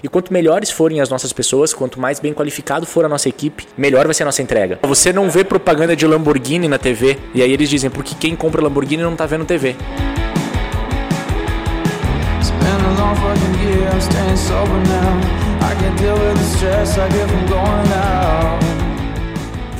E 0.00 0.06
quanto 0.06 0.32
melhores 0.32 0.70
forem 0.70 1.00
as 1.00 1.08
nossas 1.08 1.32
pessoas, 1.32 1.74
quanto 1.74 1.98
mais 1.98 2.20
bem 2.20 2.32
qualificado 2.32 2.86
for 2.86 3.04
a 3.04 3.08
nossa 3.08 3.28
equipe, 3.28 3.66
melhor 3.76 4.04
vai 4.04 4.14
ser 4.14 4.22
a 4.22 4.26
nossa 4.26 4.40
entrega. 4.40 4.78
Você 4.84 5.12
não 5.12 5.28
vê 5.28 5.42
propaganda 5.42 5.96
de 5.96 6.06
Lamborghini 6.06 6.68
na 6.68 6.78
TV, 6.78 7.18
e 7.34 7.42
aí 7.42 7.50
eles 7.50 7.68
dizem, 7.68 7.90
porque 7.90 8.14
quem 8.14 8.36
compra 8.36 8.62
Lamborghini 8.62 9.02
não 9.02 9.16
tá 9.16 9.26
vendo 9.26 9.44
TV. 9.44 9.74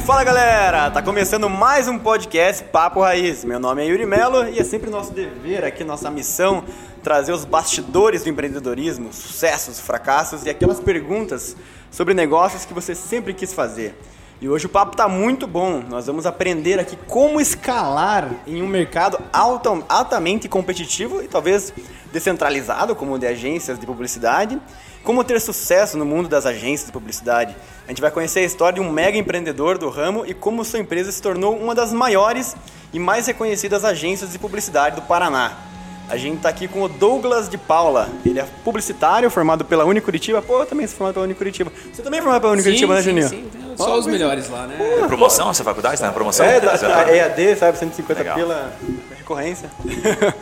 Fala 0.04 0.24
galera, 0.24 0.90
tá 0.90 1.02
começando 1.02 1.50
mais 1.50 1.86
um 1.86 1.98
podcast 1.98 2.64
Papo 2.64 3.02
Raiz. 3.02 3.44
Meu 3.44 3.60
nome 3.60 3.82
é 3.82 3.86
Yuri 3.88 4.06
Melo 4.06 4.48
e 4.48 4.58
é 4.58 4.64
sempre 4.64 4.88
nosso 4.90 5.12
dever 5.12 5.64
aqui, 5.64 5.84
nossa 5.84 6.10
missão, 6.10 6.64
trazer 7.08 7.32
os 7.32 7.46
bastidores 7.46 8.22
do 8.22 8.28
empreendedorismo, 8.28 9.14
sucessos, 9.14 9.80
fracassos 9.80 10.44
e 10.44 10.50
aquelas 10.50 10.78
perguntas 10.78 11.56
sobre 11.90 12.12
negócios 12.12 12.66
que 12.66 12.74
você 12.74 12.94
sempre 12.94 13.32
quis 13.32 13.54
fazer. 13.54 13.98
E 14.42 14.46
hoje 14.46 14.66
o 14.66 14.68
papo 14.68 14.92
está 14.92 15.08
muito 15.08 15.46
bom. 15.46 15.82
Nós 15.88 16.06
vamos 16.06 16.26
aprender 16.26 16.78
aqui 16.78 16.98
como 17.06 17.40
escalar 17.40 18.30
em 18.46 18.60
um 18.60 18.66
mercado 18.66 19.18
altamente 19.32 20.50
competitivo 20.50 21.22
e 21.22 21.28
talvez 21.28 21.72
descentralizado, 22.12 22.94
como 22.94 23.14
o 23.14 23.18
de 23.18 23.26
agências 23.26 23.78
de 23.78 23.86
publicidade. 23.86 24.60
Como 25.02 25.24
ter 25.24 25.40
sucesso 25.40 25.96
no 25.96 26.04
mundo 26.04 26.28
das 26.28 26.44
agências 26.44 26.88
de 26.88 26.92
publicidade. 26.92 27.56
A 27.86 27.88
gente 27.88 28.02
vai 28.02 28.10
conhecer 28.10 28.40
a 28.40 28.44
história 28.44 28.82
de 28.82 28.86
um 28.86 28.92
mega 28.92 29.16
empreendedor 29.16 29.78
do 29.78 29.88
ramo 29.88 30.26
e 30.26 30.34
como 30.34 30.62
sua 30.62 30.78
empresa 30.78 31.10
se 31.10 31.22
tornou 31.22 31.56
uma 31.56 31.74
das 31.74 31.90
maiores 31.90 32.54
e 32.92 32.98
mais 32.98 33.26
reconhecidas 33.26 33.82
agências 33.82 34.30
de 34.30 34.38
publicidade 34.38 34.96
do 34.96 35.02
Paraná. 35.02 35.67
A 36.08 36.16
gente 36.16 36.38
está 36.38 36.48
aqui 36.48 36.66
com 36.66 36.82
o 36.82 36.88
Douglas 36.88 37.48
de 37.48 37.58
Paula. 37.58 38.08
Ele 38.24 38.40
é 38.40 38.46
publicitário, 38.64 39.30
formado 39.30 39.64
pela 39.64 39.84
Unicuritiba. 39.84 40.40
Pô, 40.40 40.60
eu 40.60 40.66
também 40.66 40.86
sou 40.86 40.96
formado 40.96 41.14
pela 41.14 41.24
Unicuritiba. 41.26 41.70
Você 41.92 42.02
também 42.02 42.20
é 42.20 42.22
formado 42.22 42.40
pela 42.40 42.52
Unicuritiba, 42.54 42.94
né, 42.94 43.02
Juninho? 43.02 43.28
Sim, 43.28 43.48
sim. 43.52 43.76
Só 43.76 43.94
oh, 43.94 43.98
os 43.98 44.06
melhores 44.06 44.48
lá, 44.48 44.66
né? 44.66 44.76
É 45.02 45.06
promoção 45.06 45.50
essa 45.50 45.62
faculdade? 45.62 46.00
Tá 46.00 46.06
na 46.06 46.12
promoção? 46.12 46.44
É, 46.46 46.60
da, 46.60 46.76
da 46.76 47.14
EAD, 47.14 47.56
sabe? 47.56 47.78
150 47.78 48.20
Legal. 48.20 48.36
pila 48.36 48.72
recorrência. 49.16 49.70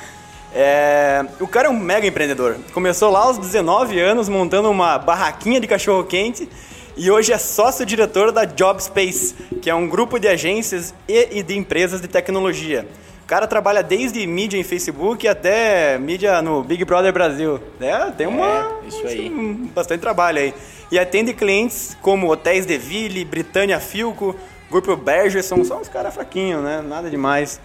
É, 0.59 1.23
o 1.39 1.47
cara 1.47 1.69
é 1.69 1.71
um 1.71 1.79
mega 1.79 2.07
empreendedor. 2.07 2.57
Começou 2.73 3.11
lá 3.11 3.25
aos 3.25 3.37
19 3.37 4.01
anos 4.01 4.27
montando 4.27 4.71
uma 4.71 4.97
barraquinha 4.97 5.61
de 5.61 5.67
cachorro 5.67 6.03
quente 6.05 6.49
e 6.97 7.11
hoje 7.11 7.31
é 7.31 7.37
sócio-diretor 7.37 8.33
da 8.33 8.47
JobSpace, 8.47 9.35
que 9.61 9.69
é 9.69 9.75
um 9.75 9.87
grupo 9.87 10.19
de 10.19 10.27
agências 10.27 10.95
e 11.07 11.43
de 11.43 11.59
empresas 11.59 12.01
de 12.01 12.09
tecnologia. 12.09 12.89
O 13.27 13.29
cara 13.29 13.49
trabalha 13.49 13.83
desde 13.83 14.25
mídia 14.25 14.57
em 14.57 14.63
Facebook 14.63 15.27
até 15.27 15.99
mídia 15.99 16.41
no 16.41 16.63
Big 16.63 16.85
Brother 16.85 17.13
Brasil. 17.13 17.59
É, 17.81 18.09
tem 18.13 18.25
uma, 18.25 18.81
é, 18.85 18.87
isso 18.87 19.05
aí. 19.05 19.29
Um, 19.29 19.67
bastante 19.75 20.01
trabalho 20.01 20.39
aí. 20.39 20.55
E 20.93 20.97
atende 20.97 21.35
clientes 21.35 21.97
como 22.01 22.31
Hotéis 22.31 22.65
Deville, 22.65 23.25
Britânia 23.25 23.81
Filco, 23.81 24.37
Grupo 24.71 24.95
Bergerson, 24.95 25.65
são 25.65 25.81
uns 25.81 25.89
caras 25.89 26.15
fraquinhos, 26.15 26.63
né? 26.63 26.81
Nada 26.81 27.11
demais. 27.11 27.61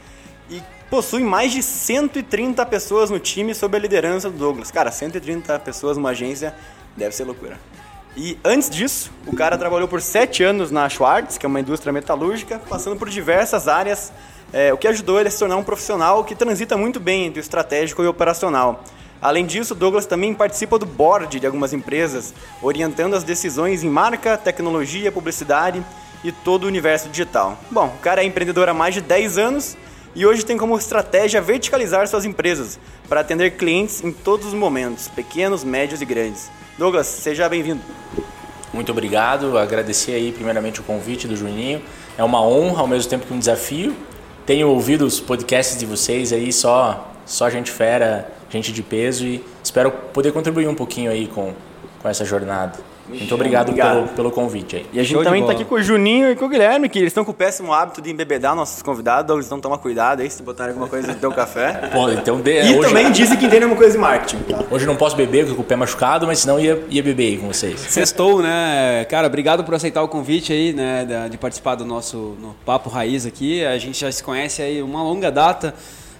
E 0.50 0.64
possui 0.90 1.22
mais 1.22 1.52
de 1.52 1.62
130 1.62 2.66
pessoas 2.66 3.12
no 3.12 3.20
time 3.20 3.54
sob 3.54 3.78
a 3.78 3.80
liderança 3.80 4.32
do 4.32 4.38
Douglas. 4.40 4.72
Cara, 4.72 4.92
130 4.92 5.60
pessoas 5.60 5.96
numa 5.96 6.10
agência 6.10 6.56
deve 6.98 7.16
ser 7.16 7.24
loucura. 7.24 7.60
E 8.18 8.36
antes 8.44 8.68
disso, 8.68 9.12
o 9.28 9.36
cara 9.36 9.56
trabalhou 9.60 9.88
por 9.88 10.02
7 10.02 10.44
anos 10.44 10.72
na 10.72 10.90
Schwartz, 10.90 11.38
que 11.38 11.46
é 11.46 11.48
uma 11.48 11.60
indústria 11.60 11.94
metalúrgica, 11.94 12.60
passando 12.68 12.96
por 12.98 13.08
diversas 13.08 13.68
áreas, 13.68 14.12
é, 14.54 14.74
o 14.74 14.78
que 14.78 14.88
ajudou 14.88 15.20
ele 15.20 15.30
a 15.30 15.32
se 15.32 15.40
tornar 15.40 15.58
um 15.58 15.64
profissional 15.64 16.24
que 16.24 16.36
transita 16.36 16.78
muito 16.78 17.00
bem 17.00 17.26
entre 17.26 17.40
o 17.40 17.42
estratégico 17.42 18.04
e 18.04 18.08
o 18.08 18.10
operacional. 18.10 18.84
Além 19.22 19.46
disso, 19.46 19.76
Douglas 19.76 20.06
também 20.06 20.34
participa 20.34 20.80
do 20.80 20.86
board 20.86 21.40
de 21.40 21.46
algumas 21.46 21.74
empresas, 21.74 22.34
orientando 22.62 23.14
as 23.14 23.24
decisões 23.24 23.84
em 23.84 23.90
marca, 23.90 24.36
tecnologia, 24.38 25.12
publicidade 25.12 25.84
e 26.24 26.32
todo 26.32 26.64
o 26.64 26.68
universo 26.68 27.08
digital. 27.08 27.58
Bom, 27.70 27.86
o 27.86 28.00
cara 28.02 28.24
é 28.24 28.26
empreendedor 28.26 28.68
há 28.68 28.74
mais 28.74 28.96
de 28.96 29.02
10 29.02 29.38
anos 29.38 29.78
e 30.16 30.26
hoje 30.26 30.44
tem 30.44 30.58
como 30.58 30.78
estratégia 30.78 31.40
verticalizar 31.40 32.08
suas 32.08 32.26
empresas 32.26 32.80
para 33.08 33.22
atender 33.22 33.52
clientes 33.52 34.04
em 34.04 34.12
todos 34.12 34.48
os 34.48 34.54
momentos, 34.54 35.08
pequenos, 35.08 35.64
médios 35.64 36.02
e 36.02 36.06
grandes. 36.06 36.50
Douglas, 36.78 37.06
seja 37.08 37.48
bem-vindo. 37.48 37.82
Muito 38.74 38.92
obrigado, 38.92 39.58
agradecer 39.58 40.14
aí 40.14 40.32
primeiramente 40.32 40.80
o 40.80 40.84
convite 40.84 41.28
do 41.28 41.36
Juninho. 41.36 41.82
É 42.18 42.24
uma 42.24 42.42
honra 42.42 42.82
ao 42.82 42.88
mesmo 42.88 43.10
tempo 43.10 43.28
que 43.28 43.34
um 43.34 43.40
desafio. 43.40 43.96
Tenho 44.46 44.70
ouvido 44.70 45.06
os 45.06 45.20
podcasts 45.20 45.78
de 45.78 45.86
vocês 45.86 46.34
aí, 46.34 46.52
só 46.52 47.08
só 47.26 47.50
gente 47.50 47.72
fera, 47.72 48.30
gente 48.50 48.74
de 48.74 48.84
peso 48.84 49.26
e 49.26 49.44
espero 49.64 49.92
poder 49.92 50.32
contribuir 50.34 50.68
um 50.68 50.76
pouquinho 50.76 51.10
aí 51.12 51.28
com, 51.28 51.54
com 52.02 52.10
essa 52.10 52.26
jornada. 52.26 52.78
Muito 53.08 53.34
obrigado, 53.34 53.70
obrigado. 53.70 53.96
Pelo, 53.96 54.08
pelo, 54.10 54.32
convite 54.32 54.78
aí. 54.78 54.86
E 54.94 55.00
a 55.00 55.04
gente 55.04 55.14
Show 55.14 55.24
também 55.24 55.42
está 55.42 55.54
aqui 55.54 55.66
com 55.66 55.76
o 55.76 55.82
Juninho 55.82 56.32
e 56.32 56.36
com 56.36 56.46
o 56.46 56.50
Guilherme, 56.50 56.88
que 56.90 57.00
eles 57.00 57.10
estão 57.10 57.26
com 57.26 57.32
o 57.32 57.34
péssimo 57.34 57.74
hábito 57.74 58.02
de 58.02 58.12
embebedar 58.12 58.56
nossos 58.56 58.82
convidados. 58.82 59.34
Eles 59.36 59.50
não 59.50 59.60
tomam 59.60 59.78
cuidado 59.78 60.22
aí 60.22 60.30
se 60.30 60.42
botarem 60.44 60.72
alguma 60.72 60.88
coisa 60.88 61.08
no 61.08 61.16
teu 61.16 61.32
café. 61.32 61.90
Pô, 61.94 62.10
então 62.10 62.40
de, 62.40 62.52
E 62.52 62.78
hoje... 62.78 62.88
também 62.88 63.12
dizem 63.12 63.38
que 63.38 63.46
entendem 63.46 63.68
uma 63.68 63.76
coisa 63.76 63.94
de 63.94 63.98
marketing. 63.98 64.38
Tá? 64.44 64.64
Hoje 64.70 64.86
não 64.86 64.96
posso 64.96 65.16
beber, 65.16 65.46
porque 65.46 65.56
com 65.56 65.62
o 65.62 65.66
pé 65.66 65.76
machucado, 65.76 66.26
mas 66.26 66.40
senão 66.40 66.60
ia, 66.60 66.84
ia 66.90 67.04
beber 67.04 67.28
aí 67.28 67.38
com 67.38 67.48
vocês. 67.48 67.80
Sextou, 67.80 68.42
né? 68.42 69.06
Cara, 69.10 69.28
obrigado 69.28 69.64
por 69.64 69.74
aceitar 69.74 70.02
o 70.02 70.08
convite 70.08 70.54
aí, 70.54 70.74
né? 70.74 71.28
De 71.30 71.38
participar 71.38 71.76
do 71.76 71.86
nosso 71.86 72.36
no 72.40 72.56
Papo 72.66 72.90
Raiz 72.90 73.26
aqui. 73.26 73.66
A 73.66 73.78
gente 73.78 74.00
já 74.00 74.12
se 74.12 74.24
conhece 74.24 74.62
aí 74.62 74.82
uma 74.82 75.04
longa 75.04 75.32
data. 75.32 75.74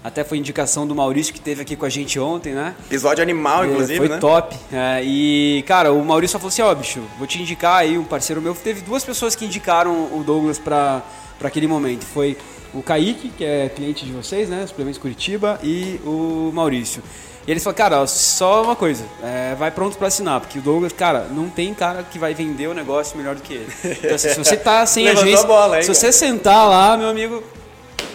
Até 0.04 0.24
foi 0.24 0.38
indicação 0.38 0.84
do 0.84 0.94
Maurício 0.94 1.32
que 1.32 1.40
teve 1.40 1.62
aqui 1.62 1.76
com 1.76 1.86
a 1.86 1.88
gente 1.88 2.18
ontem, 2.18 2.52
né? 2.52 2.74
Episódio 2.86 3.22
animal, 3.22 3.62
é, 3.62 3.68
inclusive, 3.68 3.98
Foi 3.98 4.08
né? 4.08 4.18
top. 4.18 4.56
É, 4.72 5.00
e, 5.04 5.62
cara, 5.66 5.92
o 5.92 6.04
Maurício 6.04 6.32
só 6.32 6.38
falou 6.38 6.48
assim, 6.48 6.62
ó, 6.62 6.72
oh, 6.72 6.74
bicho, 6.74 7.00
vou 7.18 7.26
te 7.26 7.40
indicar 7.40 7.76
aí 7.76 7.96
um 7.96 8.02
parceiro 8.02 8.42
meu. 8.42 8.52
Teve 8.54 8.80
duas 8.80 9.04
pessoas 9.04 9.36
que 9.36 9.44
indicaram 9.44 9.92
o 10.12 10.24
Douglas 10.26 10.58
para 10.58 11.02
aquele 11.40 11.68
momento. 11.68 12.04
Foi 12.04 12.36
o 12.74 12.82
Kaique, 12.82 13.28
que 13.28 13.44
é 13.44 13.68
cliente 13.68 14.04
de 14.04 14.12
vocês, 14.12 14.48
né? 14.48 14.66
Suplementos 14.66 14.98
Curitiba, 14.98 15.60
e 15.62 16.00
o 16.04 16.50
Maurício. 16.52 17.00
E 17.46 17.50
eles 17.50 17.62
falaram, 17.62 17.78
cara, 17.78 18.06
só 18.06 18.62
uma 18.62 18.76
coisa, 18.76 19.04
é, 19.22 19.54
vai 19.56 19.70
pronto 19.70 19.96
para 19.98 20.06
assinar, 20.06 20.40
porque 20.40 20.58
o 20.58 20.62
Douglas, 20.62 20.92
cara, 20.92 21.26
não 21.30 21.48
tem 21.48 21.74
cara 21.74 22.04
que 22.04 22.18
vai 22.18 22.34
vender 22.34 22.68
o 22.68 22.74
negócio 22.74 23.16
melhor 23.16 23.34
do 23.34 23.42
que 23.42 23.54
ele. 23.54 23.68
Então, 23.84 24.14
assim, 24.14 24.28
se 24.28 24.38
você 24.38 24.56
tá 24.56 24.86
sem 24.86 25.06
agência, 25.10 25.44
bola, 25.46 25.76
hein, 25.76 25.82
se 25.82 25.92
você 25.92 26.12
sentar 26.12 26.68
lá, 26.68 26.96
meu 26.96 27.08
amigo, 27.08 27.42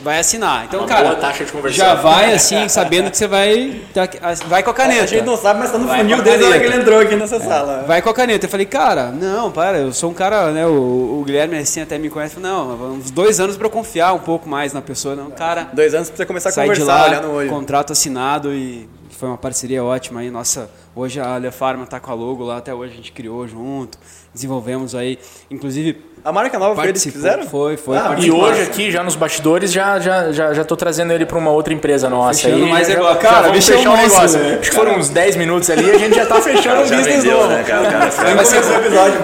vai 0.02 0.20
assinar. 0.20 0.66
Então, 0.66 0.82
Uma 0.82 0.88
cara, 0.88 1.18
já 1.70 1.96
vai 1.96 2.34
assim, 2.34 2.68
sabendo 2.70 3.12
que 3.12 3.18
você 3.18 3.28
vai. 3.28 3.82
Tá, 3.94 4.08
vai 4.48 4.64
com 4.64 4.70
a 4.70 4.74
caneta. 4.74 5.04
A 5.04 5.08
gente 5.08 5.26
não 5.26 5.38
sabe, 5.38 5.60
mas 5.60 5.72
tá 5.72 5.78
no 5.78 5.88
vai 5.88 6.00
funil 6.00 6.22
desde 6.22 6.44
a 6.44 6.48
hora 6.48 6.60
que 6.60 6.66
ele 6.66 6.76
entrou 6.76 7.00
aqui 7.00 7.16
nessa 7.16 7.38
é. 7.38 7.40
sala. 7.40 7.84
Vai 7.88 8.02
com 8.02 8.10
a 8.10 8.14
caneta. 8.14 8.46
Eu 8.46 8.50
falei, 8.50 8.66
cara, 8.66 9.12
não, 9.12 9.52
para, 9.52 9.80
eu 9.80 9.92
sou 9.94 10.12
um 10.12 10.14
cara, 10.14 10.52
né? 10.52 10.66
O, 10.66 11.20
o 11.20 11.24
Guilherme 11.26 11.58
assim 11.58 11.82
até 11.82 11.98
me 11.98 12.10
conhece. 12.10 12.40
Não, 12.40 12.94
uns 12.94 13.12
dois 13.12 13.40
anos 13.40 13.58
para 13.58 13.70
confiar 13.70 14.14
um 14.14 14.20
pouco 14.20 14.48
mais 14.48 14.74
na 14.74 14.82
pessoa. 14.82 15.16
Não, 15.16 15.32
cara. 15.32 15.70
Dois 15.74 15.94
anos 15.94 16.10
pra 16.10 16.18
você 16.18 16.26
começar 16.26 16.50
a 16.50 16.54
conversar, 16.54 16.82
de 16.82 16.88
lá, 16.88 17.06
olhar 17.06 17.22
no 17.22 17.32
olho. 17.34 17.50
Contrato 17.50 17.94
assinado 17.94 18.54
e 18.54 18.88
foi 19.18 19.28
uma 19.28 19.38
parceria 19.38 19.84
ótima 19.84 20.20
aí. 20.20 20.30
Nossa, 20.30 20.70
hoje 20.96 21.20
a 21.20 21.36
Ale 21.36 21.52
Pharma 21.52 21.86
tá 21.86 22.00
com 22.00 22.12
a 22.12 22.14
logo 22.14 22.44
lá, 22.44 22.58
até 22.58 22.74
hoje 22.74 22.94
a 22.94 22.96
gente 22.96 23.12
criou 23.12 23.48
junto, 23.48 23.98
desenvolvemos 24.34 24.94
aí, 24.94 25.18
inclusive 25.50 25.94
a 26.24 26.32
marca 26.32 26.60
nova 26.60 26.76
foi 26.76 26.90
eles 26.90 27.04
que 27.04 27.12
fizeram? 27.12 27.48
Foi, 27.48 27.78
foi. 27.78 27.98
Ah, 27.98 28.16
e 28.18 28.30
hoje 28.30 28.62
aqui, 28.62 28.92
já 28.92 29.04
nos 29.04 29.16
bastidores, 29.16 29.72
já, 29.72 30.00
já, 30.00 30.32
já, 30.32 30.54
já 30.54 30.64
tô 30.64 30.76
trazendo 30.76 31.14
ele 31.14 31.26
para 31.26 31.38
uma 31.38 31.52
outra 31.52 31.74
empresa 31.74 32.10
nossa. 32.10 32.42
Fechando 32.42 32.66
aí, 32.66 32.70
mais 32.70 32.88
já, 32.88 32.94
negócio. 32.96 33.22
Cara, 33.22 33.48
vamos 33.48 33.66
fechar 33.66 33.90
um 33.90 33.98
negócio. 33.98 34.40
Né? 34.40 34.58
Acho 34.60 34.70
que 34.70 34.76
foram 34.76 34.98
uns 34.98 35.10
10 35.10 35.36
minutos 35.36 35.70
ali 35.70 35.86
e 35.86 35.92
a 35.92 35.98
gente 35.98 36.16
já 36.16 36.26
tá 36.26 36.40
fechando 36.42 36.82
um 36.82 36.84
business 36.84 37.06
vendeu, 37.08 37.38
novo. 37.38 37.48
Né, 37.50 37.64
cara, 37.64 38.12
cara, 38.12 38.36
vai 38.36 38.46
ser 38.46 38.58
o 38.58 38.76
episódio. 38.76 39.20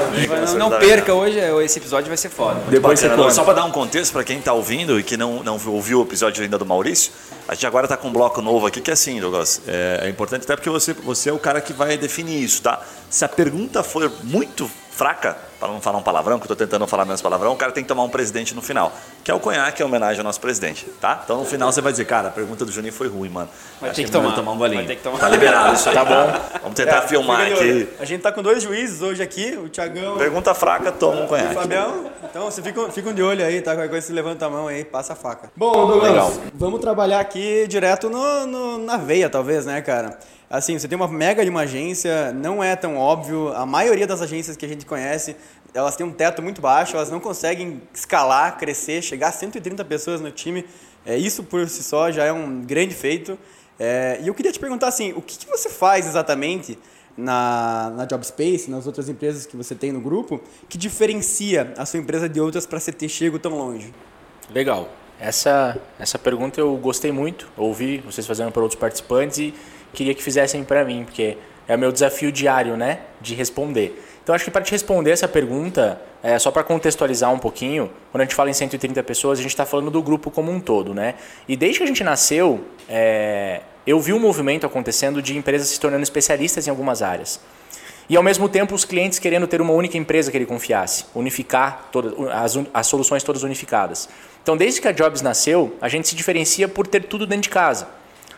Não, 0.58 0.70
não 0.70 0.80
perca 0.80 1.14
hoje, 1.14 1.40
esse 1.64 1.80
episódio 1.80 2.08
vai 2.08 2.18
ser 2.18 2.30
foda. 2.30 2.60
Depois 2.70 3.02
bacana, 3.02 3.32
Só 3.32 3.44
para 3.44 3.54
dar 3.54 3.66
um 3.66 3.72
contexto 3.72 4.14
para 4.14 4.24
quem 4.24 4.40
tá 4.40 4.54
ouvindo 4.54 5.00
e 5.00 5.04
que 5.04 5.18
não, 5.18 5.44
não 5.44 5.60
ouviu 5.68 6.00
o 6.00 6.04
episódio 6.04 6.44
ainda 6.44 6.58
do 6.58 6.66
Maurício, 6.66 7.12
a 7.48 7.54
gente 7.54 7.68
agora 7.68 7.88
tá 7.88 7.98
com 7.98 8.08
um 8.08 8.14
bloco 8.14 8.42
novo 8.42 8.66
aqui 8.66 8.80
que 8.80 8.90
é 8.90 8.94
assim, 8.94 9.20
Douglas. 9.20 9.62
É, 9.68 10.02
é 10.04 10.10
importante 10.10 10.44
até 10.44 10.56
porque 10.56 10.70
você, 10.70 10.94
você 10.94 11.30
é 11.30 11.34
o 11.34 11.40
cara 11.40 11.60
que 11.60 11.74
vai 11.74 11.98
definir 11.98 12.42
isso, 12.42 12.62
tá? 12.62 12.82
Se 13.10 13.26
a 13.26 13.30
pergunta 13.30 13.84
for 13.84 14.12
muito 14.24 14.70
fraca, 14.94 15.36
para 15.60 15.70
não 15.70 15.82
falar 15.82 15.98
um 15.98 16.04
palavrão, 16.04 16.38
que 16.38 16.44
eu 16.44 16.54
estou 16.54 16.68
tentando 16.68 16.86
falar 16.86 17.04
menos 17.06 17.22
palavrão, 17.22 17.54
o 17.54 17.56
cara 17.56 17.72
tem 17.72 17.84
que 17.84 17.88
tomar 17.88 18.04
um 18.04 18.10
presidente 18.10 18.54
no 18.54 18.62
final, 18.62 18.92
que 19.24 19.32
é 19.32 19.34
o 19.34 19.40
conhaque, 19.40 19.82
é 19.82 19.86
homenagem 19.86 20.20
ao 20.20 20.24
nosso 20.24 20.40
presidente, 20.40 20.86
tá? 21.02 21.22
Então 21.24 21.38
no 21.38 21.46
final 21.46 21.72
você 21.72 21.82
vai 21.82 21.92
dizer, 21.92 22.06
cara, 22.06 22.28
a 22.28 22.32
pergunta 22.32 22.64
do 22.64 22.72
Juninho 22.72 22.94
foi 22.94 23.08
ruim, 23.08 23.30
mano. 23.30 23.50
Vai 23.82 23.90
ter 23.90 23.96
que, 23.96 24.06
que 24.06 24.12
tomar. 24.12 24.36
tomar 24.36 24.52
um 24.52 24.58
golinho. 24.58 24.80
Vai 24.80 24.88
ter 24.88 24.96
que 24.98 25.04
tomar. 25.04 25.20
Tá 25.20 25.30
liberado 25.30 25.74
isso 25.74 25.90
aí, 25.90 25.96
tá 25.96 26.06
bom? 26.06 26.60
Vamos 26.62 26.76
tentar 26.76 26.98
é, 26.98 27.08
filmar 27.08 27.42
aqui. 27.42 27.90
A 28.00 28.06
gente 28.06 28.22
tá 28.22 28.32
com 28.32 28.44
dois 28.44 28.62
juízes 28.62 29.02
hoje 29.02 29.24
aqui, 29.24 29.58
o 29.58 29.68
Tiagão. 29.68 30.18
Pergunta 30.18 30.54
fraca, 30.54 30.92
toma 30.92 31.22
um 31.22 31.28
conhaque. 31.28 31.56
O 31.56 31.62
Fabião, 31.62 32.12
então 32.24 32.46
você 32.46 32.62
fica, 32.62 32.92
fica 32.92 33.14
de 33.14 33.24
olho 33.24 33.44
aí, 33.44 33.62
tá? 33.62 33.74
Qualquer 33.74 33.90
coisa 33.90 34.06
você 34.06 34.14
levanta 34.14 34.46
a 34.46 34.50
mão 34.50 34.68
aí, 34.68 34.86
passa 34.86 35.14
a 35.14 35.16
faca. 35.16 35.52
Bom, 35.56 35.72
Douglas, 35.72 36.12
Legal. 36.12 36.34
vamos 36.54 36.80
trabalhar 36.80 37.20
aqui 37.20 37.66
direto 37.68 38.10
no, 38.10 38.46
no, 38.46 38.78
na 38.78 38.98
veia, 38.98 39.30
talvez, 39.30 39.66
né, 39.66 39.82
cara? 39.82 40.20
Assim, 40.54 40.78
você 40.78 40.88
tem 40.88 40.96
uma 40.96 41.08
mega 41.08 41.44
de 41.44 41.50
uma 41.50 41.62
agência, 41.62 42.32
não 42.32 42.64
é 42.64 42.76
tão 42.76 42.96
óbvio. 42.96 43.52
A 43.56 43.66
maioria 43.66 44.06
das 44.06 44.22
agências 44.22 44.56
que 44.56 44.64
a 44.64 44.70
gente 44.70 44.86
conhece, 44.86 45.36
elas 45.74 45.96
têm 45.96 46.06
um 46.06 46.12
teto 46.12 46.44
muito 46.44 46.62
baixo, 46.62 46.96
elas 46.96 47.10
não 47.10 47.20
conseguem 47.20 47.82
escalar, 47.92 48.56
crescer, 48.60 49.02
chegar 49.02 49.30
a 49.30 49.32
130 49.32 49.84
pessoas 49.84 50.22
no 50.22 50.30
time. 50.30 50.64
É, 51.04 51.18
isso 51.18 51.42
por 51.42 51.68
si 51.68 51.82
só 51.82 52.12
já 52.12 52.26
é 52.26 52.32
um 52.32 52.62
grande 52.62 52.94
feito. 52.94 53.36
É, 53.80 54.20
e 54.22 54.28
eu 54.28 54.34
queria 54.36 54.52
te 54.52 54.60
perguntar 54.60 54.90
assim, 54.90 55.12
o 55.14 55.24
que, 55.24 55.40
que 55.40 55.48
você 55.48 55.70
faz 55.70 56.06
exatamente 56.06 56.78
na, 57.18 57.92
na 57.98 58.06
JobSpace, 58.06 58.70
nas 58.70 58.86
outras 58.86 59.10
empresas 59.10 59.48
que 59.48 59.58
você 59.58 59.74
tem 59.74 59.92
no 59.92 60.02
grupo, 60.02 60.40
que 60.70 60.78
diferencia 60.78 61.74
a 61.80 61.84
sua 61.84 62.00
empresa 62.00 62.30
de 62.30 62.40
outras 62.40 62.68
para 62.68 62.80
você 62.80 62.92
ter 62.92 63.10
chego 63.10 63.40
tão 63.40 63.58
longe? 63.58 63.92
Legal. 64.52 64.88
Essa, 65.20 65.80
essa 65.98 66.20
pergunta 66.20 66.60
eu 66.60 66.76
gostei 66.78 67.12
muito, 67.12 67.52
ouvi 67.58 68.00
vocês 68.00 68.28
fazendo 68.28 68.52
para 68.52 68.62
outros 68.62 68.80
participantes 68.80 69.40
e 69.40 69.54
queria 69.94 70.14
que 70.14 70.24
fizessem 70.24 70.64
para 70.64 70.84
mim, 70.84 71.04
porque 71.06 71.38
é 71.68 71.76
o 71.76 71.80
meu 71.80 71.92
desafio 71.92 72.32
diário, 72.32 72.76
né, 72.76 73.00
de 73.22 73.34
responder. 73.36 74.04
Então 74.24 74.34
acho 74.34 74.46
que 74.46 74.52
para 74.52 74.62
te 74.62 74.72
responder 74.72 75.12
essa 75.12 75.28
pergunta, 75.28 76.02
é, 76.22 76.40
só 76.40 76.50
para 76.50 76.64
contextualizar 76.64 77.32
um 77.34 77.40
pouquinho, 77.40 77.92
quando 78.12 78.22
a 78.22 78.24
gente 78.24 78.36
fala 78.36 78.50
em 78.50 78.54
130 78.54 79.04
pessoas, 79.04 79.40
a 79.40 79.42
gente 79.42 79.52
está 79.52 79.66
falando 79.66 79.92
do 79.92 80.02
grupo 80.02 80.32
como 80.32 80.52
um 80.52 80.60
todo, 80.60 80.94
né? 80.94 81.16
E 81.48 81.58
desde 81.58 81.80
que 81.80 81.84
a 81.84 81.88
gente 81.88 82.04
nasceu, 82.04 82.66
é, 82.88 83.62
eu 83.86 84.00
vi 84.00 84.14
um 84.14 84.20
movimento 84.20 84.66
acontecendo 84.66 85.22
de 85.22 85.38
empresas 85.38 85.68
se 85.68 85.80
tornando 85.80 86.04
especialistas 86.04 86.66
em 86.68 86.70
algumas 86.70 87.02
áreas. 87.02 87.40
E 88.10 88.16
ao 88.16 88.24
mesmo 88.24 88.48
tempo 88.48 88.74
os 88.76 88.86
clientes 88.86 89.20
querendo 89.20 89.48
ter 89.48 89.62
uma 89.62 89.74
única 89.74 89.98
empresa 89.98 90.32
que 90.32 90.38
ele 90.38 90.46
confiasse, 90.46 91.06
unificar 91.14 91.90
todas 91.92 92.14
as, 92.32 92.60
as 92.74 92.88
soluções 92.88 93.24
todas 93.24 93.44
unificadas. 93.44 94.08
Então 94.42 94.56
desde 94.56 94.80
que 94.80 94.88
a 94.88 94.92
Jobs 94.94 95.22
nasceu, 95.22 95.76
a 95.82 95.90
gente 95.90 96.08
se 96.08 96.16
diferencia 96.16 96.68
por 96.68 96.88
ter 96.88 97.04
tudo 97.04 97.26
dentro 97.26 97.44
de 97.44 97.50
casa. 97.50 97.88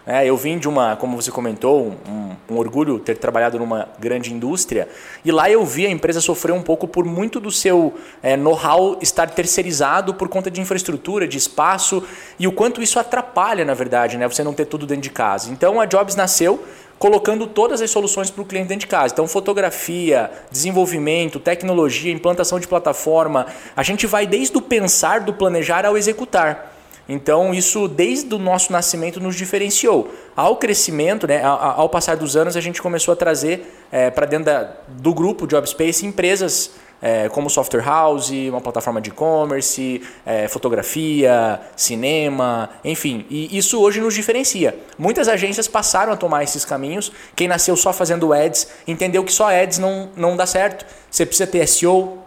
É, 0.08 0.24
eu 0.24 0.38
vim 0.38 0.60
de 0.60 0.70
uma, 0.70 0.96
como 0.96 1.20
você 1.20 1.32
comentou, 1.32 1.96
um, 2.08 2.36
um, 2.48 2.58
orgulho 2.58 3.00
ter 3.00 3.18
trabalhado 3.18 3.58
numa 3.58 3.90
grande 3.98 4.32
indústria 4.32 4.88
e 5.24 5.32
lá 5.32 5.50
eu 5.50 5.66
vi 5.66 5.88
a 5.88 5.90
empresa 5.90 6.22
sofrer 6.22 6.54
um 6.54 6.62
pouco 6.62 6.88
por 6.88 7.04
muito 7.06 7.40
do 7.40 7.50
seu 7.50 7.92
é, 8.22 8.38
know-how 8.38 9.00
estar 9.02 9.32
terceirizado 9.32 10.14
por 10.14 10.30
conta 10.30 10.52
de 10.52 10.62
infraestrutura, 10.62 11.28
de 11.28 11.40
espaço 11.40 12.04
e 12.38 12.48
o 12.48 12.52
quanto 12.52 12.84
isso 12.84 13.00
atrapalha, 13.00 13.66
na 13.66 13.74
verdade, 13.74 14.16
né, 14.16 14.28
você 14.28 14.44
não 14.44 14.54
ter 14.54 14.66
tudo 14.66 14.86
dentro 14.86 15.02
de 15.02 15.10
casa. 15.10 15.52
Então 15.52 15.82
a 15.82 15.86
Jobs 15.86 16.16
nasceu 16.16 16.64
colocando 17.00 17.48
todas 17.48 17.82
as 17.82 17.90
soluções 17.90 18.30
para 18.30 18.44
o 18.44 18.46
cliente 18.46 18.68
dentro 18.68 18.82
de 18.82 18.88
casa. 18.88 19.14
Então, 19.14 19.28
fotografia, 19.28 20.32
desenvolvimento, 20.50 21.42
tecnologia, 21.42 22.12
implantação 22.12 22.58
de 22.58 22.68
plataforma, 22.68 23.48
a 23.76 23.84
gente 23.84 24.08
vai 24.08 24.26
desde 24.26 24.58
o 24.58 24.62
pensar, 24.62 25.20
do 25.20 25.34
planejar 25.34 25.86
ao 25.86 25.98
executar. 25.98 26.75
Então, 27.08 27.54
isso 27.54 27.88
desde 27.88 28.34
o 28.34 28.40
nosso 28.40 28.72
nascimento 28.72 29.20
nos 29.20 29.36
diferenciou. 29.36 30.12
Ao 30.36 30.58
crescimento, 30.58 31.28
né, 31.28 31.44
ao, 31.44 31.88
passar 31.88 32.18
dos 32.18 32.36
anos, 32.36 32.58
a 32.58 32.62
gente 32.62 32.82
começou 32.82 33.12
a 33.12 33.16
trazer 33.16 33.86
é, 33.92 34.10
para 34.10 34.26
dentro 34.26 34.46
da, 34.46 34.72
do 34.88 35.14
grupo 35.14 35.46
JobSpace 35.46 36.06
empresas 36.06 36.72
é, 37.02 37.30
como 37.30 37.50
Software 37.50 37.84
House, 37.84 38.32
uma 38.50 38.62
plataforma 38.62 39.00
de 39.00 39.10
e-commerce, 39.10 40.02
é, 40.26 40.48
fotografia, 40.48 41.62
cinema, 41.76 42.70
enfim. 42.84 43.26
E 43.30 43.56
isso 43.56 43.80
hoje 43.80 44.02
nos 44.02 44.16
diferencia. 44.16 44.76
Muitas 44.98 45.28
agências 45.28 45.68
passaram 45.68 46.14
a 46.14 46.16
tomar 46.16 46.44
esses 46.44 46.66
caminhos. 46.66 47.12
Quem 47.36 47.48
nasceu 47.48 47.76
só 47.76 47.94
fazendo 47.94 48.34
ads 48.34 48.68
entendeu 48.88 49.24
que 49.24 49.32
só 49.32 49.52
ads 49.52 49.78
não, 49.78 50.10
não 50.16 50.36
dá 50.36 50.48
certo. 50.48 50.86
Você 51.12 51.26
precisa 51.26 51.46
ter 51.46 51.68
SEO, 51.68 52.18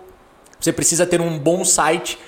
você 0.60 0.72
precisa 0.72 1.06
ter 1.06 1.20
um 1.20 1.38
bom 1.38 1.64
site 1.64 2.18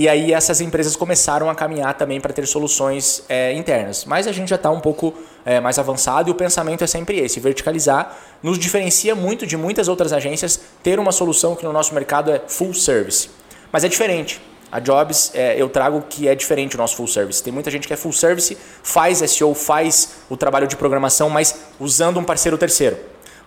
e 0.00 0.08
aí 0.08 0.32
essas 0.32 0.62
empresas 0.62 0.96
começaram 0.96 1.50
a 1.50 1.54
caminhar 1.54 1.92
também 1.92 2.18
para 2.22 2.32
ter 2.32 2.46
soluções 2.46 3.22
é, 3.28 3.52
internas. 3.52 4.06
Mas 4.06 4.26
a 4.26 4.32
gente 4.32 4.48
já 4.48 4.56
está 4.56 4.70
um 4.70 4.80
pouco 4.80 5.12
é, 5.44 5.60
mais 5.60 5.78
avançado 5.78 6.30
e 6.30 6.32
o 6.32 6.34
pensamento 6.34 6.82
é 6.82 6.86
sempre 6.86 7.18
esse: 7.18 7.38
verticalizar 7.38 8.16
nos 8.42 8.58
diferencia 8.58 9.14
muito 9.14 9.46
de 9.46 9.58
muitas 9.58 9.88
outras 9.88 10.10
agências 10.14 10.58
ter 10.82 10.98
uma 10.98 11.12
solução 11.12 11.54
que 11.54 11.66
no 11.66 11.72
nosso 11.74 11.94
mercado 11.94 12.30
é 12.30 12.40
full 12.48 12.72
service. 12.72 13.28
Mas 13.70 13.84
é 13.84 13.88
diferente. 13.88 14.40
A 14.72 14.80
Jobs, 14.80 15.32
é, 15.34 15.60
eu 15.60 15.68
trago 15.68 16.02
que 16.08 16.26
é 16.26 16.34
diferente 16.34 16.76
o 16.76 16.78
nosso 16.78 16.96
full 16.96 17.06
service. 17.06 17.42
Tem 17.42 17.52
muita 17.52 17.70
gente 17.70 17.86
que 17.86 17.92
é 17.92 17.96
full 17.96 18.14
service, 18.14 18.56
faz 18.82 19.18
SEO, 19.18 19.54
faz 19.54 20.12
o 20.30 20.36
trabalho 20.36 20.66
de 20.66 20.76
programação, 20.76 21.28
mas 21.28 21.54
usando 21.78 22.18
um 22.18 22.24
parceiro 22.24 22.56
terceiro. 22.56 22.96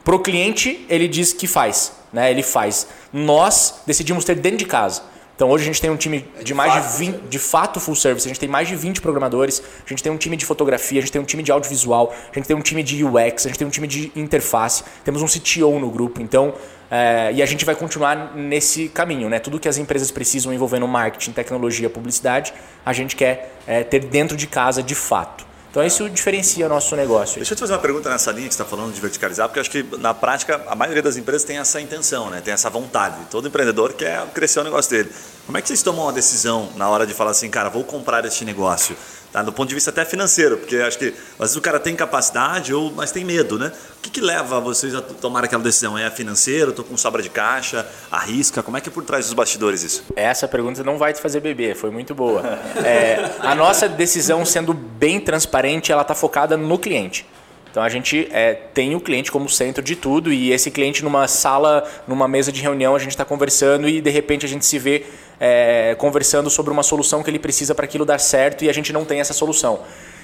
Para 0.04 0.14
o 0.14 0.20
cliente, 0.20 0.86
ele 0.88 1.08
diz 1.08 1.34
que 1.34 1.48
faz, 1.48 1.94
né? 2.12 2.30
ele 2.30 2.44
faz. 2.44 2.86
Nós 3.12 3.82
decidimos 3.88 4.24
ter 4.24 4.36
dentro 4.36 4.60
de 4.60 4.66
casa. 4.66 5.13
Então 5.36 5.50
hoje 5.50 5.64
a 5.64 5.66
gente 5.66 5.82
tem 5.82 5.90
um 5.90 5.98
time 5.98 6.26
de, 6.38 6.44
de 6.44 6.54
mais 6.54 6.74
fato, 6.74 6.92
de 6.92 6.98
20, 6.98 7.22
de 7.28 7.40
fato 7.40 7.80
full 7.80 7.96
service, 7.96 8.28
a 8.28 8.30
gente 8.30 8.40
tem 8.40 8.50
mais 8.50 8.68
de 8.68 8.76
20 8.76 9.02
programadores, 9.02 9.64
a 9.86 9.90
gente 9.90 10.04
tem 10.04 10.12
um 10.12 10.18
time 10.18 10.38
de 10.38 10.46
fotografia, 10.46 11.00
a 11.00 11.02
gente 11.02 11.12
tem 11.12 11.22
um 11.22 11.26
time 11.26 11.42
de 11.42 11.52
audiovisual, 11.52 12.14
a 12.32 12.36
gente 12.36 12.46
tem 12.46 12.56
um 12.56 12.62
time 12.62 12.84
de 12.84 13.04
UX, 13.04 13.46
a 13.46 13.50
gente 13.50 13.58
tem 13.58 13.68
um 13.68 13.72
time 13.72 13.88
de 13.88 14.12
interface, 14.16 14.84
temos 15.04 15.22
um 15.22 15.26
CTO 15.26 15.80
no 15.80 15.90
grupo, 15.90 16.22
então 16.22 16.54
é, 16.92 17.32
e 17.34 17.42
a 17.42 17.46
gente 17.48 17.66
vai 17.66 17.74
continuar 17.74 18.36
nesse 18.36 18.88
caminho, 18.88 19.28
né? 19.28 19.40
Tudo 19.40 19.60
que 19.60 19.68
as 19.68 19.78
empresas 19.78 20.12
precisam 20.12 20.54
envolvendo 20.54 20.88
marketing, 20.88 21.32
tecnologia, 21.32 21.90
publicidade, 21.90 22.54
a 22.86 22.94
gente 22.94 23.16
quer 23.16 23.58
é, 23.66 23.84
ter 23.84 24.06
dentro 24.06 24.38
de 24.38 24.46
casa 24.46 24.84
de 24.84 24.94
fato. 24.94 25.53
Então 25.74 25.84
isso 25.84 26.08
diferencia 26.08 26.68
o 26.68 26.70
nosso 26.70 26.96
negócio. 26.96 27.38
Deixa 27.38 27.54
eu 27.54 27.56
te 27.56 27.62
fazer 27.62 27.74
uma 27.74 27.80
pergunta 27.80 28.08
nessa 28.08 28.32
linha 28.32 28.48
que 28.48 28.54
você 28.54 28.62
está 28.62 28.78
falando 28.78 28.94
de 28.94 29.02
verticalizar, 29.02 29.48
porque 29.50 29.58
eu 29.58 29.62
acho 29.62 29.72
que 29.72 29.84
na 29.98 30.14
prática 30.14 30.62
a 30.68 30.76
maioria 30.76 31.02
das 31.02 31.18
empresas 31.18 31.44
tem 31.44 31.58
essa 31.58 31.82
intenção, 31.82 32.30
né? 32.30 32.42
tem 32.42 32.54
essa 32.54 32.70
vontade. 32.70 33.16
Todo 33.32 33.48
empreendedor 33.48 33.94
quer 33.94 34.24
crescer 34.28 34.60
o 34.60 34.64
negócio 34.64 34.92
dele. 34.92 35.12
Como 35.48 35.58
é 35.58 35.62
que 35.64 35.68
vocês 35.68 35.82
tomam 35.82 36.04
uma 36.04 36.14
decisão 36.14 36.70
na 36.76 36.88
hora 36.88 37.08
de 37.08 37.14
falar 37.16 37.32
assim, 37.32 37.50
cara, 37.50 37.70
vou 37.70 37.84
comprar 37.84 38.24
este 38.24 38.46
negócio? 38.46 38.96
Tá? 39.34 39.42
Do 39.42 39.52
ponto 39.52 39.68
de 39.68 39.74
vista 39.74 39.90
até 39.90 40.06
financeiro, 40.06 40.58
porque 40.58 40.76
acho 40.76 41.00
que 41.00 41.08
às 41.08 41.40
vezes 41.40 41.56
o 41.56 41.62
cara 41.62 41.80
tem 41.80 41.96
capacidade, 41.96 42.72
ou, 42.72 42.92
mas 42.92 43.12
tem 43.12 43.26
medo, 43.26 43.58
né? 43.58 43.72
O 43.98 44.02
que, 44.04 44.12
que 44.12 44.22
leva 44.22 44.60
vocês 44.60 44.94
a 44.94 45.02
tomar 45.02 45.44
aquela 45.44 45.64
decisão? 45.64 45.98
É 45.98 46.08
financeiro? 46.12 46.70
Estou 46.70 46.86
com 46.86 46.96
sobra 46.96 47.20
de 47.20 47.32
caixa? 47.32 47.84
Arrisca? 48.12 48.62
Como 48.62 48.78
é 48.78 48.82
que 48.82 48.90
é 48.90 48.92
por 48.92 49.04
trás 49.04 49.26
dos 49.26 49.34
bastidores 49.34 49.82
isso? 49.82 50.04
Essa 50.16 50.48
pergunta 50.48 50.84
não 50.84 51.00
vai 51.00 51.14
te 51.14 51.20
fazer 51.20 51.40
beber, 51.40 51.76
foi 51.76 51.90
muito 51.90 52.14
boa. 52.14 52.44
É, 52.86 53.32
a 53.40 53.56
nossa 53.56 53.90
decisão, 53.90 54.46
sendo 54.46 54.72
bem 54.72 55.20
transparente, 55.20 55.92
ela 55.92 56.04
está 56.04 56.14
focada 56.14 56.56
no 56.56 56.78
cliente. 56.78 57.26
Então 57.74 57.82
a 57.82 57.90
gente 57.90 58.28
é, 58.32 58.54
tem 58.54 58.94
o 58.94 59.00
cliente 59.02 59.32
como 59.32 59.50
centro 59.50 59.84
de 59.84 59.96
tudo 59.96 60.32
e 60.32 60.52
esse 60.52 60.70
cliente 60.70 61.04
numa 61.04 61.28
sala, 61.28 61.84
numa 62.08 62.28
mesa 62.28 62.52
de 62.52 62.62
reunião, 62.62 62.96
a 62.96 63.00
gente 63.00 63.10
está 63.10 63.26
conversando 63.26 63.90
e 63.90 64.00
de 64.00 64.12
repente 64.12 64.46
a 64.46 64.50
gente 64.50 64.64
se 64.64 64.78
vê 64.78 65.08
é, 65.40 65.96
conversando 65.98 66.50
sobre 66.50 66.72
uma 66.72 66.84
solução 66.84 67.24
que 67.24 67.30
ele 67.30 67.40
precisa 67.40 67.74
para 67.76 67.86
aquilo 67.86 68.06
dar 68.06 68.20
certo 68.20 68.64
e 68.64 68.70
a 68.70 68.74
gente 68.74 68.92
não 68.94 69.06
tem 69.06 69.20
essa 69.20 69.34
solução. 69.34 69.80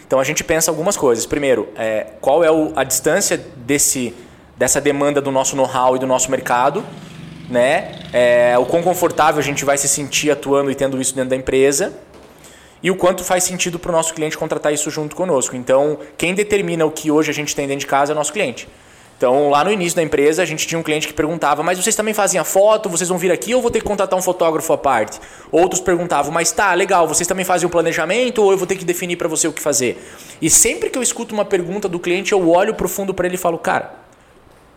Então 0.06 0.20
a 0.20 0.24
gente 0.24 0.44
pensa 0.44 0.72
algumas 0.72 0.98
coisas. 0.98 1.26
Primeiro, 1.26 1.70
é, 1.76 2.08
qual 2.20 2.44
é 2.44 2.52
o, 2.52 2.72
a 2.76 2.84
distância 2.84 3.38
desse, 3.38 4.14
dessa 4.58 4.82
demanda 4.82 5.22
do 5.22 5.32
nosso 5.32 5.56
know-how 5.56 5.96
e 5.96 6.00
do 6.00 6.08
nosso 6.08 6.32
mercado, 6.32 6.84
né? 7.50 7.96
É, 8.12 8.58
o 8.58 8.66
quão 8.66 8.82
confortável 8.82 9.40
a 9.40 9.44
gente 9.44 9.64
vai 9.66 9.78
se 9.78 9.88
sentir 9.88 10.32
atuando 10.32 10.72
e 10.72 10.76
tendo 10.76 11.00
isso 11.00 11.14
dentro 11.14 11.30
da 11.30 11.36
empresa 11.36 11.94
e 12.82 12.90
o 12.90 12.96
quanto 12.96 13.24
faz 13.24 13.44
sentido 13.44 13.78
para 13.78 13.90
o 13.90 13.92
nosso 13.92 14.14
cliente 14.14 14.38
contratar 14.38 14.74
isso 14.74 14.90
junto 14.90 15.16
conosco. 15.16 15.56
Então, 15.56 16.00
quem 16.18 16.34
determina 16.34 16.86
o 16.86 16.92
que 16.92 17.12
hoje 17.12 17.30
a 17.30 17.34
gente 17.34 17.56
tem 17.56 17.68
dentro 17.68 17.82
de 17.82 17.88
casa 17.88 18.12
é 18.12 18.14
o 18.14 18.16
nosso 18.16 18.32
cliente. 18.32 18.68
Então, 19.20 19.50
lá 19.50 19.66
no 19.66 19.70
início 19.70 19.98
da 19.98 20.02
empresa, 20.02 20.42
a 20.42 20.46
gente 20.46 20.66
tinha 20.66 20.80
um 20.80 20.82
cliente 20.82 21.06
que 21.06 21.14
perguntava: 21.14 21.62
Mas 21.62 21.78
vocês 21.78 21.94
também 21.94 22.14
fazem 22.14 22.40
a 22.40 22.46
foto? 22.46 22.88
Vocês 22.88 23.10
vão 23.10 23.18
vir 23.18 23.34
aqui 23.34 23.54
ou 23.54 23.62
vou 23.62 23.70
ter 23.70 23.80
que 23.80 23.86
contratar 23.86 24.18
um 24.18 24.22
fotógrafo 24.22 24.72
à 24.72 24.78
parte? 24.78 25.20
Outros 25.52 25.82
perguntavam: 25.82 26.32
Mas 26.32 26.54
tá, 26.54 26.74
legal, 26.74 27.06
vocês 27.06 27.28
também 27.28 27.44
fazem 27.44 27.68
o 27.68 27.70
planejamento 27.70 28.42
ou 28.42 28.50
eu 28.50 28.58
vou 28.58 28.66
ter 28.66 28.78
que 28.78 28.86
definir 28.86 29.18
para 29.18 29.28
você 29.28 29.46
o 29.46 29.52
que 29.52 29.62
fazer? 29.62 30.02
E 30.42 30.50
sempre 30.50 30.90
que 30.90 30.98
eu 30.98 31.04
escuto 31.04 31.34
uma 31.34 31.44
pergunta 31.44 31.90
do 31.90 32.00
cliente, 32.00 32.32
eu 32.32 32.50
olho 32.50 32.74
pro 32.76 32.88
fundo 32.88 33.14
para 33.14 33.28
ele 33.28 33.36
e 33.36 33.38
falo: 33.38 33.58
Cara, 33.58 33.94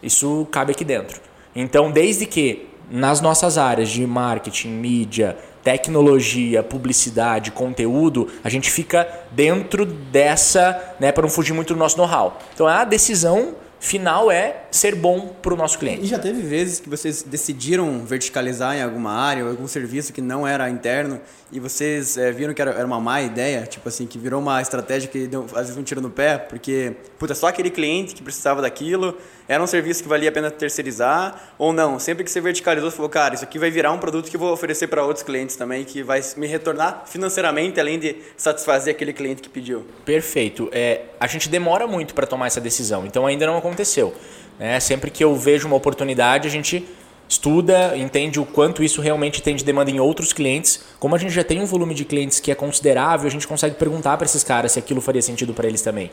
isso 0.03 0.45
cabe 0.51 0.73
aqui 0.73 0.85
dentro. 0.85 1.21
Então, 1.55 1.93
desde 1.93 2.27
que 2.27 2.67
nas 2.91 3.21
nossas 3.21 3.57
áreas 3.57 3.91
de 3.91 4.05
marketing, 4.05 4.71
mídia, 4.71 5.37
tecnologia, 5.63 6.65
publicidade, 6.65 7.53
conteúdo, 7.53 8.27
a 8.43 8.49
gente 8.49 8.69
fica 8.73 9.09
dentro 9.31 9.87
dessa, 9.87 10.97
né, 10.99 11.13
para 11.13 11.23
não 11.23 11.31
fugir 11.31 11.53
muito 11.53 11.75
do 11.75 11.79
nosso 11.79 11.97
know-how. 11.97 12.39
Então 12.53 12.67
a 12.67 12.83
decisão 12.83 13.55
final 13.83 14.31
é 14.31 14.63
ser 14.71 14.95
bom 14.95 15.35
para 15.43 15.53
o 15.53 15.57
nosso 15.57 15.77
cliente. 15.77 16.05
E 16.05 16.07
já 16.07 16.17
teve 16.17 16.41
vezes 16.41 16.79
que 16.79 16.89
vocês 16.89 17.25
decidiram 17.25 18.07
verticalizar 18.07 18.77
em 18.77 18.81
alguma 18.81 19.11
área 19.11 19.43
ou 19.43 19.51
algum 19.51 19.67
serviço 19.67 20.13
que 20.13 20.21
não 20.21 20.47
era 20.47 20.71
interno 20.71 21.21
e 21.51 21.59
vocês 21.59 22.17
é, 22.17 22.31
viram 22.31 22.55
que 22.55 22.63
era, 22.63 22.71
era, 22.71 22.87
uma 22.87 23.01
má 23.01 23.21
ideia, 23.21 23.67
tipo 23.67 23.89
assim, 23.89 24.07
que 24.07 24.19
virou 24.19 24.41
uma 24.41 24.63
estratégia 24.63 25.09
que 25.09 25.27
deu 25.27 25.47
às 25.47 25.67
vezes 25.67 25.77
um 25.77 25.83
tiro 25.83 26.01
no 26.01 26.11
pé, 26.11 26.39
porque, 26.39 26.95
puta, 27.19 27.35
só 27.35 27.49
aquele 27.49 27.71
cliente 27.71 28.15
que 28.15 28.23
precisava 28.23 28.63
daquilo, 28.63 29.19
era 29.49 29.63
um 29.63 29.67
serviço 29.67 30.03
que 30.03 30.09
valia 30.09 30.29
a 30.29 30.33
pena 30.33 30.51
terceirizar, 30.51 31.55
ou 31.59 31.73
não, 31.73 31.99
sempre 31.99 32.25
que 32.25 32.31
você 32.31 32.41
verticalizou, 32.41 32.91
você 32.91 32.97
falou, 32.97 33.11
cara, 33.11 33.35
isso 33.35 33.45
aqui 33.45 33.59
vai 33.59 33.71
virar 33.71 33.93
um 33.93 33.99
produto 33.99 34.31
que 34.31 34.37
eu 34.37 34.41
vou 34.41 34.53
oferecer 34.53 34.87
para 34.87 35.05
outros 35.05 35.25
clientes 35.25 35.57
também, 35.57 35.85
que 35.85 36.03
vai 36.03 36.21
me 36.37 36.47
retornar 36.47 37.05
financeiramente, 37.07 37.79
além 37.81 37.99
de 37.99 38.17
satisfazer 38.37 38.95
aquele 38.95 39.13
cliente 39.13 39.43
que 39.43 39.49
pediu. 39.49 39.85
Perfeito. 40.05 40.69
É, 40.73 41.03
a 41.19 41.27
gente 41.27 41.49
demora 41.49 41.87
muito 41.87 42.15
para 42.15 42.27
tomar 42.27 42.47
essa 42.47 42.61
decisão, 42.61 43.05
então 43.07 43.27
ainda 43.27 43.47
não 43.47 43.57
aconteceu. 43.57 44.15
Né? 44.59 44.79
Sempre 44.81 45.11
que 45.11 45.23
eu 45.25 45.35
vejo 45.35 45.67
uma 45.67 45.77
oportunidade, 45.77 46.47
a 46.47 46.51
gente 46.51 46.87
estuda, 47.33 47.97
entende 47.97 48.39
o 48.39 48.45
quanto 48.45 48.83
isso 48.83 49.01
realmente 49.01 49.43
tem 49.43 49.57
de 49.57 49.65
demanda 49.65 49.91
em 49.91 49.99
outros 49.99 50.33
clientes. 50.33 50.85
Como 50.99 51.15
a 51.15 51.19
gente 51.19 51.33
já 51.33 51.43
tem 51.43 51.61
um 51.61 51.67
volume 51.67 51.95
de 51.95 52.05
clientes 52.05 52.39
que 52.39 52.51
é 52.51 52.55
considerável, 52.55 53.27
a 53.27 53.31
gente 53.31 53.49
consegue 53.49 53.77
perguntar 53.77 54.17
para 54.19 54.27
esses 54.27 54.45
caras 54.45 54.73
se 54.73 54.79
aquilo 54.79 55.01
faria 55.01 55.23
sentido 55.23 55.55
para 55.55 55.67
eles 55.67 55.81
também. 55.81 56.11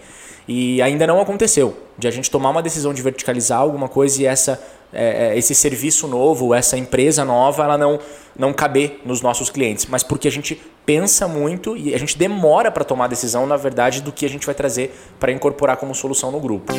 E 0.48 0.82
ainda 0.82 1.06
não 1.06 1.20
aconteceu 1.20 1.78
de 1.98 2.08
a 2.08 2.12
gente 2.12 2.32
tomar 2.32 2.50
uma 2.50 2.62
decisão 2.62 2.94
de 2.94 3.02
verticalizar 3.02 3.60
alguma 3.60 3.90
coisa 3.90 4.22
e 4.22 4.26
essa 4.26 4.62
é, 4.94 5.34
é 5.34 5.38
esse 5.38 5.54
serviço 5.54 6.08
novo, 6.08 6.54
essa 6.54 6.78
empresa 6.78 7.26
nova, 7.26 7.64
ela 7.64 7.78
não 7.78 8.00
não 8.38 8.54
caber 8.54 9.02
nos 9.04 9.22
nossos 9.22 9.50
clientes, 9.50 9.86
mas 9.86 10.02
porque 10.02 10.26
a 10.26 10.32
gente 10.32 10.60
pensa 10.86 11.28
muito 11.28 11.76
e 11.76 11.94
a 11.94 12.00
gente 12.00 12.18
demora 12.18 12.72
para 12.72 12.86
tomar 12.86 13.06
a 13.06 13.08
decisão, 13.10 13.46
na 13.46 13.58
verdade, 13.58 14.02
do 14.02 14.14
que 14.14 14.26
a 14.26 14.30
gente 14.30 14.46
vai 14.46 14.56
trazer 14.56 14.98
para 15.20 15.30
incorporar 15.30 15.76
como 15.76 15.94
solução 15.94 16.32
no 16.32 16.40
grupo. 16.40 16.72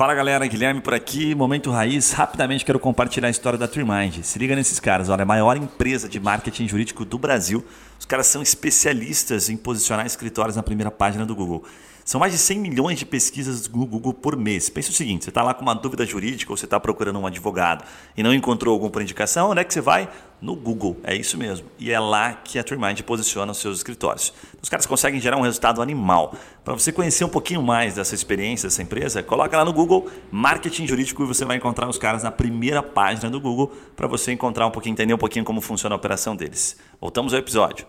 Fala 0.00 0.14
galera, 0.14 0.46
Guilherme 0.46 0.80
por 0.80 0.94
aqui, 0.94 1.34
Momento 1.34 1.70
Raiz. 1.70 2.12
Rapidamente 2.12 2.64
quero 2.64 2.80
compartilhar 2.80 3.28
a 3.28 3.30
história 3.30 3.58
da 3.58 3.68
TreeMind. 3.68 4.22
Se 4.22 4.38
liga 4.38 4.56
nesses 4.56 4.80
caras, 4.80 5.10
olha, 5.10 5.24
a 5.24 5.26
maior 5.26 5.58
empresa 5.58 6.08
de 6.08 6.18
marketing 6.18 6.66
jurídico 6.66 7.04
do 7.04 7.18
Brasil. 7.18 7.62
Os 7.98 8.06
caras 8.06 8.26
são 8.26 8.40
especialistas 8.40 9.50
em 9.50 9.58
posicionar 9.58 10.06
escritórios 10.06 10.56
na 10.56 10.62
primeira 10.62 10.90
página 10.90 11.26
do 11.26 11.36
Google. 11.36 11.66
São 12.10 12.18
mais 12.18 12.32
de 12.32 12.38
100 12.40 12.58
milhões 12.58 12.98
de 12.98 13.06
pesquisas 13.06 13.68
do 13.68 13.86
Google 13.86 14.12
por 14.12 14.36
mês. 14.36 14.68
Pensa 14.68 14.90
o 14.90 14.92
seguinte: 14.92 15.22
você 15.22 15.30
está 15.30 15.44
lá 15.44 15.54
com 15.54 15.62
uma 15.62 15.76
dúvida 15.76 16.04
jurídica 16.04 16.50
ou 16.50 16.56
você 16.56 16.64
está 16.64 16.80
procurando 16.80 17.20
um 17.20 17.24
advogado 17.24 17.84
e 18.16 18.22
não 18.24 18.34
encontrou 18.34 18.74
algum 18.74 18.90
por 18.90 19.00
indicação, 19.00 19.50
onde 19.50 19.60
é 19.60 19.64
que 19.64 19.72
você 19.72 19.80
vai? 19.80 20.08
No 20.42 20.56
Google, 20.56 20.96
é 21.04 21.14
isso 21.14 21.38
mesmo. 21.38 21.68
E 21.78 21.92
é 21.92 22.00
lá 22.00 22.32
que 22.32 22.58
a 22.58 22.64
TreeMind 22.64 23.00
posiciona 23.02 23.52
os 23.52 23.58
seus 23.58 23.76
escritórios. 23.76 24.32
Os 24.60 24.68
caras 24.68 24.86
conseguem 24.86 25.20
gerar 25.20 25.36
um 25.36 25.42
resultado 25.42 25.80
animal. 25.80 26.34
Para 26.64 26.74
você 26.74 26.90
conhecer 26.90 27.22
um 27.22 27.28
pouquinho 27.28 27.62
mais 27.62 27.94
dessa 27.94 28.16
experiência 28.16 28.68
dessa 28.68 28.82
empresa, 28.82 29.22
coloca 29.22 29.56
lá 29.56 29.64
no 29.64 29.72
Google 29.72 30.10
Marketing 30.32 30.88
Jurídico 30.88 31.22
e 31.22 31.26
você 31.26 31.44
vai 31.44 31.58
encontrar 31.58 31.88
os 31.88 31.96
caras 31.96 32.24
na 32.24 32.32
primeira 32.32 32.82
página 32.82 33.30
do 33.30 33.40
Google 33.40 33.72
para 33.94 34.08
você 34.08 34.32
encontrar 34.32 34.66
um 34.66 34.72
pouquinho, 34.72 34.94
entender 34.94 35.14
um 35.14 35.18
pouquinho 35.18 35.44
como 35.44 35.60
funciona 35.60 35.94
a 35.94 35.98
operação 35.98 36.34
deles. 36.34 36.76
Voltamos 37.00 37.32
ao 37.32 37.38
episódio. 37.38 37.86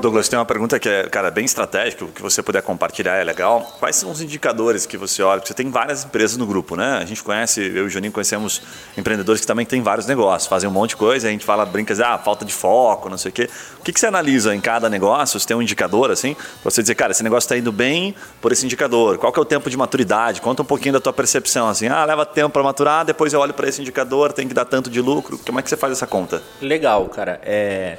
Douglas, 0.00 0.28
tem 0.28 0.38
uma 0.38 0.44
pergunta 0.44 0.78
que 0.78 0.88
é, 0.88 1.04
cara, 1.08 1.30
bem 1.30 1.44
estratégica, 1.44 2.04
o 2.04 2.08
que 2.08 2.22
você 2.22 2.42
puder 2.42 2.62
compartilhar 2.62 3.16
é 3.16 3.24
legal. 3.24 3.76
Quais 3.78 3.96
são 3.96 4.10
os 4.10 4.20
indicadores 4.20 4.86
que 4.86 4.96
você 4.96 5.22
olha? 5.22 5.40
Porque 5.40 5.48
você 5.48 5.54
tem 5.54 5.70
várias 5.70 6.04
empresas 6.04 6.36
no 6.36 6.46
grupo, 6.46 6.76
né? 6.76 6.98
A 7.00 7.04
gente 7.04 7.22
conhece, 7.22 7.60
eu 7.60 7.84
e 7.84 7.86
o 7.86 7.88
Juninho 7.88 8.12
conhecemos 8.12 8.62
empreendedores 8.96 9.40
que 9.40 9.46
também 9.46 9.66
têm 9.66 9.82
vários 9.82 10.06
negócios, 10.06 10.48
fazem 10.48 10.68
um 10.68 10.72
monte 10.72 10.90
de 10.90 10.96
coisa, 10.96 11.28
a 11.28 11.30
gente 11.30 11.44
fala, 11.44 11.64
brinca, 11.66 11.94
ah, 12.04 12.18
falta 12.18 12.44
de 12.44 12.52
foco, 12.52 13.08
não 13.08 13.18
sei 13.18 13.30
o 13.30 13.32
quê. 13.32 13.48
O 13.80 13.82
que, 13.82 13.92
que 13.92 14.00
você 14.00 14.06
analisa 14.06 14.54
em 14.54 14.60
cada 14.60 14.88
negócio? 14.88 15.38
Você 15.38 15.46
tem 15.46 15.56
um 15.56 15.62
indicador, 15.62 16.10
assim, 16.10 16.34
pra 16.34 16.70
você 16.70 16.82
dizer, 16.82 16.94
cara, 16.94 17.12
esse 17.12 17.22
negócio 17.22 17.46
está 17.46 17.56
indo 17.56 17.72
bem 17.72 18.14
por 18.40 18.52
esse 18.52 18.64
indicador. 18.64 19.18
Qual 19.18 19.32
que 19.32 19.38
é 19.38 19.42
o 19.42 19.44
tempo 19.44 19.68
de 19.68 19.76
maturidade? 19.76 20.40
Conta 20.40 20.62
um 20.62 20.66
pouquinho 20.66 20.94
da 20.94 21.00
tua 21.00 21.12
percepção, 21.12 21.68
assim, 21.68 21.88
ah, 21.88 22.04
leva 22.04 22.24
tempo 22.24 22.50
para 22.50 22.62
maturar, 22.62 23.04
depois 23.04 23.32
eu 23.32 23.40
olho 23.40 23.54
para 23.54 23.68
esse 23.68 23.80
indicador, 23.80 24.32
tem 24.32 24.46
que 24.46 24.54
dar 24.54 24.64
tanto 24.64 24.90
de 24.90 25.00
lucro. 25.00 25.38
Como 25.38 25.58
é 25.58 25.62
que 25.62 25.68
você 25.68 25.76
faz 25.76 25.92
essa 25.92 26.06
conta? 26.06 26.42
Legal, 26.60 27.08
cara. 27.08 27.40
É 27.42 27.98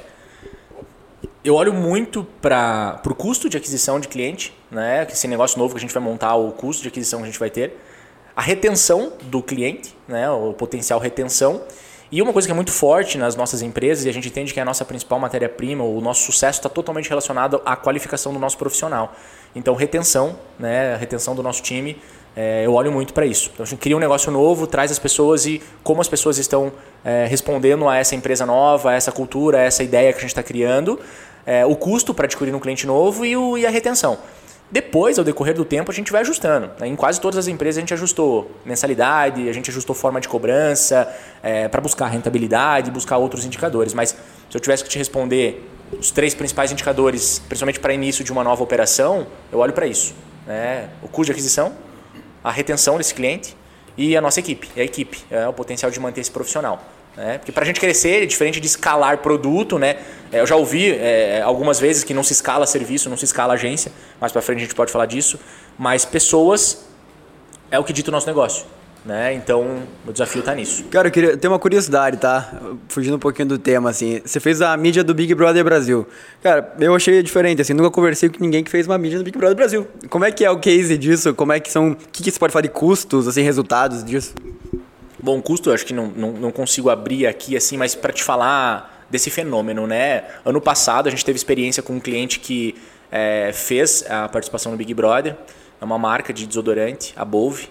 eu 1.44 1.54
olho 1.54 1.72
muito 1.72 2.24
para 2.40 3.00
o 3.04 3.14
custo 3.14 3.48
de 3.48 3.56
aquisição 3.56 3.98
de 3.98 4.08
cliente, 4.08 4.52
né? 4.70 5.06
Esse 5.10 5.26
negócio 5.26 5.58
novo 5.58 5.74
que 5.74 5.78
a 5.78 5.80
gente 5.80 5.92
vai 5.92 6.02
montar, 6.02 6.34
o 6.34 6.52
custo 6.52 6.82
de 6.82 6.88
aquisição 6.88 7.20
que 7.20 7.24
a 7.24 7.26
gente 7.28 7.38
vai 7.38 7.50
ter, 7.50 7.76
a 8.36 8.42
retenção 8.42 9.12
do 9.22 9.42
cliente, 9.42 9.96
né? 10.06 10.30
O 10.30 10.52
potencial 10.52 11.00
retenção. 11.00 11.62
E 12.12 12.20
uma 12.20 12.32
coisa 12.32 12.46
que 12.46 12.52
é 12.52 12.54
muito 12.54 12.72
forte 12.72 13.16
nas 13.16 13.36
nossas 13.36 13.62
empresas, 13.62 14.04
e 14.04 14.08
a 14.08 14.12
gente 14.12 14.28
entende 14.28 14.52
que 14.52 14.58
é 14.58 14.62
a 14.62 14.66
nossa 14.66 14.84
principal 14.84 15.18
matéria-prima, 15.18 15.84
o 15.84 16.00
nosso 16.00 16.24
sucesso 16.24 16.58
está 16.58 16.68
totalmente 16.68 17.08
relacionado 17.08 17.62
à 17.64 17.76
qualificação 17.76 18.32
do 18.32 18.38
nosso 18.38 18.58
profissional. 18.58 19.14
Então, 19.54 19.74
retenção, 19.74 20.36
né? 20.58 20.94
A 20.94 20.96
retenção 20.98 21.34
do 21.34 21.42
nosso 21.42 21.62
time, 21.62 21.96
é, 22.36 22.66
eu 22.66 22.74
olho 22.74 22.92
muito 22.92 23.14
para 23.14 23.24
isso. 23.24 23.50
Então, 23.54 23.64
a 23.64 23.66
gente 23.66 23.78
cria 23.78 23.96
um 23.96 24.00
negócio 24.00 24.30
novo, 24.30 24.66
traz 24.66 24.90
as 24.90 24.98
pessoas 24.98 25.46
e 25.46 25.62
como 25.82 26.02
as 26.02 26.08
pessoas 26.08 26.36
estão 26.36 26.70
é, 27.02 27.26
respondendo 27.26 27.88
a 27.88 27.96
essa 27.96 28.14
empresa 28.14 28.44
nova, 28.44 28.90
a 28.90 28.94
essa 28.94 29.10
cultura, 29.10 29.58
a 29.58 29.62
essa 29.62 29.82
ideia 29.82 30.12
que 30.12 30.18
a 30.18 30.20
gente 30.20 30.30
está 30.30 30.42
criando 30.42 31.00
é, 31.50 31.66
o 31.66 31.74
custo 31.74 32.14
para 32.14 32.26
adquirir 32.26 32.54
um 32.54 32.60
cliente 32.60 32.86
novo 32.86 33.26
e, 33.26 33.36
o, 33.36 33.58
e 33.58 33.66
a 33.66 33.70
retenção. 33.70 34.16
Depois, 34.70 35.18
ao 35.18 35.24
decorrer 35.24 35.52
do 35.52 35.64
tempo, 35.64 35.90
a 35.90 35.94
gente 35.94 36.12
vai 36.12 36.20
ajustando. 36.20 36.70
Né? 36.78 36.86
Em 36.86 36.94
quase 36.94 37.20
todas 37.20 37.36
as 37.36 37.48
empresas 37.48 37.78
a 37.78 37.80
gente 37.80 37.92
ajustou 37.92 38.52
mensalidade, 38.64 39.48
a 39.48 39.52
gente 39.52 39.68
ajustou 39.68 39.92
forma 39.92 40.20
de 40.20 40.28
cobrança 40.28 41.12
é, 41.42 41.66
para 41.66 41.80
buscar 41.80 42.06
rentabilidade, 42.06 42.88
buscar 42.92 43.16
outros 43.16 43.44
indicadores. 43.44 43.94
Mas 43.94 44.10
se 44.10 44.56
eu 44.56 44.60
tivesse 44.60 44.84
que 44.84 44.88
te 44.88 44.96
responder 44.96 45.68
os 45.98 46.12
três 46.12 46.34
principais 46.36 46.70
indicadores, 46.70 47.40
principalmente 47.40 47.80
para 47.80 47.92
início 47.92 48.22
de 48.22 48.30
uma 48.30 48.44
nova 48.44 48.62
operação, 48.62 49.26
eu 49.50 49.58
olho 49.58 49.72
para 49.72 49.88
isso. 49.88 50.14
Né? 50.46 50.88
O 51.02 51.08
custo 51.08 51.24
de 51.24 51.32
aquisição, 51.32 51.72
a 52.44 52.52
retenção 52.52 52.96
desse 52.96 53.12
cliente 53.12 53.56
e 53.96 54.16
a 54.16 54.20
nossa 54.20 54.38
equipe, 54.38 54.68
a 54.76 54.84
equipe, 54.84 55.18
é 55.28 55.48
o 55.48 55.52
potencial 55.52 55.90
de 55.90 55.98
manter 55.98 56.20
esse 56.20 56.30
profissional. 56.30 56.80
Né? 57.16 57.38
Porque 57.38 57.52
para 57.52 57.64
a 57.64 57.66
gente 57.66 57.80
crescer, 57.80 58.22
é 58.22 58.26
diferente 58.26 58.60
de 58.60 58.66
escalar 58.66 59.18
produto, 59.18 59.78
né? 59.78 59.96
É, 60.32 60.40
eu 60.40 60.46
já 60.46 60.56
ouvi 60.56 60.90
é, 60.92 61.42
algumas 61.42 61.80
vezes 61.80 62.04
que 62.04 62.14
não 62.14 62.22
se 62.22 62.32
escala 62.32 62.66
serviço, 62.66 63.10
não 63.10 63.16
se 63.16 63.24
escala 63.24 63.54
agência, 63.54 63.92
mais 64.20 64.32
para 64.32 64.40
frente 64.40 64.58
a 64.58 64.60
gente 64.62 64.74
pode 64.74 64.92
falar 64.92 65.06
disso, 65.06 65.38
mas 65.78 66.04
pessoas 66.04 66.84
é 67.70 67.78
o 67.78 67.84
que 67.84 67.92
dita 67.92 68.10
o 68.10 68.12
nosso 68.12 68.26
negócio. 68.26 68.64
Né? 69.02 69.32
Então, 69.32 69.82
o 70.06 70.12
desafio 70.12 70.40
está 70.40 70.54
nisso. 70.54 70.84
Cara, 70.90 71.08
eu 71.08 71.12
queria 71.12 71.34
ter 71.34 71.48
uma 71.48 71.58
curiosidade, 71.58 72.18
tá? 72.18 72.52
Fugindo 72.86 73.16
um 73.16 73.18
pouquinho 73.18 73.48
do 73.48 73.58
tema, 73.58 73.88
assim. 73.88 74.20
Você 74.22 74.38
fez 74.38 74.60
a 74.60 74.76
mídia 74.76 75.02
do 75.02 75.14
Big 75.14 75.34
Brother 75.34 75.64
Brasil. 75.64 76.06
Cara, 76.42 76.74
eu 76.78 76.94
achei 76.94 77.22
diferente, 77.22 77.62
assim. 77.62 77.72
Nunca 77.72 77.90
conversei 77.90 78.28
com 78.28 78.36
ninguém 78.38 78.62
que 78.62 78.70
fez 78.70 78.86
uma 78.86 78.98
mídia 78.98 79.18
do 79.18 79.24
Big 79.24 79.38
Brother 79.38 79.56
Brasil. 79.56 79.88
Como 80.10 80.26
é 80.26 80.30
que 80.30 80.44
é 80.44 80.50
o 80.50 80.58
case 80.58 80.98
disso? 80.98 81.32
Como 81.32 81.50
é 81.50 81.58
que 81.58 81.72
são... 81.72 81.92
O 81.92 81.96
que, 81.96 82.22
que 82.22 82.30
você 82.30 82.38
pode 82.38 82.52
falar 82.52 82.60
de 82.60 82.68
custos, 82.68 83.26
assim, 83.26 83.40
resultados 83.40 84.04
disso? 84.04 84.34
Bom, 85.22 85.40
custo 85.42 85.68
eu 85.70 85.74
acho 85.74 85.84
que 85.84 85.92
não, 85.92 86.06
não, 86.06 86.32
não 86.32 86.50
consigo 86.50 86.88
abrir 86.88 87.26
aqui 87.26 87.56
assim, 87.56 87.76
mas 87.76 87.94
para 87.94 88.12
te 88.12 88.24
falar 88.24 89.04
desse 89.10 89.28
fenômeno, 89.28 89.86
né? 89.86 90.24
Ano 90.44 90.60
passado 90.60 91.08
a 91.08 91.10
gente 91.10 91.24
teve 91.24 91.36
experiência 91.36 91.82
com 91.82 91.94
um 91.94 92.00
cliente 92.00 92.40
que 92.40 92.74
é, 93.10 93.50
fez 93.52 94.04
a 94.08 94.28
participação 94.28 94.72
no 94.72 94.78
Big 94.78 94.94
Brother, 94.94 95.36
é 95.80 95.84
uma 95.84 95.98
marca 95.98 96.32
de 96.32 96.46
desodorante, 96.46 97.12
a 97.16 97.24
Bove, 97.24 97.68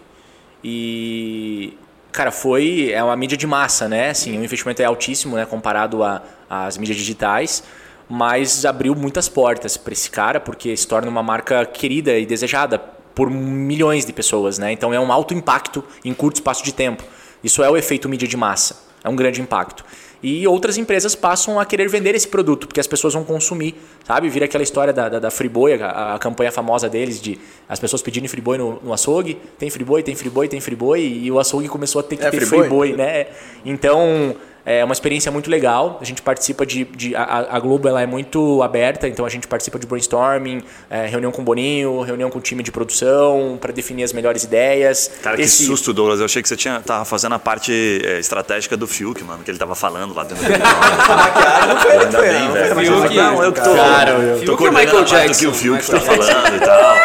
e 0.63 1.73
cara, 2.11 2.31
foi 2.31 2.91
é 2.91 3.03
uma 3.03 3.15
mídia 3.15 3.37
de 3.37 3.47
massa, 3.47 3.87
né? 3.87 4.11
Assim, 4.11 4.37
o 4.37 4.43
investimento 4.43 4.81
é 4.81 4.85
altíssimo, 4.85 5.35
né, 5.35 5.45
comparado 5.45 6.01
às 6.49 6.77
mídias 6.77 6.97
digitais, 6.97 7.63
mas 8.07 8.65
abriu 8.65 8.93
muitas 8.93 9.27
portas 9.27 9.75
para 9.75 9.93
esse 9.93 10.11
cara 10.11 10.39
porque 10.39 10.75
se 10.77 10.87
torna 10.87 11.09
uma 11.09 11.23
marca 11.23 11.65
querida 11.65 12.17
e 12.17 12.25
desejada 12.25 12.77
por 13.15 13.29
milhões 13.29 14.05
de 14.05 14.13
pessoas, 14.13 14.59
né? 14.59 14.71
Então 14.71 14.93
é 14.93 14.99
um 14.99 15.11
alto 15.11 15.33
impacto 15.33 15.83
em 16.05 16.13
curto 16.13 16.35
espaço 16.35 16.63
de 16.63 16.73
tempo. 16.73 17.03
Isso 17.43 17.63
é 17.63 17.69
o 17.69 17.77
efeito 17.77 18.07
mídia 18.09 18.27
de 18.27 18.37
massa. 18.37 18.87
É 19.03 19.09
um 19.09 19.15
grande 19.15 19.41
impacto. 19.41 19.83
E 20.21 20.45
outras 20.45 20.77
empresas 20.77 21.15
passam 21.15 21.59
a 21.59 21.65
querer 21.65 21.87
vender 21.87 22.13
esse 22.13 22.27
produto, 22.27 22.67
porque 22.67 22.79
as 22.79 22.87
pessoas 22.87 23.13
vão 23.13 23.23
consumir, 23.23 23.75
sabe? 24.05 24.27
Vira 24.27 24.45
aquela 24.45 24.63
história 24.63 24.91
da, 24.91 25.07
da, 25.07 25.19
da 25.19 25.31
Friboi, 25.31 25.81
a, 25.81 26.15
a, 26.15 26.19
campanha 26.19 26.51
famosa 26.51 26.89
deles 26.89 27.21
de 27.21 27.39
as 27.69 27.79
pessoas 27.79 28.01
pedirem 28.01 28.27
Friboi 28.27 28.57
no, 28.57 28.81
no 28.83 28.91
açougue. 28.93 29.37
Tem 29.57 29.69
Friboi, 29.69 30.03
tem 30.03 30.15
Friboi, 30.15 30.49
tem 30.49 30.59
Friboi, 30.59 31.01
e 31.01 31.31
o 31.31 31.39
açougue 31.39 31.69
começou 31.69 32.01
a 32.01 32.03
ter 32.03 32.17
que 32.17 32.25
é, 32.25 32.31
ter 32.31 32.45
Friboi, 32.45 32.93
né? 32.97 33.27
Então, 33.63 34.35
é 34.69 34.85
uma 34.85 34.93
experiência 34.93 35.31
muito 35.31 35.49
legal. 35.49 35.97
A 35.99 36.05
gente 36.05 36.21
participa 36.21 36.63
de. 36.63 36.85
de 36.85 37.15
a, 37.15 37.55
a, 37.55 37.59
Globo 37.59 37.87
ela 37.87 38.03
é 38.03 38.05
muito 38.05 38.61
aberta, 38.61 39.07
então 39.07 39.25
a 39.25 39.29
gente 39.29 39.47
participa 39.47 39.79
de 39.79 39.87
brainstorming, 39.87 40.61
é, 40.87 41.07
reunião 41.07 41.31
com 41.31 41.41
o 41.41 41.43
Boninho, 41.43 42.01
reunião 42.01 42.29
com 42.29 42.37
o 42.37 42.41
time 42.41 42.61
de 42.61 42.71
produção, 42.71 43.57
para 43.59 43.73
definir 43.73 44.03
as 44.03 44.13
melhores 44.13 44.43
ideias. 44.43 45.09
Cara, 45.23 45.41
Esse... 45.41 45.57
que 45.57 45.63
susto, 45.63 45.91
Douglas. 45.91 46.19
Eu 46.19 46.25
achei 46.25 46.43
que 46.43 46.47
você 46.47 46.55
tinha, 46.55 46.79
tava 46.81 47.03
fazendo 47.03 47.33
a 47.33 47.39
parte 47.39 47.73
é, 48.05 48.19
estratégica 48.19 48.77
do 48.77 48.85
Fiuk, 48.85 49.23
mano, 49.23 49.43
que 49.43 49.49
ele 49.49 49.57
tava 49.57 49.73
falando 49.73 50.13
lá 50.13 50.23
dentro 50.23 50.45
do 50.45 50.49
Não 50.53 51.81
foi, 51.81 51.97
Ainda 51.97 52.21
bem, 52.21 52.43
não, 52.43 52.53
velho. 52.53 52.75
Fiuk, 52.75 53.15
não, 53.15 53.43
eu 53.43 53.51
que 53.51 53.61
tô. 53.61 53.73
Cara, 53.73 54.11
eu 54.11 54.45
tô 54.45 54.55
coordenando 54.55 54.85
Michael 54.85 55.05
Jackson, 55.05 55.39
que 55.39 55.47
o 55.47 55.53
Fiuk 55.53 55.89
tá 55.89 55.99
falando 55.99 56.55
e 56.55 56.59
tal. 56.59 56.95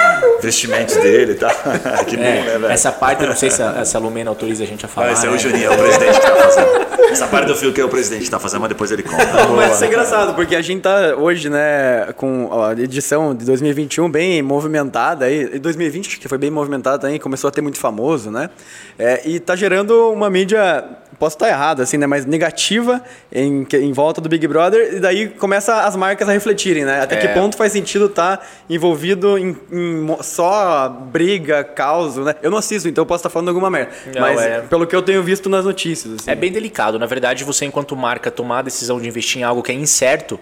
Vestimentos 0.42 0.97
dele 0.97 1.33
e 1.33 1.37
tal. 1.37 1.50
que 2.06 2.18
bom, 2.18 2.23
é, 2.23 2.42
né, 2.42 2.59
velho? 2.59 2.66
Essa 2.66 2.92
parte, 2.92 3.23
eu 3.23 3.28
não 3.28 3.37
sei 3.37 3.50
se 3.50 3.62
a, 3.62 3.83
se 3.87 3.97
a 3.97 4.00
Lumena 4.00 4.28
autoriza 4.28 4.64
a 4.64 4.66
gente 4.66 4.85
a 4.85 4.88
falar. 4.88 5.09
Ah, 5.09 5.12
esse 5.12 5.25
é 5.25 5.30
o 5.30 5.33
né? 5.33 5.38
Juninho, 5.38 5.73
é 5.73 5.75
o 5.75 5.78
presidente 5.78 6.21
que 6.21 6.26
tá 6.26 6.37
fazendo. 6.37 6.85
Essa 7.11 7.26
parte 7.26 7.47
do 7.54 7.61
Fiuk 7.61 7.80
é 7.80 7.84
o 7.84 7.88
presidente 7.88 8.25
que 8.25 8.30
tá 8.30 8.38
fazendo, 8.38 8.61
mas 8.61 8.68
depois 8.68 8.90
ele 8.90 9.02
conta. 9.02 9.25
mas 9.54 9.75
isso 9.75 9.84
é 9.84 9.87
engraçado, 9.87 10.34
porque 10.34 10.54
a 10.54 10.62
gente 10.62 10.82
tá 10.82 11.14
hoje, 11.16 11.49
né, 11.49 12.12
com 12.16 12.50
a 12.52 12.73
edição 12.73 13.34
de 13.34 13.44
2021 13.44 14.11
bem 14.11 14.42
movimentada 14.42 15.25
aí. 15.26 15.54
E 15.54 15.58
2020, 15.58 16.18
que 16.18 16.28
foi 16.28 16.38
bem 16.38 16.50
movimentada 16.50 16.99
também, 16.99 17.18
começou 17.18 17.49
a 17.49 17.50
ter 17.50 17.61
muito 17.61 17.78
famoso, 17.78 18.30
né? 18.30 18.50
É, 18.99 19.23
e 19.28 19.40
tá 19.40 19.56
gerando 19.56 20.11
uma 20.11 20.28
mídia 20.28 20.84
posso 21.25 21.37
estar 21.37 21.49
errado, 21.49 21.80
assim, 21.80 21.96
né? 21.96 22.06
Mas 22.06 22.26
negativa 22.26 23.02
em, 23.32 23.66
em 23.73 23.92
volta 23.92 24.20
do 24.20 24.28
Big 24.28 24.46
Brother, 24.46 24.94
e 24.94 25.00
daí 25.00 25.28
começa 25.28 25.82
as 25.82 25.96
marcas 25.96 26.28
a 26.28 26.32
refletirem, 26.32 26.84
né? 26.84 27.00
Até 27.00 27.16
é. 27.16 27.18
que 27.18 27.28
ponto 27.28 27.56
faz 27.56 27.73
sentido 27.73 28.06
estar 28.06 28.37
tá 28.37 28.46
envolvido 28.68 29.38
em, 29.38 29.56
em, 29.73 30.06
só 30.20 30.88
briga, 30.88 31.64
caos, 31.64 32.16
né? 32.16 32.34
Eu 32.42 32.50
não 32.50 32.58
assisto, 32.58 32.88
então 32.88 33.02
eu 33.02 33.06
posso 33.06 33.20
estar 33.20 33.30
falando 33.30 33.49
alguma 33.49 33.70
merda. 33.70 33.92
Não, 34.14 34.20
mas 34.20 34.40
é. 34.40 34.61
pelo 34.61 34.87
que 34.87 34.94
eu 34.94 35.00
tenho 35.00 35.23
visto 35.23 35.49
nas 35.49 35.64
notícias. 35.64 36.14
Assim. 36.14 36.30
É 36.30 36.34
bem 36.34 36.52
delicado. 36.52 36.99
Na 36.99 37.06
verdade, 37.06 37.34
você, 37.43 37.64
enquanto 37.64 37.97
marca, 37.97 38.31
tomar 38.31 38.61
a 38.61 38.62
decisão 38.62 39.00
de 39.00 39.09
investir 39.09 39.41
em 39.41 39.45
algo 39.45 39.62
que 39.62 39.73
é 39.73 39.75
incerto 39.75 40.38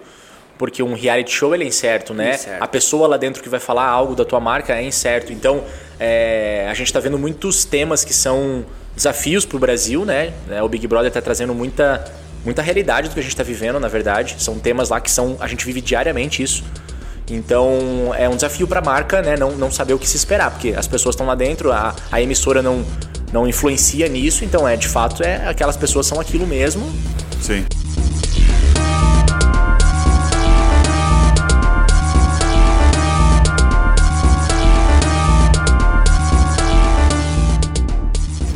porque 0.57 0.83
um 0.83 0.93
reality 0.93 1.31
show 1.31 1.53
ele 1.53 1.63
é 1.63 1.67
incerto, 1.67 2.13
né? 2.13 2.35
Incerto. 2.35 2.63
A 2.63 2.67
pessoa 2.67 3.07
lá 3.07 3.17
dentro 3.17 3.41
que 3.41 3.49
vai 3.49 3.59
falar 3.59 3.85
algo 3.85 4.15
da 4.15 4.23
tua 4.23 4.39
marca 4.39 4.73
é 4.73 4.83
incerto. 4.83 5.33
Então, 5.33 5.63
é, 5.99 6.67
a 6.69 6.73
gente 6.73 6.87
está 6.87 6.99
vendo 6.99 7.17
muitos 7.17 7.65
temas 7.65 8.05
que 8.05 8.13
são 8.13 8.65
desafios 8.95 9.45
para 9.45 9.57
o 9.57 9.59
Brasil, 9.59 10.05
né? 10.05 10.33
É, 10.49 10.61
o 10.61 10.69
Big 10.69 10.87
Brother 10.87 11.07
está 11.07 11.21
trazendo 11.21 11.53
muita, 11.53 12.05
muita 12.45 12.61
realidade 12.61 13.09
do 13.09 13.13
que 13.13 13.19
a 13.19 13.23
gente 13.23 13.33
está 13.33 13.43
vivendo, 13.43 13.79
na 13.79 13.87
verdade. 13.87 14.35
São 14.39 14.59
temas 14.59 14.89
lá 14.89 15.01
que 15.01 15.09
são 15.09 15.37
a 15.39 15.47
gente 15.47 15.65
vive 15.65 15.81
diariamente 15.81 16.43
isso. 16.43 16.63
Então 17.29 18.13
é 18.17 18.29
um 18.29 18.35
desafio 18.35 18.67
para 18.67 18.79
a 18.79 18.83
marca, 18.83 19.21
né? 19.21 19.35
Não, 19.35 19.51
não 19.51 19.71
saber 19.71 19.93
o 19.93 19.99
que 19.99 20.07
se 20.07 20.17
esperar, 20.17 20.51
porque 20.51 20.73
as 20.77 20.87
pessoas 20.87 21.13
estão 21.13 21.25
lá 21.25 21.35
dentro, 21.35 21.71
a, 21.71 21.95
a 22.11 22.21
emissora 22.21 22.61
não, 22.61 22.85
não 23.33 23.47
influencia 23.47 24.07
nisso, 24.07 24.45
então 24.45 24.67
é 24.67 24.77
de 24.77 24.87
fato 24.87 25.23
é 25.23 25.47
aquelas 25.47 25.75
pessoas 25.75 26.05
são 26.05 26.21
aquilo 26.21 26.45
mesmo. 26.45 26.89
Sim. 27.41 27.65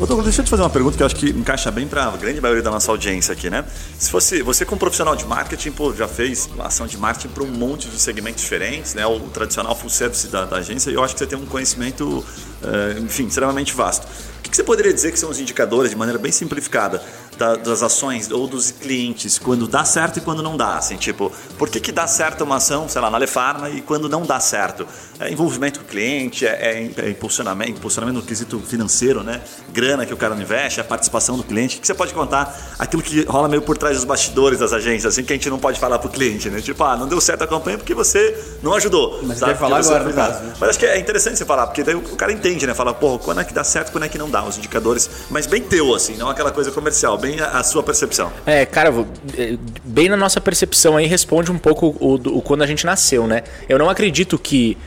Douglas, 0.08 0.24
deixa 0.24 0.40
eu 0.40 0.46
te 0.46 0.50
fazer 0.50 0.64
uma 0.64 0.70
pergunta 0.70 0.96
que 0.96 1.04
eu 1.04 1.06
acho 1.06 1.16
que 1.18 1.32
encaixa 1.32 1.70
bem 1.70 1.86
para 1.86 2.06
a 2.06 2.12
grande 2.16 2.40
maioria 2.40 2.64
da 2.64 2.72
nossa 2.72 2.90
audiência 2.90 3.34
aqui, 3.34 3.50
né? 3.50 3.66
Se 4.00 4.10
fosse 4.10 4.42
você 4.42 4.64
como 4.64 4.80
profissional 4.80 5.18
de 5.18 5.26
marketing, 5.26 5.72
pô, 5.72 5.94
já 5.94 6.08
fez 6.08 6.50
ação 6.60 6.88
de 6.88 6.98
marketing 6.98 7.28
para 7.28 7.44
um 7.44 7.48
monte 7.48 7.90
de 7.90 8.00
segmentos 8.00 8.42
diferentes, 8.42 8.94
né? 8.94 9.06
O 9.06 9.20
tradicional 9.20 9.76
full 9.76 9.90
service 9.90 10.26
da, 10.28 10.46
da 10.46 10.58
agência, 10.58 10.90
e 10.92 10.94
eu 10.94 11.04
acho 11.04 11.14
que 11.14 11.20
você 11.20 11.28
tem 11.28 11.38
um 11.38 11.46
conhecimento, 11.46 12.20
uh, 12.20 13.04
enfim, 13.04 13.28
extremamente 13.28 13.74
vasto. 13.74 14.08
O 14.48 14.50
que, 14.50 14.56
você 14.56 14.64
poderia 14.64 14.94
dizer 14.94 15.12
que 15.12 15.20
são 15.20 15.30
os 15.30 15.42
indicadores, 15.42 15.92
de 15.92 15.98
maneira 15.98 16.18
bem 16.18 16.32
simplificada, 16.32 17.04
da, 17.38 17.56
das 17.56 17.84
ações 17.84 18.32
ou 18.32 18.48
dos 18.48 18.72
clientes 18.72 19.38
quando 19.38 19.68
dá 19.68 19.86
certo 19.86 20.18
e 20.18 20.22
quando 20.22 20.42
não 20.42 20.58
dá. 20.58 20.78
Assim, 20.78 20.98
tipo, 20.98 21.32
por 21.58 21.70
que, 21.70 21.80
que 21.80 21.92
dá 21.92 22.08
certo 22.08 22.44
uma 22.44 22.58
ação, 22.58 22.90
sei 22.90 23.02
lá, 23.02 23.10
na 23.10 23.18
Lefarma 23.18 23.70
e 23.70 23.82
quando 23.82 24.10
não 24.10 24.24
dá 24.24 24.40
certo? 24.40 24.88
É 25.20 25.32
envolvimento 25.32 25.80
com 25.80 25.86
o 25.86 25.88
cliente, 25.90 26.46
é, 26.46 26.50
é, 26.50 27.06
é 27.06 27.10
impulsionamento, 27.10 27.72
impulsionamento 27.72 28.20
no 28.20 28.26
quesito 28.26 28.60
financeiro, 28.60 29.24
né? 29.24 29.42
Grana 29.72 30.06
que 30.06 30.14
o 30.14 30.18
cara 30.18 30.36
não 30.36 30.42
investe, 30.42 30.80
é 30.80 30.84
a 30.84 30.86
participação 30.86 31.38
do 31.38 31.44
cliente. 31.44 31.78
O 31.78 31.82
que 31.82 31.88
você 31.88 31.94
pode 31.94 32.14
contar? 32.14 32.76
Aquilo 32.78 33.02
que 33.02 33.24
rola 33.24 33.48
meio 33.48 33.62
por 33.62 33.78
trás 33.78 33.96
dos 33.96 34.06
bastidores 34.06 34.60
das 34.60 34.74
agências, 34.74 35.14
assim, 35.14 35.24
que 35.24 35.34
a 35.34 35.36
gente 35.36 35.50
não 35.50 35.60
pode 35.60 35.80
falar 35.80 36.00
para 36.00 36.08
o 36.08 36.12
cliente, 36.12 36.50
né? 36.50 36.62
Tipo, 36.62 36.84
ah, 36.84 36.96
não 36.96 37.08
deu 37.08 37.22
certo 37.22 37.44
a 37.44 37.48
campanha 37.48 37.78
porque 37.78 37.94
você 37.94 38.38
não 38.62 38.74
ajudou. 38.74 39.20
Mas 39.24 39.40
sabe? 39.40 39.54
deve 39.54 39.60
falar 39.60 39.80
agora, 39.80 40.04
no 40.04 40.14
caso. 40.14 40.44
Né? 40.44 40.54
Mas 40.60 40.70
acho 40.70 40.80
que 40.80 40.86
é 40.86 41.00
interessante 41.00 41.38
você 41.38 41.46
falar, 41.46 41.68
porque 41.68 41.84
daí 41.84 41.96
o 41.96 42.16
cara 42.16 42.32
entende, 42.32 42.66
né? 42.66 42.74
Fala, 42.74 42.94
porra, 42.94 43.20
quando 43.20 43.42
é 43.42 43.44
que 43.44 43.54
dá 43.54 43.64
certo, 43.64 43.92
quando 43.92 44.06
é 44.06 44.10
que 44.10 44.18
não 44.18 44.30
dá, 44.30 44.44
os 44.44 44.58
indicadores. 44.58 45.10
Mas 45.30 45.46
bem 45.46 45.62
teu, 45.62 45.94
assim, 45.94 46.16
não 46.16 46.30
aquela 46.30 46.52
coisa 46.52 46.72
comercial, 46.72 47.18
bem 47.18 47.27
a, 47.40 47.60
a 47.60 47.64
sua 47.64 47.84
percepção. 47.84 48.32
É, 48.46 48.66
cara, 48.66 48.94
é, 49.38 49.58
bem 49.84 50.10
na 50.10 50.18
nossa 50.18 50.40
percepção 50.40 50.96
aí 50.98 51.06
responde 51.06 51.52
um 51.52 51.58
pouco 51.58 51.96
o, 52.00 52.16
o, 52.16 52.38
o 52.38 52.42
quando 52.42 52.64
a 52.64 52.68
gente 52.68 52.86
nasceu, 52.86 53.28
né? 53.28 53.44
Eu 53.68 53.78
não 53.78 53.90
acredito 53.90 54.38
que 54.40 54.78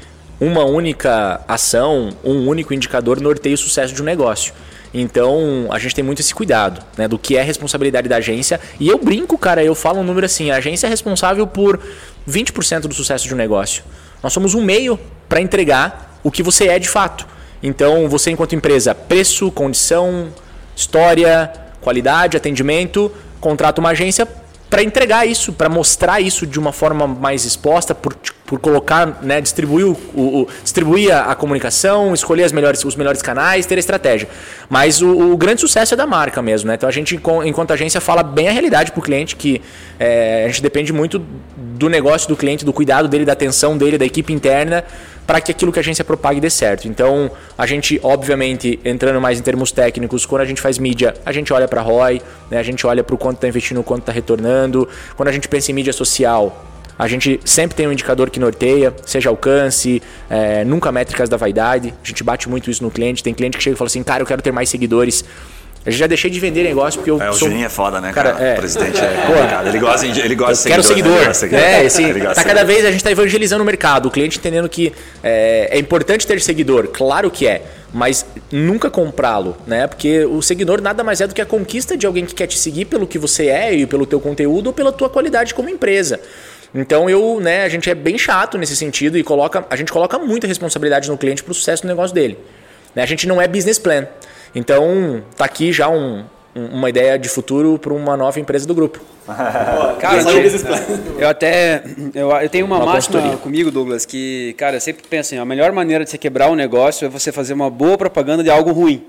uma 0.40 0.64
única 0.64 1.40
ação, 1.46 2.10
um 2.24 2.48
único 2.48 2.72
indicador 2.72 3.20
norteie 3.20 3.54
o 3.54 3.58
sucesso 3.58 3.92
de 3.92 4.00
um 4.00 4.04
negócio. 4.04 4.54
Então, 4.92 5.68
a 5.70 5.78
gente 5.78 5.94
tem 5.94 6.02
muito 6.02 6.20
esse 6.20 6.34
cuidado, 6.34 6.82
né, 6.96 7.06
do 7.06 7.18
que 7.18 7.36
é 7.36 7.42
responsabilidade 7.42 8.08
da 8.08 8.16
agência. 8.16 8.60
E 8.80 8.88
eu 8.88 8.98
brinco, 8.98 9.38
cara, 9.38 9.62
eu 9.62 9.74
falo 9.74 10.00
um 10.00 10.02
número 10.02 10.26
assim, 10.26 10.50
a 10.50 10.56
agência 10.56 10.86
é 10.86 10.90
responsável 10.90 11.46
por 11.46 11.78
20% 12.28 12.82
do 12.82 12.94
sucesso 12.94 13.28
de 13.28 13.34
um 13.34 13.36
negócio. 13.36 13.84
Nós 14.22 14.32
somos 14.32 14.54
um 14.54 14.64
meio 14.64 14.98
para 15.28 15.40
entregar 15.40 16.18
o 16.24 16.30
que 16.30 16.42
você 16.42 16.68
é 16.68 16.78
de 16.78 16.88
fato. 16.88 17.26
Então, 17.62 18.08
você 18.08 18.30
enquanto 18.30 18.54
empresa, 18.54 18.94
preço, 18.94 19.50
condição, 19.52 20.28
história, 20.74 21.52
qualidade, 21.80 22.36
atendimento, 22.36 23.10
contrata 23.40 23.80
uma 23.80 23.90
agência 23.90 24.26
para 24.70 24.84
entregar 24.84 25.26
isso, 25.26 25.52
para 25.52 25.68
mostrar 25.68 26.20
isso 26.20 26.46
de 26.46 26.56
uma 26.56 26.72
forma 26.72 27.04
mais 27.04 27.44
exposta, 27.44 27.92
por, 27.92 28.14
por 28.46 28.60
colocar, 28.60 29.18
né, 29.20 29.40
distribuir, 29.40 29.84
o, 29.84 29.92
o 30.14 30.48
distribuir 30.62 31.12
a, 31.12 31.32
a, 31.32 31.34
comunicação, 31.34 32.14
escolher 32.14 32.44
as 32.44 32.52
melhores, 32.52 32.84
os 32.84 32.94
melhores 32.94 33.20
canais, 33.20 33.66
ter 33.66 33.78
estratégia. 33.78 34.28
Mas 34.68 35.02
o, 35.02 35.32
o, 35.32 35.36
grande 35.36 35.60
sucesso 35.60 35.94
é 35.94 35.96
da 35.96 36.06
marca 36.06 36.40
mesmo, 36.40 36.68
né? 36.68 36.74
Então 36.74 36.88
a 36.88 36.92
gente, 36.92 37.20
enquanto 37.44 37.72
agência, 37.72 38.00
fala 38.00 38.22
bem 38.22 38.48
a 38.48 38.52
realidade 38.52 38.92
para 38.92 39.00
o 39.00 39.02
cliente, 39.02 39.34
que 39.34 39.60
é, 39.98 40.44
a 40.44 40.46
gente 40.46 40.62
depende 40.62 40.92
muito 40.92 41.20
do 41.56 41.88
negócio 41.88 42.28
do 42.28 42.36
cliente, 42.36 42.64
do 42.64 42.72
cuidado 42.72 43.08
dele, 43.08 43.24
da 43.24 43.32
atenção 43.32 43.76
dele, 43.76 43.98
da 43.98 44.04
equipe 44.04 44.32
interna, 44.32 44.84
para 45.30 45.40
que 45.40 45.52
aquilo 45.52 45.70
que 45.70 45.78
a 45.78 45.80
agência 45.80 46.04
propague 46.04 46.40
dê 46.40 46.50
certo. 46.50 46.88
Então, 46.88 47.30
a 47.56 47.64
gente, 47.64 48.00
obviamente, 48.02 48.80
entrando 48.84 49.20
mais 49.20 49.38
em 49.38 49.42
termos 49.44 49.70
técnicos, 49.70 50.26
quando 50.26 50.42
a 50.42 50.44
gente 50.44 50.60
faz 50.60 50.76
mídia, 50.76 51.14
a 51.24 51.30
gente 51.30 51.52
olha 51.52 51.68
para 51.68 51.80
ROI, 51.80 52.20
né? 52.50 52.58
a 52.58 52.64
gente 52.64 52.84
olha 52.84 53.04
para 53.04 53.14
o 53.14 53.16
quanto 53.16 53.36
está 53.36 53.46
investindo, 53.46 53.78
o 53.78 53.84
quanto 53.84 54.00
está 54.00 54.10
retornando. 54.10 54.88
Quando 55.14 55.28
a 55.28 55.32
gente 55.32 55.46
pensa 55.46 55.70
em 55.70 55.74
mídia 55.74 55.92
social, 55.92 56.66
a 56.98 57.06
gente 57.06 57.38
sempre 57.44 57.76
tem 57.76 57.86
um 57.86 57.92
indicador 57.92 58.28
que 58.28 58.40
norteia, 58.40 58.92
seja 59.06 59.30
alcance, 59.30 60.02
é, 60.28 60.64
nunca 60.64 60.90
métricas 60.90 61.28
da 61.28 61.36
vaidade. 61.36 61.94
A 62.02 62.08
gente 62.08 62.24
bate 62.24 62.48
muito 62.48 62.68
isso 62.68 62.82
no 62.82 62.90
cliente. 62.90 63.22
Tem 63.22 63.32
cliente 63.32 63.56
que 63.56 63.62
chega 63.62 63.74
e 63.74 63.78
fala 63.78 63.86
assim, 63.86 64.02
cara, 64.02 64.24
eu 64.24 64.26
quero 64.26 64.42
ter 64.42 64.50
mais 64.50 64.68
seguidores. 64.68 65.24
Eu 65.84 65.92
já 65.92 66.06
deixei 66.06 66.30
de 66.30 66.38
vender 66.38 66.62
negócio 66.62 67.00
porque 67.00 67.10
eu 67.10 67.20
é, 67.20 67.30
o 67.30 67.32
sou... 67.32 67.48
Juninho 67.48 67.64
é 67.64 67.68
foda, 67.70 68.00
né, 68.00 68.12
cara? 68.12 68.32
cara 68.32 68.44
é, 68.44 68.54
o 68.54 68.56
presidente 68.58 69.00
é, 69.00 69.04
é 69.04 69.26
complicado. 69.26 69.66
Ele 69.68 69.78
gosta, 69.78 70.06
ele 70.06 70.34
gosta 70.34 70.62
de 70.64 70.68
Quero 70.68 70.82
seguidor. 70.82 71.26
Né? 71.26 71.32
seguidor. 71.32 71.64
É, 71.64 71.86
assim, 71.86 72.12
tá 72.34 72.44
cada 72.44 72.64
vez 72.64 72.84
a 72.84 72.90
gente 72.90 72.98
está 72.98 73.10
evangelizando 73.10 73.62
o 73.62 73.66
mercado. 73.66 74.06
O 74.06 74.10
cliente 74.10 74.38
entendendo 74.38 74.68
que 74.68 74.92
é, 75.22 75.68
é 75.72 75.78
importante 75.78 76.26
ter 76.26 76.40
seguidor. 76.40 76.88
Claro 76.88 77.30
que 77.30 77.46
é. 77.46 77.62
Mas 77.92 78.24
nunca 78.52 78.88
comprá-lo, 78.90 79.56
né? 79.66 79.86
Porque 79.86 80.24
o 80.24 80.40
seguidor 80.42 80.80
nada 80.80 81.02
mais 81.02 81.20
é 81.20 81.26
do 81.26 81.34
que 81.34 81.40
a 81.40 81.46
conquista 81.46 81.96
de 81.96 82.06
alguém 82.06 82.24
que 82.24 82.34
quer 82.34 82.46
te 82.46 82.56
seguir 82.56 82.84
pelo 82.84 83.06
que 83.06 83.18
você 83.18 83.46
é 83.46 83.74
e 83.74 83.86
pelo 83.86 84.06
teu 84.06 84.20
conteúdo 84.20 84.68
ou 84.68 84.72
pela 84.72 84.92
tua 84.92 85.08
qualidade 85.08 85.54
como 85.54 85.68
empresa. 85.68 86.20
Então 86.74 87.10
eu, 87.10 87.40
né, 87.40 87.64
a 87.64 87.68
gente 87.68 87.90
é 87.90 87.94
bem 87.94 88.16
chato 88.16 88.56
nesse 88.56 88.76
sentido 88.76 89.18
e 89.18 89.24
coloca, 89.24 89.64
a 89.68 89.74
gente 89.74 89.90
coloca 89.90 90.18
muita 90.18 90.46
responsabilidade 90.46 91.08
no 91.08 91.18
cliente 91.18 91.42
para 91.42 91.50
o 91.50 91.54
sucesso 91.54 91.82
do 91.82 91.88
negócio 91.88 92.14
dele. 92.14 92.38
Né? 92.94 93.02
A 93.02 93.06
gente 93.06 93.26
não 93.26 93.40
é 93.40 93.48
business 93.48 93.78
plan. 93.78 94.06
Então, 94.54 95.22
tá 95.36 95.44
aqui 95.44 95.72
já 95.72 95.88
um, 95.88 96.24
uma 96.54 96.88
ideia 96.88 97.18
de 97.18 97.28
futuro 97.28 97.78
para 97.78 97.92
uma 97.92 98.16
nova 98.16 98.40
empresa 98.40 98.66
do 98.66 98.74
grupo. 98.74 99.00
cara, 100.00 100.22
eu, 100.22 101.20
eu 101.20 101.28
até 101.28 101.84
eu, 102.14 102.30
eu 102.32 102.48
tenho 102.48 102.66
uma, 102.66 102.76
uma 102.76 102.86
máxima 102.86 103.20
consultoria. 103.20 103.36
comigo, 103.38 103.70
Douglas, 103.70 104.04
que, 104.04 104.54
cara, 104.58 104.76
eu 104.76 104.80
sempre 104.80 105.04
penso 105.08 105.28
assim, 105.28 105.38
a 105.38 105.44
melhor 105.44 105.70
maneira 105.72 106.04
de 106.04 106.10
você 106.10 106.18
quebrar 106.18 106.50
um 106.50 106.56
negócio 106.56 107.06
é 107.06 107.08
você 107.08 107.30
fazer 107.30 107.52
uma 107.52 107.70
boa 107.70 107.96
propaganda 107.96 108.42
de 108.42 108.50
algo 108.50 108.72
ruim 108.72 109.04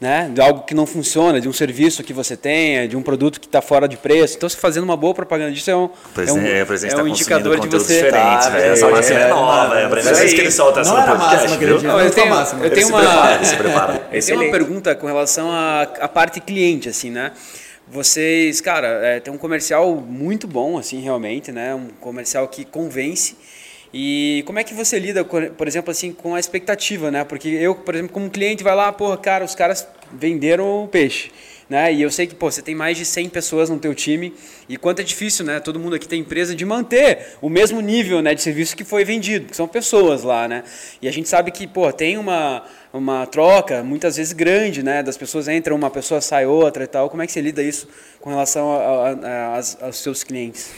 né? 0.00 0.30
de 0.32 0.40
algo 0.40 0.62
que 0.62 0.74
não 0.74 0.86
funciona, 0.86 1.40
de 1.40 1.48
um 1.48 1.52
serviço 1.52 2.02
que 2.02 2.12
você 2.12 2.36
tem, 2.36 2.86
de 2.88 2.96
um 2.96 3.02
produto 3.02 3.40
que 3.40 3.46
está 3.46 3.62
fora 3.62 3.88
de 3.88 3.96
preço. 3.96 4.36
Então, 4.36 4.48
você 4.48 4.56
fazendo 4.56 4.84
uma 4.84 4.96
boa 4.96 5.14
propaganda 5.14 5.52
disso 5.52 5.70
é 5.70 5.76
um, 5.76 5.88
é 6.16 6.32
um, 6.32 6.38
é, 6.38 6.58
é 6.60 6.64
um 6.64 6.96
tá 6.96 7.08
indicador 7.08 7.60
de 7.60 7.68
você. 7.68 7.94
Diferente, 7.94 8.48
tá, 8.48 8.58
essa 8.58 8.88
máxima 8.88 9.20
é 9.20 9.28
nova, 9.28 9.78
é 9.78 9.84
a 9.84 9.88
primeira 9.88 10.18
vez 10.18 10.34
que 10.34 10.40
ele 10.42 10.50
solta 10.50 10.80
essa 10.80 10.92
no 10.92 11.06
podcast. 11.06 11.56
Viu? 11.56 11.82
Não, 11.82 12.00
eu 12.00 12.10
tenho, 12.10 12.34
eu 12.62 12.70
tenho 12.70 12.88
uma, 12.88 13.44
se 13.44 13.56
prepara, 13.56 14.08
eu 14.12 14.22
tenho 14.22 14.40
uma 14.40 14.50
pergunta 14.50 14.94
com 14.94 15.06
relação 15.06 15.50
à, 15.50 15.82
à 15.82 16.08
parte 16.08 16.40
cliente, 16.40 16.88
assim, 16.88 17.10
né? 17.10 17.32
Vocês, 17.88 18.60
cara, 18.60 18.88
é, 19.06 19.20
tem 19.20 19.32
um 19.32 19.38
comercial 19.38 19.94
muito 19.94 20.48
bom, 20.48 20.76
assim, 20.76 21.00
realmente, 21.00 21.52
né? 21.52 21.72
Um 21.74 21.88
comercial 22.00 22.48
que 22.48 22.64
convence. 22.64 23.36
E 23.98 24.42
como 24.44 24.58
é 24.58 24.62
que 24.62 24.74
você 24.74 24.98
lida, 24.98 25.24
por 25.24 25.66
exemplo, 25.66 25.90
assim, 25.90 26.12
com 26.12 26.34
a 26.34 26.38
expectativa, 26.38 27.10
né? 27.10 27.24
Porque 27.24 27.48
eu, 27.48 27.74
por 27.74 27.94
exemplo, 27.94 28.12
como 28.12 28.28
cliente, 28.28 28.62
vai 28.62 28.74
lá, 28.74 28.92
porra, 28.92 29.16
cara, 29.16 29.42
os 29.42 29.54
caras 29.54 29.88
venderam 30.12 30.84
o 30.84 30.86
peixe. 30.86 31.30
Né? 31.66 31.94
E 31.94 32.02
eu 32.02 32.10
sei 32.10 32.26
que 32.26 32.34
pô, 32.34 32.50
você 32.50 32.60
tem 32.60 32.74
mais 32.74 32.98
de 32.98 33.06
100 33.06 33.30
pessoas 33.30 33.70
no 33.70 33.78
teu 33.78 33.94
time 33.94 34.34
e 34.68 34.76
quanto 34.76 35.00
é 35.00 35.02
difícil, 35.02 35.46
né? 35.46 35.60
Todo 35.60 35.80
mundo 35.80 35.96
aqui 35.96 36.06
tem 36.06 36.20
empresa 36.20 36.54
de 36.54 36.64
manter 36.64 37.38
o 37.40 37.48
mesmo 37.48 37.80
nível, 37.80 38.22
né, 38.22 38.34
de 38.34 38.42
serviço 38.42 38.76
que 38.76 38.84
foi 38.84 39.04
vendido, 39.04 39.46
que 39.46 39.56
são 39.56 39.66
pessoas 39.66 40.22
lá, 40.22 40.46
né? 40.46 40.62
E 41.02 41.08
a 41.08 41.10
gente 41.10 41.28
sabe 41.28 41.50
que, 41.50 41.66
pô, 41.66 41.90
tem 41.90 42.18
uma 42.18 42.64
uma 42.92 43.26
troca 43.26 43.82
muitas 43.82 44.16
vezes 44.16 44.32
grande, 44.32 44.82
né? 44.82 45.02
Das 45.02 45.16
pessoas 45.16 45.48
entram, 45.48 45.74
uma 45.74 45.90
pessoa 45.90 46.20
sai 46.20 46.46
outra 46.46 46.84
e 46.84 46.86
tal. 46.86 47.10
Como 47.10 47.22
é 47.22 47.26
que 47.26 47.32
você 47.32 47.40
lida 47.40 47.62
isso 47.62 47.88
com 48.20 48.30
relação 48.30 48.68
aos 49.80 49.96
seus 49.96 50.22
clientes? 50.22 50.70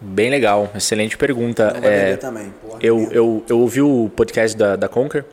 Bem 0.00 0.30
legal, 0.30 0.70
excelente 0.74 1.16
pergunta. 1.16 1.74
É, 1.82 2.16
também, 2.16 2.52
porra, 2.60 2.78
eu, 2.82 3.08
eu, 3.10 3.44
eu 3.48 3.58
ouvi 3.60 3.80
o 3.80 4.10
podcast 4.14 4.56
da, 4.56 4.76
da 4.76 4.88
Conquer 4.88 5.24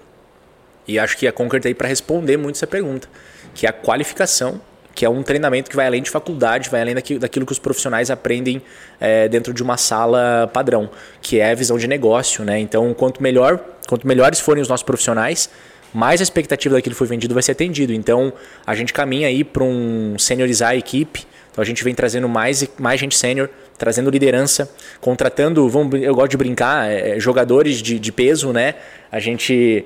e 0.87 0.97
acho 0.97 1.17
que 1.17 1.27
a 1.27 1.31
Conquer 1.31 1.57
está 1.57 1.69
aí 1.69 1.75
para 1.75 1.87
responder 1.87 2.37
muito 2.37 2.55
essa 2.55 2.67
pergunta, 2.67 3.07
que 3.53 3.65
é 3.65 3.69
a 3.69 3.73
qualificação, 3.73 4.61
que 4.95 5.05
é 5.05 5.09
um 5.09 5.23
treinamento 5.23 5.69
que 5.69 5.75
vai 5.75 5.87
além 5.87 6.01
de 6.01 6.09
faculdade, 6.09 6.69
vai 6.69 6.81
além 6.81 6.95
daquilo, 6.95 7.19
daquilo 7.19 7.45
que 7.45 7.51
os 7.51 7.59
profissionais 7.59 8.09
aprendem 8.11 8.61
é, 8.99 9.27
dentro 9.27 9.53
de 9.53 9.63
uma 9.63 9.75
sala 9.75 10.49
padrão, 10.53 10.89
que 11.21 11.39
é 11.39 11.51
a 11.51 11.55
visão 11.55 11.77
de 11.77 11.87
negócio. 11.87 12.45
Né? 12.45 12.59
Então, 12.59 12.93
quanto 12.93 13.21
melhor, 13.21 13.59
quanto 13.87 14.07
melhores 14.07 14.39
forem 14.39 14.61
os 14.61 14.69
nossos 14.69 14.83
profissionais, 14.83 15.49
mais 15.93 16.21
a 16.21 16.23
expectativa 16.23 16.75
daquilo 16.75 16.93
que 16.93 16.97
foi 16.97 17.07
vendido 17.07 17.33
vai 17.33 17.43
ser 17.43 17.51
atendido. 17.51 17.93
Então, 17.93 18.31
a 18.65 18.75
gente 18.75 18.93
caminha 18.93 19.27
aí 19.27 19.43
para 19.43 19.63
um 19.63 20.17
seniorizar 20.17 20.71
a 20.71 20.75
equipe, 20.75 21.25
então 21.51 21.61
a 21.61 21.65
gente 21.65 21.83
vem 21.83 21.93
trazendo 21.93 22.27
mais, 22.29 22.67
mais 22.79 22.99
gente 22.99 23.17
sênior, 23.17 23.49
trazendo 23.77 24.09
liderança, 24.09 24.69
contratando, 25.01 25.67
vamos, 25.69 26.01
eu 26.01 26.13
gosto 26.15 26.31
de 26.31 26.37
brincar, 26.37 26.89
é, 26.89 27.19
jogadores 27.19 27.81
de, 27.81 27.99
de 27.99 28.11
peso, 28.11 28.51
né? 28.51 28.75
A 29.11 29.19
gente 29.19 29.85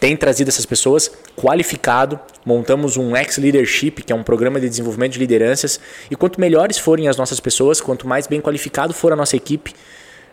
tem 0.00 0.16
trazido 0.16 0.48
essas 0.48 0.64
pessoas 0.64 1.10
qualificado, 1.36 2.18
montamos 2.44 2.96
um 2.96 3.14
ex-leadership, 3.14 4.02
que 4.02 4.12
é 4.12 4.16
um 4.16 4.22
programa 4.22 4.58
de 4.58 4.68
desenvolvimento 4.68 5.12
de 5.12 5.18
lideranças, 5.18 5.78
e 6.10 6.16
quanto 6.16 6.40
melhores 6.40 6.78
forem 6.78 7.06
as 7.06 7.16
nossas 7.18 7.38
pessoas, 7.38 7.80
quanto 7.80 8.08
mais 8.08 8.26
bem 8.26 8.40
qualificado 8.40 8.94
for 8.94 9.12
a 9.12 9.16
nossa 9.16 9.36
equipe, 9.36 9.74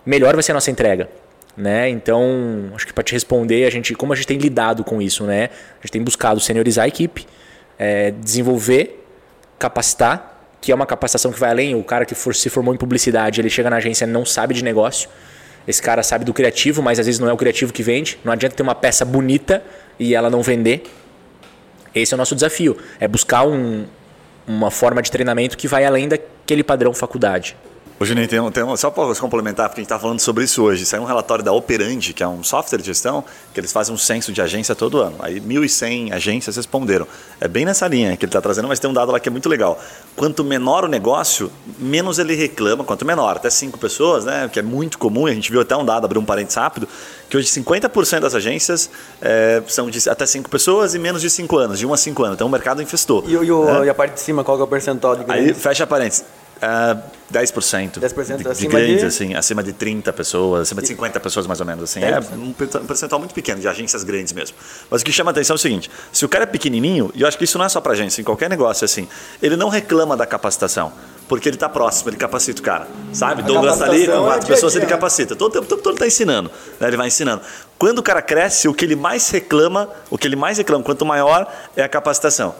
melhor 0.06 0.34
vai 0.34 0.42
ser 0.42 0.52
a 0.52 0.56
nossa 0.56 0.72
entrega. 0.72 1.10
Né? 1.56 1.90
Então, 1.90 2.72
acho 2.76 2.86
que 2.86 2.94
para 2.94 3.04
te 3.04 3.14
responder, 3.14 3.66
a 3.66 3.70
gente, 3.70 3.94
como 3.96 4.14
a 4.14 4.16
gente 4.16 4.28
tem 4.28 4.38
lidado 4.38 4.84
com 4.84 5.02
isso, 5.02 5.24
né? 5.24 5.50
A 5.80 5.82
gente 5.82 5.92
tem 5.92 6.04
buscado 6.04 6.40
seniorizar 6.40 6.86
a 6.86 6.88
equipe, 6.88 7.26
é, 7.80 8.12
desenvolver, 8.12 9.04
capacitar 9.58 10.37
que 10.62 10.72
é 10.72 10.76
uma 10.76 10.86
capacitação 10.86 11.32
que 11.32 11.40
vai 11.40 11.50
além. 11.50 11.76
O 11.76 11.84
cara 11.84 12.06
que 12.06 12.16
for, 12.16 12.36
se 12.36 12.50
formou 12.50 12.74
em 12.74 12.78
publicidade, 12.78 13.42
ele 13.42 13.50
chega 13.50 13.70
na 13.70 13.78
agência 13.78 14.06
e 14.06 14.08
não 14.08 14.26
sabe 14.26 14.54
de 14.54 14.64
negócio. 14.64 15.10
Esse 15.68 15.82
cara 15.82 16.02
sabe 16.02 16.24
do 16.24 16.34
criativo, 16.34 16.82
mas 16.82 17.00
às 17.00 17.06
vezes 17.06 17.20
não 17.20 17.30
é 17.30 17.34
o 17.34 17.38
criativo 17.38 17.74
que 17.74 17.84
vende. 17.84 18.18
Não 18.24 18.32
adianta 18.32 18.56
ter 18.56 18.64
uma 18.64 18.76
peça 18.76 19.04
bonita 19.04 19.62
e 20.00 20.16
ela 20.16 20.30
não 20.30 20.42
vender. 20.42 20.84
Esse 21.94 22.14
é 22.14 22.16
o 22.16 22.18
nosso 22.18 22.36
desafio. 22.36 22.78
É 23.00 23.08
buscar 23.08 23.46
um, 23.46 23.86
uma 24.48 24.72
forma 24.72 25.02
de 25.02 25.12
treinamento 25.12 25.58
que 25.58 25.68
vai 25.68 25.84
além 25.84 26.08
daquele 26.08 26.64
padrão 26.64 26.94
faculdade. 26.94 27.58
Ô, 28.00 28.06
Juninho, 28.06 28.28
tem 28.28 28.40
um, 28.40 28.52
tem 28.52 28.64
um, 28.64 28.78
só 28.78 28.92
para 28.92 29.16
complementar, 29.16 29.70
porque 29.70 29.82
a 29.82 29.82
gente 29.82 29.88
está 29.88 29.98
falando 29.98 30.20
sobre 30.20 30.44
isso 30.44 30.62
hoje. 30.62 30.86
Saiu 30.86 31.02
um 31.02 31.06
relatório 31.06 31.44
da 31.44 31.52
Operandi, 31.52 32.14
que 32.14 32.22
é 32.22 32.28
um 32.28 32.44
software 32.44 32.78
de 32.78 32.86
gestão, 32.86 33.24
que 33.52 33.60
eles 33.60 33.72
fazem 33.72 33.92
um 33.92 33.98
censo 33.98 34.32
de 34.32 34.40
agência 34.40 34.76
todo 34.76 35.02
ano. 35.02 35.16
Aí 35.20 35.42
1.100 35.42 36.14
agências 36.14 36.56
responderam. 36.56 37.08
É 37.42 37.48
bem 37.48 37.66
nessa 37.66 37.88
linha 37.88 38.16
que 38.16 38.24
ele 38.24 38.30
está 38.30 38.40
trazendo, 38.40 38.68
mas 38.68 38.78
tem 38.78 38.88
um 38.88 38.94
dado 38.94 39.12
lá 39.12 39.20
que 39.20 39.28
é 39.28 39.32
muito 39.32 39.50
legal. 39.50 39.82
Quanto 40.16 40.44
menor 40.44 40.86
o 40.86 40.88
negócio, 40.88 41.52
menos 41.80 42.20
ele 42.20 42.36
reclama. 42.36 42.84
Quanto 42.84 43.04
menor, 43.04 43.38
até 43.38 43.50
5 43.50 43.80
pessoas, 43.80 44.26
né, 44.26 44.48
que 44.54 44.60
é 44.60 44.64
muito 44.64 45.00
comum, 45.00 45.26
a 45.26 45.34
gente 45.34 45.50
viu 45.50 45.62
até 45.62 45.76
um 45.76 45.84
dado, 45.84 46.06
abriu 46.06 46.22
um 46.22 46.26
parênteses 46.26 46.56
rápido, 46.56 46.88
que 47.28 47.36
hoje 47.36 47.48
50% 47.48 48.20
das 48.20 48.36
agências 48.36 48.92
é, 49.20 49.64
são 49.68 49.90
de 49.90 50.08
até 50.08 50.24
5 50.28 50.48
pessoas 50.52 50.94
e 50.94 51.00
menos 51.00 51.20
de 51.20 51.32
5 51.32 51.58
anos, 51.58 51.80
de 51.80 51.88
1 51.88 51.92
a 51.92 51.98
5 51.98 52.24
anos. 52.24 52.36
Então 52.36 52.46
o 52.46 52.52
mercado 52.52 52.80
infestou. 52.80 53.24
E, 53.26 53.32
e, 53.32 53.52
o, 53.52 53.82
é. 53.82 53.88
e 53.88 53.90
a 53.90 53.96
parte 53.96 54.14
de 54.14 54.20
cima, 54.20 54.44
qual 54.44 54.60
é 54.60 54.62
o 54.62 54.68
percentual 54.68 55.16
de 55.16 55.26
Aí, 55.28 55.52
fecha 55.56 55.88
parênteses. 55.88 56.24
Uh, 56.58 57.18
10%. 57.32 58.00
10% 58.00 58.38
de, 58.38 58.48
acima 58.48 58.54
de 58.54 58.68
grandes, 58.68 59.00
de... 59.00 59.06
assim, 59.06 59.36
acima 59.36 59.62
de 59.64 59.74
30 59.74 60.14
pessoas, 60.14 60.62
acima 60.64 60.82
de 60.82 60.88
50 60.88 61.20
pessoas 61.20 61.46
mais 61.46 61.60
ou 61.60 61.66
menos. 61.66 61.84
Assim. 61.84 62.02
É 62.02 62.20
um 62.36 62.54
percentual 62.54 63.20
muito 63.20 63.34
pequeno, 63.34 63.60
de 63.60 63.68
agências 63.68 64.04
grandes 64.04 64.34
mesmo. 64.34 64.56
Mas 64.90 65.02
o 65.02 65.06
que 65.06 65.12
chama 65.12 65.32
a 65.32 65.34
atenção 65.34 65.54
é 65.54 65.58
o 65.58 65.60
seguinte: 65.60 65.92
se 66.12 66.26
o 66.26 66.30
cara 66.30 66.44
é 66.44 66.48
pequenininho, 66.48 67.12
e 67.14 67.22
eu 67.22 67.28
acho 67.28 67.38
que 67.38 67.44
isso 67.44 67.58
não 67.58 67.66
é 67.66 67.70
só 67.70 67.82
para 67.82 67.94
agência, 67.94 68.22
em 68.22 68.24
qualquer 68.24 68.50
negócio 68.50 68.86
assim, 68.86 69.08
ele 69.42 69.56
não 69.56 69.70
reclama 69.70 70.16
da 70.16 70.26
capacitação. 70.26 70.92
Porque 71.28 71.50
ele 71.50 71.58
está 71.58 71.68
próximo, 71.68 72.10
ele 72.10 72.16
capacita 72.16 72.62
o 72.62 72.64
cara. 72.64 72.88
Sabe? 73.12 73.42
A 73.42 73.46
Douglas 73.46 73.74
está 73.74 73.86
ali 73.86 74.08
com 74.08 74.24
quatro 74.24 74.46
é 74.46 74.48
pessoas, 74.48 74.72
dia 74.72 74.82
ele 74.82 74.90
capacita. 74.90 75.36
Todo 75.36 75.52
tempo 75.52 75.66
todo, 75.66 75.82
todo 75.82 75.92
ele 75.92 75.96
está 75.96 76.08
ensinando. 76.08 76.50
Né? 76.80 76.88
Ele 76.88 76.96
vai 76.96 77.08
ensinando. 77.08 77.42
Quando 77.78 78.00
o 78.00 78.04
cara 78.04 78.22
cresce, 78.22 78.70
o 78.70 78.74
que 78.74 78.86
ele 78.86 78.96
mais 78.96 79.30
reclama, 79.30 79.90
o 80.10 80.18
que 80.18 80.26
ele 80.26 80.38
mais 80.38 80.58
reclama, 80.58 80.86
quanto 80.86 81.06
maior, 81.06 81.54
é 81.76 81.84
a 81.84 81.90
capacitação. 81.90 82.56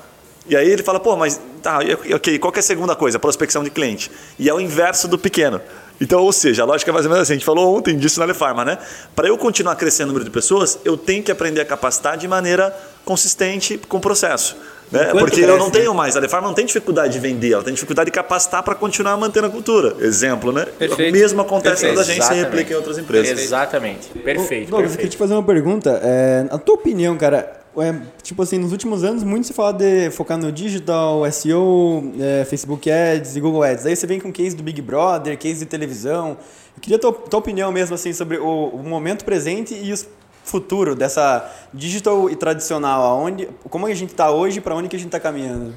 E 0.50 0.56
aí 0.56 0.70
ele 0.70 0.84
fala, 0.84 1.00
pô, 1.00 1.16
mas 1.16 1.40
tá, 1.62 1.80
ok, 2.14 2.40
qual 2.40 2.52
que 2.52 2.60
é 2.60 2.62
a 2.62 2.64
segunda 2.64 2.96
coisa? 2.96 3.20
Prospecção 3.20 3.64
de 3.64 3.70
cliente. 3.70 4.10
E 4.40 4.48
é 4.48 4.54
o 4.54 4.60
inverso 4.60 5.08
do 5.08 5.18
pequeno. 5.18 5.60
Então, 6.00 6.22
ou 6.22 6.32
seja, 6.32 6.64
a 6.64 6.66
lógica 6.66 6.92
é 6.92 6.94
mais 6.94 7.06
ou 7.06 7.12
menos 7.12 7.24
assim, 7.24 7.34
a 7.34 7.36
gente 7.36 7.46
falou 7.46 7.76
ontem 7.76 7.98
disso 7.98 8.20
na 8.20 8.26
Lefarma, 8.26 8.64
né? 8.64 8.78
Para 9.16 9.28
eu 9.28 9.38
continuar 9.38 9.76
crescendo 9.76 10.06
o 10.06 10.14
número 10.14 10.26
de 10.26 10.32
pessoas, 10.32 10.78
eu 10.86 10.96
tenho 10.96 11.24
que 11.24 11.32
aprender 11.32 11.60
a 11.60 11.66
capacitar 11.66 12.18
de 12.18 12.28
maneira 12.28 12.76
consistente 13.04 13.80
com 13.88 13.98
o 13.98 14.00
processo. 14.00 14.56
Né? 14.92 15.06
Porque 15.06 15.38
cresce, 15.38 15.50
eu 15.50 15.58
não 15.58 15.70
tenho 15.70 15.94
mais, 15.94 16.16
a 16.16 16.20
Lefarma 16.20 16.48
não 16.48 16.54
tem 16.54 16.66
dificuldade 16.66 17.14
de 17.14 17.20
vender, 17.20 17.52
ela 17.52 17.64
tem 17.64 17.74
dificuldade 17.74 18.08
de 18.08 18.12
capacitar 18.12 18.64
para 18.64 18.74
continuar 18.74 19.18
mantendo 19.18 19.48
a 19.48 19.50
cultura. 19.50 19.96
Exemplo, 20.00 20.52
né? 20.52 20.66
Perfeito. 20.66 21.10
O 21.10 21.20
mesmo 21.20 21.42
acontece 21.42 21.82
Perfeito. 21.82 21.94
quando 21.94 22.00
a 22.00 22.14
gente 22.14 22.26
se 22.26 22.34
replica 22.34 22.74
em 22.74 22.76
outras 22.76 22.98
empresas. 22.98 23.40
Exatamente. 23.40 24.08
Perfeito. 24.20 24.70
Douglas, 24.70 24.92
eu 24.92 24.98
queria 24.98 25.12
te 25.12 25.18
fazer 25.18 25.34
uma 25.34 25.44
pergunta. 25.44 26.00
É, 26.02 26.46
a 26.50 26.58
tua 26.58 26.76
opinião, 26.76 27.18
cara, 27.18 27.57
é, 27.82 27.96
tipo 28.24 28.42
assim, 28.42 28.58
nos 28.58 28.72
últimos 28.72 29.04
anos, 29.04 29.24
muito 29.24 29.46
se 29.46 29.54
fala 29.54 29.72
de 29.72 30.10
focar 30.10 30.38
no 30.38 30.52
digital, 30.52 31.30
SEO, 31.32 32.12
é, 32.20 32.44
Facebook 32.46 32.90
Ads 32.90 33.36
e 33.36 33.40
Google 33.40 33.64
Ads. 33.64 33.86
Aí 33.86 33.96
você 33.96 34.08
vem 34.08 34.20
com 34.20 34.32
case 34.32 34.56
do 34.56 34.64
Big 34.64 34.82
Brother, 34.82 35.38
case 35.38 35.60
de 35.60 35.66
televisão. 35.66 36.38
Eu 36.76 36.82
queria 36.82 36.98
tua, 36.98 37.14
tua 37.14 37.40
opinião 37.40 37.72
mesmo, 37.72 37.94
assim, 37.94 38.14
sobre 38.14 38.38
o, 38.38 38.70
o 38.70 38.84
momento 38.84 39.24
presente 39.24 39.76
e 39.76 39.94
o 39.94 39.98
futuro 40.44 40.96
dessa 40.96 41.54
digital 41.74 42.30
e 42.30 42.36
tradicional. 42.36 43.04
Aonde, 43.04 43.48
como 43.70 43.86
a 43.86 43.94
gente 43.94 44.12
está 44.12 44.32
hoje 44.32 44.58
e 44.58 44.62
para 44.62 44.76
onde 44.76 44.88
que 44.88 44.96
a 44.96 45.00
gente 45.00 45.10
está 45.10 45.20
caminhando? 45.20 45.74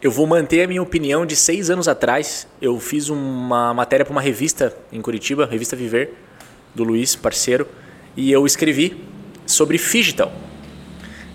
Eu 0.00 0.10
vou 0.10 0.26
manter 0.26 0.62
a 0.62 0.68
minha 0.68 0.82
opinião 0.82 1.26
de 1.26 1.36
seis 1.36 1.68
anos 1.68 1.88
atrás. 1.88 2.46
Eu 2.60 2.80
fiz 2.80 3.10
uma 3.10 3.74
matéria 3.74 4.04
para 4.04 4.12
uma 4.12 4.22
revista 4.22 4.74
em 4.90 5.02
Curitiba, 5.02 5.46
revista 5.46 5.76
Viver, 5.76 6.14
do 6.74 6.84
Luiz, 6.84 7.16
parceiro, 7.16 7.66
e 8.16 8.32
eu 8.32 8.46
escrevi 8.46 9.04
sobre 9.46 9.78
digital 9.78 10.32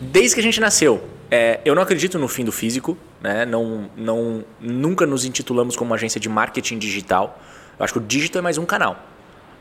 desde 0.02 0.36
que 0.36 0.40
a 0.40 0.44
gente 0.44 0.60
nasceu. 0.60 1.04
É, 1.30 1.62
eu 1.64 1.74
não 1.74 1.82
acredito 1.82 2.20
no 2.20 2.28
fim 2.28 2.44
do 2.44 2.52
físico, 2.52 2.98
né? 3.22 3.46
não, 3.46 3.90
não, 3.96 4.44
nunca 4.60 5.06
nos 5.06 5.24
intitulamos 5.24 5.76
como 5.76 5.94
agência 5.94 6.20
de 6.20 6.28
marketing 6.28 6.78
digital. 6.78 7.40
Eu 7.80 7.86
acho 7.86 7.94
que 7.94 8.00
o 8.00 8.02
digital 8.02 8.42
é 8.42 8.44
mais 8.44 8.58
um 8.58 8.66
canal. 8.66 9.00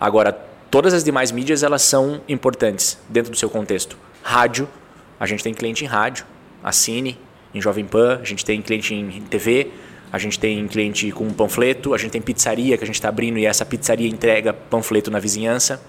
Agora, 0.00 0.32
todas 0.70 0.92
as 0.94 1.04
demais 1.04 1.30
mídias 1.30 1.62
elas 1.62 1.82
são 1.82 2.22
importantes 2.28 2.98
dentro 3.08 3.30
do 3.30 3.36
seu 3.36 3.48
contexto. 3.48 3.96
Rádio, 4.22 4.68
a 5.18 5.26
gente 5.26 5.44
tem 5.44 5.54
cliente 5.54 5.84
em 5.84 5.86
rádio, 5.86 6.24
a 6.64 6.72
Cine, 6.72 7.18
em 7.54 7.60
Jovem 7.60 7.84
Pan, 7.84 8.18
a 8.20 8.24
gente 8.24 8.44
tem 8.44 8.60
cliente 8.62 8.94
em 8.94 9.20
TV, 9.22 9.70
a 10.12 10.18
gente 10.18 10.38
tem 10.38 10.66
cliente 10.66 11.12
com 11.12 11.30
panfleto, 11.32 11.94
a 11.94 11.98
gente 11.98 12.10
tem 12.10 12.20
pizzaria 12.20 12.76
que 12.76 12.82
a 12.82 12.86
gente 12.86 12.96
está 12.96 13.08
abrindo 13.08 13.38
e 13.38 13.46
essa 13.46 13.64
pizzaria 13.64 14.08
entrega 14.08 14.52
panfleto 14.52 15.10
na 15.10 15.20
vizinhança. 15.20 15.80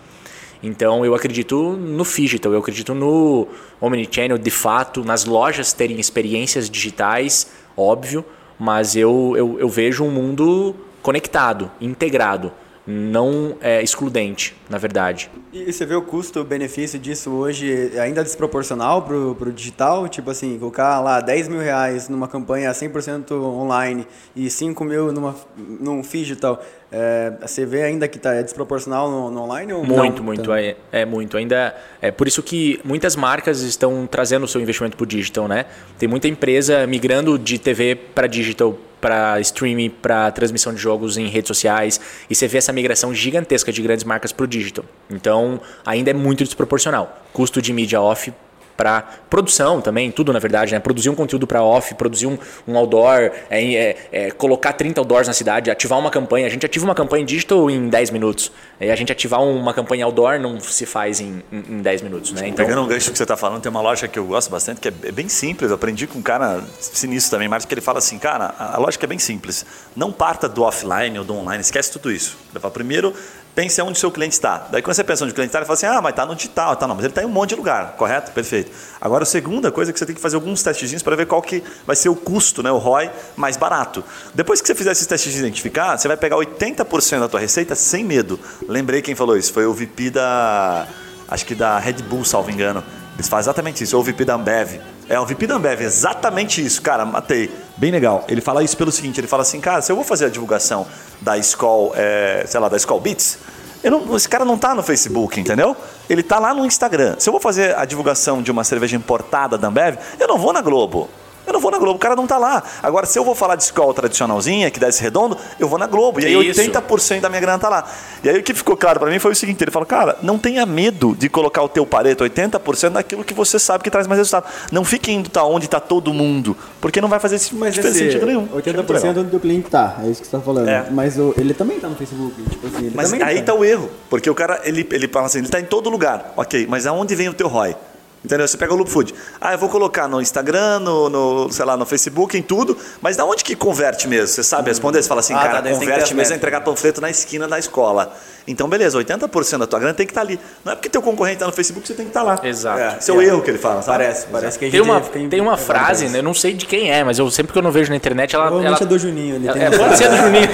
Então 0.64 1.06
eu 1.06 1.16
acredito 1.16 1.74
no 1.74 2.04
digital, 2.04 2.54
eu 2.54 2.60
acredito 2.60 2.94
no 2.94 3.48
omnichannel 3.80 4.38
de 4.38 4.52
fato, 4.52 5.04
nas 5.04 5.26
lojas 5.26 5.74
terem 5.74 6.00
experiências 6.00 6.70
digitais, 6.70 7.52
óbvio, 7.76 8.24
mas 8.60 8.96
eu, 8.96 9.34
eu, 9.36 9.60
eu 9.60 9.70
vejo 9.70 10.04
um 10.04 10.12
mundo 10.12 10.76
conectado, 11.02 11.72
integrado 11.82 12.52
não 12.86 13.56
é 13.62 13.82
excludente, 13.82 14.56
na 14.70 14.78
verdade. 14.78 15.30
E 15.54 15.72
você 15.72 15.86
vê 15.86 15.96
o 15.96 16.02
custo-benefício 16.02 16.98
disso 16.98 17.30
hoje 17.32 17.92
ainda 18.00 18.24
desproporcional 18.24 19.04
para 19.04 19.16
o 19.16 19.52
digital? 19.52 20.08
Tipo 20.08 20.32
assim, 20.32 20.58
colocar 20.58 21.00
lá 21.00 21.22
10 21.22 21.48
mil 21.48 21.60
reais 21.60 22.10
numa 22.10 22.28
campanha 22.28 22.72
100% 22.72 23.32
online 23.34 24.08
e 24.36 24.50
5 24.50 24.84
mil 24.84 25.12
numa, 25.12 25.36
num 25.56 26.02
digital, 26.02 26.62
é, 26.92 27.32
você 27.42 27.66
vê 27.66 27.84
ainda 27.84 28.08
que 28.08 28.20
tá, 28.20 28.34
é 28.34 28.44
desproporcional 28.44 29.10
no, 29.10 29.32
no 29.32 29.44
online? 29.44 29.72
Ou 29.72 29.86
muito, 29.86 30.18
não? 30.18 30.24
muito. 30.24 30.54
É, 30.54 30.76
é, 30.92 31.06
muito. 31.06 31.38
Ainda 31.38 31.74
é 32.02 32.12
por 32.12 32.28
isso 32.28 32.44
que 32.44 32.82
muitas 32.84 33.16
marcas 33.16 33.62
estão 33.62 34.06
trazendo 34.06 34.44
o 34.44 34.48
seu 34.48 34.60
investimento 34.60 34.98
para 34.98 35.04
o 35.04 35.08
digital, 35.08 35.48
né? 35.48 35.66
Tem 35.98 36.10
muita 36.10 36.28
empresa 36.28 36.86
migrando 36.86 37.40
de 37.40 37.58
TV 37.58 37.96
para 37.96 38.28
digital 38.28 38.78
para 39.00 39.40
streaming, 39.40 39.90
para 39.90 40.30
transmissão 40.32 40.72
de 40.74 40.80
jogos 40.80 41.18
em 41.18 41.28
redes 41.28 41.48
sociais. 41.48 42.00
E 42.30 42.36
você 42.36 42.48
vê 42.48 42.60
essa 42.60 42.72
migração 42.72 43.14
gigantesca 43.16 43.72
de 43.72 43.82
grandes 43.82 44.04
marcas 44.04 44.32
para 44.32 44.44
o 44.44 44.48
digital. 44.48 44.86
Então, 45.10 45.60
ainda 45.84 46.12
é 46.12 46.14
muito 46.14 46.44
desproporcional. 46.44 47.24
Custo 47.34 47.62
de 47.62 47.74
mídia 47.74 48.00
off 48.00 48.32
para 48.76 49.02
produção 49.30 49.82
também, 49.82 50.12
tudo 50.12 50.34
na 50.34 50.40
verdade, 50.40 50.74
né? 50.74 50.80
Produzir 50.80 51.10
um 51.10 51.16
conteúdo 51.16 51.48
para 51.48 51.64
off, 51.64 51.94
produzir 51.96 52.28
um, 52.28 52.38
um 52.68 52.78
outdoor, 52.78 53.32
é, 53.50 53.74
é, 53.74 53.98
é, 54.12 54.32
colocar 54.32 54.74
30 54.74 55.00
outdoors 55.02 55.28
na 55.28 55.34
cidade, 55.34 55.70
ativar 55.70 56.00
uma 56.00 56.10
campanha. 56.10 56.48
A 56.48 56.50
gente 56.50 56.66
ativa 56.66 56.86
uma 56.86 56.96
campanha 56.96 57.26
digital 57.26 57.70
em 57.70 57.90
10 57.90 58.10
minutos. 58.10 58.52
E 58.80 58.90
a 58.90 58.96
gente 58.96 59.12
ativar 59.12 59.42
uma 59.44 59.74
campanha 59.74 60.06
outdoor 60.06 60.40
não 60.40 60.60
se 60.60 60.86
faz 60.86 61.20
em, 61.20 61.44
em, 61.52 61.76
em 61.76 61.82
10 61.82 62.02
minutos, 62.02 62.32
né? 62.34 62.48
Então... 62.48 62.66
Pegando 62.66 62.84
um 62.84 62.88
gancho 62.88 63.12
que 63.12 63.18
você 63.18 63.24
está 63.24 63.38
falando, 63.38 63.62
tem 63.62 63.70
uma 63.70 63.82
loja 63.82 64.08
que 64.08 64.18
eu 64.18 64.26
gosto 64.26 64.50
bastante, 64.50 64.82
que 64.82 64.88
é, 64.88 64.94
é 65.04 65.12
bem 65.12 65.30
simples. 65.30 65.70
Eu 65.70 65.76
aprendi 65.76 66.08
com 66.08 66.20
um 66.20 66.24
cara 66.24 66.64
sinistro 66.80 67.32
também, 67.32 67.48
mas 67.48 67.66
que 67.66 67.74
ele 67.74 67.82
fala 67.82 68.00
assim, 68.00 68.18
cara, 68.18 68.54
a 68.58 68.78
lógica 68.78 69.06
é 69.06 69.08
bem 69.08 69.20
simples. 69.20 69.66
Não 69.96 70.12
parta 70.12 70.50
do 70.50 70.64
offline 70.64 71.18
ou 71.20 71.26
do 71.26 71.36
online, 71.36 71.62
esquece 71.62 71.92
tudo 71.92 72.12
isso. 72.12 72.38
Primeiro, 72.74 73.14
pense 73.54 73.82
onde 73.82 73.94
o 73.94 73.96
seu 73.96 74.12
cliente 74.12 74.34
está. 74.34 74.68
Daí 74.72 74.82
quando 74.82 74.96
você 74.96 75.04
pensa 75.04 75.24
onde 75.24 75.32
o 75.32 75.36
cliente 75.36 75.50
está, 75.50 75.60
ele 75.60 75.66
fala 75.66 75.76
assim, 75.76 75.86
ah, 75.86 76.02
mas 76.02 76.12
está 76.12 76.26
no 76.26 76.36
digital, 76.36 76.76
tá, 76.76 76.88
não, 76.88 76.96
mas 76.96 77.04
ele 77.04 77.12
está 77.12 77.22
em 77.24 77.26
um 77.26 77.30
monte 77.30 77.50
de 77.50 77.56
lugar, 77.56 77.94
correto? 77.98 78.32
Perfeito. 78.32 78.72
Agora 79.00 79.24
a 79.24 79.26
segunda 79.26 79.72
coisa 79.72 79.92
é 79.92 79.94
que 79.94 80.00
você 80.00 80.06
tem 80.06 80.16
que 80.16 80.22
fazer 80.22 80.36
alguns 80.36 80.64
testezinhos 80.64 81.04
para 81.04 81.16
ver 81.16 81.26
qual 81.26 81.42
que 81.42 81.64
vai 81.86 81.96
ser 81.96 82.10
o 82.10 82.16
custo, 82.16 82.64
né, 82.64 82.72
o 82.72 82.78
ROI 82.78 83.10
mais 83.36 83.58
barato. 83.58 84.04
Depois 84.34 84.62
que 84.62 84.68
você 84.68 84.76
fizer 84.76 84.92
esses 84.92 85.06
testes 85.06 85.34
de 85.34 85.40
identificar, 85.40 85.98
você 85.98 86.08
vai 86.08 86.18
pegar 86.18 86.38
80% 86.38 87.20
da 87.20 87.28
tua 87.28 87.40
receita 87.40 87.76
sem 87.76 88.04
medo. 88.04 88.40
Lembrei 88.68 89.02
quem 89.02 89.16
falou 89.16 89.38
isso, 89.38 89.52
foi 89.52 89.66
o 89.66 89.74
VP 89.74 90.12
da, 90.12 90.88
acho 91.28 91.46
que 91.46 91.56
da 91.56 91.80
Red 91.80 92.04
Bull, 92.04 92.24
salvo 92.24 92.52
engano. 92.52 92.84
Eles 93.22 93.30
fazem 93.30 93.52
exatamente 93.52 93.84
isso, 93.84 93.96
ou 93.96 94.02
o 94.02 94.04
VP 94.04 94.26
da 94.26 94.34
Ambev. 94.34 94.82
É, 95.08 95.20
o 95.20 95.26
VP 95.28 95.46
da 95.46 95.56
Ambev, 95.56 95.82
exatamente 95.82 96.66
isso, 96.66 96.82
cara, 96.82 97.06
matei. 97.06 97.52
Bem 97.78 97.92
legal. 97.92 98.26
Ele 98.28 98.42
fala 98.42 98.64
isso 98.64 98.76
pelo 98.76 98.92
seguinte, 98.92 99.20
ele 99.20 99.28
fala 99.28 99.44
assim, 99.44 99.62
cara, 99.62 99.80
se 99.80 99.92
eu 99.92 99.96
vou 99.96 100.04
fazer 100.04 100.26
a 100.26 100.30
divulgação 100.30 100.88
da 101.22 101.38
Skoll, 101.38 101.94
é, 101.96 102.44
sei 102.48 102.60
lá, 102.60 102.68
da 102.68 102.78
Skoll 102.78 103.00
Beats, 103.00 103.38
não, 103.84 104.16
esse 104.16 104.28
cara 104.28 104.44
não 104.44 104.56
está 104.56 104.74
no 104.74 104.82
Facebook, 104.82 105.40
entendeu? 105.40 105.78
Ele 106.10 106.22
está 106.22 106.40
lá 106.40 106.52
no 106.52 106.66
Instagram. 106.66 107.16
Se 107.20 107.30
eu 107.30 107.32
vou 107.32 107.40
fazer 107.40 107.78
a 107.78 107.86
divulgação 107.86 108.42
de 108.42 108.50
uma 108.50 108.64
cerveja 108.64 108.96
importada 108.96 109.56
da 109.56 109.68
Ambev, 109.68 109.98
eu 110.20 110.28
não 110.28 110.40
vou 110.40 110.52
na 110.52 110.62
Globo. 110.62 111.08
Eu 111.52 111.54
não 111.54 111.60
vou 111.60 111.70
na 111.70 111.78
Globo, 111.78 111.98
o 111.98 112.00
cara 112.00 112.16
não 112.16 112.26
tá 112.26 112.38
lá. 112.38 112.64
Agora, 112.82 113.06
se 113.06 113.20
eu 113.20 113.26
vou 113.26 113.36
falar 113.36 113.58
de 113.58 113.64
escola 113.64 113.94
tradicionalzinha, 113.94 114.72
que 114.72 114.80
dá 114.80 114.88
esse 114.88 115.02
redondo, 115.02 115.38
eu 115.60 115.68
vou 115.68 115.78
na 115.78 115.86
Globo. 115.86 116.22
E 116.22 116.26
aí 116.26 116.50
Isso. 116.50 116.62
80% 116.62 117.20
da 117.20 117.28
minha 117.28 117.42
grana 117.42 117.60
tá 117.60 117.68
lá. 117.68 117.86
E 118.24 118.30
aí 118.30 118.40
o 118.40 118.44
que 118.44 118.54
ficou 118.54 118.78
claro 118.78 119.02
para 119.02 119.12
mim 119.12 119.20
foi 119.20 119.34
o 119.34 119.36
seguinte: 119.36 119.62
ele 119.62 119.70
falou, 119.70 119.86
cara, 119.86 120.18
não 120.22 120.40
tenha 120.40 120.66
medo 120.66 121.14
de 121.14 121.28
colocar 121.28 121.62
o 121.62 121.68
teu 121.68 121.86
pareto 121.86 122.24
80% 122.24 122.92
naquilo 122.92 123.26
que 123.26 123.34
você 123.34 123.60
sabe 123.60 123.84
que 123.84 123.92
traz 123.92 124.08
mais 124.08 124.18
resultado. 124.18 124.46
Não 124.72 124.86
fique 124.86 125.12
indo 125.12 125.30
tá 125.30 125.44
onde 125.44 125.68
tá 125.68 125.82
todo 125.82 126.14
mundo, 126.14 126.56
porque 126.80 127.02
não 127.02 127.10
vai 127.10 127.20
fazer 127.20 127.36
esse, 127.36 127.54
Mas 127.54 127.78
esse 127.78 127.94
sentido 127.94 128.26
nenhum. 128.26 128.48
80% 128.48 129.18
onde 129.18 129.36
o 129.36 129.40
cliente 129.40 129.70
tá, 129.70 129.98
é 130.06 130.08
isso 130.08 130.22
que 130.22 130.28
você 130.28 130.38
tá 130.38 130.42
falando. 130.42 130.70
É. 130.70 130.88
Mas 130.90 131.18
o, 131.20 131.34
ele 131.38 131.54
também 131.54 131.82
tá 131.82 131.90
no 131.90 131.96
Facebook. 131.98 132.42
Tipo 132.50 132.68
assim, 132.68 132.92
mas 132.96 133.12
aí 133.12 133.40
tá. 133.40 133.52
tá 133.52 133.54
o 133.56 133.66
erro, 133.66 133.90
porque 134.10 134.30
o 134.30 134.36
cara, 134.36 134.62
ele, 134.64 134.88
ele 134.90 135.08
fala 135.10 135.26
assim, 135.26 135.40
ele 135.40 135.50
tá 135.50 135.60
em 135.60 135.66
todo 135.66 135.90
lugar. 135.90 136.34
Ok, 136.38 136.66
mas 136.70 136.88
aonde 136.88 137.14
vem 137.14 137.28
o 137.28 137.34
teu 137.34 137.50
ROI? 137.50 137.76
Entendeu? 138.24 138.48
Você 138.48 138.56
pega 138.56 138.72
o 138.72 138.78
Loop 138.78 138.90
Food. 138.90 139.16
Ah, 139.40 139.54
eu 139.54 139.58
vou 139.58 139.68
colocar 139.68 140.08
no 140.08 140.22
Instagram, 140.22 140.80
no, 140.80 141.10
no, 141.10 141.52
sei 141.52 141.66
lá, 141.66 141.76
no 141.76 141.86
Facebook, 141.88 142.38
em 142.38 142.42
tudo, 142.44 142.78
mas 143.02 143.18
da 143.18 143.26
onde 143.26 143.44
que 143.44 143.56
converte 143.56 144.08
mesmo? 144.08 144.28
Você 144.28 144.44
sabe 144.44 144.70
responder? 144.70 145.02
Você 145.02 145.10
fala 145.10 145.22
assim, 145.22 145.34
Ah, 145.34 145.40
tá, 145.40 145.48
cara, 145.48 145.62
ter 145.64 145.74
converte 145.74 146.14
mesmo 146.14 146.34
é 146.34 146.38
entregar 146.38 146.62
panfleto 146.62 147.02
na 147.02 147.10
esquina 147.10 147.48
da 147.48 147.58
escola. 147.58 148.14
Então, 148.48 148.68
beleza, 148.68 148.98
80% 148.98 149.60
da 149.60 149.68
tua 149.68 149.80
grana 149.80 149.94
tem 149.94 150.06
que 150.06 150.12
estar 150.12 150.22
ali. 150.22 150.40
Não 150.66 150.74
é 150.74 150.76
porque 150.76 150.90
teu 150.90 151.02
concorrente 151.02 151.36
está 151.36 151.46
no 151.46 151.52
Facebook, 151.54 151.88
você 151.88 151.94
tem 151.94 152.06
que 152.06 152.10
estar 152.10 152.24
lá. 152.24 152.40
Exato. 152.44 152.80
É. 152.80 152.98
Esse 153.00 153.12
é 153.12 153.14
o 153.14 153.22
erro 153.22 153.42
que 153.42 153.52
ele 153.52 153.60
fala, 153.60 153.82
sabe? 153.82 154.00
Parece, 154.00 154.28
parece 154.32 154.60
que 154.60 154.66
a 154.66 154.68
gente 154.70 154.82
Tem 154.82 154.82
uma, 154.82 155.02
fica 155.02 155.20
tem 155.30 155.42
uma 155.42 155.58
frase, 155.58 156.08
né, 156.10 156.20
eu 156.20 156.24
não 156.24 156.34
sei 156.34 156.54
de 156.54 156.66
quem 156.66 156.92
é, 156.92 157.04
mas 157.04 157.20
eu 157.20 157.30
sempre 157.30 157.54
que 157.54 157.58
eu 157.60 157.62
não 157.62 157.72
vejo 157.72 157.90
na 157.92 157.96
internet, 157.96 158.36
ela. 158.36 158.46
Provavelmente 158.46 158.82
ela 158.82 158.88
é 158.88 158.94
do 158.94 159.00
Juninho. 159.00 159.36
Ele 159.36 159.48
ela- 159.48 159.58
tem 159.58 159.68
é, 159.68 159.78
pode 159.78 159.98
ser 159.98 160.10
do. 160.10 160.18
Juninho. 160.18 160.50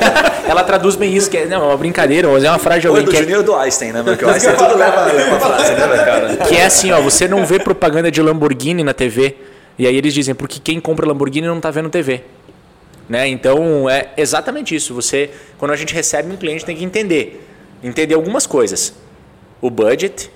ela 0.48 0.64
traduz 0.64 0.96
bem 0.96 1.16
isso, 1.16 1.30
que 1.30 1.38
é, 1.38 1.46
não, 1.46 1.64
é 1.64 1.66
uma 1.68 1.78
brincadeira, 1.78 2.28
mas 2.28 2.44
é 2.44 2.50
uma 2.50 2.60
frase 2.60 2.82
de 2.82 2.88
Ou 2.90 2.96
é 2.96 3.00
alguém 3.00 3.06
do 3.06 3.12
que 3.12 3.18
é, 3.18 3.22
Juninho 3.22 3.38
ou 3.40 3.44
do 3.44 3.56
Einstein, 3.56 3.92
né? 3.94 4.04
Porque 4.04 4.26
o 4.26 4.30
Einstein 4.30 4.56
tudo 4.56 4.78
leva, 4.78 5.02
a 5.06 5.40
frase, 5.40 5.72
né, 5.72 6.06
cara? 6.06 6.38
que 6.38 6.56
é 6.58 6.66
assim, 6.66 6.92
ó, 6.92 7.02
você 7.02 7.28
não 7.28 7.46
vê 7.46 7.57
propaganda 7.60 8.12
de 8.12 8.22
Lamborghini 8.22 8.84
na 8.84 8.94
TV. 8.94 9.36
E 9.78 9.86
aí 9.86 9.96
eles 9.96 10.14
dizem, 10.14 10.34
porque 10.34 10.60
quem 10.60 10.80
compra 10.80 11.08
Lamborghini 11.08 11.48
não 11.48 11.60
tá 11.60 11.70
vendo 11.72 11.90
TV. 11.90 12.24
Né? 13.08 13.28
Então 13.28 13.90
é 13.90 14.10
exatamente 14.18 14.76
isso. 14.76 14.94
Você, 14.94 15.30
quando 15.58 15.72
a 15.72 15.76
gente 15.76 15.94
recebe 15.94 16.32
um 16.32 16.38
cliente, 16.38 16.66
tem 16.66 16.76
que 16.76 16.84
entender. 16.84 17.46
Entender 17.84 18.16
algumas 18.16 18.46
coisas. 18.46 18.94
O 19.62 19.70
budget, 19.70 20.30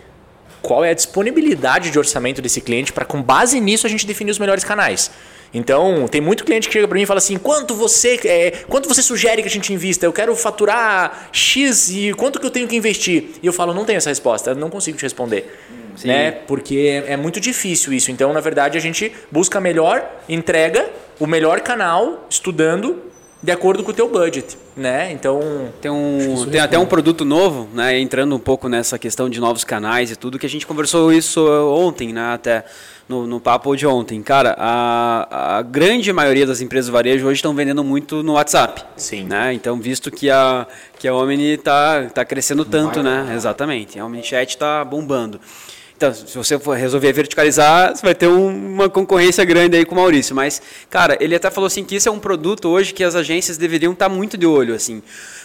qual 0.62 0.86
é 0.86 0.92
a 0.92 0.94
disponibilidade 0.94 1.90
de 1.90 1.98
orçamento 1.98 2.42
desse 2.42 2.62
cliente 2.62 2.94
para 2.94 3.04
com 3.04 3.22
base 3.22 3.60
nisso 3.60 3.88
a 3.88 3.90
gente 3.90 4.06
definir 4.06 4.32
os 4.32 4.40
melhores 4.40 4.64
canais. 4.64 5.12
Então, 5.54 6.08
tem 6.08 6.22
muito 6.22 6.46
cliente 6.46 6.68
que 6.68 6.74
chega 6.74 6.88
para 6.88 6.96
mim 6.96 7.04
e 7.04 7.06
fala 7.06 7.18
assim: 7.18 7.38
"Quanto 7.38 7.76
você, 7.76 8.20
é, 8.24 8.52
quanto 8.70 8.88
você 8.88 9.02
sugere 9.02 9.42
que 9.42 9.48
a 9.50 9.52
gente 9.52 9.74
invista? 9.74 10.06
Eu 10.06 10.14
quero 10.14 10.34
faturar 10.36 11.30
X 11.32 11.90
e 11.90 12.14
quanto 12.14 12.40
que 12.40 12.46
eu 12.46 12.52
tenho 12.52 12.68
que 12.68 12.76
investir?" 12.76 13.32
E 13.44 13.48
eu 13.48 13.52
falo: 13.52 13.74
"Não 13.74 13.84
tenho 13.84 13.98
essa 13.98 14.10
resposta, 14.10 14.56
não 14.56 14.70
consigo 14.70 14.98
te 14.98 15.04
responder." 15.04 15.60
Né? 16.04 16.32
Porque 16.32 17.04
é, 17.08 17.14
é 17.14 17.18
muito 17.18 17.40
difícil 17.40 17.94
isso. 17.94 18.12
Então, 18.12 18.34
na 18.34 18.40
verdade, 18.40 18.78
a 18.78 18.82
gente 18.82 19.12
busca 19.32 19.58
a 19.58 19.62
melhor 19.62 20.04
entrega, 20.28 20.90
o 21.20 21.28
melhor 21.28 21.62
canal, 21.62 22.26
estudando 22.30 23.12
de 23.44 23.52
acordo 23.52 23.84
com 23.84 23.90
o 23.90 23.94
teu 23.94 24.08
budget, 24.08 24.56
né? 24.78 25.12
Então, 25.12 25.40
Tem, 25.82 25.90
um, 25.90 26.46
tem 26.46 26.62
até 26.62 26.78
um 26.78 26.86
produto 26.86 27.26
novo, 27.26 27.68
né? 27.74 28.00
Entrando 28.00 28.36
um 28.36 28.40
pouco 28.40 28.70
nessa 28.70 29.00
questão 29.00 29.28
de 29.28 29.40
novos 29.40 29.64
canais 29.64 30.12
e 30.12 30.16
tudo, 30.16 30.38
que 30.38 30.46
a 30.46 30.50
gente 30.50 30.68
conversou 30.68 31.12
isso 31.12 31.44
ontem, 31.74 32.14
né? 32.14 32.34
Até 32.34 32.64
no, 33.10 33.26
no 33.26 33.40
papo 33.40 33.76
de 33.76 33.88
ontem. 33.88 34.22
Cara, 34.22 34.56
a, 34.58 35.58
a 35.58 35.62
grande 35.64 36.14
maioria 36.14 36.46
das 36.46 36.62
empresas 36.62 36.86
de 36.86 36.92
varejo 36.92 37.26
hoje 37.26 37.36
estão 37.36 37.54
vendendo 37.56 37.84
muito 37.84 38.22
no 38.22 38.34
WhatsApp. 38.34 38.84
Sim. 38.96 39.24
Né? 39.24 39.54
Então, 39.54 39.80
visto 39.80 40.12
que 40.12 40.30
a, 40.30 40.68
que 41.00 41.08
a 41.08 41.14
Omni 41.16 41.56
está 41.56 42.06
tá 42.14 42.24
crescendo 42.24 42.64
tanto, 42.64 43.02
né? 43.02 43.34
Exatamente. 43.36 44.00
A 44.00 44.06
OmniChat 44.06 44.52
está 44.52 44.86
bombando. 44.86 45.42
Então, 46.02 46.12
se 46.16 46.36
você 46.36 46.58
resolver 46.76 47.14
verticalizar, 47.14 47.96
você 47.96 48.02
vai 48.04 48.16
ter 48.16 48.28
um- 48.28 48.48
uma 48.74 48.90
concorrência 48.90 49.46
grande 49.46 49.78
aí 49.78 49.86
com 49.86 49.94
o 49.94 50.00
Maurício. 50.00 50.36
Mas, 50.36 50.60
cara, 50.90 51.16
ele 51.22 51.36
até 51.36 51.52
falou 51.52 51.68
assim 51.68 51.84
que 51.84 51.96
isso 51.96 52.10
é 52.10 52.12
um 52.12 52.18
produto 52.18 52.68
hoje 52.70 52.92
que 52.92 53.04
as 53.04 53.14
agências 53.14 53.56
deveriam 53.56 53.94
estar 53.94 54.10
muito 54.10 54.36
de 54.36 54.48
olho, 54.48 54.74
assim. 54.74 55.04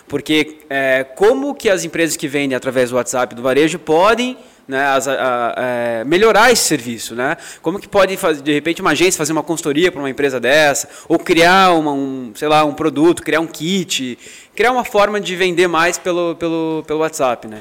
Porque 0.09 0.57
é, 0.71 1.05
como 1.05 1.55
que 1.55 1.69
as 1.69 1.85
empresas 1.85 2.17
que 2.17 2.27
vendem 2.27 2.57
através 2.57 2.89
do 2.89 2.97
WhatsApp 2.97 3.35
do 3.35 3.43
varejo 3.43 3.79
podem 3.79 4.39
né, 4.67 4.85
as- 4.85 5.07
a- 5.07 5.13
a- 5.15 5.55
é, 5.59 6.05
melhorar 6.05 6.51
esse 6.51 6.63
serviço, 6.65 7.15
né? 7.15 7.37
Como 7.63 7.79
que 7.79 7.87
pode, 7.87 8.17
fazer, 8.17 8.43
de 8.43 8.53
repente, 8.53 8.81
uma 8.81 8.91
agência 8.93 9.17
fazer 9.17 9.31
uma 9.33 9.43
consultoria 9.45 9.93
para 9.93 10.01
uma 10.01 10.11
empresa 10.11 10.41
dessa, 10.41 10.89
ou 11.07 11.19
criar 11.21 11.73
uma, 11.75 11.93
um, 11.93 12.33
sei 12.35 12.49
lá, 12.49 12.65
um 12.65 12.73
produto, 12.75 13.23
criar 13.23 13.39
um 13.41 13.47
kit, 13.47 14.19
criar 14.57 14.73
uma 14.73 14.83
forma 14.85 15.21
de 15.21 15.37
vender 15.37 15.69
mais 15.69 15.99
pelo, 15.99 16.35
pelo, 16.35 16.83
pelo 16.85 16.99
WhatsApp, 17.01 17.47
né? 17.47 17.61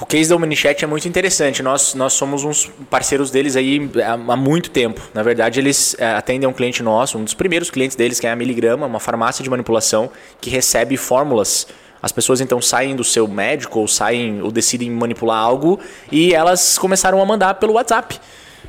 O 0.00 0.04
case 0.04 0.28
da 0.28 0.36
Omnichat 0.36 0.84
é 0.84 0.86
muito 0.86 1.08
interessante. 1.08 1.62
Nós, 1.62 1.94
nós 1.94 2.12
somos 2.12 2.44
uns 2.44 2.70
parceiros 2.90 3.30
deles 3.30 3.56
aí 3.56 3.90
há, 4.04 4.36
muito 4.36 4.70
tempo. 4.70 5.00
Na 5.14 5.22
verdade, 5.22 5.58
eles 5.58 5.96
é, 5.98 6.06
atendem 6.12 6.46
um 6.46 6.52
cliente 6.52 6.82
nosso, 6.82 7.16
um 7.16 7.24
dos 7.24 7.32
primeiros 7.32 7.70
clientes 7.70 7.96
deles, 7.96 8.20
que 8.20 8.26
é 8.26 8.30
a 8.30 8.36
Miligrama, 8.36 8.86
uma 8.86 9.00
farmácia 9.00 9.42
de 9.42 9.48
manipulação 9.48 10.10
que 10.40 10.50
recebe 10.50 10.98
fórmulas. 10.98 11.66
As 12.02 12.12
pessoas 12.12 12.42
então 12.42 12.60
saem 12.60 12.94
do 12.94 13.02
seu 13.02 13.26
médico 13.26 13.80
ou 13.80 13.88
saem 13.88 14.42
ou 14.42 14.50
decidem 14.50 14.90
manipular 14.90 15.38
algo 15.38 15.80
e 16.12 16.34
elas 16.34 16.76
começaram 16.76 17.20
a 17.20 17.24
mandar 17.24 17.54
pelo 17.54 17.72
WhatsApp. 17.72 18.20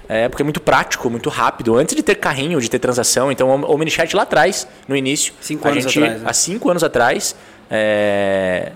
É, 0.10 0.30
porque 0.30 0.42
é 0.42 0.46
muito 0.46 0.62
prático, 0.62 1.10
muito 1.10 1.30
rápido. 1.30 1.76
Antes 1.76 1.94
de 1.94 2.02
ter 2.02 2.16
carrinho, 2.16 2.62
de 2.62 2.70
ter 2.70 2.80
transação. 2.80 3.30
Então, 3.30 3.50
o 3.50 3.74
Omnichat 3.74 4.16
lá 4.16 4.24
atrás, 4.24 4.66
no 4.88 4.96
início. 4.96 5.34
Cinco 5.42 5.68
a 5.68 5.72
anos 5.72 5.84
gente, 5.84 6.00
atrás, 6.00 6.22
né? 6.22 6.30
Há 6.30 6.34
cinco 6.34 6.70
anos 6.70 6.84
atrás, 6.84 7.36
é, 7.70 8.72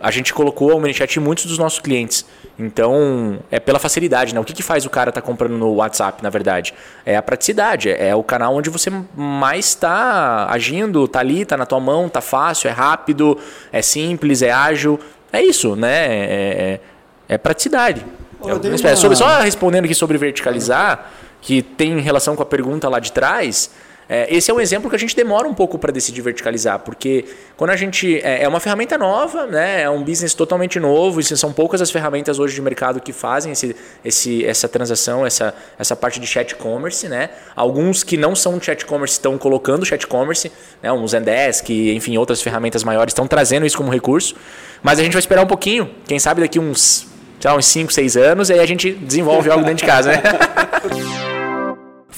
a 0.00 0.10
gente 0.10 0.32
colocou 0.34 0.70
a 0.70 0.74
Omnichat 0.76 1.18
em 1.18 1.22
muitos 1.22 1.44
dos 1.46 1.58
nossos 1.58 1.78
clientes. 1.80 2.24
Então, 2.58 3.38
é 3.50 3.58
pela 3.60 3.78
facilidade, 3.78 4.34
né? 4.34 4.40
O 4.40 4.44
que, 4.44 4.52
que 4.52 4.62
faz 4.62 4.84
o 4.84 4.90
cara 4.90 5.10
estar 5.10 5.20
comprando 5.22 5.52
no 5.56 5.74
WhatsApp, 5.74 6.22
na 6.22 6.30
verdade? 6.30 6.74
É 7.06 7.16
a 7.16 7.22
praticidade, 7.22 7.90
é 7.90 8.14
o 8.14 8.22
canal 8.22 8.54
onde 8.54 8.68
você 8.70 8.90
mais 9.16 9.66
está 9.66 10.46
agindo, 10.50 11.06
tá 11.06 11.20
ali, 11.20 11.44
tá 11.44 11.56
na 11.56 11.66
tua 11.66 11.80
mão, 11.80 12.08
tá 12.08 12.20
fácil, 12.20 12.68
é 12.68 12.72
rápido, 12.72 13.38
é 13.72 13.80
simples, 13.82 14.42
é 14.42 14.50
ágil. 14.50 14.98
É 15.32 15.42
isso, 15.42 15.76
né? 15.76 16.06
É, 16.06 16.80
é- 17.28 17.34
é 17.34 17.38
praticidade. 17.38 18.04
É 18.44 18.54
o 18.54 18.74
espero. 18.74 18.94
uma- 18.94 18.96
Sobre- 18.96 19.16
só 19.16 19.40
respondendo 19.40 19.84
aqui 19.84 19.94
sobre 19.94 20.16
verticalizar, 20.18 21.10
que 21.40 21.62
tem 21.62 22.00
relação 22.00 22.34
com 22.34 22.42
a 22.42 22.46
pergunta 22.46 22.88
lá 22.88 22.98
de 22.98 23.12
trás, 23.12 23.70
é, 24.08 24.34
esse 24.34 24.50
é 24.50 24.54
um 24.54 24.60
exemplo 24.60 24.88
que 24.88 24.96
a 24.96 24.98
gente 24.98 25.14
demora 25.14 25.46
um 25.46 25.52
pouco 25.52 25.78
para 25.78 25.92
decidir 25.92 26.22
verticalizar, 26.22 26.78
porque 26.78 27.26
quando 27.56 27.70
a 27.70 27.76
gente. 27.76 28.20
É, 28.22 28.44
é 28.44 28.48
uma 28.48 28.58
ferramenta 28.58 28.96
nova, 28.96 29.46
né? 29.46 29.82
é 29.82 29.90
um 29.90 30.02
business 30.02 30.32
totalmente 30.32 30.80
novo, 30.80 31.20
e 31.20 31.24
são 31.24 31.52
poucas 31.52 31.82
as 31.82 31.90
ferramentas 31.90 32.38
hoje 32.38 32.54
de 32.54 32.62
mercado 32.62 33.00
que 33.00 33.12
fazem 33.12 33.52
esse, 33.52 33.76
esse, 34.02 34.44
essa 34.46 34.66
transação, 34.66 35.26
essa, 35.26 35.54
essa 35.78 35.94
parte 35.94 36.18
de 36.18 36.26
chat 36.26 36.54
commerce. 36.54 37.06
Né? 37.06 37.28
Alguns 37.54 38.02
que 38.02 38.16
não 38.16 38.34
são 38.34 38.58
chat 38.60 38.86
commerce 38.86 39.12
estão 39.12 39.36
colocando 39.36 39.84
chat 39.84 40.06
commerce, 40.06 40.50
né? 40.82 40.90
um 40.90 41.06
Zendesk, 41.06 41.68
enfim, 41.68 42.16
outras 42.16 42.40
ferramentas 42.40 42.82
maiores 42.82 43.12
estão 43.12 43.26
trazendo 43.26 43.66
isso 43.66 43.76
como 43.76 43.92
recurso, 43.92 44.34
mas 44.82 44.98
a 44.98 45.02
gente 45.02 45.12
vai 45.12 45.20
esperar 45.20 45.42
um 45.42 45.46
pouquinho, 45.46 45.90
quem 46.06 46.18
sabe 46.18 46.40
daqui 46.40 46.58
uns. 46.58 47.06
Sei 47.40 47.48
lá, 47.48 47.56
uns 47.56 47.66
5, 47.66 47.92
6 47.92 48.16
anos, 48.16 48.50
aí 48.50 48.58
a 48.58 48.66
gente 48.66 48.90
desenvolve 48.90 49.48
algo 49.48 49.64
dentro 49.64 49.78
de 49.78 49.84
casa, 49.84 50.10
né? 50.10 50.20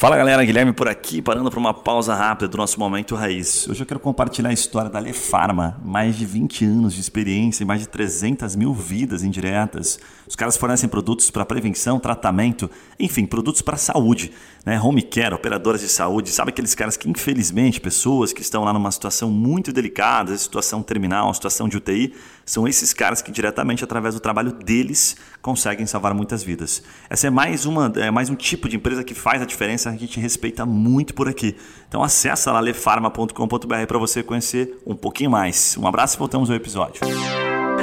Fala 0.00 0.16
galera, 0.16 0.42
Guilherme 0.42 0.72
por 0.72 0.88
aqui, 0.88 1.20
parando 1.20 1.50
para 1.50 1.60
uma 1.60 1.74
pausa 1.74 2.14
rápida 2.14 2.48
do 2.48 2.56
nosso 2.56 2.80
Momento 2.80 3.14
Raiz. 3.14 3.68
Hoje 3.68 3.82
eu 3.82 3.86
quero 3.86 4.00
compartilhar 4.00 4.48
a 4.48 4.52
história 4.54 4.88
da 4.88 4.98
Lefarma, 4.98 5.78
mais 5.84 6.16
de 6.16 6.24
20 6.24 6.64
anos 6.64 6.94
de 6.94 7.02
experiência 7.02 7.62
e 7.62 7.66
mais 7.66 7.82
de 7.82 7.86
300 7.86 8.56
mil 8.56 8.72
vidas 8.72 9.22
indiretas. 9.22 10.00
Os 10.26 10.34
caras 10.34 10.56
fornecem 10.56 10.88
produtos 10.88 11.30
para 11.30 11.44
prevenção, 11.44 12.00
tratamento, 12.00 12.70
enfim, 12.98 13.26
produtos 13.26 13.60
para 13.60 13.76
saúde. 13.76 14.32
Né? 14.64 14.80
Home 14.80 15.02
care, 15.02 15.34
operadoras 15.34 15.80
de 15.80 15.88
saúde, 15.88 16.30
sabe 16.30 16.50
aqueles 16.50 16.74
caras 16.74 16.96
que 16.96 17.08
infelizmente, 17.08 17.80
pessoas 17.80 18.32
que 18.32 18.42
estão 18.42 18.64
lá 18.64 18.72
numa 18.72 18.90
situação 18.90 19.30
muito 19.30 19.72
delicada, 19.72 20.36
situação 20.36 20.82
terminal, 20.82 21.32
situação 21.32 21.68
de 21.68 21.76
UTI, 21.76 22.14
são 22.44 22.66
esses 22.66 22.92
caras 22.92 23.22
que 23.22 23.30
diretamente 23.30 23.84
através 23.84 24.14
do 24.14 24.20
trabalho 24.20 24.52
deles 24.52 25.16
conseguem 25.40 25.86
salvar 25.86 26.12
muitas 26.14 26.42
vidas. 26.42 26.82
Essa 27.08 27.28
é 27.28 27.30
mais 27.30 27.64
uma, 27.64 27.92
é 27.96 28.10
mais 28.10 28.28
um 28.28 28.34
tipo 28.34 28.68
de 28.68 28.76
empresa 28.76 29.04
que 29.04 29.14
faz 29.14 29.40
a 29.40 29.44
diferença, 29.44 29.90
a 29.90 29.96
gente 29.96 30.18
respeita 30.20 30.66
muito 30.66 31.14
por 31.14 31.28
aqui. 31.28 31.56
Então 31.88 32.02
acessa 32.02 32.52
lá 32.52 32.60
lefarma.com.br 32.60 33.86
para 33.86 33.98
você 33.98 34.22
conhecer 34.22 34.78
um 34.86 34.94
pouquinho 34.94 35.30
mais. 35.30 35.76
Um 35.78 35.86
abraço 35.86 36.16
e 36.16 36.18
voltamos 36.18 36.50
ao 36.50 36.56
episódio. 36.56 37.00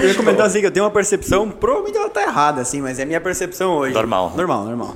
Eu 0.01 0.07
ia 0.09 0.15
comentar 0.15 0.45
assim 0.45 0.59
que 0.59 0.65
eu 0.65 0.71
tenho 0.71 0.85
uma 0.85 0.91
percepção, 0.91 1.49
provavelmente 1.49 1.97
ela 1.97 2.09
tá 2.09 2.21
errada, 2.21 2.61
assim, 2.61 2.81
mas 2.81 2.99
é 2.99 3.03
a 3.03 3.05
minha 3.05 3.21
percepção 3.21 3.75
hoje. 3.77 3.93
Normal. 3.93 4.33
Normal, 4.35 4.65
normal. 4.65 4.95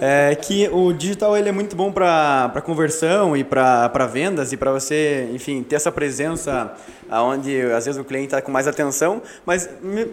É 0.00 0.34
que 0.36 0.68
o 0.72 0.92
digital 0.92 1.36
ele 1.36 1.48
é 1.48 1.52
muito 1.52 1.74
bom 1.74 1.90
para 1.90 2.62
conversão 2.64 3.36
e 3.36 3.42
para 3.42 3.88
vendas 4.12 4.52
e 4.52 4.56
para 4.56 4.70
você, 4.72 5.28
enfim, 5.34 5.62
ter 5.62 5.74
essa 5.76 5.90
presença 5.90 6.72
aonde 7.10 7.60
às 7.72 7.86
vezes 7.86 8.00
o 8.00 8.04
cliente 8.04 8.26
está 8.26 8.40
com 8.42 8.52
mais 8.52 8.68
atenção, 8.68 9.20
mas 9.44 9.68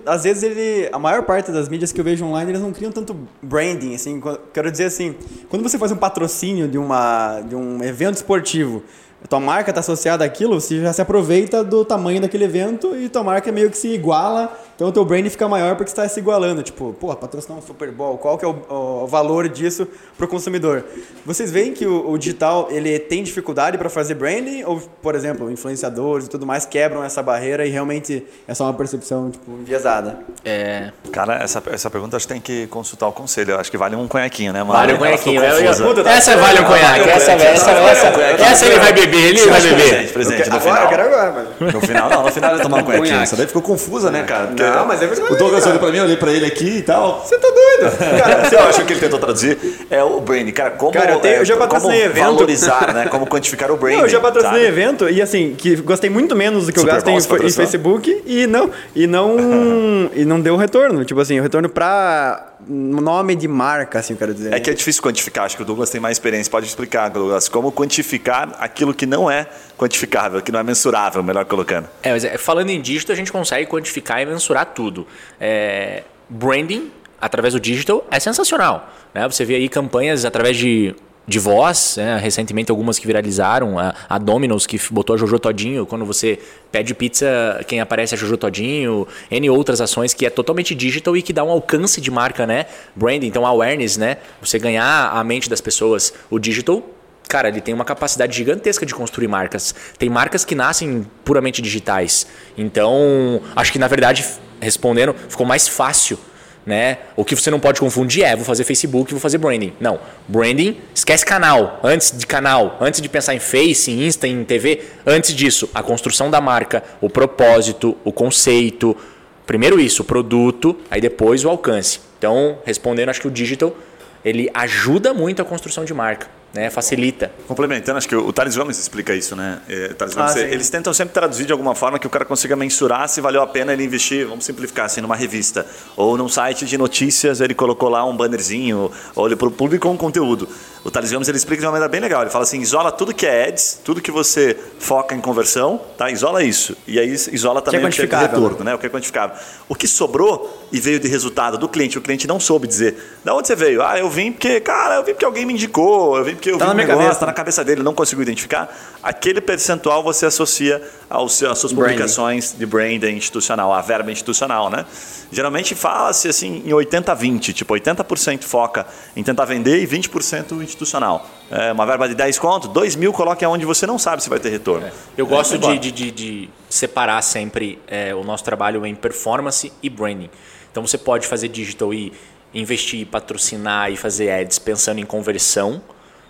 às 0.06 0.24
vezes 0.24 0.42
ele, 0.44 0.90
a 0.92 0.98
maior 0.98 1.24
parte 1.24 1.52
das 1.52 1.68
mídias 1.70 1.92
que 1.92 2.00
eu 2.00 2.06
vejo 2.06 2.26
online, 2.26 2.52
eles 2.52 2.62
não 2.62 2.72
criam 2.72 2.92
tanto 2.92 3.16
branding, 3.44 3.94
assim, 3.94 4.20
qu- 4.20 4.40
quero 4.54 4.72
dizer 4.72 4.86
assim, 4.86 5.14
quando 5.50 5.62
você 5.62 5.78
faz 5.78 5.92
um 5.92 5.98
patrocínio 5.98 6.68
de 6.68 6.78
uma 6.78 7.42
de 7.42 7.56
um 7.56 7.84
evento 7.84 8.16
esportivo, 8.16 8.82
tua 9.28 9.40
marca 9.40 9.72
está 9.72 9.80
associada 9.80 10.24
àquilo, 10.24 10.60
você 10.60 10.82
já 10.82 10.94
se 10.94 11.02
aproveita 11.02 11.64
do 11.64 11.84
tamanho 11.84 12.22
daquele 12.22 12.44
evento 12.44 12.96
e 12.96 13.10
tua 13.10 13.24
marca 13.24 13.52
meio 13.52 13.70
que 13.70 13.78
se 13.78 13.88
iguala, 13.88 14.56
então 14.76 14.90
o 14.90 14.92
teu 14.92 15.06
brand 15.06 15.26
fica 15.30 15.48
maior 15.48 15.76
porque 15.76 15.90
está 15.90 16.08
se 16.08 16.20
igualando. 16.20 16.62
Tipo, 16.62 16.94
pô, 17.00 17.16
patrocinar 17.16 17.58
um 17.58 17.62
Super 17.62 17.92
Bowl, 17.92 18.18
qual 18.18 18.38
que 18.38 18.46
é 18.46 18.48
o, 18.48 19.04
o 19.04 19.08
valor 19.08 19.48
disso 19.48 19.88
para 20.18 20.26
o 20.26 20.28
consumidor? 20.28 20.84
Vocês 21.26 21.52
veem 21.52 21.74
que 21.74 21.86
o, 21.86 22.12
o 22.12 22.18
digital 22.18 22.68
ele 22.70 23.00
tem 23.00 23.24
dificuldade 23.24 23.78
para 23.78 23.90
fazer 23.90 24.16
branding 24.16 24.64
ou, 24.64 24.82
por 25.02 25.16
exemplo, 25.16 25.50
influenciadores 25.50 26.26
e 26.28 26.30
tudo 26.30 26.46
mais 26.46 26.66
quebram 26.66 27.04
essa 27.04 27.24
barreira 27.24 27.66
e 27.66 27.70
realmente 27.70 28.26
é 28.48 28.54
só 28.54 28.66
uma 28.66 28.74
percepção 28.74 29.32
tipo 29.32 29.50
enviesada? 29.52 30.20
É, 30.44 30.92
Cara, 31.12 31.36
essa, 31.36 31.64
essa 31.72 31.90
pergunta 31.90 32.18
acho 32.18 32.28
que 32.28 32.34
tem 32.34 32.42
que 32.42 32.68
consultar 32.68 33.08
o 33.08 33.12
conselho. 33.12 33.52
Eu 33.52 33.60
acho 33.60 33.72
que 33.72 33.78
vale 33.78 33.96
um 33.96 34.08
conhaquinho, 34.08 34.52
né, 34.52 34.60
mano? 34.60 34.74
vale 34.74 34.94
ficou 34.94 35.08
conhaquinho. 35.08 35.42
Essa 35.42 36.36
vale 36.38 36.60
o 36.60 36.66
conhaque. 36.66 37.10
Essa, 37.10 37.32
essa, 37.32 37.72
essa, 37.72 38.08
essa 38.44 38.66
ele 38.66 38.80
vai 38.80 38.92
beber 38.92 39.15
beber, 39.16 39.28
ele 39.40 39.50
vai 39.50 39.62
beber. 39.62 39.90
Presente, 39.90 40.14
presente. 40.14 40.50
No 40.50 40.56
Agora, 40.56 40.70
eu 40.70 40.76
final. 40.76 40.90
quero 40.90 41.04
agora, 41.04 41.32
mano. 41.32 41.72
No 41.74 41.82
final, 41.82 42.10
não, 42.10 42.24
no 42.24 42.32
final 42.32 42.54
ele 42.54 42.62
tomar 42.62 42.78
um. 42.80 42.84
Conhaque. 42.84 43.24
Essa 43.24 43.36
daí 43.36 43.48
ficou 43.48 43.62
confusa, 43.62 44.12
né, 44.12 44.24
cara? 44.24 44.48
Porque 44.48 44.64
Não, 44.64 44.86
mas 44.86 45.02
é 45.02 45.08
verdade, 45.08 45.34
O 45.34 45.36
Douglas 45.38 45.66
olhou 45.66 45.80
pra 45.80 45.90
mim, 45.90 45.98
eu 45.98 46.04
olhei 46.04 46.18
pra 46.18 46.32
ele 46.32 46.46
aqui 46.46 46.78
e 46.78 46.82
tal. 46.82 47.24
Você 47.26 47.38
tá 47.38 47.48
doido? 47.48 47.98
Cara, 47.98 48.46
você 48.50 48.56
acha 48.56 48.84
que 48.84 48.94
ele 48.94 49.00
tentou 49.00 49.20
traduzir? 49.20 49.58
É 49.90 50.04
o 50.04 50.20
branding, 50.22 50.52
cara. 50.52 50.72
Como, 50.72 50.92
Cara, 50.92 51.12
eu 51.14 51.20
tenho- 51.20 51.36
é, 51.36 51.40
eu 51.40 51.46
já 51.46 51.56
como 51.56 51.68
patrocinei 51.68 52.04
evento. 52.04 52.26
valorizar, 52.26 52.94
né? 52.94 53.08
Como 53.08 53.26
quantificar 53.28 53.72
o 53.72 53.78
branding. 53.78 53.98
Não, 53.98 54.04
eu 54.06 54.10
já 54.10 54.20
patrocinei 54.20 54.66
sabe? 54.66 54.68
evento 54.68 55.10
e 55.10 55.22
assim, 55.22 55.56
que 55.58 55.76
gostei 55.78 56.10
muito 56.10 56.36
menos 56.36 56.66
do 56.68 56.72
que 56.74 56.80
eu 56.80 56.82
Super 56.84 56.94
gasto 56.96 57.08
em, 57.10 57.46
em? 57.48 57.52
Facebook 57.52 58.24
e 58.26 58.48
não, 58.48 58.70
e 58.96 59.08
não, 59.08 59.36
e 60.14 60.26
não 60.26 60.40
deu 60.40 60.56
retorno. 60.56 61.04
Tipo 61.06 61.22
assim, 61.22 61.40
o 61.40 61.44
retorno 61.44 61.70
pra 61.70 62.46
nome 62.68 63.36
de 63.36 63.48
marca, 63.48 64.00
assim, 64.00 64.14
eu 64.14 64.18
quero 64.18 64.34
dizer. 64.34 64.54
É 64.54 64.60
que 64.60 64.70
é 64.70 64.74
difícil 64.74 65.02
quantificar, 65.02 65.46
acho 65.46 65.56
que 65.56 65.62
o 65.62 65.66
Douglas 65.66 65.90
tem 65.90 66.02
mais 66.02 66.18
experiência. 66.18 66.50
Pode 66.52 66.66
explicar, 66.66 67.10
Douglas, 67.10 67.48
como 67.48 67.72
quantificar 67.72 68.56
aquilo 68.60 68.94
que 68.94 69.06
não 69.06 69.30
é 69.30 69.48
quantificável, 69.78 70.42
que 70.42 70.52
não 70.52 70.60
é 70.60 70.64
mensurável, 70.64 71.22
melhor 71.24 71.46
colocando. 71.46 71.88
É, 72.02 72.12
mas 72.12 72.24
é, 72.24 72.38
falando 72.38 72.70
em 72.70 72.82
dígito, 72.82 73.12
a 73.12 73.16
gente 73.16 73.32
consegue 73.32 73.70
quantificar 73.70 74.22
e 74.22 74.26
mensurar 74.26 74.66
tudo. 74.68 75.08
É, 75.40 76.04
branding, 76.30 76.92
através 77.20 77.54
do 77.54 77.60
digital, 77.60 78.06
é 78.10 78.20
sensacional. 78.20 78.90
Né? 79.14 79.28
Você 79.28 79.46
vê 79.46 79.56
aí 79.56 79.70
campanhas 79.70 80.26
através 80.26 80.58
de, 80.58 80.96
de 81.28 81.40
voz, 81.40 81.96
né? 81.98 82.18
recentemente 82.18 82.70
algumas 82.70 83.00
que 83.00 83.08
viralizaram, 83.08 83.80
a, 83.80 83.96
a 84.08 84.18
Domino's 84.18 84.68
que 84.68 84.80
botou 84.92 85.16
a 85.16 85.18
Jojo 85.18 85.40
Todinho, 85.40 85.86
quando 85.86 86.06
você 86.06 86.40
pede 86.72 86.94
pizza, 86.94 87.64
quem 87.68 87.80
aparece 87.80 88.14
é 88.14 88.18
Jojo 88.18 88.38
Todinho, 88.38 89.08
N 89.32 89.50
outras 89.50 89.82
ações 89.82 90.14
que 90.14 90.26
é 90.26 90.30
totalmente 90.30 90.76
digital 90.76 91.18
e 91.18 91.22
que 91.22 91.34
dá 91.34 91.44
um 91.44 91.50
alcance 91.50 92.00
de 92.00 92.12
marca, 92.12 92.46
né? 92.46 92.66
Branding, 92.96 93.28
então 93.28 93.46
awareness, 93.46 93.98
né? 93.98 94.18
Você 94.42 94.60
ganhar 94.60 95.10
a 95.12 95.24
mente 95.24 95.50
das 95.50 95.62
pessoas. 95.62 96.14
O 96.30 96.38
digital 96.38 96.84
Cara, 97.28 97.48
ele 97.48 97.60
tem 97.60 97.74
uma 97.74 97.84
capacidade 97.84 98.38
gigantesca 98.38 98.86
de 98.86 98.94
construir 98.94 99.28
marcas. 99.28 99.74
Tem 99.98 100.10
marcas 100.10 100.46
que 100.46 100.54
nascem 100.54 101.06
puramente 101.24 101.60
digitais. 101.62 102.28
Então, 102.56 103.42
acho 103.56 103.72
que 103.72 103.80
na 103.80 103.88
verdade, 103.88 104.24
respondendo, 104.62 105.16
ficou 105.28 105.46
mais 105.46 105.68
fácil. 105.68 106.20
Né? 106.66 106.98
O 107.16 107.24
que 107.24 107.36
você 107.36 107.52
não 107.52 107.60
pode 107.60 107.80
confundir 107.80 108.24
é 108.24 108.36
vou 108.36 108.44
fazer 108.44 108.64
Facebook, 108.64 109.12
vou 109.12 109.20
fazer 109.20 109.38
branding. 109.38 109.74
Não, 109.80 110.00
branding, 110.28 110.78
esquece 110.96 111.24
canal. 111.24 111.80
Antes 111.84 112.18
de 112.18 112.26
canal, 112.26 112.78
antes 112.82 113.02
de 113.02 113.08
pensar 113.08 113.36
em 113.36 113.40
Face, 113.40 113.92
em 113.92 114.08
Insta, 114.08 114.28
em 114.28 114.44
TV, 114.44 114.82
antes 115.06 115.36
disso, 115.36 115.70
a 115.76 115.84
construção 115.84 116.32
da 116.32 116.42
marca, 116.42 116.84
o 117.00 117.10
propósito, 117.10 117.96
o 118.04 118.12
conceito. 118.12 118.98
Primeiro 119.46 119.80
isso, 119.80 120.02
o 120.02 120.06
produto, 120.06 120.76
aí 120.90 121.00
depois 121.00 121.46
o 121.46 121.50
alcance. 121.50 122.00
Então, 122.18 122.58
respondendo, 122.66 123.10
acho 123.10 123.22
que 123.22 123.28
o 123.28 123.32
digital 123.32 123.76
ele 124.24 124.50
ajuda 124.56 125.14
muito 125.14 125.40
a 125.44 125.46
construção 125.46 125.86
de 125.86 125.94
marca, 125.94 126.28
né? 126.56 126.70
Facilita. 126.70 127.32
Complementando, 127.48 127.98
acho 127.98 128.08
que 128.08 128.16
o 128.16 128.32
Thales 128.32 128.56
Gomes 128.56 128.80
explica 128.80 129.14
isso, 129.14 129.36
né? 129.36 129.60
É, 129.68 129.90
Thales 129.90 130.16
Gomes, 130.16 130.32
Ah, 130.32 130.34
sim. 130.34 130.40
eles 130.40 130.70
tentam 130.70 130.94
sempre 130.94 131.14
traduzir 131.14 131.46
de 131.46 131.52
alguma 131.52 131.76
forma 131.76 132.00
que 132.00 132.08
o 132.08 132.10
cara 132.10 132.24
consiga 132.24 132.56
mensurar 132.56 133.08
se 133.10 133.20
valeu 133.20 133.42
a 133.42 133.48
pena 133.48 133.74
ele 133.74 133.84
investir, 133.84 134.26
vamos 134.26 134.46
simplificar 134.46 134.86
assim, 134.86 135.02
numa 135.02 135.16
revista. 135.16 135.66
Ou 135.98 136.18
num 136.18 136.30
site 136.30 136.66
de 136.66 136.78
notícias, 136.78 137.42
ele 137.42 137.54
colocou 137.54 137.90
lá 137.90 138.06
um 138.06 138.16
bannerzinho, 138.16 138.90
ou 139.14 139.28
ele 139.28 139.36
publicou 139.36 139.92
um 139.92 139.98
conteúdo. 139.98 140.48
O 140.86 140.92
Thales 140.92 141.12
Gomes 141.12 141.28
ele 141.28 141.36
explica 141.38 141.62
de 141.62 141.66
uma 141.66 141.72
maneira 141.72 141.90
bem 141.90 142.00
legal. 142.00 142.22
Ele 142.22 142.30
fala 142.30 142.44
assim: 142.44 142.62
isola 142.62 142.92
tudo 142.92 143.12
que 143.12 143.26
é 143.26 143.48
ads, 143.48 143.82
tudo 143.84 144.00
que 144.00 144.12
você 144.12 144.56
foca 144.78 145.16
em 145.16 145.20
conversão, 145.20 145.82
tá? 145.98 146.12
Isola 146.12 146.44
isso. 146.44 146.78
E 146.86 147.00
aí 147.00 147.10
isola 147.10 147.60
também 147.60 147.84
o 147.84 147.90
que 147.90 148.02
é 148.04 148.06
retorno, 148.20 148.64
né? 148.64 148.76
O 148.76 148.78
que 148.78 148.86
é 148.86 148.90
quantificável. 148.90 149.36
O 149.68 149.74
que 149.74 149.88
sobrou 149.88 150.68
e 150.72 150.80
veio 150.80 151.00
de 151.00 151.08
resultado 151.08 151.58
do 151.58 151.68
cliente, 151.68 151.98
o 151.98 152.02
cliente 152.02 152.28
não 152.28 152.40
soube 152.40 152.68
dizer. 152.68 152.96
Da 153.24 153.34
onde 153.34 153.48
você 153.48 153.56
veio? 153.56 153.82
Ah, 153.82 153.98
eu 153.98 154.08
vim 154.12 154.32
porque, 154.32 154.60
cara, 154.60 154.98
eu 154.98 155.04
vim 155.04 155.14
porque 155.14 155.26
alguém 155.26 155.44
me 155.44 155.54
indicou, 155.54 156.18
eu 156.18 156.24
vim 156.24 156.36
porque 156.36 156.52
eu 156.52 156.58
Tá 156.60 156.66
vi 156.66 156.68
na 156.68 156.74
um 156.74 156.76
minha 156.76 156.88
negócio, 156.88 157.04
cabeça. 157.08 157.20
tá 157.20 157.26
na 157.26 157.34
cabeça 157.34 157.64
dele, 157.64 157.82
não 157.82 157.94
conseguiu 157.96 158.22
identificar. 158.22 158.72
Aquele 159.08 159.40
percentual 159.40 160.02
você 160.04 160.26
associa 160.26 160.82
aos 161.08 161.44
às 161.44 161.60
suas 161.60 161.72
Branding. 161.72 161.92
publicações 161.94 162.56
de 162.58 162.66
branding 162.66 163.16
institucional, 163.16 163.72
a 163.72 163.80
verba 163.80 164.12
institucional, 164.12 164.68
né? 164.68 164.84
Geralmente 165.32 165.76
fala-se 165.76 166.28
assim 166.28 166.64
em 166.66 166.72
80-20, 166.72 167.54
tipo 167.54 167.72
80% 167.76 168.42
foca 168.44 168.88
em 169.16 169.22
tentar 169.22 169.46
vender 169.46 169.80
e 169.84 169.86
20% 169.86 170.60
institucional. 170.64 171.30
É 171.52 171.72
uma 171.72 171.86
verba 171.86 172.10
de 172.10 172.16
10 172.16 172.40
conto, 172.40 172.68
2 172.68 172.96
mil 172.96 173.14
coloque 173.14 173.46
aonde 173.46 173.64
você 173.64 173.86
não 173.86 174.00
sabe 174.00 174.24
se 174.24 174.30
vai 174.30 174.40
ter 174.40 174.50
retorno. 174.50 174.88
Eu 175.16 175.28
gosto 175.28 175.54
É, 175.54 175.58
de, 175.60 175.78
de, 175.78 175.92
de- 175.92 176.12
de 176.12 176.50
separar 176.68 177.22
sempre 177.22 177.78
é, 177.88 178.16
o 178.16 178.24
nosso 178.24 178.44
trabalho 178.44 178.84
em 178.88 178.96
performance 178.96 179.72
e 179.84 179.90
branding. 179.90 180.32
Então 180.72 180.86
você 180.86 180.98
pode 180.98 181.28
fazer 181.28 181.48
digital 181.50 181.94
e 181.94 182.12
investir, 182.54 183.06
patrocinar 183.06 183.92
e 183.92 183.98
fazer 183.98 184.32
ads 184.32 184.58
pensando 184.58 185.00
em 185.00 185.06
conversão. 185.06 185.80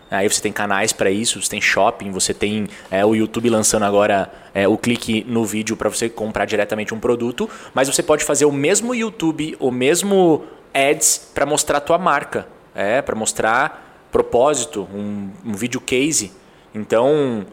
Aí 0.10 0.30
você 0.30 0.42
tem 0.42 0.52
canais 0.52 0.94
para 0.94 1.10
isso, 1.10 1.42
você 1.42 1.50
tem 1.50 1.62
shopping, 1.62 2.12
você 2.12 2.34
tem 2.34 2.68
é, 2.92 3.06
o 3.06 3.16
YouTube 3.16 3.50
lançando 3.50 3.84
agora 3.84 4.32
é, 4.54 4.68
o 4.68 4.78
clique 4.78 5.26
no 5.28 5.44
vídeo 5.44 5.76
para 5.76 5.90
você 5.90 6.08
comprar 6.08 6.46
diretamente 6.46 6.94
um 6.94 7.00
produto, 7.00 7.50
mas 7.74 7.88
você 7.88 8.04
pode 8.04 8.24
fazer 8.24 8.46
o 8.46 8.52
mesmo 8.52 8.94
YouTube, 8.94 9.58
o 9.60 9.72
mesmo 9.72 10.44
ads 10.74 11.32
para 11.34 11.46
mostrar 11.46 11.80
a 11.80 11.82
tua 11.82 11.98
marca, 11.98 12.48
é, 12.76 13.02
para 13.02 13.16
mostrar 13.16 14.08
propósito, 14.12 14.88
um, 14.94 15.30
um 15.44 15.54
vídeo 15.54 15.82
case. 15.82 16.32
Então, 16.74 17.46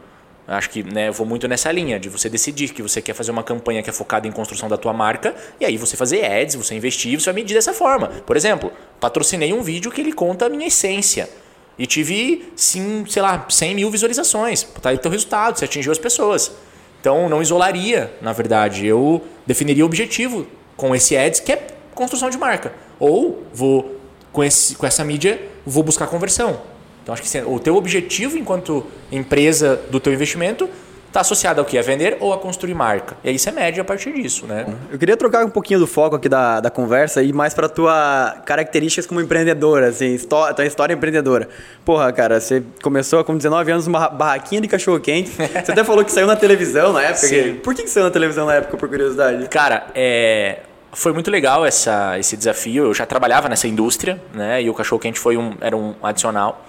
Acho 0.47 0.71
que 0.71 0.83
né, 0.83 1.09
vou 1.11 1.25
muito 1.25 1.47
nessa 1.47 1.71
linha 1.71 2.01
de 2.01 2.09
você 2.09 2.29
decidir 2.29 2.71
que 2.71 2.83
você 2.83 3.01
quer 3.01 3.15
fazer 3.15 3.31
uma 3.31 3.45
campanha 3.45 3.81
que 3.81 3.89
é 3.89 3.93
focada 3.93 4.27
em 4.27 4.33
construção 4.33 4.69
da 4.69 4.77
tua 4.77 4.93
marca 4.93 5.35
e 5.61 5.65
aí 5.65 5.77
você 5.77 5.97
fazer 5.97 6.25
ads, 6.25 6.57
você 6.57 6.75
investir, 6.75 7.19
você 7.19 7.27
vai 7.27 7.35
medir 7.35 7.55
dessa 7.55 7.73
forma. 7.73 8.09
Por 8.09 8.37
exemplo, 8.37 8.73
patrocinei 8.99 9.53
um 9.53 9.63
vídeo 9.63 9.91
que 9.91 10.01
ele 10.01 10.13
conta 10.13 10.47
a 10.47 10.49
minha 10.49 10.67
essência 10.67 11.29
e 11.79 11.87
tive, 11.87 12.53
sim, 12.55 13.05
sei 13.09 13.23
lá, 13.23 13.47
100 13.49 13.75
mil 13.75 13.91
visualizações. 13.91 14.63
Tá 14.81 14.91
aí 14.91 14.99
teu 14.99 15.11
resultado, 15.11 15.59
você 15.59 15.65
atingiu 15.65 15.93
as 15.93 15.99
pessoas. 15.99 16.53
Então 17.01 17.29
não 17.29 17.43
isolaria, 17.43 18.13
na 18.21 18.33
verdade, 18.33 18.87
eu 18.87 19.23
definiria 19.47 19.83
o 19.83 19.87
objetivo 19.87 20.47
com 20.77 20.95
esse 20.95 21.17
ads 21.17 21.41
que 21.41 21.53
é 21.53 21.67
construção 21.95 22.31
de 22.31 22.39
marca. 22.39 22.73
Ou 22.99 23.43
vou 23.53 24.01
com, 24.33 24.43
esse, 24.43 24.75
com 24.77 24.87
essa 24.87 25.05
mídia 25.05 25.41
vou 25.67 25.83
buscar 25.83 26.07
conversão. 26.07 26.61
Então 27.03 27.13
acho 27.13 27.23
que 27.23 27.39
o 27.39 27.59
teu 27.59 27.77
objetivo 27.77 28.39
enquanto 28.39 28.87
empresa 29.11 29.81
do 29.91 29.99
teu 29.99 30.13
investimento 30.13 30.69
está 31.13 31.21
associado 31.21 31.61
ao 31.61 31.65
que? 31.67 31.77
A 31.79 31.83
vender 31.83 32.17
ou 32.21 32.33
a 32.33 32.39
construir 32.39 32.73
marca. 32.75 33.17
E 33.23 33.29
aí 33.29 33.39
você 33.39 33.51
mede 33.53 33.79
a 33.79 33.85
partir 33.85 34.13
disso, 34.15 34.47
né? 34.47 34.65
Eu 34.91 34.99
queria 34.99 35.17
trocar 35.17 35.45
um 35.45 35.51
pouquinho 35.51 35.79
do 35.79 35.87
foco 35.87 36.17
aqui 36.17 36.29
da, 36.29 36.59
da 36.61 36.71
conversa 36.71 37.23
e 37.23 37.33
mais 37.33 37.53
pra 37.53 37.69
tua 37.69 38.37
características 38.47 39.07
como 39.07 39.21
empreendedora, 39.21 39.89
assim, 39.89 40.15
histó- 40.15 40.53
tua 40.55 40.65
história 40.65 40.95
empreendedora. 40.95 41.49
Porra, 41.85 42.11
cara, 42.13 42.41
você 42.41 42.63
começou 42.83 43.23
com 43.25 43.37
19 43.37 43.71
anos 43.73 43.87
uma 43.87 44.09
barraquinha 44.09 44.61
de 44.61 44.69
cachorro-quente. 44.69 45.31
Você 45.31 45.73
até 45.73 45.85
falou 45.85 46.03
que 46.05 46.11
saiu 46.11 46.27
na 46.27 46.35
televisão 46.37 46.93
na 46.93 47.03
época. 47.03 47.27
Sim. 47.27 47.55
Por 47.63 47.75
que, 47.75 47.83
que 47.83 47.91
saiu 47.91 48.05
na 48.05 48.11
televisão 48.11 48.47
na 48.47 48.55
época, 48.55 48.77
por 48.79 48.89
curiosidade? 48.89 49.47
Cara, 49.49 49.87
é, 49.95 50.61
foi 50.93 51.13
muito 51.13 51.31
legal 51.31 51.67
essa, 51.67 52.19
esse 52.19 52.37
desafio. 52.37 52.85
Eu 52.87 52.95
já 52.95 53.05
trabalhava 53.05 53.49
nessa 53.51 53.69
indústria, 53.69 54.21
né? 54.33 54.63
E 54.63 54.71
o 54.71 54.75
cachorro 54.75 54.99
quente 55.01 55.19
foi 55.19 55.37
um, 55.37 55.53
era 55.61 55.77
um 55.77 55.95
adicional. 56.03 56.65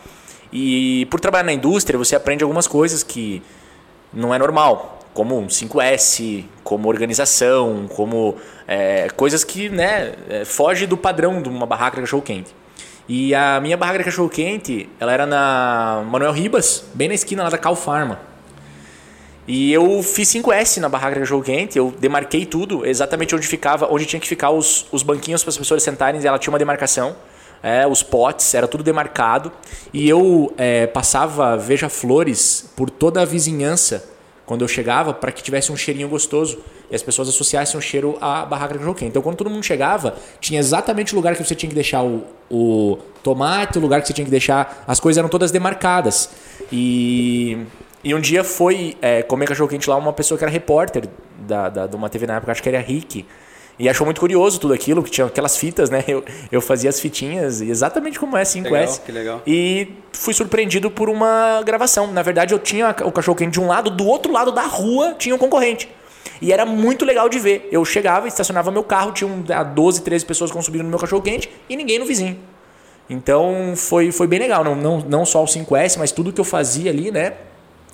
E 0.52 1.06
por 1.10 1.20
trabalhar 1.20 1.44
na 1.46 1.54
indústria, 1.54 1.98
você 1.98 2.16
aprende 2.16 2.44
algumas 2.44 2.68
coisas 2.68 3.02
que 3.04 3.42
não 4.14 4.34
é 4.34 4.38
normal, 4.38 5.00
como 5.14 5.38
um 5.38 5.48
5S, 5.48 6.46
como 6.64 6.90
organização, 6.90 7.88
como 7.88 8.36
é, 8.68 9.08
coisas 9.16 9.44
que 9.44 9.70
né, 9.70 10.14
é, 10.30 10.46
foge 10.46 10.86
do 10.86 10.98
padrão 10.98 11.42
de 11.42 11.50
uma 11.50 11.66
barraca 11.66 11.96
de 11.98 12.02
cachorro 12.02 12.22
quente. 12.22 12.54
E 13.08 13.36
a 13.36 13.60
minha 13.60 13.76
barraca 13.76 14.00
de 14.00 14.06
cachorro 14.06 14.30
quente, 14.30 14.90
ela 15.00 15.12
era 15.12 15.26
na 15.26 16.04
Manuel 16.10 16.32
Ribas, 16.32 16.86
bem 16.94 17.10
na 17.10 17.14
esquina 17.14 17.44
lá 17.44 17.50
da 17.50 17.58
Cal 17.58 17.76
Pharma. 17.76 18.20
E 19.46 19.74
eu 19.74 20.02
fiz 20.02 20.30
5S 20.30 20.78
na 20.78 20.88
barraca 20.88 21.16
de 21.16 21.20
cachorro 21.20 21.44
quente, 21.44 21.78
eu 21.78 21.94
demarquei 22.00 22.46
tudo 22.46 22.86
exatamente 22.86 23.36
onde 23.36 23.46
ficava, 23.46 23.92
onde 23.92 24.06
tinha 24.06 24.20
que 24.20 24.28
ficar 24.28 24.52
os, 24.52 24.86
os 24.90 25.04
banquinhos 25.04 25.44
para 25.44 25.50
as 25.50 25.58
pessoas 25.58 25.84
sentarem, 25.84 26.26
ela 26.26 26.40
tinha 26.40 26.52
uma 26.52 26.60
demarcação. 26.60 27.14
É, 27.64 27.88
os 27.88 28.04
potes, 28.04 28.54
era 28.54 28.68
tudo 28.68 28.84
demarcado. 28.84 29.52
E 29.94 30.08
eu 30.08 30.54
é, 30.58 30.86
passava 30.86 31.58
veja-flores 31.58 32.70
por 32.76 32.90
toda 32.90 33.22
a 33.22 33.26
vizinhança 33.26 34.12
quando 34.46 34.62
eu 34.62 34.68
chegava 34.68 35.14
para 35.14 35.32
que 35.32 35.42
tivesse 35.42 35.72
um 35.72 35.78
cheirinho 35.78 36.10
gostoso 36.10 36.60
e 36.92 36.96
as 36.96 37.02
pessoas 37.02 37.30
associassem 37.30 37.80
o 37.80 37.82
cheiro 37.82 38.18
à 38.20 38.46
barraca 38.46 38.78
de 38.78 38.86
quente. 38.86 39.06
Então 39.06 39.22
quando 39.22 39.38
todo 39.38 39.50
mundo 39.50 39.64
chegava, 39.64 40.16
tinha 40.42 40.60
exatamente 40.60 41.14
o 41.14 41.16
lugar 41.16 41.36
que 41.36 41.44
você 41.44 41.56
tinha 41.56 41.70
que 41.70 41.76
deixar 41.76 42.04
o, 42.04 42.26
o 42.52 42.98
tomate, 43.24 43.78
o 43.78 43.82
lugar 43.82 44.02
que 44.02 44.08
você 44.08 44.14
tinha 44.14 44.26
que 44.26 44.32
deixar. 44.32 44.84
As 44.86 45.00
coisas 45.00 45.18
eram 45.18 45.30
todas 45.30 45.50
demarcadas. 45.50 46.30
E 46.72 47.66
e 48.04 48.14
um 48.14 48.20
dia 48.20 48.44
foi 48.44 48.98
é, 49.02 49.24
comer 49.24 49.48
cachorro 49.48 49.70
quente 49.70 49.90
lá 49.90 49.96
uma 49.96 50.12
pessoa 50.12 50.38
que 50.38 50.44
era 50.44 50.52
repórter 50.52 51.08
da, 51.40 51.70
da, 51.70 51.88
de 51.88 51.96
uma 51.96 52.10
TV 52.10 52.28
na 52.28 52.36
época, 52.36 52.52
acho 52.52 52.62
que 52.62 52.68
era 52.68 52.82
Rick. 52.82 53.26
E 53.78 53.90
achou 53.90 54.06
muito 54.06 54.20
curioso 54.20 54.60
tudo 54.60 54.74
aquilo, 54.74 55.02
que 55.02 55.10
tinha 55.10 55.26
aquelas 55.26 55.58
fitas, 55.58 55.90
né? 55.90 56.04
Eu, 56.08 56.24
eu 56.52 56.62
fazia 56.62 56.90
as 56.90 57.00
fitinhas, 57.00 57.60
exatamente 57.60 58.20
como 58.20 58.38
é 58.38 58.44
5S. 58.44 58.64
Legal, 58.64 59.00
que 59.06 59.12
legal. 59.12 59.42
E 59.48 59.88
fui 60.12 60.34
surpreendido 60.34 60.92
por 60.92 61.10
uma 61.10 61.62
gravação. 61.64 62.12
Na 62.12 62.22
verdade, 62.22 62.54
eu 62.54 62.60
tinha 62.60 62.96
o 63.04 63.12
cachorro 63.12 63.36
quente 63.36 63.54
de 63.54 63.60
um 63.60 63.68
lado, 63.68 63.90
do 63.90 64.06
outro 64.06 64.32
lado 64.32 64.52
da 64.52 64.64
rua 64.64 65.16
tinha 65.18 65.34
um 65.34 65.40
concorrente. 65.40 65.90
E 66.42 66.52
era 66.52 66.66
muito 66.66 67.04
legal 67.06 67.28
de 67.30 67.40
ver. 67.40 67.68
Eu 67.72 67.84
chegava, 67.84 68.28
estacionava 68.28 68.70
meu 68.70 68.84
carro, 68.84 69.12
tinha 69.12 69.28
um, 69.28 69.44
ah, 69.50 69.64
12, 69.64 70.02
13 70.02 70.26
pessoas 70.26 70.52
consumindo 70.52 70.84
no 70.84 70.90
meu 70.90 71.00
cachorro 71.00 71.22
quente 71.22 71.50
e 71.70 71.76
ninguém 71.76 71.98
no 71.98 72.06
vizinho. 72.06 72.38
Então 73.10 73.74
foi, 73.76 74.12
foi 74.12 74.28
bem 74.28 74.40
legal. 74.40 74.64
Não, 74.64 74.76
não, 74.76 75.00
não 75.00 75.26
só 75.26 75.44
o 75.44 75.46
5S, 75.46 75.98
mas 75.98 76.12
tudo 76.12 76.32
que 76.32 76.40
eu 76.40 76.46
fazia 76.46 76.92
ali, 76.92 77.12
né? 77.12 77.34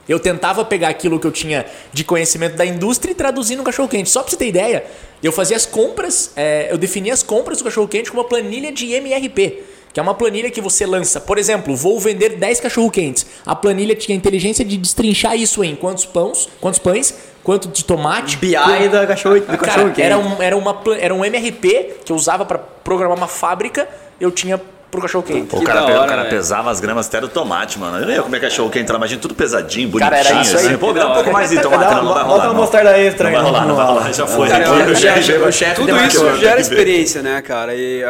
Eu 0.10 0.20
tentava 0.20 0.66
pegar 0.66 0.89
aquilo 0.89 1.20
que 1.20 1.28
eu 1.28 1.32
tinha 1.32 1.66
de 1.93 2.03
conhecimento 2.03 2.55
da 2.57 2.66
indústria 2.66 3.12
e 3.12 3.16
traduzir 3.16 3.55
no 3.55 3.64
cachorro-quente. 3.64 4.10
Só 4.10 4.22
pra 4.24 4.32
você 4.32 4.36
ter 4.38 4.47
ideia, 4.47 4.84
eu 5.22 5.32
fazia 5.32 5.55
as 5.55 5.68
compras, 5.68 6.32
é, 6.36 6.68
eu 6.72 6.78
definia 6.80 7.14
as 7.14 7.22
compras 7.22 7.60
do 7.60 7.64
cachorro-quente 7.64 8.10
com 8.12 8.18
uma 8.18 8.24
planilha 8.24 8.72
de 8.72 8.91
MRP. 8.91 9.64
Que 9.93 9.99
é 9.99 10.03
uma 10.03 10.14
planilha 10.14 10.51
que 10.51 10.62
você 10.62 10.86
lança. 10.86 11.20
Por 11.20 11.38
exemplo, 11.38 11.76
vou 11.76 11.99
vender 11.99 12.38
10 12.38 12.60
cachorro-quentes. 12.60 13.26
A 13.45 13.55
planilha 13.55 13.95
tinha 13.95 14.16
a 14.16 14.18
inteligência 14.18 14.64
de 14.66 14.78
destrinchar 14.78 15.36
isso 15.36 15.64
em 15.64 15.76
quantos 15.76 16.05
pães, 16.05 16.47
quantos 16.62 16.80
pães, 16.80 17.14
quanto 17.43 17.68
de 17.70 17.84
tomate. 17.84 18.38
BI 18.38 18.53
quanto- 18.53 18.89
da 18.91 19.07
cachorro, 19.07 19.39
do 19.39 19.45
Cara, 19.45 19.57
cachorro 19.57 19.88
quente. 19.89 20.01
era 20.01 20.18
um, 20.18 20.41
era, 20.41 20.55
uma, 20.57 20.82
era 20.99 21.14
um 21.16 21.26
MRP 21.26 21.97
que 22.05 22.12
eu 22.12 22.16
usava 22.16 22.45
para 22.45 22.57
programar 22.60 23.18
uma 23.18 23.28
fábrica, 23.28 23.88
eu 24.22 24.30
tinha 24.32 24.62
pro 24.90 25.02
cachorro 25.02 25.24
quente. 25.24 25.56
O 25.56 25.60
Que 25.60 25.66
cara, 25.66 25.84
hora, 25.84 26.02
o 26.04 26.08
cara 26.08 26.26
pesava 26.26 26.72
as 26.72 26.80
gramas 26.80 27.08
até 27.08 27.22
do 27.22 27.28
tomate, 27.28 27.78
mano. 27.78 27.98
Eu 28.00 28.06
não 28.08 28.14
ia 28.14 28.22
comer 28.24 28.40
cachorro 28.42 28.70
quente, 28.70 28.92
imagina 28.92 29.22
tudo 29.22 29.36
pesadinho, 29.36 29.90
bonitinho. 29.90 30.12
Cara, 30.12 30.28
era 30.30 30.42
isso 30.42 30.58
aí. 30.58 30.68
assim. 30.68 30.78
Pô, 30.78 30.92
dá 30.94 31.10
um 31.10 31.14
pouco 31.14 31.32
mais 31.32 31.50
de 31.50 31.60
tomate, 31.62 31.94
não, 31.96 32.02
uma- 32.04 32.14
vai 32.14 32.24
bota 32.24 32.24
rolar. 32.30 32.44
uma 32.46 32.54
não. 32.54 32.56
mostarda 32.62 32.98
extra 32.98 33.24
Não 33.26 33.32
vai 33.32 33.40
aí, 33.40 33.46
rolar, 33.52 33.66
não 33.68 33.76
vai 33.76 33.86
rolar, 33.86 34.14
já 34.14 34.28
foi. 34.28 34.48
Cara, 34.50 34.66
eu- 34.66 34.92
o 34.92 34.96
chefe- 34.96 35.34
o 35.38 35.52
chefe 35.52 35.76
Tudo 35.76 35.96
isso 36.06 36.24
uma- 36.24 36.38
gera 36.38 36.60
experiência, 36.60 37.22
né, 37.22 37.42
cara? 37.42 37.74
E 37.76 38.04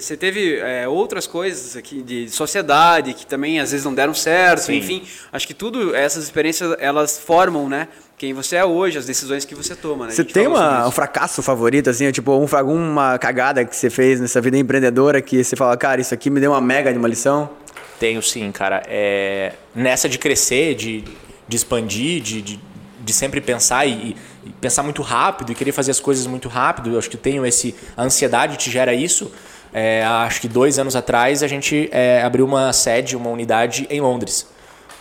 você 0.00 0.16
teve 0.16 0.58
é, 0.60 0.88
outras 0.88 1.26
coisas 1.26 1.76
aqui 1.76 2.02
de 2.02 2.28
sociedade 2.30 3.14
que 3.14 3.26
também 3.26 3.60
às 3.60 3.70
vezes 3.70 3.84
não 3.84 3.94
deram 3.94 4.14
certo, 4.14 4.62
Sim. 4.66 4.76
enfim. 4.78 5.02
Acho 5.32 5.46
que 5.46 5.54
tudo, 5.54 5.94
essas 5.94 6.24
experiências, 6.24 6.74
elas 6.78 7.18
formam, 7.18 7.68
né? 7.68 7.88
Quem 8.22 8.32
você 8.32 8.54
é 8.54 8.64
hoje, 8.64 8.96
as 8.96 9.04
decisões 9.04 9.44
que 9.44 9.52
você 9.52 9.74
toma, 9.74 10.06
né? 10.06 10.12
Você 10.12 10.22
tem 10.22 10.46
uma, 10.46 10.86
um 10.86 10.92
fracasso 10.92 11.42
favorito, 11.42 11.90
assim, 11.90 12.08
tipo, 12.12 12.30
um, 12.30 12.46
alguma 12.56 13.18
cagada 13.18 13.64
que 13.64 13.74
você 13.74 13.90
fez 13.90 14.20
nessa 14.20 14.40
vida 14.40 14.56
empreendedora 14.56 15.20
que 15.20 15.42
você 15.42 15.56
fala, 15.56 15.76
cara, 15.76 16.00
isso 16.00 16.14
aqui 16.14 16.30
me 16.30 16.38
deu 16.38 16.52
uma 16.52 16.60
mega 16.60 16.92
de 16.92 16.98
uma 17.00 17.08
lição? 17.08 17.50
Tenho 17.98 18.22
sim, 18.22 18.52
cara. 18.52 18.80
É, 18.86 19.54
nessa 19.74 20.08
de 20.08 20.18
crescer, 20.18 20.76
de, 20.76 21.02
de 21.48 21.56
expandir, 21.56 22.22
de, 22.22 22.40
de, 22.42 22.60
de 23.00 23.12
sempre 23.12 23.40
pensar 23.40 23.86
e, 23.86 24.16
e 24.46 24.50
pensar 24.60 24.84
muito 24.84 25.02
rápido 25.02 25.50
e 25.50 25.54
querer 25.56 25.72
fazer 25.72 25.90
as 25.90 25.98
coisas 25.98 26.24
muito 26.24 26.48
rápido, 26.48 26.92
eu 26.92 27.00
acho 27.00 27.10
que 27.10 27.16
tenho 27.16 27.44
esse. 27.44 27.74
A 27.96 28.04
ansiedade 28.04 28.56
te 28.56 28.70
gera 28.70 28.94
isso. 28.94 29.32
É, 29.72 30.04
acho 30.04 30.40
que 30.40 30.46
dois 30.46 30.78
anos 30.78 30.94
atrás 30.94 31.42
a 31.42 31.48
gente 31.48 31.88
é, 31.90 32.22
abriu 32.22 32.44
uma 32.44 32.72
sede, 32.72 33.16
uma 33.16 33.30
unidade 33.30 33.84
em 33.90 34.00
Londres. 34.00 34.46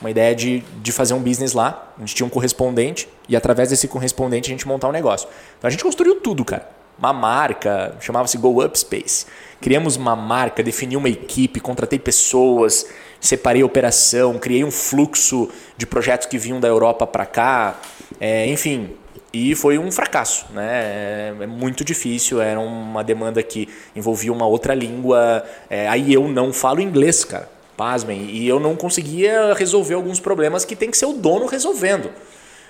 Uma 0.01 0.09
ideia 0.09 0.35
de, 0.35 0.63
de 0.81 0.91
fazer 0.91 1.13
um 1.13 1.19
business 1.19 1.53
lá. 1.53 1.93
A 1.95 1.99
gente 2.01 2.15
tinha 2.15 2.25
um 2.25 2.29
correspondente 2.29 3.07
e 3.29 3.35
através 3.35 3.69
desse 3.69 3.87
correspondente 3.87 4.49
a 4.49 4.53
gente 4.53 4.67
montar 4.67 4.89
um 4.89 4.91
negócio. 4.91 5.29
Então 5.57 5.67
a 5.67 5.71
gente 5.71 5.83
construiu 5.83 6.15
tudo, 6.15 6.43
cara. 6.43 6.67
Uma 6.97 7.13
marca, 7.13 7.95
chamava-se 7.99 8.37
Go 8.37 8.63
Up 8.63 8.77
Space. 8.77 9.27
Criamos 9.61 9.95
uma 9.95 10.15
marca, 10.15 10.63
defini 10.63 10.97
uma 10.97 11.07
equipe, 11.07 11.59
contratei 11.59 11.99
pessoas, 11.99 12.87
separei 13.19 13.61
a 13.61 13.65
operação, 13.65 14.37
criei 14.39 14.63
um 14.63 14.71
fluxo 14.71 15.49
de 15.77 15.85
projetos 15.85 16.27
que 16.27 16.37
vinham 16.37 16.59
da 16.59 16.67
Europa 16.67 17.05
para 17.05 17.25
cá, 17.25 17.79
é, 18.19 18.47
enfim. 18.47 18.89
E 19.33 19.55
foi 19.55 19.77
um 19.77 19.91
fracasso, 19.91 20.45
né? 20.51 20.67
É, 20.67 21.33
é 21.41 21.47
muito 21.47 21.85
difícil, 21.85 22.41
era 22.41 22.59
uma 22.59 23.03
demanda 23.03 23.41
que 23.41 23.69
envolvia 23.95 24.33
uma 24.33 24.45
outra 24.45 24.73
língua. 24.73 25.43
é, 25.69 25.87
aí 25.87 26.13
eu 26.13 26.27
não 26.27 26.51
falo 26.51 26.81
inglês, 26.81 27.23
cara. 27.23 27.49
Pasmem. 27.81 28.29
E 28.29 28.47
eu 28.47 28.59
não 28.59 28.75
conseguia 28.75 29.55
resolver 29.55 29.95
alguns 29.95 30.19
problemas 30.19 30.63
que 30.63 30.75
tem 30.75 30.91
que 30.91 30.95
ser 30.97 31.07
o 31.07 31.13
dono 31.13 31.47
resolvendo. 31.47 32.11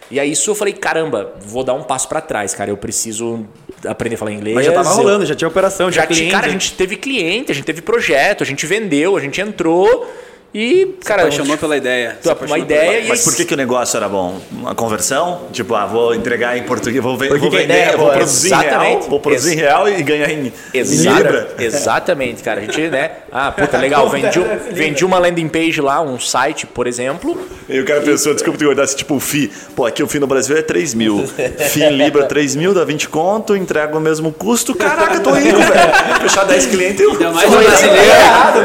E 0.09 0.17
aí 0.17 0.31
isso 0.31 0.49
eu 0.49 0.55
falei, 0.55 0.73
caramba, 0.73 1.33
vou 1.45 1.65
dar 1.65 1.73
um 1.73 1.83
passo 1.83 2.07
para 2.07 2.21
trás, 2.21 2.55
cara. 2.55 2.69
Eu 2.69 2.77
preciso 2.77 3.45
aprender 3.85 4.15
a 4.15 4.17
falar 4.17 4.31
inglês. 4.31 4.55
Mas 4.55 4.65
já 4.65 4.71
tava 4.71 4.89
eu- 4.89 4.95
rolando, 4.95 5.25
já 5.25 5.35
tinha 5.35 5.49
operação, 5.49 5.91
já 5.91 6.03
tinha 6.03 6.07
tinha, 6.07 6.17
cliente. 6.17 6.31
cara, 6.33 6.47
a 6.47 6.49
gente 6.49 6.71
teve 6.75 6.95
cliente, 6.95 7.51
a 7.51 7.55
gente 7.55 7.65
teve 7.65 7.81
projeto, 7.81 8.41
a 8.41 8.45
gente 8.45 8.65
vendeu, 8.65 9.17
a 9.17 9.19
gente 9.19 9.41
entrou 9.41 10.09
e, 10.53 10.95
cara, 11.05 11.21
apaixonou 11.23 11.57
pela 11.57 11.77
ideia. 11.77 12.17
Se 12.21 12.29
uma 12.45 12.59
ideia 12.59 12.81
pela- 12.91 13.05
e 13.05 13.07
Mas 13.09 13.23
por 13.23 13.35
que, 13.35 13.45
que 13.45 13.53
o 13.53 13.57
negócio 13.57 13.95
era 13.97 14.09
bom? 14.09 14.39
Uma 14.51 14.75
conversão? 14.75 15.43
Tipo, 15.51 15.75
ah, 15.75 15.85
vou 15.85 16.13
entregar 16.13 16.57
em 16.57 16.63
português, 16.63 17.01
vou, 17.03 17.17
ve- 17.17 17.27
Por 17.27 17.35
que 17.39 17.41
vou 17.41 17.51
vender, 17.51 17.73
é 17.73 17.97
vou 17.97 18.09
produzir 18.11 18.47
em 18.47 18.49
real, 18.51 18.63
Exatamente. 18.65 19.09
vou 19.09 19.19
produzir 19.19 19.53
em 19.53 19.55
real 19.57 19.89
e 19.89 20.03
ganhar 20.03 20.29
em, 20.29 20.51
Exata- 20.73 21.17
libra. 21.17 21.55
Exatamente, 21.59 22.43
cara. 22.43 22.59
A 22.59 22.63
gente, 22.63 22.81
né? 22.89 23.11
Ah, 23.31 23.51
puta, 23.51 23.77
legal. 23.77 24.07
Vendi, 24.11 24.39
um- 24.39 24.57
vendi 24.73 25.05
uma 25.05 25.17
landing 25.19 25.47
page 25.47 25.79
lá, 25.81 26.01
um 26.01 26.19
site, 26.19 26.65
por 26.67 26.85
exemplo. 26.87 27.37
E 27.69 27.79
o 27.79 27.85
cara 27.85 28.01
pensou, 28.01 28.33
desculpa 28.33 28.57
te 28.57 28.63
engordar, 28.63 28.85
tipo 28.87 29.15
o 29.15 29.19
FI. 29.19 29.49
Pô, 29.75 29.85
aqui 29.85 30.03
o 30.03 30.07
FI 30.07 30.19
no 30.19 30.27
Brasil 30.27 30.57
é 30.57 30.61
3 30.61 30.93
mil. 30.93 31.25
FI 31.69 31.83
em 31.83 31.97
Libra 31.97 32.25
3 32.25 32.55
mil, 32.55 32.73
dá 32.73 32.83
20 32.83 33.07
conto, 33.07 33.55
entrega 33.55 33.97
o 33.97 34.01
mesmo 34.01 34.31
custo. 34.33 34.75
Caraca, 34.75 35.19
tô 35.21 35.31
rico, 35.31 35.57
velho. 35.57 36.19
Fechar 36.21 36.43
10 36.45 36.65
clientes 36.65 36.99
eu. 36.99 37.11
Ainda 37.11 37.31
mais 37.31 37.47
o 37.53 37.57
brasileiro. 37.57 38.01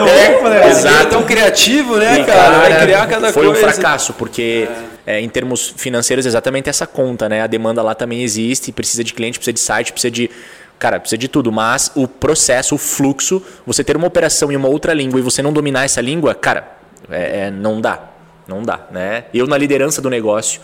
é, 0.08 0.38
foi, 0.40 0.50
né? 0.50 0.58
brasileiro 0.58 0.68
Exato. 0.70 1.06
tão 1.10 1.22
criativo, 1.22 1.75
né, 1.82 2.24
cara? 2.24 2.58
Vai 2.58 2.80
criar 2.82 3.06
cada 3.06 3.32
foi 3.32 3.46
coisa. 3.46 3.66
um 3.66 3.70
fracasso, 3.70 4.12
porque 4.14 4.68
é, 5.06 5.20
em 5.20 5.28
termos 5.28 5.74
financeiros, 5.76 6.26
exatamente 6.26 6.68
essa 6.68 6.86
conta, 6.86 7.28
né? 7.28 7.42
A 7.42 7.46
demanda 7.46 7.82
lá 7.82 7.94
também 7.94 8.22
existe, 8.22 8.72
precisa 8.72 9.04
de 9.04 9.14
cliente, 9.14 9.38
precisa 9.38 9.52
de 9.52 9.60
site, 9.60 9.92
precisa 9.92 10.10
de. 10.10 10.30
Cara, 10.78 11.00
precisa 11.00 11.16
de 11.16 11.28
tudo, 11.28 11.50
mas 11.50 11.90
o 11.94 12.06
processo, 12.06 12.74
o 12.74 12.78
fluxo, 12.78 13.42
você 13.64 13.82
ter 13.82 13.96
uma 13.96 14.06
operação 14.06 14.52
em 14.52 14.56
uma 14.56 14.68
outra 14.68 14.92
língua 14.92 15.18
e 15.18 15.22
você 15.22 15.40
não 15.40 15.52
dominar 15.52 15.84
essa 15.84 16.02
língua, 16.02 16.34
cara, 16.34 16.76
é, 17.10 17.46
é, 17.46 17.50
não 17.50 17.80
dá. 17.80 18.10
Não 18.46 18.62
dá, 18.62 18.86
né? 18.90 19.24
Eu 19.34 19.46
na 19.46 19.56
liderança 19.56 20.00
do 20.00 20.10
negócio, 20.10 20.60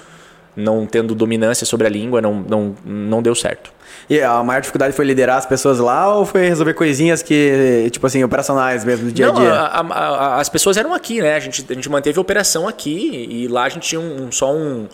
não 0.55 0.87
tendo 0.87 1.15
dominância 1.15 1.67
sobre 1.67 1.87
a 1.87 1.91
língua, 1.91 2.21
não, 2.21 2.35
não, 2.35 2.77
não 2.85 3.23
deu 3.23 3.35
certo. 3.35 3.73
E 4.11 4.21
a 4.21 4.43
maior 4.43 4.61
dificuldade 4.61 4.95
foi 4.95 5.05
liderar 5.05 5.39
as 5.39 5.47
pessoas 5.47 5.79
lá 5.79 6.15
ou 6.17 6.27
foi 6.27 6.49
resolver 6.49 6.75
coisinhas 6.75 7.23
que, 7.23 7.89
tipo 7.93 8.07
assim, 8.07 8.23
operacionais 8.25 8.85
mesmo, 8.85 9.07
do 9.07 9.13
dia 9.13 9.29
a 9.29 9.33
Não, 9.33 9.41
dia? 9.41 9.53
a- 9.53 9.81
a- 9.81 10.09
a- 10.37 10.41
as 10.41 10.49
pessoas 10.49 10.77
eram 10.77 10.93
aqui, 10.93 11.21
né? 11.21 11.35
A 11.37 11.41
gente, 11.41 11.65
a 11.71 11.75
gente 11.75 11.89
manteve 11.89 12.19
a 12.19 12.21
operação 12.21 12.67
aqui 12.69 13.27
e 13.31 13.49
lá 13.49 13.65
a 13.65 13.69
gente 13.69 13.89
tinha 13.89 14.01
um, 14.01 14.31
só 14.33 14.53
um, 14.53 14.89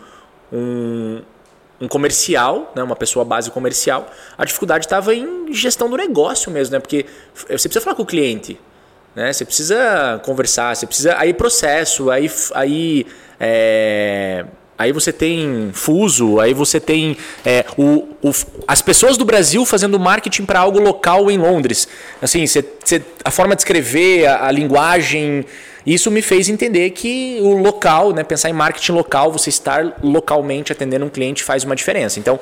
um, 0.53 1.23
um 1.81 1.89
comercial, 1.89 2.73
né? 2.77 2.83
uma 2.83 2.97
pessoa 2.97 3.25
base 3.25 3.51
comercial. 3.51 4.09
A 4.37 4.45
dificuldade 4.45 4.85
estava 4.87 5.15
em 5.15 5.53
gestão 5.53 5.89
do 5.89 5.97
negócio 5.97 6.51
mesmo, 6.51 6.75
né? 6.75 6.81
Porque 6.81 7.07
você 7.35 7.69
precisa 7.69 7.81
falar 7.81 7.97
com 7.97 8.03
o 8.03 8.07
cliente, 8.07 8.61
né? 9.17 9.33
Você 9.33 9.45
precisa 9.45 10.21
conversar, 10.25 10.77
você 10.77 10.87
precisa. 10.87 11.17
Aí 11.19 11.33
processo, 11.33 12.11
aí. 12.11 12.31
aí 12.55 13.07
é, 13.41 14.45
Aí 14.79 14.93
você 14.93 15.13
tem 15.13 15.71
fuso, 15.73 16.39
aí 16.39 16.55
você 16.55 16.79
tem 16.79 17.17
é, 17.45 17.65
o, 17.77 18.07
o- 18.23 18.31
as 18.67 18.81
pessoas 18.81 19.17
do 19.17 19.25
Brasil 19.25 19.65
fazendo 19.67 19.99
marketing 19.99 20.45
para 20.45 20.61
algo 20.61 20.79
local 20.79 21.29
em 21.31 21.37
Londres. 21.37 21.89
Assim, 22.23 22.47
você- 22.47 22.65
você- 22.85 23.03
a 23.25 23.31
forma 23.31 23.57
de 23.57 23.63
escrever, 23.63 24.27
a, 24.27 24.47
a 24.47 24.51
linguagem, 24.53 25.45
isso 25.85 26.11
me 26.11 26.23
fez 26.23 26.49
entender 26.49 26.91
que 26.91 27.39
o 27.43 27.55
local, 27.57 28.13
né, 28.13 28.23
pensar 28.23 28.51
em 28.51 28.53
marketing 28.53 28.93
local, 28.93 29.33
você 29.33 29.49
estar 29.49 29.99
localmente 30.03 30.71
atendendo 30.71 31.05
um 31.05 31.09
cliente 31.09 31.43
faz 31.43 31.65
uma 31.65 31.75
diferença. 31.75 32.21
Então, 32.21 32.39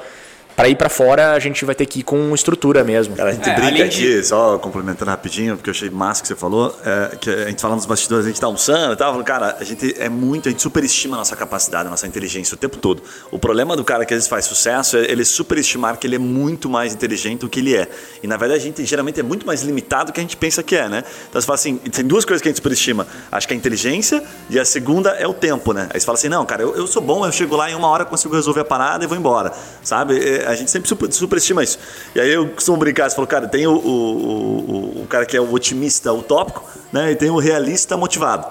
para 0.56 0.68
ir 0.70 0.74
para 0.76 0.88
fora, 0.88 1.32
a 1.32 1.38
gente 1.38 1.64
vai 1.66 1.74
ter 1.74 1.84
que 1.84 2.00
ir 2.00 2.02
com 2.02 2.34
estrutura 2.34 2.82
mesmo. 2.82 3.14
Cara, 3.14 3.28
a 3.30 3.32
gente 3.34 3.48
É, 3.48 3.54
brinca 3.54 3.84
aqui, 3.84 4.16
de- 4.16 4.24
só 4.24 4.58
complementando 4.58 5.10
rapidinho, 5.10 5.54
porque 5.56 5.68
eu 5.68 5.72
achei 5.74 5.90
massa 5.90 6.22
que 6.22 6.28
você 6.28 6.34
falou, 6.34 6.74
é, 6.84 7.14
que 7.16 7.28
a 7.28 7.48
gente 7.48 7.60
falando 7.60 7.76
nos 7.76 7.84
bastidores, 7.86 8.24
a 8.24 8.28
gente 8.28 8.40
tá 8.40 8.46
almoçando 8.46 8.94
e 8.94 8.96
tal, 8.96 9.10
falando, 9.12 9.26
cara, 9.26 9.56
a 9.60 9.64
gente 9.64 9.94
é 9.98 10.08
muito, 10.08 10.48
a 10.48 10.50
gente 10.50 10.62
superestima 10.62 11.16
a 11.16 11.18
nossa 11.18 11.36
capacidade, 11.36 11.86
a 11.86 11.90
nossa 11.90 12.06
inteligência 12.06 12.54
o 12.54 12.58
tempo 12.58 12.78
todo. 12.78 13.02
O 13.30 13.38
problema 13.38 13.76
do 13.76 13.84
cara 13.84 14.06
que 14.06 14.14
às 14.14 14.16
vezes 14.18 14.28
faz 14.28 14.46
sucesso 14.46 14.96
é 14.96 15.02
ele 15.10 15.24
superestimar 15.26 15.98
que 15.98 16.06
ele 16.06 16.16
é 16.16 16.18
muito 16.18 16.70
mais 16.70 16.94
inteligente 16.94 17.40
do 17.40 17.48
que 17.50 17.60
ele 17.60 17.76
é. 17.76 17.86
E 18.22 18.26
na 18.26 18.38
verdade 18.38 18.60
a 18.60 18.62
gente 18.64 18.82
geralmente 18.86 19.20
é 19.20 19.22
muito 19.22 19.46
mais 19.46 19.60
limitado 19.62 20.06
do 20.10 20.14
que 20.14 20.20
a 20.20 20.22
gente 20.22 20.38
pensa 20.38 20.62
que 20.62 20.74
é, 20.74 20.88
né? 20.88 21.04
Então 21.28 21.38
você 21.40 21.46
fala 21.46 21.56
assim, 21.56 21.76
tem 21.76 22.04
duas 22.04 22.24
coisas 22.24 22.40
que 22.40 22.48
a 22.48 22.50
gente 22.50 22.56
superestima. 22.56 23.06
Acho 23.30 23.46
que 23.46 23.52
a 23.52 23.56
inteligência 23.56 24.22
e 24.48 24.58
a 24.58 24.64
segunda 24.64 25.10
é 25.10 25.26
o 25.26 25.34
tempo, 25.34 25.74
né? 25.74 25.88
Aí 25.92 26.00
você 26.00 26.06
fala 26.06 26.16
assim, 26.16 26.30
não, 26.30 26.46
cara, 26.46 26.62
eu, 26.62 26.74
eu 26.74 26.86
sou 26.86 27.02
bom, 27.02 27.26
eu 27.26 27.32
chego 27.32 27.56
lá 27.56 27.70
em 27.70 27.74
uma 27.74 27.88
hora 27.88 28.06
consigo 28.06 28.34
resolver 28.34 28.60
a 28.60 28.64
parada 28.64 29.04
e 29.04 29.06
vou 29.06 29.18
embora, 29.18 29.52
sabe? 29.82 30.18
É, 30.18 30.45
A 30.46 30.54
gente 30.54 30.70
sempre 30.70 30.88
super- 30.88 31.12
superestima 31.12 31.62
isso. 31.62 31.78
E 32.14 32.20
aí 32.20 32.32
eu 32.32 32.48
costumo 32.48 32.78
brincar, 32.78 33.08
você 33.08 33.14
falou, 33.16 33.28
cara, 33.28 33.48
tem 33.48 33.66
o, 33.66 33.72
o, 33.72 33.80
o, 33.80 35.02
o 35.02 35.06
cara 35.06 35.26
que 35.26 35.36
é 35.36 35.40
o 35.40 35.52
otimista 35.52 36.12
utópico, 36.12 36.64
né? 36.92 37.12
E 37.12 37.16
tem 37.16 37.30
o 37.30 37.38
realista 37.38 37.96
motivado. 37.96 38.46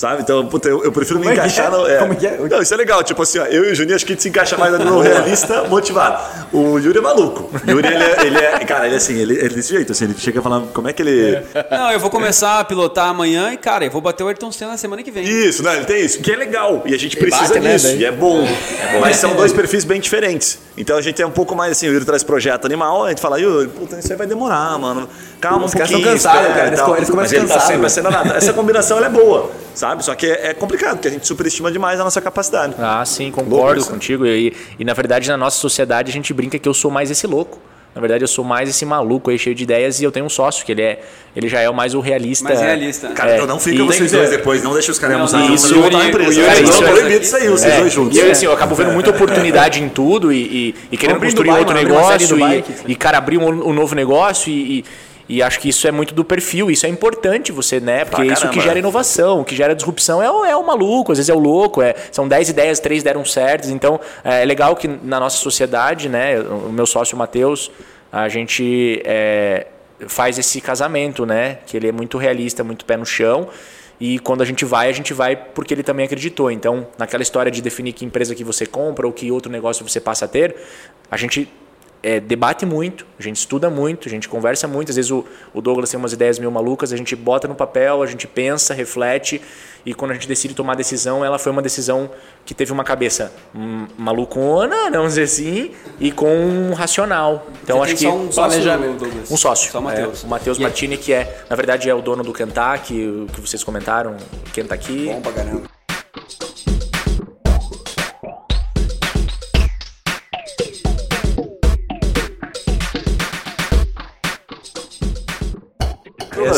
Sabe? 0.00 0.22
Então, 0.22 0.46
puta, 0.46 0.66
eu, 0.66 0.82
eu 0.82 0.90
prefiro 0.90 1.18
me 1.20 1.26
Como 1.26 1.38
é 1.38 1.42
que 1.42 1.46
encaixar 1.46 1.66
é? 1.66 1.76
no. 1.76 1.86
é. 1.86 1.96
Como 1.98 2.16
que 2.16 2.26
é? 2.26 2.38
Não, 2.38 2.62
isso 2.62 2.72
é 2.72 2.76
legal. 2.78 3.02
Tipo 3.04 3.22
assim, 3.22 3.38
ó, 3.38 3.44
eu 3.44 3.66
e 3.66 3.72
o 3.72 3.74
Juninho 3.74 3.94
acho 3.96 4.06
que 4.06 4.12
a 4.12 4.14
gente 4.14 4.22
se 4.22 4.28
encaixa 4.30 4.56
mais 4.56 4.72
no 4.78 4.98
realista 5.00 5.64
motivado. 5.68 6.22
O 6.54 6.78
Yuri 6.78 6.96
é 6.98 7.02
maluco. 7.02 7.50
O 7.66 7.70
Yuri, 7.70 7.86
ele 7.86 8.02
é, 8.02 8.26
ele 8.26 8.38
é- 8.38 8.58
Cara, 8.64 8.86
ele 8.86 8.94
é 8.94 8.96
assim, 8.96 9.14
ele, 9.18 9.34
ele 9.34 9.44
é 9.44 9.48
desse 9.50 9.74
jeito, 9.74 9.92
assim, 9.92 10.04
ele 10.06 10.14
chega 10.16 10.40
falando 10.40 10.72
como 10.72 10.88
é 10.88 10.92
que 10.94 11.02
ele. 11.02 11.42
Não, 11.70 11.92
eu 11.92 12.00
vou 12.00 12.08
começar 12.08 12.60
a 12.60 12.64
pilotar 12.64 13.08
amanhã 13.10 13.52
e, 13.52 13.58
cara, 13.58 13.84
eu 13.84 13.90
vou 13.90 14.00
bater 14.00 14.24
o 14.24 14.28
Ayrton 14.28 14.50
Senna 14.50 14.70
na 14.70 14.76
semana 14.78 15.02
que 15.02 15.10
vem. 15.10 15.22
Isso, 15.24 15.62
né? 15.62 15.76
Ele 15.76 15.84
tem 15.84 16.02
isso, 16.02 16.20
que 16.20 16.32
é 16.32 16.36
legal. 16.36 16.82
E 16.86 16.94
a 16.94 16.98
gente 16.98 17.18
precisa 17.18 17.48
bate, 17.48 17.60
né, 17.60 17.74
disso. 17.74 17.86
daí? 17.88 17.98
e 17.98 18.04
é 18.06 18.12
bom. 18.12 18.42
Mas 19.02 19.16
são 19.16 19.34
dois 19.34 19.52
perfis 19.52 19.84
bem 19.84 20.00
diferentes. 20.00 20.58
Então 20.78 20.96
a 20.96 21.02
gente 21.02 21.20
é 21.20 21.26
um 21.26 21.30
pouco 21.30 21.54
mais 21.54 21.72
assim, 21.72 21.88
o 21.88 21.92
Yuri 21.92 22.06
traz 22.06 22.22
projeto 22.22 22.64
animal, 22.64 23.04
a 23.04 23.08
gente 23.10 23.20
fala, 23.20 23.38
Yuri, 23.38 23.68
puta, 23.68 23.98
isso 23.98 24.10
aí 24.10 24.16
vai 24.16 24.26
demorar, 24.26 24.78
mano. 24.78 25.06
Calma 25.40 25.66
Os 25.66 25.72
um 25.74 25.74
caras 25.74 25.90
pouquinho. 25.90 26.08
tão 26.08 26.16
cansados, 26.16 26.48
cara, 26.54 26.66
eles 26.68 26.78
tal." 26.78 26.88
co- 26.88 26.96
eles 26.96 27.10
começam 27.10 27.38
ele 27.38 27.46
tá 27.46 27.54
cansados, 27.54 27.66
sempre 27.66 27.80
né? 27.82 27.86
acelerado. 27.86 28.32
Essa 28.36 28.52
combinação 28.52 28.96
ela 28.98 29.06
é 29.06 29.10
boa, 29.10 29.50
sabe? 29.74 29.89
Só 30.00 30.14
que 30.14 30.26
é, 30.26 30.48
é 30.48 30.54
complicado, 30.54 30.94
porque 30.96 31.08
a 31.08 31.10
gente 31.10 31.26
superestima 31.26 31.70
demais 31.70 31.98
a 32.00 32.04
nossa 32.04 32.20
capacidade. 32.20 32.74
Ah, 32.78 33.04
sim, 33.04 33.24
Louco 33.30 33.42
concordo 33.44 33.80
isso. 33.80 33.90
contigo. 33.90 34.26
E, 34.26 34.54
e 34.78 34.84
na 34.84 34.94
verdade, 34.94 35.28
na 35.28 35.36
nossa 35.36 35.58
sociedade, 35.58 36.10
a 36.10 36.12
gente 36.12 36.32
brinca 36.32 36.58
que 36.58 36.68
eu 36.68 36.74
sou 36.74 36.90
mais 36.90 37.10
esse 37.10 37.26
louco. 37.26 37.58
Na 37.92 38.00
verdade, 38.00 38.22
eu 38.22 38.28
sou 38.28 38.44
mais 38.44 38.68
esse 38.68 38.86
maluco 38.86 39.30
aí, 39.30 39.38
cheio 39.38 39.52
de 39.52 39.64
ideias, 39.64 40.00
e 40.00 40.04
eu 40.04 40.12
tenho 40.12 40.24
um 40.24 40.28
sócio, 40.28 40.64
que 40.64 40.70
ele, 40.70 40.80
é, 40.82 41.00
ele 41.34 41.48
já 41.48 41.58
é 41.60 41.68
o 41.68 41.74
mais 41.74 41.92
o 41.92 41.98
realista. 41.98 42.44
Mais 42.44 42.60
realista. 42.60 43.08
Cara, 43.08 43.32
É, 43.32 43.34
então 43.34 43.48
não 43.48 43.58
fica 43.58 43.82
e- 43.82 43.86
vocês 43.86 44.12
dois 44.12 44.30
depois, 44.30 44.62
não 44.62 44.72
deixa 44.74 44.92
os 44.92 44.98
caras 45.00 45.14
Não, 45.16 45.22
almoçar 45.22 45.38
não, 45.40 45.48
juntos, 45.48 45.64
o 45.64 45.74
vão 45.74 45.82
voltar 45.82 45.96
à 45.96 46.00
Yuri- 46.04 46.10
empresa. 46.22 46.44
Cara, 46.46 46.60
isso 46.60 46.82
não, 46.82 46.92
proibido 46.92 47.24
sair, 47.26 47.48
vocês 47.48 47.72
É, 47.74 47.80
dois 47.80 47.92
juntos. 47.92 48.16
E 48.16 48.20
eu, 48.20 48.30
assim, 48.30 48.46
eu 48.46 48.52
acabo 48.52 48.76
vendo 48.76 48.92
muita 48.92 49.10
oportunidade 49.10 49.82
em 49.82 49.88
tudo 49.88 50.32
e, 50.32 50.36
e, 50.40 50.74
e 50.92 50.96
querendo 50.96 51.18
construir 51.18 51.46
Dubai, 51.48 51.58
outro 51.62 51.74
mano, 51.74 51.88
em 51.88 51.92
negócio 51.92 52.28
Dubai, 52.28 52.58
e, 52.58 52.62
que- 52.62 52.92
e, 52.92 52.94
cara, 52.94 53.18
abrir 53.18 53.38
um, 53.38 53.68
um 53.70 53.72
novo 53.72 53.96
negócio 53.96 54.48
e, 54.52 54.78
e, 54.78 54.84
e 55.30 55.44
acho 55.44 55.60
que 55.60 55.68
isso 55.68 55.86
é 55.86 55.92
muito 55.92 56.12
do 56.12 56.24
perfil, 56.24 56.72
isso 56.72 56.84
é 56.84 56.88
importante 56.88 57.52
você, 57.52 57.78
né? 57.78 58.04
Porque 58.04 58.26
isso 58.26 58.48
que 58.48 58.60
gera 58.60 58.76
inovação, 58.80 59.42
o 59.42 59.44
que 59.44 59.54
gera 59.54 59.76
disrupção 59.76 60.20
é 60.20 60.28
o, 60.28 60.44
é 60.44 60.56
o 60.56 60.66
maluco, 60.66 61.12
às 61.12 61.18
vezes 61.18 61.28
é 61.28 61.32
o 61.32 61.38
louco, 61.38 61.80
é, 61.80 61.94
são 62.10 62.26
10 62.26 62.48
ideias, 62.48 62.80
três 62.80 63.04
deram 63.04 63.24
certas, 63.24 63.70
então 63.70 64.00
é 64.24 64.44
legal 64.44 64.74
que 64.74 64.88
na 64.88 65.20
nossa 65.20 65.36
sociedade, 65.36 66.08
né, 66.08 66.40
o 66.40 66.72
meu 66.72 66.84
sócio 66.84 67.16
Matheus, 67.16 67.70
a 68.10 68.28
gente 68.28 69.00
é, 69.04 69.68
faz 70.08 70.36
esse 70.36 70.60
casamento, 70.60 71.24
né, 71.24 71.58
que 71.64 71.76
ele 71.76 71.86
é 71.86 71.92
muito 71.92 72.18
realista, 72.18 72.64
muito 72.64 72.84
pé 72.84 72.96
no 72.96 73.06
chão, 73.06 73.46
e 74.00 74.18
quando 74.18 74.42
a 74.42 74.44
gente 74.44 74.64
vai, 74.64 74.88
a 74.88 74.92
gente 74.92 75.14
vai 75.14 75.36
porque 75.36 75.72
ele 75.72 75.84
também 75.84 76.06
acreditou. 76.06 76.50
Então, 76.50 76.88
naquela 76.98 77.22
história 77.22 77.52
de 77.52 77.62
definir 77.62 77.92
que 77.92 78.04
empresa 78.04 78.34
que 78.34 78.42
você 78.42 78.66
compra 78.66 79.06
ou 79.06 79.12
que 79.12 79.30
outro 79.30 79.52
negócio 79.52 79.86
você 79.86 80.00
passa 80.00 80.24
a 80.24 80.28
ter, 80.28 80.56
a 81.08 81.16
gente 81.16 81.48
é, 82.02 82.20
debate 82.20 82.64
muito, 82.64 83.06
a 83.18 83.22
gente 83.22 83.36
estuda 83.36 83.68
muito, 83.68 84.08
a 84.08 84.10
gente 84.10 84.28
conversa 84.28 84.66
muito. 84.66 84.90
Às 84.90 84.96
vezes 84.96 85.10
o, 85.10 85.24
o 85.52 85.60
Douglas 85.60 85.90
tem 85.90 85.98
umas 85.98 86.12
ideias 86.12 86.38
meio 86.38 86.50
malucas, 86.50 86.92
a 86.92 86.96
gente 86.96 87.14
bota 87.14 87.46
no 87.46 87.54
papel, 87.54 88.02
a 88.02 88.06
gente 88.06 88.26
pensa, 88.26 88.72
reflete 88.74 89.40
e 89.84 89.94
quando 89.94 90.10
a 90.10 90.14
gente 90.14 90.28
decide 90.28 90.54
tomar 90.54 90.74
a 90.74 90.76
decisão, 90.76 91.24
ela 91.24 91.38
foi 91.38 91.50
uma 91.52 91.62
decisão 91.62 92.10
que 92.44 92.54
teve 92.54 92.72
uma 92.72 92.84
cabeça 92.84 93.32
malucona, 93.96 94.90
vamos 94.90 95.14
dizer 95.14 95.22
assim, 95.22 95.70
e 95.98 96.12
com 96.12 96.28
um 96.28 96.72
racional. 96.74 97.46
Então 97.62 97.78
Você 97.78 97.92
acho 97.92 97.96
que 97.96 98.02
só 98.02 98.14
um 98.14 98.28
planejamento, 98.28 98.98
Douglas. 98.98 99.30
um 99.30 99.36
sócio. 99.36 99.70
Só 99.70 99.78
o 99.78 99.82
Matheus. 99.82 100.22
É, 100.22 100.26
o 100.26 100.30
Matheus 100.30 100.58
Martini, 100.58 100.96
que 100.96 101.12
é, 101.12 101.44
na 101.48 101.56
verdade, 101.56 101.88
é 101.88 101.94
o 101.94 102.02
dono 102.02 102.22
do 102.22 102.32
Kentucky, 102.32 103.06
o 103.06 103.26
que 103.32 103.40
vocês 103.40 103.64
comentaram, 103.64 104.16
Kentucky. 104.52 105.06
Bom 105.06 105.20
pra 105.20 105.32
caramba. 105.32 105.69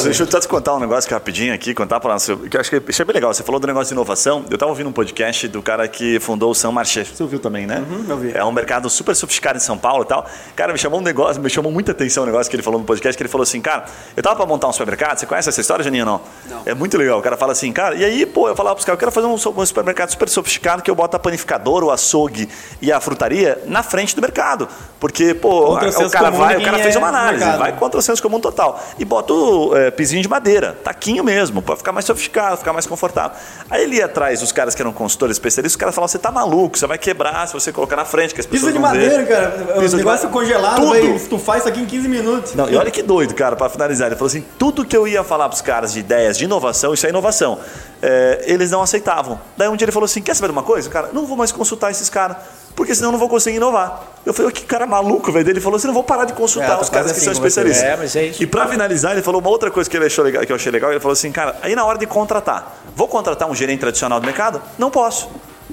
Deixa 0.02 0.22
eu 0.22 0.30
só 0.30 0.40
te 0.40 0.48
contar 0.48 0.74
um 0.74 0.80
negócio 0.80 1.08
que 1.08 1.14
rapidinho 1.14 1.52
aqui, 1.54 1.74
contar 1.74 2.00
para. 2.00 2.16
Que 2.18 2.56
eu 2.56 2.60
acho 2.60 2.70
que 2.70 2.82
achei 2.88 3.04
bem 3.04 3.14
legal. 3.14 3.32
Você 3.32 3.42
falou 3.42 3.60
do 3.60 3.66
negócio 3.66 3.88
de 3.88 3.94
inovação. 3.94 4.44
Eu 4.50 4.54
estava 4.54 4.70
ouvindo 4.70 4.88
um 4.88 4.92
podcast 4.92 5.48
do 5.48 5.62
cara 5.62 5.86
que 5.88 6.18
fundou 6.20 6.50
o 6.50 6.54
São 6.54 6.70
Marché. 6.72 7.04
Você 7.04 7.22
ouviu 7.22 7.38
também, 7.38 7.66
né? 7.66 7.84
eu 8.08 8.16
vi. 8.16 8.32
É 8.34 8.44
um 8.44 8.52
mercado 8.52 8.88
super 8.88 9.14
sofisticado 9.16 9.56
em 9.58 9.60
São 9.60 9.76
Paulo 9.78 10.04
e 10.04 10.06
tal. 10.06 10.26
Cara, 10.54 10.72
me 10.72 10.78
chamou 10.78 11.00
um 11.00 11.02
negócio, 11.02 11.40
me 11.42 11.50
chamou 11.50 11.70
muita 11.72 11.92
atenção 11.92 12.22
o 12.22 12.26
negócio 12.26 12.48
que 12.50 12.56
ele 12.56 12.62
falou 12.62 12.78
no 12.80 12.86
podcast, 12.86 13.16
que 13.16 13.22
ele 13.22 13.28
falou 13.30 13.42
assim, 13.42 13.60
cara, 13.60 13.84
eu 14.16 14.22
tava 14.22 14.36
para 14.36 14.46
montar 14.46 14.68
um 14.68 14.72
supermercado. 14.72 15.18
Você 15.18 15.26
conhece 15.26 15.48
essa 15.48 15.60
história, 15.60 15.82
Janinho, 15.84 16.04
não? 16.04 16.20
Não. 16.48 16.62
É 16.66 16.74
muito 16.74 16.96
legal. 16.96 17.18
O 17.18 17.22
cara 17.22 17.36
fala 17.36 17.52
assim, 17.52 17.72
cara, 17.72 17.94
e 17.94 18.04
aí, 18.04 18.26
pô, 18.26 18.48
eu 18.48 18.56
falava 18.56 18.74
pros 18.76 18.84
caras, 18.84 18.96
eu 18.96 19.00
quero 19.00 19.12
fazer 19.12 19.26
um, 19.26 19.36
su- 19.38 19.54
supermercado 19.66 20.10
super 20.10 20.28
sofisticado 20.28 20.82
que 20.82 20.90
eu 20.90 20.94
boto 20.94 21.16
a 21.16 21.20
panificadora, 21.20 21.84
o 21.84 21.90
açougue 21.90 22.48
e 22.80 22.92
a 22.92 23.00
frutaria 23.00 23.60
na 23.66 23.82
frente 23.82 24.14
do 24.14 24.22
mercado. 24.22 24.68
Porque, 25.00 25.34
pô, 25.34 25.74
o 25.74 26.10
cara 26.10 26.30
vai, 26.30 26.56
o 26.56 26.64
cara 26.64 26.78
fez 26.78 26.94
é 26.94 26.98
uma 26.98 27.08
análise, 27.08 27.44
mercado. 27.44 27.58
vai 27.58 27.72
contra 27.76 27.98
o 27.98 28.02
senso 28.02 28.22
comum 28.22 28.38
total. 28.40 28.80
E 28.98 29.04
bota 29.04 29.32
o 29.32 29.71
é, 29.76 29.90
pisinho 29.90 30.22
de 30.22 30.28
madeira, 30.28 30.76
taquinho 30.84 31.22
mesmo, 31.24 31.62
para 31.62 31.76
ficar 31.76 31.92
mais 31.92 32.04
sofisticado, 32.04 32.56
ficar 32.56 32.72
mais 32.72 32.86
confortável. 32.86 33.36
Aí 33.70 33.82
ele 33.84 33.96
ia 33.96 34.06
atrás 34.06 34.40
dos 34.40 34.52
caras 34.52 34.74
que 34.74 34.82
eram 34.82 34.92
consultores 34.92 35.36
especialistas, 35.36 35.72
os 35.72 35.76
caras 35.76 35.94
falavam: 35.94 36.08
você 36.08 36.18
tá 36.18 36.30
maluco, 36.30 36.78
você 36.78 36.86
vai 36.86 36.98
quebrar 36.98 37.46
se 37.48 37.54
você 37.54 37.72
colocar 37.72 37.96
na 37.96 38.04
frente, 38.04 38.34
que 38.34 38.40
as 38.40 38.46
pessoas 38.46 38.72
Piso 38.72 38.72
de 38.72 38.78
vão 38.82 38.92
ver." 38.92 39.08
madeira, 39.08 39.26
cara. 39.26 39.50
Piso 39.80 39.96
o 39.96 39.98
de 39.98 40.04
negócio 40.04 40.26
ma- 40.28 40.32
congelado, 40.32 40.76
Tudo. 40.76 40.88
vai 40.90 41.00
estufar 41.16 41.58
isso 41.58 41.68
aqui 41.68 41.80
em 41.80 41.86
15 41.86 42.08
minutos. 42.08 42.54
Não, 42.54 42.68
e 42.68 42.76
olha 42.76 42.90
que 42.90 43.02
doido, 43.02 43.34
cara, 43.34 43.56
para 43.56 43.68
finalizar. 43.68 44.06
Ele 44.08 44.16
falou 44.16 44.28
assim: 44.28 44.44
tudo 44.58 44.84
que 44.84 44.96
eu 44.96 45.06
ia 45.08 45.22
falar 45.24 45.48
pros 45.48 45.60
caras 45.62 45.92
de 45.92 46.00
ideias 46.00 46.36
de 46.38 46.44
inovação, 46.44 46.92
isso 46.94 47.06
é 47.06 47.08
inovação, 47.10 47.58
é, 48.00 48.42
eles 48.46 48.70
não 48.70 48.82
aceitavam. 48.82 49.40
Daí 49.56 49.68
um 49.68 49.76
dia 49.76 49.84
ele 49.84 49.92
falou 49.92 50.04
assim: 50.04 50.20
quer 50.22 50.34
saber 50.34 50.48
de 50.48 50.52
uma 50.52 50.62
coisa? 50.62 50.88
Cara, 50.90 51.10
não 51.12 51.26
vou 51.26 51.36
mais 51.36 51.52
consultar 51.52 51.90
esses 51.90 52.08
caras, 52.10 52.36
porque 52.74 52.94
senão 52.94 53.08
eu 53.08 53.12
não 53.12 53.18
vou 53.18 53.28
conseguir 53.28 53.56
inovar. 53.56 54.02
Eu 54.24 54.32
falei, 54.32 54.52
que 54.52 54.64
cara 54.64 54.86
maluco, 54.86 55.30
velho. 55.32 55.48
Ele 55.48 55.60
falou 55.60 55.76
assim: 55.76 55.86
não 55.86 55.94
vou 55.94 56.04
parar 56.04 56.24
de 56.24 56.32
consultar 56.32 56.72
É, 56.72 56.74
tá 56.74 56.80
os 56.80 56.88
caras 56.88 57.06
quase 57.06 57.14
que 57.14 57.18
assim 57.18 57.24
são 57.24 57.32
especialistas. 57.32 57.84
É, 57.84 57.96
mas 57.96 58.16
é 58.16 58.26
isso. 58.26 58.42
E 58.42 58.46
para 58.46 58.66
finalizar, 58.68 59.12
ele 59.12 59.22
falou 59.22 59.40
uma 59.40 59.50
outra 59.50 59.70
coisa 59.70 59.88
que, 59.88 59.96
ele 59.96 60.06
achou 60.06 60.24
legal, 60.24 60.44
que 60.44 60.52
eu 60.52 60.56
achei 60.56 60.70
legal. 60.72 60.90
Ele 60.90 61.00
falou 61.00 61.12
assim, 61.12 61.30
cara, 61.32 61.56
aí 61.62 61.74
na 61.74 61.84
hora 61.84 61.98
de 61.98 62.06
contratar, 62.06 62.80
vou 62.94 63.08
contratar 63.08 63.50
um 63.50 63.54
gerente 63.54 63.80
tradicional 63.80 64.20
do 64.20 64.26
mercado? 64.26 64.62
Não 64.78 64.90
posso. 64.90 65.28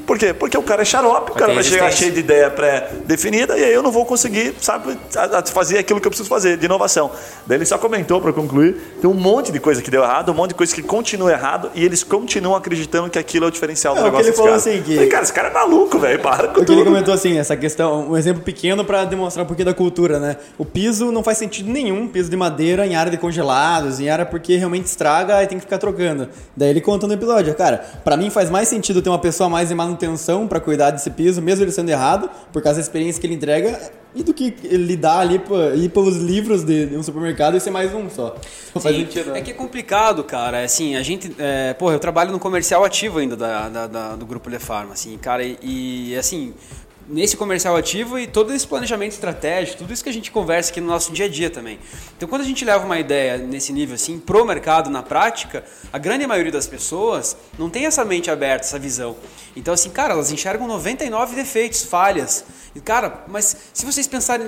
Por 0.06 0.18
quê? 0.18 0.34
Porque 0.34 0.58
o 0.58 0.64
cara 0.64 0.82
é 0.82 0.86
xarope, 0.86 1.32
o 1.32 1.36
cara 1.36 1.54
vai 1.54 1.64
chegar 1.64 1.91
cheio 1.91 2.12
de 2.12 2.20
ideia 2.20 2.50
pré-definida 2.50 3.58
e 3.58 3.64
aí 3.64 3.74
eu 3.74 3.82
não 3.84 3.91
vou 3.91 4.06
conseguir, 4.06 4.56
sabe, 4.60 4.97
fazer 5.52 5.78
aquilo 5.78 6.00
que 6.02 6.08
eu 6.08 6.12
preciso 6.12 6.28
fazer, 6.30 6.58
de 6.58 6.66
inovação. 6.66 7.12
Daí 7.45 7.58
ele 7.58 7.66
só 7.66 7.78
comentou, 7.78 8.20
para 8.22 8.34
concluir, 8.34 8.76
tem 9.02 9.10
um 9.10 9.14
monte 9.14 9.52
de 9.52 9.60
coisa 9.60 9.82
que 9.82 9.91
deu 9.91 10.04
errado, 10.04 10.32
um 10.32 10.36
monte 10.36 10.50
de 10.50 10.56
coisa 10.56 10.74
que 10.74 10.82
continua 10.82 11.32
errado 11.32 11.70
e 11.76 11.84
eles 11.86 12.04
continuam 12.04 12.56
acreditando 12.56 13.10
que 13.10 13.20
aquilo 13.20 13.45
é 13.45 13.47
o 13.47 13.52
diferencial 13.52 13.93
do 13.93 14.00
É, 14.00 14.02
o 14.02 14.06
que 14.06 14.10
negócio 14.12 14.28
ele 14.30 14.36
falou 14.36 14.52
caras. 14.52 14.68
assim, 14.68 14.82
que- 14.82 14.93
Falei, 14.95 15.10
cara, 15.10 15.24
esse 15.24 15.34
cara 15.34 15.47
é 15.50 15.54
maluco, 15.54 16.00
velho, 16.00 16.20
para 16.20 16.47
com 16.47 16.54
Porque 16.56 16.72
ele 16.72 16.80
tudo. 16.82 16.91
comentou 16.91 17.14
assim, 17.14 17.38
essa 17.38 17.56
questão, 17.56 18.10
um 18.12 18.18
exemplo 18.18 18.41
pequeno 18.41 18.84
pra 18.84 19.06
demonstrar 19.06 19.45
o 19.45 19.47
porquê 19.47 19.64
da 19.64 19.74
cultura, 19.74 20.20
né? 20.20 20.38
O 20.58 20.66
piso 20.66 21.12
não 21.12 21.24
faz 21.24 21.38
sentido 21.38 21.70
nenhum, 21.70 22.08
piso 22.08 22.30
de 22.30 22.36
madeira 22.38 22.86
em 22.86 22.95
área 22.95 23.12
de 23.12 23.18
congelados, 23.18 24.00
em 24.00 24.10
área 24.10 24.26
porque 24.26 24.56
realmente 24.56 24.86
estraga 24.88 25.43
e 25.43 25.47
tem 25.47 25.58
que 25.58 25.64
ficar 25.66 25.78
trocando. 25.78 26.28
Daí 26.56 26.70
ele 26.70 26.82
conta 26.82 27.06
no 27.08 27.14
episódio, 27.14 27.54
cara, 27.56 27.78
pra 28.04 28.18
mim 28.18 28.30
faz 28.30 28.50
mais 28.50 28.68
sentido 28.68 29.02
ter 29.02 29.10
uma 29.10 29.20
pessoa 29.20 29.50
mais 29.50 29.70
de 29.70 29.76
manutenção 29.90 30.48
pra 30.48 30.60
cuidar 30.60 30.92
desse 30.92 31.10
piso, 31.12 31.42
mesmo 31.42 31.64
ele 31.66 31.72
sendo 31.72 31.90
errado, 31.90 32.30
por 32.54 32.62
causa 32.62 32.80
da 32.80 32.84
experiência 32.84 33.20
que 33.20 33.28
ele 33.28 33.34
entrega, 33.36 33.80
e 34.16 34.24
do 34.24 34.34
que 34.34 34.56
ele 34.64 34.86
lidar 34.86 35.20
ali, 35.20 35.40
ir 35.78 35.90
pelos 35.90 36.18
livros 36.18 36.64
de, 36.64 36.88
de 36.88 36.98
um 36.98 37.04
supermercado 37.04 37.56
e 37.56 37.60
ser 37.60 37.70
mais 37.70 37.94
um 37.94 38.10
só. 38.10 38.36
Sim, 38.80 39.08
né? 39.32 39.40
É 39.40 39.42
que 39.42 39.52
é 39.52 39.54
complicado, 39.54 40.24
cara. 40.24 40.64
Assim, 40.64 40.96
a 40.96 41.04
gente. 41.04 41.36
É, 41.38 41.74
porra, 41.74 41.94
eu 41.94 42.00
trabalho 42.00 42.32
no 42.32 42.40
comercial 42.40 42.84
ativo 42.84 43.20
ainda 43.20 43.36
da, 43.36 43.70
da- 43.70 43.88
da- 43.88 44.16
do 44.16 44.26
Grupo 44.26 44.50
Lefarma, 44.50 44.94
assim, 44.94 45.18
cara, 45.18 45.44
e, 45.44 45.58
e, 45.62 46.16
assim. 46.18 46.54
Nesse 47.12 47.36
comercial 47.36 47.76
ativo 47.76 48.20
e 48.20 48.28
todo 48.28 48.53
esse 48.53 48.68
planejamento 48.68 49.14
estratégico, 49.14 49.80
tudo 49.80 49.91
isso 49.91 50.03
que 50.03 50.12
a 50.12 50.14
gente 50.14 50.30
conversa 50.30 50.70
aqui 50.70 50.80
no 50.80 50.86
nosso 50.86 51.12
dia 51.12 51.26
a 51.26 51.28
dia 51.28 51.49
também. 51.49 51.80
Então, 52.16 52.30
quando 52.30 52.43
a 52.43 52.45
gente 52.45 52.64
leva 52.64 52.86
uma 52.86 52.99
ideia 52.99 53.36
nesse 53.36 53.74
nível 53.74 53.95
assim 53.95 54.20
pro 54.20 54.45
mercado 54.45 54.91
na 54.91 55.01
prática, 55.01 55.64
a 55.91 55.97
grande 55.97 56.28
maioria 56.28 56.51
das 56.51 56.68
pessoas 56.68 57.36
não 57.57 57.68
tem 57.68 57.88
essa 57.88 58.05
mente 58.05 58.30
aberta, 58.30 58.64
essa 58.64 58.78
visão. 58.78 59.16
Então, 59.55 59.74
assim, 59.74 59.89
cara, 59.89 60.14
elas 60.14 60.32
enxergam 60.32 60.68
99 60.68 61.36
defeitos, 61.36 61.84
falhas. 61.84 62.45
E, 62.76 62.80
cara, 62.80 63.24
mas 63.28 63.57
se 63.74 63.84
vocês 63.88 64.05
pensarem 64.05 64.45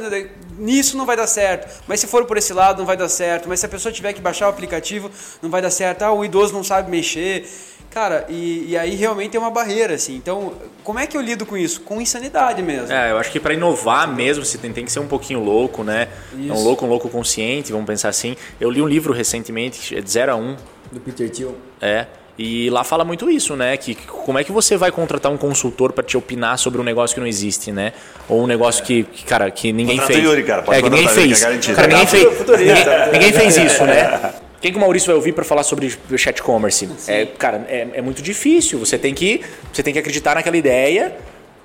nisso, 0.59 0.95
não 0.95 1.07
vai 1.07 1.17
dar 1.17 1.25
certo. 1.25 1.81
Mas 1.87 1.99
se 1.99 2.05
for 2.05 2.25
por 2.25 2.37
esse 2.37 2.53
lado, 2.53 2.77
não 2.77 2.85
vai 2.85 2.95
dar 2.95 3.09
certo. 3.09 3.49
Mas 3.49 3.59
se 3.59 3.65
a 3.65 3.69
pessoa 3.69 3.91
tiver 3.91 4.13
que 4.13 4.21
baixar 4.21 4.45
o 4.45 4.49
aplicativo, 4.51 5.09
não 5.41 5.49
vai 5.49 5.63
dar 5.63 5.71
certo. 5.71 6.03
Ah, 6.03 6.13
o 6.13 6.23
idoso 6.23 6.53
não 6.53 6.63
sabe 6.63 6.91
mexer. 6.91 7.49
Cara, 7.91 8.25
e, 8.29 8.67
e 8.69 8.77
aí 8.77 8.95
realmente 8.95 9.35
é 9.35 9.39
uma 9.39 9.51
barreira, 9.51 9.93
assim. 9.95 10.15
Então, 10.15 10.53
como 10.81 10.97
é 10.97 11.05
que 11.05 11.17
eu 11.17 11.21
lido 11.21 11.45
com 11.45 11.57
isso? 11.57 11.81
Com 11.81 12.01
insanidade 12.01 12.61
mesmo. 12.63 12.91
É, 12.91 13.11
eu 13.11 13.17
acho 13.17 13.29
que 13.29 13.39
para 13.39 13.53
inovar 13.53 14.07
mesmo, 14.07 14.45
você 14.45 14.57
tem, 14.57 14.71
tem 14.71 14.85
que 14.85 14.91
ser 14.91 14.99
um 15.01 15.07
pouquinho 15.07 15.43
louco, 15.43 15.83
né? 15.83 16.07
É 16.33 16.35
um 16.51 16.53
Isso. 16.55 16.63
louco, 16.63 16.85
um 16.85 16.89
louco 16.89 17.09
consciente, 17.09 17.71
vamos 17.71 17.85
pensar 17.85 18.07
assim. 18.09 18.35
Eu 18.61 18.69
li 18.71 18.81
um 18.81 18.87
livro 18.87 19.11
recentemente, 19.13 19.95
é 19.95 20.01
de 20.01 20.09
0 20.09 20.31
a 20.31 20.35
1, 20.35 20.55
Do 20.91 20.99
Peter 21.01 21.29
Thiel. 21.29 21.53
É. 21.81 22.05
E 22.39 22.69
lá 22.69 22.83
fala 22.85 23.03
muito 23.03 23.29
isso, 23.29 23.57
né? 23.57 23.75
Que 23.75 23.93
que- 23.93 24.07
como 24.07 24.39
é 24.39 24.43
que 24.43 24.53
você 24.53 24.77
vai 24.77 24.89
contratar 24.89 25.29
um 25.31 25.37
consultor 25.37 25.91
para 25.91 26.03
te 26.03 26.15
opinar 26.17 26.57
sobre 26.57 26.79
um 26.79 26.83
negócio 26.83 27.13
que 27.13 27.19
não 27.19 27.27
existe, 27.27 27.73
né? 27.73 27.91
Ou 28.29 28.43
um 28.43 28.47
negócio 28.47 28.83
que, 28.85 29.03
que, 29.03 29.25
cara, 29.25 29.51
que 29.51 29.73
ninguém 29.73 29.97
Contrata 29.97 30.13
fez. 30.13 30.25
Yuri, 30.25 30.43
cara. 30.43 30.61
Pode 30.63 30.79
é, 30.79 30.81
que 30.81 30.89
ninguém 30.89 31.07
o 31.07 31.09
Yuri, 31.09 31.35
fez. 31.35 31.65
que 31.65 31.71
é. 31.71 31.75
Cara, 31.75 31.87
ninguém 31.87 32.07
fez. 32.07 32.37
Futurista. 32.37 33.05
Ninguém, 33.07 33.11
ninguém 33.11 33.33
fez 33.33 33.57
isso, 33.57 33.83
né? 33.85 34.33
Quem 34.61 34.71
que 34.71 34.77
o 34.77 34.81
Maurício 34.81 35.07
vai 35.07 35.15
ouvir 35.15 35.31
para 35.33 35.43
falar 35.43 35.63
sobre 35.63 35.91
o 36.09 36.17
chat 36.17 36.41
commerce? 36.43 36.87
É, 37.07 37.25
cara, 37.25 37.65
é, 37.67 37.87
é 37.95 38.01
muito 38.01 38.21
difícil. 38.21 38.77
Você 38.79 38.97
tem 38.97 39.13
que, 39.13 39.41
você 39.73 39.81
tem 39.81 39.91
que 39.91 39.99
acreditar 39.99 40.35
naquela 40.35 40.55
ideia 40.55 41.17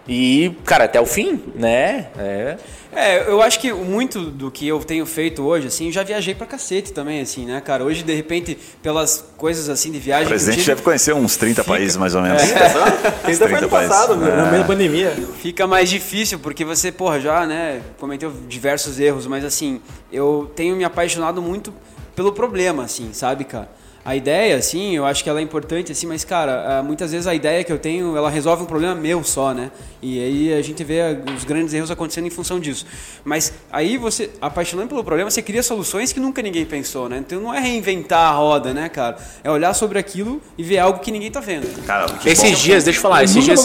e, 0.09 0.53
cara, 0.64 0.84
até 0.84 1.01
o 1.01 1.05
fim, 1.07 1.42
né? 1.55 2.07
É. 2.18 2.57
É, 2.99 3.28
eu 3.28 3.42
acho 3.42 3.61
que 3.61 3.70
muito 3.74 4.22
do 4.30 4.51
que 4.51 4.66
eu 4.66 4.78
tenho 4.78 5.05
feito 5.05 5.42
hoje, 5.42 5.66
assim, 5.66 5.86
eu 5.86 5.92
já 5.92 6.03
viajei 6.03 6.34
pra 6.34 6.47
cacete 6.47 6.94
também, 6.94 7.20
assim, 7.20 7.44
né, 7.44 7.61
cara? 7.62 7.84
Hoje, 7.84 8.03
de 8.03 8.14
repente, 8.14 8.57
pelas 8.82 9.22
coisas 9.36 9.68
assim 9.68 9.90
de 9.92 9.99
O 9.99 10.01
viagem. 10.01 10.24
eu 10.24 10.28
presidente 10.30 10.55
tive, 10.61 10.68
deve 10.68 10.80
conhecer 10.80 11.12
uns 11.14 11.36
30 11.36 11.62
países, 11.64 11.99
mais 11.99 12.14
ou 12.14 12.22
menos. 12.22 12.40
Esse 12.42 13.36
foi 13.36 13.49
30 13.49 13.57
ano 13.59 13.68
países. 13.68 13.94
passado, 13.94 14.14
É. 14.14 14.51
meio 14.51 14.62
da 14.62 14.64
pandemia. 14.66 15.11
Fica 15.42 15.66
mais 15.66 15.90
difícil, 15.90 16.38
porque 16.38 16.64
você, 16.64 16.90
porra, 16.90 17.20
já, 17.20 17.44
né, 17.44 17.82
cometeu 18.01 18.32
diversos 18.49 18.99
erros, 18.99 19.26
mas 19.26 19.44
assim, 19.44 19.82
eu 20.11 20.51
tenho 20.57 20.74
me 20.74 20.84
apaixonado 20.84 21.42
muito 21.42 21.74
pelo 22.17 22.33
problema, 22.33 22.83
assim, 22.83 23.11
sabe, 23.12 23.45
cara? 23.45 23.69
A 24.03 24.14
ideia, 24.14 24.57
assim, 24.57 24.95
eu 24.95 25.05
acho 25.05 25.25
que 25.25 25.29
ela 25.29 25.41
é 25.41 25.43
importante, 25.43 25.91
assim, 25.91 26.07
mas, 26.07 26.25
cara, 26.25 26.81
muitas 26.81 27.11
vezes 27.11 27.27
a 27.27 27.35
ideia 27.35 27.64
que 27.64 27.73
eu 27.73 27.79
tenho, 27.79 28.17
ela 28.17 28.31
resolve 28.31 28.62
um 28.62 28.67
problema 28.67 28.95
meu 28.95 29.25
só, 29.25 29.53
né? 29.53 29.69
E 30.01 30.23
aí 30.23 30.55
a 30.55 30.62
gente 30.62 30.85
vê 30.85 31.01
os 31.37 31.43
grandes 31.43 31.75
erros 31.75 31.91
acontecendo 31.91 32.25
em 32.25 32.31
função 32.31 32.61
disso. 32.61 32.87
Mas 33.25 33.53
aí 33.71 33.99
você, 33.99 34.31
apaixonando 34.41 34.89
pelo 34.89 35.03
problema, 35.03 35.29
você 35.29 35.43
cria 35.43 35.61
soluções 35.61 36.12
que 36.12 36.21
nunca 36.21 36.41
ninguém 36.41 36.64
pensou, 36.64 37.09
né? 37.09 37.19
Então 37.19 37.41
não 37.41 37.53
é 37.53 37.59
reinventar 37.59 38.31
a 38.31 38.31
roda, 38.31 38.73
né, 38.73 38.89
cara? 38.89 39.17
É 39.43 39.51
olhar 39.51 39.75
sobre 39.75 39.99
aquilo 39.99 40.41
e 40.57 40.62
ver 40.62 40.79
algo 40.79 41.01
que 41.01 41.11
ninguém 41.11 41.33
tá 41.33 41.41
vendo. 41.41 41.67
Cara, 41.85 42.07
que 42.07 42.29
Esses 42.29 42.53
bom. 42.53 42.62
dias, 42.62 42.85
deixa 42.85 42.99
eu 42.99 43.03
falar, 43.03 43.25
esses 43.25 43.35
Nunca 43.35 43.47
dias. 43.47 43.59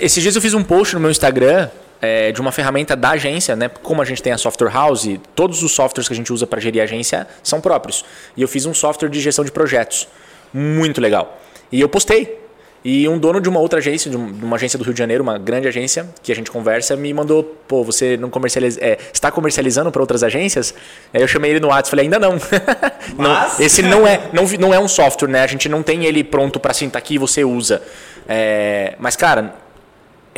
Esses 0.00 0.22
dias 0.22 0.36
eu 0.36 0.40
fiz 0.40 0.54
um 0.54 0.62
post 0.62 0.94
no 0.94 1.00
meu 1.00 1.10
Instagram 1.10 1.68
é, 2.00 2.32
de 2.32 2.40
uma 2.40 2.52
ferramenta 2.52 2.94
da 2.94 3.10
agência, 3.10 3.56
né? 3.56 3.68
Como 3.68 4.00
a 4.00 4.04
gente 4.04 4.22
tem 4.22 4.32
a 4.32 4.38
software 4.38 4.70
house, 4.70 5.08
todos 5.34 5.62
os 5.62 5.72
softwares 5.72 6.08
que 6.08 6.14
a 6.14 6.16
gente 6.16 6.32
usa 6.32 6.46
para 6.46 6.60
gerir 6.60 6.80
a 6.80 6.84
agência 6.84 7.26
são 7.42 7.60
próprios. 7.60 8.04
E 8.36 8.42
eu 8.42 8.48
fiz 8.48 8.66
um 8.66 8.74
software 8.74 9.08
de 9.08 9.20
gestão 9.20 9.44
de 9.44 9.50
projetos, 9.50 10.08
muito 10.52 11.00
legal. 11.00 11.40
E 11.70 11.80
eu 11.80 11.88
postei. 11.88 12.38
E 12.84 13.08
um 13.08 13.18
dono 13.18 13.40
de 13.40 13.48
uma 13.48 13.58
outra 13.58 13.80
agência, 13.80 14.08
de 14.08 14.16
uma 14.16 14.54
agência 14.56 14.78
do 14.78 14.84
Rio 14.84 14.94
de 14.94 14.98
Janeiro, 14.98 15.22
uma 15.22 15.36
grande 15.36 15.66
agência, 15.66 16.08
que 16.22 16.30
a 16.30 16.34
gente 16.34 16.48
conversa, 16.48 16.94
me 16.94 17.12
mandou, 17.12 17.42
pô, 17.42 17.82
você 17.82 18.16
não 18.16 18.30
comercializa, 18.30 18.78
é, 18.80 18.96
está 19.12 19.32
comercializando 19.32 19.90
para 19.90 20.00
outras 20.00 20.22
agências? 20.22 20.72
Aí 21.12 21.20
eu 21.20 21.26
chamei 21.26 21.50
ele 21.50 21.60
no 21.60 21.68
WhatsApp 21.68 21.88
e 21.88 21.90
falei, 21.90 22.04
ainda 22.04 22.18
não. 22.20 22.38
não. 23.18 23.46
Esse 23.58 23.82
não 23.82 24.06
é, 24.06 24.30
não, 24.32 24.44
não 24.60 24.72
é 24.72 24.78
um 24.78 24.86
software, 24.86 25.28
né? 25.28 25.42
A 25.42 25.46
gente 25.48 25.68
não 25.68 25.82
tem 25.82 26.04
ele 26.04 26.22
pronto 26.22 26.60
para 26.60 26.70
assim, 26.70 26.88
tá 26.88 27.00
aqui 27.00 27.16
e 27.16 27.18
você 27.18 27.42
usa. 27.42 27.82
É, 28.28 28.94
mas, 29.00 29.16
cara, 29.16 29.54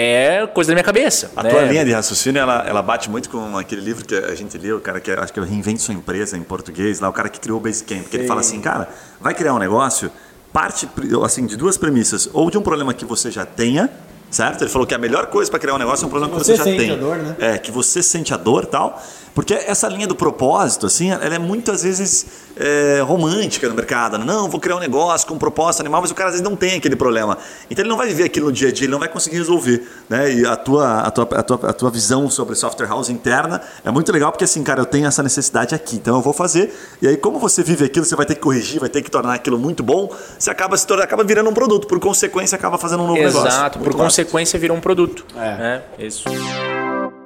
é 0.02 0.46
coisa 0.46 0.68
da 0.68 0.74
minha 0.74 0.84
cabeça. 0.84 1.30
A 1.36 1.42
né? 1.42 1.50
tua 1.50 1.62
linha 1.62 1.84
de 1.84 1.92
raciocínio, 1.92 2.40
ela, 2.40 2.64
ela 2.66 2.80
bate 2.80 3.10
muito 3.10 3.28
com 3.28 3.58
aquele 3.58 3.82
livro 3.82 4.04
que 4.04 4.14
a 4.14 4.34
gente 4.34 4.56
leu, 4.56 4.78
o 4.78 4.80
cara 4.80 4.98
que 4.98 5.10
é, 5.10 5.20
acho 5.20 5.30
que 5.32 5.38
é 5.38 5.42
Reinvente 5.42 5.82
Sua 5.82 5.92
Empresa 5.92 6.38
em 6.38 6.42
português, 6.42 7.00
lá 7.00 7.08
o 7.08 7.12
cara 7.12 7.28
que 7.28 7.38
criou 7.38 7.58
o 7.58 7.60
Basecamp, 7.60 8.08
que 8.08 8.16
ele 8.16 8.26
fala 8.26 8.40
assim, 8.40 8.60
cara, 8.62 8.88
vai 9.20 9.34
criar 9.34 9.52
um 9.52 9.58
negócio, 9.58 10.10
parte 10.52 10.88
assim 11.22 11.44
de 11.44 11.54
duas 11.56 11.76
premissas, 11.76 12.30
ou 12.32 12.50
de 12.50 12.56
um 12.56 12.62
problema 12.62 12.94
que 12.94 13.04
você 13.04 13.30
já 13.30 13.44
tenha, 13.44 13.90
certo? 14.30 14.62
Ele 14.62 14.70
falou 14.70 14.86
que 14.86 14.94
a 14.94 14.98
melhor 14.98 15.26
coisa 15.26 15.50
para 15.50 15.60
criar 15.60 15.74
um 15.74 15.78
negócio 15.78 16.04
é 16.04 16.06
um 16.06 16.10
problema 16.10 16.32
que 16.32 16.44
você, 16.44 16.52
Você 16.52 16.56
já 16.56 16.64
sente 16.64 16.78
tem. 16.78 16.90
a 16.92 16.96
dor, 16.96 17.16
né? 17.18 17.36
É, 17.38 17.58
que 17.58 17.70
você 17.70 18.02
sente 18.02 18.32
a 18.32 18.38
dor 18.38 18.64
tal. 18.64 19.02
Porque 19.34 19.54
essa 19.54 19.88
linha 19.88 20.06
do 20.06 20.14
propósito, 20.14 20.86
assim, 20.86 21.10
ela 21.10 21.34
é 21.34 21.38
muitas 21.38 21.82
vezes 21.82 22.26
é, 22.56 23.00
romântica 23.00 23.68
no 23.68 23.74
mercado. 23.74 24.18
Não, 24.18 24.48
vou 24.48 24.60
criar 24.60 24.76
um 24.76 24.80
negócio 24.80 25.26
com 25.26 25.34
um 25.34 25.38
propósito 25.38 25.80
animal, 25.80 26.00
mas 26.00 26.10
o 26.10 26.14
cara 26.14 26.28
às 26.28 26.34
vezes 26.34 26.48
não 26.48 26.56
tem 26.56 26.76
aquele 26.76 26.96
problema. 26.96 27.38
Então 27.70 27.82
ele 27.82 27.88
não 27.88 27.96
vai 27.96 28.08
viver 28.08 28.24
aquilo 28.24 28.46
no 28.46 28.52
dia 28.52 28.68
a 28.68 28.72
dia, 28.72 28.84
ele 28.84 28.92
não 28.92 28.98
vai 28.98 29.08
conseguir 29.08 29.36
resolver. 29.36 29.86
Né? 30.08 30.34
E 30.34 30.46
a 30.46 30.56
tua, 30.56 31.00
a, 31.00 31.10
tua, 31.10 31.24
a, 31.24 31.42
tua, 31.42 31.70
a 31.70 31.72
tua 31.72 31.90
visão 31.90 32.28
sobre 32.28 32.54
software 32.54 32.88
house 32.88 33.08
interna 33.08 33.62
é 33.84 33.90
muito 33.90 34.12
legal, 34.12 34.32
porque 34.32 34.44
assim, 34.44 34.62
cara, 34.62 34.80
eu 34.80 34.86
tenho 34.86 35.06
essa 35.06 35.22
necessidade 35.22 35.74
aqui, 35.74 35.96
então 35.96 36.16
eu 36.16 36.22
vou 36.22 36.32
fazer. 36.32 36.74
E 37.00 37.08
aí, 37.08 37.16
como 37.16 37.38
você 37.38 37.62
vive 37.62 37.84
aquilo, 37.84 38.04
você 38.04 38.16
vai 38.16 38.26
ter 38.26 38.34
que 38.34 38.40
corrigir, 38.40 38.80
vai 38.80 38.88
ter 38.88 39.02
que 39.02 39.10
tornar 39.10 39.34
aquilo 39.34 39.58
muito 39.58 39.82
bom, 39.82 40.12
você 40.38 40.50
acaba 40.50 40.76
se 40.76 40.86
tornando, 40.86 41.04
acaba 41.04 41.24
virando 41.24 41.48
um 41.48 41.54
produto. 41.54 41.86
Por 41.86 41.98
consequência, 42.00 42.56
acaba 42.56 42.78
fazendo 42.78 43.02
um 43.02 43.06
novo 43.06 43.18
negócio. 43.18 43.46
Exato, 43.46 43.78
por 43.78 43.88
massa. 43.88 44.04
consequência 44.04 44.58
virou 44.58 44.76
um 44.76 44.80
produto. 44.80 45.24
É. 45.36 45.80
Isso. 45.98 46.24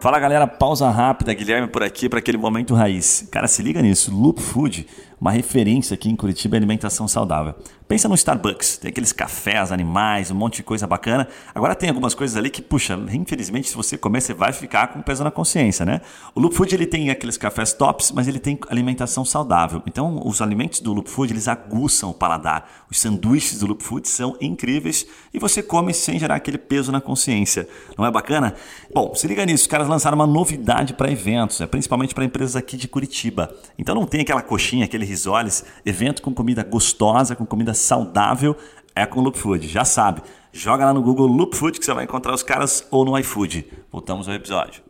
Fala 0.05 0.19
galera, 0.19 0.47
pausa 0.47 0.91
rápida, 0.91 1.33
Guilherme 1.33 1.67
por 1.67 1.83
aqui 1.83 2.11
para 2.11 2.19
aquele 2.19 2.37
momento 2.37 2.75
raiz. 2.75 3.27
Cara, 3.31 3.49
se 3.49 3.63
liga 3.63 3.81
nisso, 3.81 4.15
Loop 4.15 4.39
Food, 4.39 4.87
uma 5.19 5.31
referência 5.31 5.95
aqui 5.95 6.11
em 6.11 6.15
Curitiba 6.15 6.57
em 6.57 6.59
alimentação 6.59 7.09
saudável. 7.09 7.55
Pensa 7.89 8.09
no 8.09 8.15
Starbucks, 8.15 8.79
tem 8.79 8.91
aqueles 8.91 9.13
cafés, 9.13 9.71
animais, 9.71 10.31
um 10.31 10.35
monte 10.35 10.57
de 10.57 10.63
coisa 10.63 10.87
bacana. 10.87 11.29
Agora 11.55 11.75
tem 11.75 11.89
algumas 11.91 12.15
coisas 12.15 12.37
ali 12.37 12.51
que, 12.51 12.61
puxa, 12.61 12.99
infelizmente 13.13 13.69
se 13.69 13.77
você 13.77 13.97
comer, 13.97 14.23
você 14.23 14.35
vai 14.35 14.53
ficar 14.53 14.89
com 14.89 15.01
peso 15.01 15.23
na 15.23 15.31
consciência, 15.31 15.85
né? 15.85 16.01
O 16.35 16.41
Loop 16.41 16.55
Food 16.55 16.75
ele 16.75 16.87
tem 16.87 17.11
aqueles 17.11 17.37
cafés 17.37 17.73
tops, 17.73 18.11
mas 18.11 18.27
ele 18.27 18.39
tem 18.39 18.59
alimentação 18.69 19.25
saudável. 19.25 19.83
Então, 19.87 20.21
os 20.25 20.41
alimentos 20.43 20.81
do 20.81 20.93
Loop 20.95 21.11
Food, 21.11 21.33
eles 21.33 21.47
aguçam 21.47 22.11
o 22.11 22.15
paladar. 22.15 22.85
Os 22.91 22.99
sanduíches 22.99 23.59
do 23.59 23.67
Loop 23.67 23.83
Food 23.83 24.09
são 24.09 24.37
incríveis 24.41 25.07
e 25.33 25.39
você 25.39 25.63
come 25.63 25.93
sem 25.93 26.19
gerar 26.19 26.37
aquele 26.37 26.59
peso 26.59 26.91
na 26.91 27.03
consciência. 27.03 27.69
Não 27.99 28.07
é 28.07 28.11
bacana? 28.11 28.55
Bom, 28.95 29.15
se 29.15 29.27
liga 29.27 29.45
nisso, 29.45 29.69
caras 29.69 29.89
lançaram 29.95 30.17
uma 30.17 30.27
novidade 30.27 30.93
para 30.93 31.11
eventos, 31.11 31.61
né? 31.61 31.67
principalmente 31.67 32.15
para 32.15 32.25
empresas 32.25 32.57
aqui 32.57 32.77
de 32.77 32.87
Curitiba. 32.87 33.55
Então 33.79 33.95
não 33.95 34.07
tem 34.07 34.21
aquela 34.21 34.43
coxinha, 34.43 34.85
aquele 34.85 35.05
risoles, 35.05 35.65
evento 35.87 36.21
com 36.21 36.35
comida 36.35 36.63
gostosa, 36.63 37.35
com 37.35 37.47
comida 37.47 37.73
saudável, 37.73 38.57
é 38.95 39.07
com 39.07 39.21
Loop 39.21 39.39
Food, 39.39 39.67
já 39.69 39.85
sabe. 39.85 40.23
Joga 40.53 40.85
lá 40.85 40.93
no 40.93 41.03
Google 41.03 41.27
Loop 41.27 41.57
Food 41.57 41.79
que 41.79 41.85
você 41.85 41.93
vai 41.93 42.05
encontrar 42.05 42.33
os 42.33 42.43
caras 42.43 42.87
ou 42.91 43.05
no 43.05 43.19
iFood. 43.19 43.67
Voltamos 43.91 44.29
ao 44.29 44.35
episódio. 44.35 44.83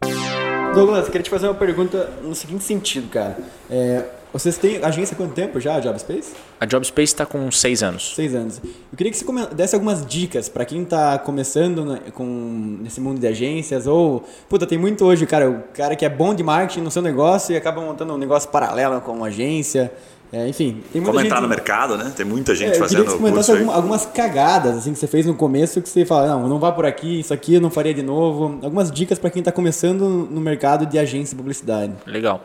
Douglas, 0.75 1.07
queria 1.07 1.23
te 1.23 1.31
fazer 1.31 1.47
uma 1.47 1.55
pergunta 1.55 2.11
no 2.23 2.35
seguinte 2.35 2.65
sentido, 2.65 3.09
cara. 3.09 3.39
É, 3.71 4.05
vocês 4.35 4.59
têm 4.59 4.85
agência 4.85 5.15
há 5.15 5.17
quanto 5.17 5.33
tempo 5.33 5.61
já, 5.61 5.79
Jobspace? 5.79 6.33
A 6.59 6.67
Jobspace 6.67 7.05
está 7.05 7.25
com 7.25 7.51
seis 7.53 7.85
anos. 7.85 8.15
Seis 8.17 8.35
anos. 8.35 8.61
Eu 8.65 8.97
queria 8.97 9.13
que 9.13 9.17
você 9.17 9.25
desse 9.55 9.77
algumas 9.77 10.05
dicas 10.05 10.49
para 10.49 10.65
quem 10.65 10.85
tá 10.85 11.19
começando 11.21 11.85
né, 11.85 12.01
com, 12.13 12.79
nesse 12.83 13.01
mundo 13.01 13.21
de 13.21 13.29
agências 13.29 13.87
ou... 13.87 14.25
Puta, 14.49 14.67
tem 14.67 14.77
muito 14.77 15.05
hoje, 15.05 15.25
cara, 15.25 15.49
o 15.49 15.63
cara 15.73 15.95
que 15.95 16.05
é 16.05 16.09
bom 16.09 16.35
de 16.35 16.43
marketing 16.43 16.81
no 16.81 16.91
seu 16.91 17.01
negócio 17.01 17.53
e 17.53 17.57
acaba 17.57 17.81
montando 17.81 18.13
um 18.13 18.19
negócio 18.19 18.49
paralelo 18.51 19.01
com 19.01 19.13
uma 19.13 19.29
agência. 19.29 19.93
É, 20.33 20.49
enfim, 20.49 20.83
tem 20.93 21.01
muita 21.01 21.07
Como 21.07 21.19
gente... 21.21 21.27
entrar 21.27 21.41
no 21.41 21.47
mercado, 21.47 21.97
né? 21.97 22.13
Tem 22.17 22.27
muita 22.27 22.51
É, 22.51 22.55
gente 22.57 22.67
eu 22.67 22.73
queria 22.73 22.89
fazendo 22.89 23.05
que 23.05 23.11
você 23.13 23.19
comentasse 23.19 23.53
curso 23.53 23.71
algumas 23.71 24.05
cagadas 24.05 24.79
assim 24.79 24.93
que 24.93 24.99
você 24.99 25.07
fez 25.07 25.27
no 25.27 25.35
começo 25.35 25.81
que 25.81 25.89
você 25.89 26.05
fala, 26.05 26.27
não, 26.27 26.49
não 26.49 26.59
vá 26.59 26.73
por 26.73 26.85
aqui, 26.85 27.21
isso 27.21 27.33
aqui 27.33 27.55
eu 27.55 27.61
não 27.61 27.71
faria 27.71 27.95
de 27.95 28.03
novo. 28.03 28.59
Algumas 28.65 28.91
dicas 28.91 29.17
para 29.17 29.31
quem 29.31 29.45
tá 29.45 29.53
começando 29.53 30.29
no 30.29 30.41
mercado 30.41 30.87
de 30.87 30.99
agência 30.99 31.35
e 31.35 31.37
publicidade. 31.37 31.93
Legal. 32.05 32.43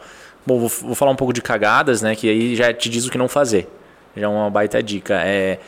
Bom, 0.49 0.57
vou, 0.57 0.67
vou 0.67 0.95
falar 0.95 1.11
um 1.11 1.15
pouco 1.15 1.31
de 1.31 1.43
cagadas, 1.43 2.01
né? 2.01 2.15
Que 2.15 2.27
aí 2.27 2.55
já 2.55 2.73
te 2.73 2.89
diz 2.89 3.05
o 3.05 3.11
que 3.11 3.19
não 3.19 3.29
fazer. 3.29 3.67
Já 4.17 4.25
é 4.25 4.27
uma 4.27 4.49
baita 4.49 4.81
dica. 4.81 5.21
É 5.23 5.59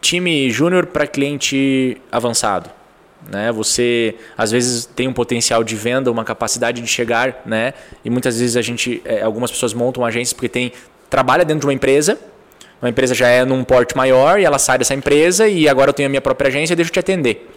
time 0.00 0.48
júnior 0.48 0.86
para 0.86 1.08
cliente 1.08 2.00
avançado. 2.12 2.70
Né? 3.28 3.50
Você 3.50 4.14
às 4.36 4.52
vezes 4.52 4.86
tem 4.86 5.08
um 5.08 5.12
potencial 5.12 5.64
de 5.64 5.74
venda, 5.74 6.08
uma 6.08 6.24
capacidade 6.24 6.80
de 6.80 6.86
chegar, 6.86 7.42
né? 7.44 7.74
E 8.04 8.10
muitas 8.10 8.38
vezes 8.38 8.56
a 8.56 8.62
gente, 8.62 9.02
é, 9.04 9.22
algumas 9.22 9.50
pessoas 9.50 9.74
montam 9.74 10.04
agências 10.04 10.32
porque 10.32 10.48
tem 10.48 10.70
trabalha 11.10 11.44
dentro 11.44 11.62
de 11.62 11.66
uma 11.66 11.74
empresa, 11.74 12.16
uma 12.80 12.90
empresa 12.90 13.16
já 13.16 13.26
é 13.26 13.44
num 13.44 13.64
porte 13.64 13.96
maior 13.96 14.38
e 14.38 14.44
ela 14.44 14.60
sai 14.60 14.78
dessa 14.78 14.94
empresa 14.94 15.48
e 15.48 15.68
agora 15.68 15.90
eu 15.90 15.94
tenho 15.94 16.06
a 16.06 16.10
minha 16.10 16.20
própria 16.20 16.46
agência 16.46 16.74
e 16.74 16.76
deixa 16.76 16.90
eu 16.90 16.92
te 16.92 17.00
atender. 17.00 17.50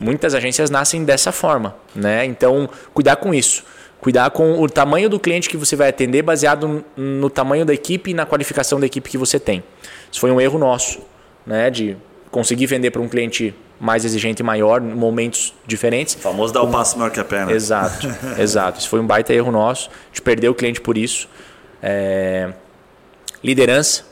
Muitas 0.00 0.34
agências 0.34 0.68
nascem 0.68 1.04
dessa 1.04 1.30
forma, 1.30 1.76
né? 1.94 2.24
Então, 2.24 2.68
cuidar 2.92 3.14
com 3.14 3.32
isso. 3.32 3.62
Cuidar 4.04 4.30
com 4.32 4.60
o 4.60 4.68
tamanho 4.68 5.08
do 5.08 5.18
cliente 5.18 5.48
que 5.48 5.56
você 5.56 5.74
vai 5.74 5.88
atender 5.88 6.20
baseado 6.20 6.84
no 6.94 7.30
tamanho 7.30 7.64
da 7.64 7.72
equipe 7.72 8.10
e 8.10 8.14
na 8.14 8.26
qualificação 8.26 8.78
da 8.78 8.84
equipe 8.84 9.08
que 9.08 9.16
você 9.16 9.40
tem. 9.40 9.64
Isso 10.12 10.20
foi 10.20 10.30
um 10.30 10.38
erro 10.38 10.58
nosso, 10.58 11.00
né? 11.46 11.70
De 11.70 11.96
conseguir 12.30 12.66
vender 12.66 12.90
para 12.90 13.00
um 13.00 13.08
cliente 13.08 13.54
mais 13.80 14.04
exigente 14.04 14.42
e 14.42 14.44
maior 14.44 14.82
em 14.82 14.94
momentos 14.94 15.54
diferentes. 15.66 16.16
O 16.16 16.18
famoso 16.18 16.52
dar 16.52 16.60
o 16.64 16.70
passo 16.70 16.98
maior 16.98 17.10
que 17.10 17.18
a 17.18 17.24
perna. 17.24 17.50
Exato, 17.50 18.06
exato. 18.38 18.78
Isso 18.78 18.90
foi 18.90 19.00
um 19.00 19.06
baita 19.06 19.32
erro 19.32 19.50
nosso. 19.50 19.88
A 19.88 20.08
gente 20.08 20.20
perdeu 20.20 20.52
o 20.52 20.54
cliente 20.54 20.82
por 20.82 20.98
isso. 20.98 21.26
É, 21.82 22.52
Liderança, 23.42 24.04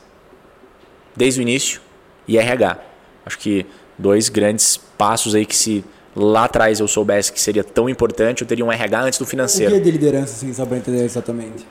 desde 1.15 1.39
o 1.39 1.43
início, 1.43 1.79
e 2.27 2.39
RH. 2.39 2.79
Acho 3.27 3.37
que 3.37 3.63
dois 3.95 4.27
grandes 4.27 4.75
passos 4.75 5.35
aí 5.35 5.45
que 5.45 5.55
se 5.55 5.85
lá 6.15 6.45
atrás 6.45 6.79
eu 6.79 6.87
soubesse 6.87 7.31
que 7.31 7.39
seria 7.39 7.63
tão 7.63 7.89
importante, 7.89 8.41
eu 8.41 8.47
teria 8.47 8.65
um 8.65 8.71
RH 8.71 9.01
antes 9.01 9.19
do 9.19 9.23
O 9.23 9.25
que 9.25 9.31
financeiro. 9.31 9.75
é 9.75 9.79
de 9.79 9.91
liderança, 9.91 10.33
assim, 10.33 10.53
só 10.53 10.65
para 10.65 10.77
entender 10.77 11.03
exatamente? 11.03 11.65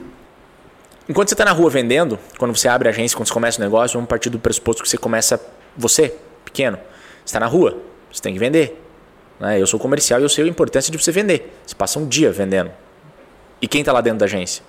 Enquanto 1.07 1.29
você 1.29 1.33
está 1.33 1.45
na 1.45 1.51
rua 1.51 1.69
vendendo, 1.69 2.17
quando 2.37 2.55
você 2.55 2.67
abre 2.67 2.87
a 2.87 2.91
agência, 2.91 3.17
quando 3.17 3.27
você 3.27 3.33
começa 3.33 3.59
o 3.59 3.63
negócio, 3.63 3.95
vamos 3.97 4.07
partir 4.07 4.29
do 4.29 4.39
pressuposto 4.39 4.81
que 4.83 4.89
você 4.89 4.97
começa, 4.97 5.39
você, 5.75 6.15
pequeno, 6.45 6.77
você 6.77 7.25
está 7.25 7.39
na 7.39 7.45
rua, 7.45 7.77
você 8.11 8.21
tem 8.21 8.33
que 8.33 8.39
vender. 8.39 8.81
Né? 9.39 9.61
Eu 9.61 9.67
sou 9.67 9.79
comercial 9.79 10.19
e 10.19 10.23
eu 10.23 10.29
sei 10.29 10.45
a 10.45 10.47
importância 10.47 10.91
de 10.91 10.97
você 10.97 11.11
vender. 11.11 11.53
Você 11.65 11.75
passa 11.75 11.99
um 11.99 12.07
dia 12.07 12.31
vendendo. 12.31 12.71
E 13.61 13.67
quem 13.67 13.81
está 13.81 13.91
lá 13.91 14.01
dentro 14.01 14.19
da 14.19 14.25
agência? 14.25 14.63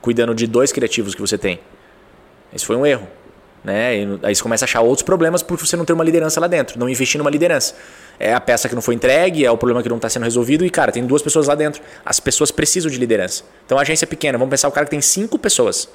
Cuidando 0.00 0.34
de 0.34 0.46
dois 0.46 0.72
criativos 0.72 1.14
que 1.14 1.20
você 1.20 1.38
tem. 1.38 1.60
Esse 2.52 2.64
foi 2.64 2.76
um 2.76 2.84
erro. 2.86 3.06
Né? 3.66 3.96
E 3.98 4.18
aí 4.22 4.32
você 4.32 4.40
começa 4.40 4.64
a 4.64 4.66
achar 4.66 4.80
outros 4.80 5.02
problemas 5.02 5.42
por 5.42 5.58
você 5.58 5.76
não 5.76 5.84
ter 5.84 5.92
uma 5.92 6.04
liderança 6.04 6.38
lá 6.38 6.46
dentro, 6.46 6.78
não 6.78 6.88
investir 6.88 7.18
numa 7.18 7.28
liderança. 7.28 7.74
É 8.16 8.32
a 8.32 8.40
peça 8.40 8.68
que 8.68 8.76
não 8.76 8.80
foi 8.80 8.94
entregue, 8.94 9.44
é 9.44 9.50
o 9.50 9.58
problema 9.58 9.82
que 9.82 9.88
não 9.88 9.96
está 9.96 10.08
sendo 10.08 10.22
resolvido 10.22 10.64
e, 10.64 10.70
cara, 10.70 10.92
tem 10.92 11.04
duas 11.04 11.20
pessoas 11.20 11.48
lá 11.48 11.56
dentro. 11.56 11.82
As 12.04 12.20
pessoas 12.20 12.52
precisam 12.52 12.88
de 12.88 12.96
liderança. 12.96 13.42
Então 13.66 13.76
a 13.76 13.80
agência 13.80 14.04
é 14.04 14.06
pequena, 14.06 14.38
vamos 14.38 14.50
pensar 14.50 14.68
o 14.68 14.70
cara 14.70 14.86
que 14.86 14.90
tem 14.90 15.00
cinco 15.00 15.36
pessoas. 15.36 15.88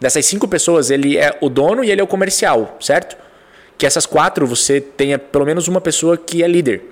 Dessas 0.00 0.26
cinco 0.26 0.48
pessoas, 0.48 0.90
ele 0.90 1.16
é 1.16 1.38
o 1.40 1.48
dono 1.48 1.84
e 1.84 1.90
ele 1.92 2.00
é 2.00 2.04
o 2.04 2.06
comercial, 2.08 2.76
certo? 2.80 3.16
Que 3.78 3.86
essas 3.86 4.04
quatro 4.04 4.44
você 4.44 4.80
tenha 4.80 5.20
pelo 5.20 5.46
menos 5.46 5.68
uma 5.68 5.80
pessoa 5.80 6.18
que 6.18 6.42
é 6.42 6.48
líder, 6.48 6.82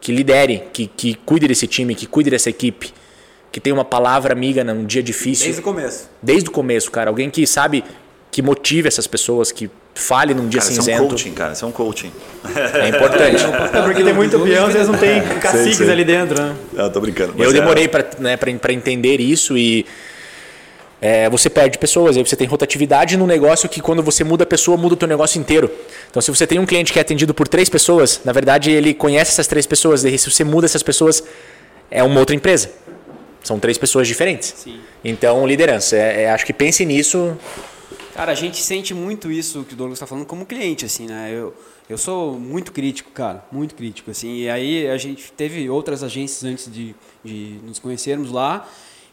que 0.00 0.12
lidere, 0.12 0.62
que, 0.72 0.86
que 0.86 1.16
cuide 1.26 1.48
desse 1.48 1.66
time, 1.66 1.92
que 1.96 2.06
cuide 2.06 2.30
dessa 2.30 2.48
equipe, 2.48 2.94
que 3.50 3.58
tenha 3.58 3.74
uma 3.74 3.84
palavra 3.84 4.32
amiga 4.32 4.62
num 4.62 4.84
dia 4.84 5.02
difícil. 5.02 5.46
Desde 5.46 5.60
o 5.60 5.64
começo. 5.64 6.08
Desde 6.22 6.48
o 6.48 6.52
começo, 6.52 6.88
cara. 6.92 7.10
Alguém 7.10 7.28
que 7.28 7.44
sabe, 7.44 7.82
que 8.30 8.42
motive 8.42 8.86
essas 8.88 9.06
pessoas, 9.06 9.50
que 9.50 9.70
fale 9.94 10.32
num 10.34 10.48
dia 10.48 10.60
Cara, 10.60 10.70
isso 10.72 10.78
é 10.80 10.82
um 10.82 10.84
cinzento. 10.84 11.08
coaching, 11.08 11.32
cara. 11.32 11.52
Isso 11.54 11.64
é 11.64 11.68
um 11.68 11.72
coaching. 11.72 12.12
É 12.74 12.88
importante. 12.88 13.42
É 13.76 13.82
porque 13.82 14.04
tem 14.04 14.12
muito 14.14 14.38
peão, 14.40 14.66
às 14.66 14.72
vezes 14.74 14.88
não 14.88 14.98
tem 14.98 15.20
caciques 15.40 15.76
sei. 15.78 15.90
ali 15.90 16.04
dentro, 16.04 16.40
né? 16.40 16.54
Eu 16.74 16.90
tô 16.90 17.00
brincando. 17.00 17.34
Eu 17.38 17.50
é- 17.50 17.52
demorei 17.52 17.88
para 17.88 18.06
né, 18.18 18.36
pra- 18.36 18.52
pra 18.54 18.72
entender 18.72 19.20
isso 19.20 19.56
e 19.56 19.84
é, 21.00 21.28
você 21.30 21.48
perde 21.48 21.78
pessoas, 21.78 22.16
aí 22.16 22.24
você 22.24 22.34
tem 22.36 22.46
rotatividade 22.46 23.16
no 23.16 23.26
negócio 23.26 23.68
que 23.68 23.80
quando 23.80 24.02
você 24.02 24.24
muda 24.24 24.42
a 24.44 24.46
pessoa, 24.46 24.76
muda 24.76 24.94
o 24.94 24.96
teu 24.96 25.06
negócio 25.08 25.40
inteiro. 25.40 25.70
Então 26.10 26.20
se 26.20 26.30
você 26.30 26.46
tem 26.46 26.58
um 26.58 26.66
cliente 26.66 26.92
que 26.92 26.98
é 26.98 27.02
atendido 27.02 27.32
por 27.32 27.46
três 27.48 27.68
pessoas, 27.68 28.20
na 28.24 28.32
verdade 28.32 28.70
ele 28.70 28.92
conhece 28.94 29.30
essas 29.32 29.46
três 29.46 29.66
pessoas, 29.66 30.02
daí 30.02 30.18
se 30.18 30.30
você 30.30 30.44
muda 30.44 30.66
essas 30.66 30.82
pessoas, 30.82 31.22
é 31.90 32.02
uma 32.02 32.18
outra 32.20 32.34
empresa. 32.36 32.70
São 33.42 33.58
três 33.58 33.78
pessoas 33.78 34.06
diferentes. 34.08 34.52
Sim. 34.58 34.80
Então, 35.02 35.46
liderança. 35.46 35.96
É, 35.96 36.24
é, 36.24 36.30
acho 36.30 36.44
que 36.44 36.52
pense 36.52 36.84
nisso. 36.84 37.36
Cara, 38.18 38.32
a 38.32 38.34
gente 38.34 38.60
sente 38.60 38.92
muito 38.92 39.30
isso 39.30 39.62
que 39.62 39.74
o 39.74 39.76
Douglas 39.76 39.96
está 39.96 40.04
falando 40.04 40.26
como 40.26 40.44
cliente, 40.44 40.84
assim, 40.84 41.06
né? 41.06 41.30
Eu, 41.32 41.54
Eu 41.88 41.96
sou 41.96 42.36
muito 42.36 42.72
crítico, 42.72 43.12
cara, 43.12 43.44
muito 43.52 43.76
crítico, 43.76 44.10
assim. 44.10 44.38
E 44.38 44.50
aí 44.50 44.88
a 44.88 44.98
gente 44.98 45.30
teve 45.30 45.70
outras 45.70 46.02
agências 46.02 46.42
antes 46.42 46.68
de, 46.68 46.96
de 47.24 47.60
nos 47.62 47.78
conhecermos 47.78 48.32
lá. 48.32 48.68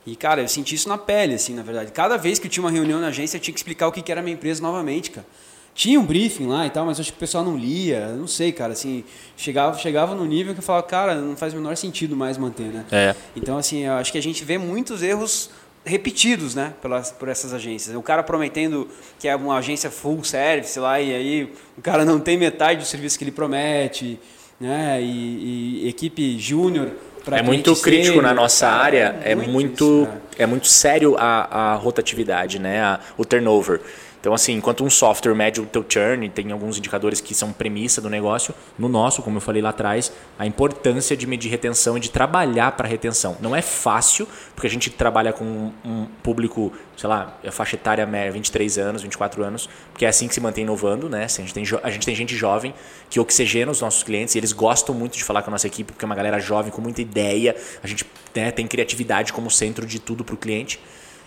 E, 0.08 0.16
cara, 0.16 0.41
eu 0.41 0.47
senti 0.47 0.74
isso 0.74 0.89
na 0.89 0.97
pele, 0.97 1.36
assim, 1.36 1.53
na 1.53 1.62
verdade. 1.62 1.91
Cada 1.91 2.18
vez 2.18 2.39
que 2.39 2.47
eu 2.47 2.49
tinha 2.49 2.64
uma 2.64 2.72
reunião 2.72 2.99
na 2.99 3.10
agência, 3.10 3.38
eu 3.38 3.41
tinha 3.41 3.53
que 3.53 3.60
explicar 3.60 3.88
o 3.88 3.91
que 3.91 4.12
era 4.12 4.22
a 4.22 4.24
minha 4.24 4.34
empresa 4.34 4.60
novamente, 4.60 5.12
cara. 5.12 5.28
Tinha 5.76 5.99
um 5.99 6.06
briefing 6.06 6.47
lá 6.47 6.66
e 6.66 6.72
tal, 6.72 6.88
mas 6.88 6.99
acho 6.99 7.12
que 7.12 7.18
o 7.18 7.20
pessoal 7.20 7.43
não 7.43 7.56
lia, 7.56 8.08
não 8.14 8.28
sei, 8.28 8.51
cara, 8.51 8.74
assim, 8.74 9.03
chegava, 9.38 9.78
chegava 9.78 10.16
no 10.16 10.26
nível 10.26 10.53
que 10.53 10.62
eu 10.62 10.64
falava, 10.64 10.88
cara, 10.88 11.14
não 11.16 11.36
faz 11.38 11.53
o 11.53 11.58
menor 11.58 11.78
sentido 11.78 12.16
mais 12.16 12.39
manter, 12.39 12.74
né? 12.74 12.86
É. 12.91 13.16
Então, 13.36 13.56
assim, 13.56 13.84
eu 13.84 13.93
acho 13.93 14.12
que 14.12 14.18
a 14.18 14.22
gente 14.22 14.43
vê 14.43 14.58
muitos 14.58 15.03
erros 15.03 15.51
repetidos, 15.86 16.55
né, 16.55 16.73
pelas, 16.81 17.11
por 17.11 17.29
essas 17.29 17.53
agências. 17.53 17.95
O 17.95 18.01
cara 18.01 18.23
prometendo 18.23 18.88
que 19.19 19.27
é 19.27 19.36
uma 19.36 19.57
agência 19.57 19.91
full 19.91 20.23
service 20.23 20.79
lá 20.79 20.99
e 20.99 21.13
aí 21.13 21.53
o 21.77 21.81
cara 21.81 22.03
não 22.03 22.19
tem 22.19 22.38
metade 22.38 22.79
do 22.79 22.86
serviço 22.86 23.17
que 23.17 23.23
ele 23.23 23.31
promete, 23.31 24.19
né, 24.59 24.99
e, 25.01 25.83
e 25.83 25.89
equipe 25.89 26.39
júnior 26.39 26.91
é 27.31 27.41
muito 27.41 27.75
crítico 27.77 28.21
na 28.21 28.33
nossa 28.33 28.67
área, 28.67 29.15
é, 29.23 29.31
é 29.31 29.36
muito, 29.36 29.51
muito 29.51 30.03
isso, 30.03 30.19
é. 30.38 30.45
muito 30.45 30.67
sério 30.67 31.15
a, 31.17 31.71
a 31.71 31.75
rotatividade, 31.75 32.59
né? 32.59 32.81
A, 32.81 32.99
o 33.17 33.25
turnover. 33.25 33.81
Então, 34.26 34.34
assim, 34.34 34.53
enquanto 34.53 34.84
um 34.84 34.89
software 34.89 35.36
mede 35.36 35.61
o 35.61 35.67
teu 35.67 35.86
churn, 35.88 36.28
tem 36.30 36.51
alguns 36.51 36.80
indicadores 36.80 37.21
que 37.21 37.36
são 37.36 37.53
premissa 37.53 38.01
do 38.01 38.09
negócio, 38.09 38.55
no 38.76 38.89
nosso, 38.89 39.21
como 39.21 39.38
eu 39.38 39.41
falei 39.41 39.61
lá 39.61 39.69
atrás, 39.69 40.11
a 40.39 40.47
importância 40.47 41.15
de 41.15 41.28
medir 41.28 41.51
retenção 41.51 41.95
e 41.95 41.99
de 41.99 42.09
trabalhar 42.09 42.71
para 42.71 42.88
retenção. 42.88 43.38
Não 43.39 43.55
é 43.55 43.61
fácil, 43.61 44.28
porque 44.55 44.65
a 44.65 44.69
gente 44.69 44.89
trabalha 44.89 45.32
com 45.32 45.71
um 45.86 46.07
público, 46.23 46.73
sei 46.97 47.07
lá, 47.07 47.38
a 47.45 47.51
faixa 47.51 47.76
etária 47.76 48.03
média, 48.07 48.32
23 48.32 48.80
anos, 48.80 49.03
24 49.03 49.43
anos, 49.43 49.69
porque 49.91 50.05
é 50.05 50.07
assim 50.07 50.28
que 50.28 50.34
se 50.34 50.41
mantém 50.41 50.63
inovando, 50.63 51.07
né? 51.07 51.26
A, 51.26 51.28
gente 51.28 51.53
tem, 51.53 51.63
a 51.84 51.89
gente 51.91 52.05
tem 52.07 52.15
gente 52.15 52.36
jovem 52.36 52.73
que 53.11 53.19
oxigena 53.19 53.71
os 53.71 53.80
nossos 53.80 54.01
clientes 54.01 54.34
e 54.34 54.39
eles 54.39 54.53
gostam 54.53 54.95
muito 54.95 55.15
de 55.15 55.23
falar 55.23 55.43
com 55.43 55.51
a 55.51 55.53
nossa 55.53 55.67
equipe, 55.67 55.93
porque 55.93 56.03
é 56.03 56.07
uma 56.07 56.15
galera 56.15 56.39
jovem 56.39 56.71
com 56.71 56.82
muita 56.82 56.99
ideia, 56.99 57.55
a 57.84 57.86
gente 57.86 58.03
né, 58.34 58.49
tem 58.49 58.65
criatividade 58.65 59.32
como 59.32 59.51
centro 59.51 59.86
de 59.86 59.99
tudo 59.99 60.26
para 60.26 60.34
o 60.34 60.38
cliente. 60.38 60.80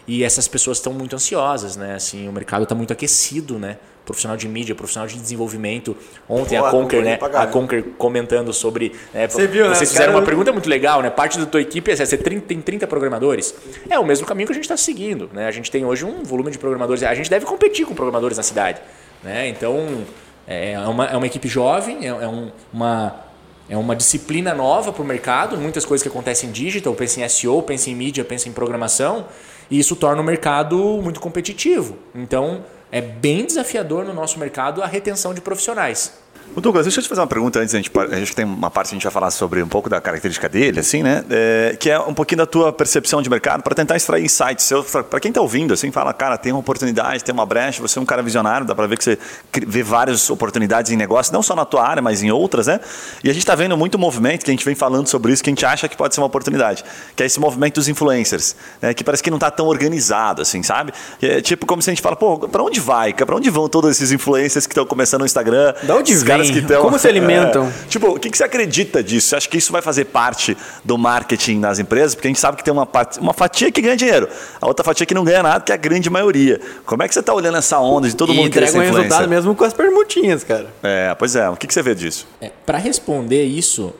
E 0.08 0.24
essas 0.24 0.48
pessoas 0.48 0.78
estão 0.78 0.94
muito 0.94 1.14
ansiosas, 1.14 1.76
né? 1.76 1.94
Assim, 1.94 2.26
o 2.26 2.32
mercado 2.32 2.62
está 2.62 2.74
muito 2.74 2.94
aquecido, 2.94 3.58
né? 3.58 3.76
Profissional 4.06 4.38
de 4.38 4.48
mídia, 4.48 4.74
profissional 4.74 5.06
de 5.06 5.18
desenvolvimento. 5.18 5.94
Ontem 6.26 6.58
Pô, 6.58 6.64
a 6.64 6.70
Conquer, 6.70 7.02
né? 7.02 7.18
A 7.34 7.46
Conquer 7.46 7.84
comentando 7.98 8.50
sobre. 8.54 8.94
Né, 9.12 9.28
Você 9.28 9.46
viu, 9.46 9.66
Vocês 9.66 9.80
né? 9.80 9.86
fizeram 9.86 10.14
uma 10.14 10.22
pergunta 10.22 10.50
muito 10.50 10.66
legal, 10.66 11.02
né? 11.02 11.10
Parte 11.10 11.38
da 11.38 11.44
tua 11.44 11.60
equipe 11.60 11.90
é 11.90 11.94
você 11.94 12.16
tem 12.16 12.40
30 12.40 12.86
programadores. 12.86 13.54
É 13.90 13.98
o 13.98 14.04
mesmo 14.06 14.26
caminho 14.26 14.46
que 14.46 14.52
a 14.52 14.54
gente 14.54 14.64
está 14.64 14.78
seguindo, 14.78 15.28
né? 15.30 15.46
A 15.46 15.50
gente 15.50 15.70
tem 15.70 15.84
hoje 15.84 16.06
um 16.06 16.22
volume 16.22 16.50
de 16.50 16.58
programadores. 16.58 17.02
A 17.02 17.14
gente 17.14 17.28
deve 17.28 17.44
competir 17.44 17.84
com 17.84 17.94
programadores 17.94 18.38
na 18.38 18.42
cidade, 18.42 18.80
né? 19.22 19.46
Então 19.46 20.06
é 20.46 20.78
uma, 20.88 21.04
é 21.04 21.16
uma 21.18 21.26
equipe 21.26 21.46
jovem, 21.46 22.06
é, 22.06 22.08
é 22.08 22.28
um, 22.28 22.50
uma 22.72 23.27
é 23.68 23.76
uma 23.76 23.94
disciplina 23.94 24.54
nova 24.54 24.92
para 24.92 25.02
o 25.02 25.04
mercado, 25.04 25.56
muitas 25.58 25.84
coisas 25.84 26.02
que 26.02 26.08
acontecem 26.08 26.48
em 26.48 26.52
digital, 26.52 26.94
pensa 26.94 27.20
em 27.20 27.28
SEO, 27.28 27.62
pensa 27.62 27.90
em 27.90 27.94
mídia, 27.94 28.24
pensa 28.24 28.48
em 28.48 28.52
programação. 28.52 29.26
E 29.70 29.78
isso 29.78 29.94
torna 29.94 30.22
o 30.22 30.24
mercado 30.24 30.76
muito 31.02 31.20
competitivo. 31.20 31.96
Então, 32.14 32.64
é 32.90 33.02
bem 33.02 33.44
desafiador 33.44 34.04
no 34.04 34.14
nosso 34.14 34.38
mercado 34.38 34.82
a 34.82 34.86
retenção 34.86 35.34
de 35.34 35.42
profissionais. 35.42 36.14
O 36.56 36.60
Douglas, 36.60 36.86
deixa 36.86 36.98
eu 36.98 37.02
te 37.02 37.08
fazer 37.08 37.20
uma 37.20 37.26
pergunta 37.26 37.60
antes. 37.60 37.74
A 37.74 37.78
gente, 37.78 37.90
a 37.96 38.16
gente 38.16 38.34
tem 38.34 38.44
uma 38.44 38.70
parte 38.70 38.88
que 38.88 38.94
a 38.94 38.96
gente 38.96 39.04
vai 39.04 39.12
falar 39.12 39.30
sobre 39.30 39.62
um 39.62 39.68
pouco 39.68 39.88
da 39.88 40.00
característica 40.00 40.48
dele, 40.48 40.80
assim, 40.80 41.02
né? 41.02 41.24
É, 41.30 41.76
que 41.78 41.88
é 41.88 41.98
um 42.00 42.14
pouquinho 42.14 42.38
da 42.38 42.46
tua 42.46 42.72
percepção 42.72 43.22
de 43.22 43.30
mercado 43.30 43.62
para 43.62 43.74
tentar 43.74 43.96
extrair 43.96 44.24
insights. 44.24 44.70
Para 45.08 45.20
quem 45.20 45.28
está 45.28 45.40
ouvindo, 45.40 45.72
assim, 45.72 45.90
fala, 45.90 46.12
cara, 46.12 46.36
tem 46.36 46.52
uma 46.52 46.60
oportunidade, 46.60 47.22
tem 47.22 47.32
uma 47.32 47.46
brecha, 47.46 47.80
você 47.80 47.98
é 47.98 48.02
um 48.02 48.06
cara 48.06 48.22
visionário, 48.22 48.66
dá 48.66 48.74
para 48.74 48.86
ver 48.86 48.98
que 48.98 49.04
você 49.04 49.18
vê 49.66 49.82
várias 49.82 50.28
oportunidades 50.30 50.90
em 50.90 50.96
negócio, 50.96 51.32
não 51.32 51.42
só 51.42 51.54
na 51.54 51.64
tua 51.64 51.86
área, 51.86 52.02
mas 52.02 52.22
em 52.22 52.30
outras, 52.30 52.66
né? 52.66 52.80
E 53.22 53.30
a 53.30 53.32
gente 53.32 53.42
está 53.42 53.54
vendo 53.54 53.76
muito 53.76 53.98
movimento, 53.98 54.44
que 54.44 54.50
a 54.50 54.54
gente 54.54 54.64
vem 54.64 54.74
falando 54.74 55.06
sobre 55.06 55.32
isso, 55.32 55.42
que 55.42 55.50
a 55.50 55.52
gente 55.52 55.64
acha 55.64 55.88
que 55.88 55.96
pode 55.96 56.14
ser 56.14 56.20
uma 56.20 56.26
oportunidade, 56.26 56.84
que 57.14 57.22
é 57.22 57.26
esse 57.26 57.38
movimento 57.38 57.74
dos 57.74 57.88
influencers, 57.88 58.56
né? 58.82 58.94
que 58.94 59.04
parece 59.04 59.22
que 59.22 59.30
não 59.30 59.36
está 59.36 59.50
tão 59.50 59.66
organizado, 59.66 60.42
assim, 60.42 60.62
sabe? 60.62 60.92
É 61.22 61.40
tipo 61.40 61.66
como 61.66 61.80
se 61.82 61.90
a 61.90 61.92
gente 61.92 62.02
fala, 62.02 62.16
pô, 62.16 62.38
para 62.48 62.62
onde 62.62 62.80
vai? 62.80 63.12
Para 63.14 63.36
onde 63.36 63.48
vão 63.50 63.68
todos 63.68 63.90
esses 63.90 64.10
influencers 64.10 64.66
que 64.66 64.72
estão 64.72 64.86
começando 64.86 65.20
no 65.20 65.26
Instagram? 65.26 65.74
Da 65.82 65.94
onde 65.94 66.14
vem? 66.14 66.37
Caras 66.38 66.50
que 66.50 66.58
estão. 66.58 66.82
Como 66.82 66.98
se 66.98 67.08
alimentam? 67.08 67.68
É, 67.78 67.88
tipo, 67.88 68.08
o 68.08 68.18
que, 68.18 68.30
que 68.30 68.36
você 68.36 68.44
acredita 68.44 69.02
disso? 69.02 69.28
Você 69.28 69.36
acha 69.36 69.48
que 69.48 69.56
isso 69.56 69.72
vai 69.72 69.82
fazer 69.82 70.06
parte 70.06 70.56
do 70.84 70.96
marketing 70.96 71.58
nas 71.58 71.78
empresas? 71.78 72.14
Porque 72.14 72.28
a 72.28 72.30
gente 72.30 72.40
sabe 72.40 72.56
que 72.56 72.64
tem 72.64 72.72
uma, 72.72 72.86
parte, 72.86 73.18
uma 73.18 73.32
fatia 73.32 73.70
que 73.70 73.80
ganha 73.80 73.96
dinheiro, 73.96 74.28
a 74.60 74.66
outra 74.66 74.84
fatia 74.84 75.04
que 75.04 75.14
não 75.14 75.24
ganha 75.24 75.42
nada, 75.42 75.60
que 75.60 75.72
é 75.72 75.74
a 75.74 75.78
grande 75.78 76.08
maioria. 76.08 76.60
Como 76.84 77.02
é 77.02 77.08
que 77.08 77.14
você 77.14 77.20
está 77.20 77.34
olhando 77.34 77.58
essa 77.58 77.78
onda 77.78 78.08
de 78.08 78.16
todo 78.16 78.32
e 78.32 78.36
mundo 78.36 78.50
querer 78.50 78.68
ser 78.68 78.78
um 78.78 78.80
resultado 78.80 79.28
mesmo 79.28 79.54
com 79.54 79.64
as 79.64 79.72
permutinhas, 79.72 80.44
cara. 80.44 80.66
É, 80.82 81.14
pois 81.14 81.36
é. 81.36 81.48
O 81.48 81.56
que, 81.56 81.66
que 81.66 81.74
você 81.74 81.82
vê 81.82 81.94
disso? 81.94 82.26
É, 82.40 82.50
Para 82.64 82.78
responder 82.78 83.44
isso, 83.44 83.92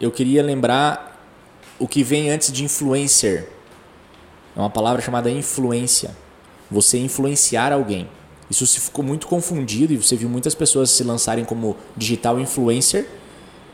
eu 0.00 0.10
queria 0.10 0.42
lembrar 0.42 1.20
o 1.78 1.88
que 1.88 2.02
vem 2.02 2.30
antes 2.30 2.52
de 2.52 2.64
influencer. 2.64 3.48
É 4.56 4.60
uma 4.60 4.70
palavra 4.70 5.02
chamada 5.02 5.30
influência. 5.30 6.10
Você 6.70 6.98
influenciar 6.98 7.72
alguém. 7.72 8.08
Isso 8.50 8.66
se 8.66 8.80
ficou 8.80 9.04
muito 9.04 9.26
confundido 9.26 9.92
e 9.92 9.96
você 9.96 10.16
viu 10.16 10.28
muitas 10.28 10.54
pessoas 10.54 10.90
se 10.90 11.02
lançarem 11.02 11.44
como 11.44 11.76
digital 11.96 12.38
influencer, 12.38 13.06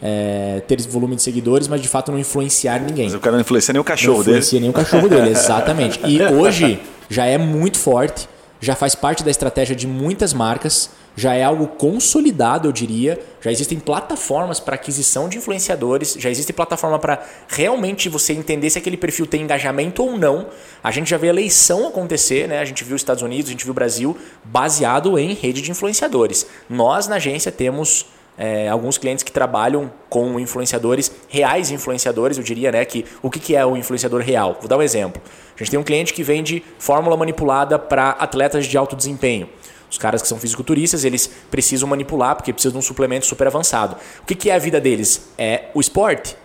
é, 0.02 0.62
ter 0.66 0.80
volume 0.82 1.16
de 1.16 1.22
seguidores, 1.22 1.68
mas 1.68 1.82
de 1.82 1.88
fato 1.88 2.10
não 2.10 2.18
influenciar 2.18 2.80
ninguém. 2.80 3.06
Mas 3.06 3.14
o 3.14 3.20
cara 3.20 3.36
não 3.36 3.40
influencia 3.40 3.72
nem 3.72 3.80
o 3.80 3.84
cachorro 3.84 4.18
não 4.18 4.24
dele. 4.24 4.30
Não 4.30 4.38
influencia 4.38 4.60
nem 4.60 4.70
o 4.70 4.72
cachorro 4.72 5.08
dele, 5.08 5.30
exatamente. 5.30 6.00
E 6.06 6.22
hoje 6.22 6.80
já 7.08 7.26
é 7.26 7.36
muito 7.36 7.78
forte, 7.78 8.28
já 8.60 8.74
faz 8.74 8.94
parte 8.94 9.24
da 9.24 9.30
estratégia 9.30 9.74
de 9.74 9.86
muitas 9.86 10.32
marcas 10.32 10.90
já 11.16 11.34
é 11.34 11.42
algo 11.42 11.66
consolidado, 11.66 12.68
eu 12.68 12.72
diria. 12.72 13.18
Já 13.40 13.50
existem 13.50 13.78
plataformas 13.78 14.60
para 14.60 14.74
aquisição 14.74 15.28
de 15.28 15.38
influenciadores, 15.38 16.16
já 16.18 16.30
existe 16.30 16.52
plataforma 16.52 16.98
para 16.98 17.22
realmente 17.48 18.08
você 18.08 18.32
entender 18.32 18.70
se 18.70 18.78
aquele 18.78 18.96
perfil 18.96 19.26
tem 19.26 19.42
engajamento 19.42 20.02
ou 20.02 20.18
não. 20.18 20.48
A 20.82 20.90
gente 20.90 21.10
já 21.10 21.16
vê 21.16 21.28
eleição 21.28 21.88
acontecer, 21.88 22.48
né? 22.48 22.58
A 22.58 22.64
gente 22.64 22.84
viu 22.84 22.94
os 22.94 23.02
Estados 23.02 23.22
Unidos, 23.22 23.48
a 23.48 23.52
gente 23.52 23.64
viu 23.64 23.72
o 23.72 23.74
Brasil 23.74 24.16
baseado 24.44 25.18
em 25.18 25.34
rede 25.34 25.62
de 25.62 25.70
influenciadores. 25.70 26.46
Nós 26.68 27.08
na 27.08 27.16
agência 27.16 27.50
temos 27.50 28.06
é, 28.38 28.68
alguns 28.68 28.96
clientes 28.96 29.22
que 29.22 29.30
trabalham 29.30 29.92
com 30.08 30.40
influenciadores, 30.40 31.12
reais 31.28 31.70
influenciadores, 31.70 32.38
eu 32.38 32.42
diria, 32.42 32.72
né? 32.72 32.84
Que 32.84 33.04
o 33.22 33.30
que 33.30 33.54
é 33.54 33.64
o 33.66 33.76
influenciador 33.76 34.22
real? 34.22 34.56
Vou 34.60 34.68
dar 34.68 34.78
um 34.78 34.82
exemplo. 34.82 35.20
A 35.54 35.58
gente 35.58 35.70
tem 35.70 35.78
um 35.78 35.84
cliente 35.84 36.14
que 36.14 36.22
vende 36.22 36.62
fórmula 36.78 37.16
manipulada 37.18 37.78
para 37.78 38.10
atletas 38.12 38.66
de 38.66 38.78
alto 38.78 38.96
desempenho. 38.96 39.46
Os 39.90 39.98
caras 39.98 40.22
que 40.22 40.28
são 40.28 40.38
fisiculturistas, 40.38 41.04
eles 41.04 41.28
precisam 41.50 41.88
manipular 41.88 42.36
porque 42.36 42.52
precisam 42.52 42.72
de 42.72 42.78
um 42.78 42.82
suplemento 42.82 43.26
super 43.26 43.48
avançado. 43.48 43.96
O 44.22 44.26
que, 44.26 44.36
que 44.36 44.48
é 44.48 44.54
a 44.54 44.58
vida 44.58 44.80
deles? 44.80 45.28
É 45.36 45.64
o 45.74 45.80
esporte. 45.80 46.36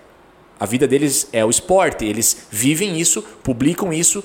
A 0.60 0.66
vida 0.66 0.88
deles 0.88 1.28
é 1.32 1.46
o 1.46 1.50
esporte. 1.50 2.06
Eles 2.06 2.48
vivem 2.50 3.00
isso, 3.00 3.22
publicam 3.43 3.93
isso, 3.93 4.24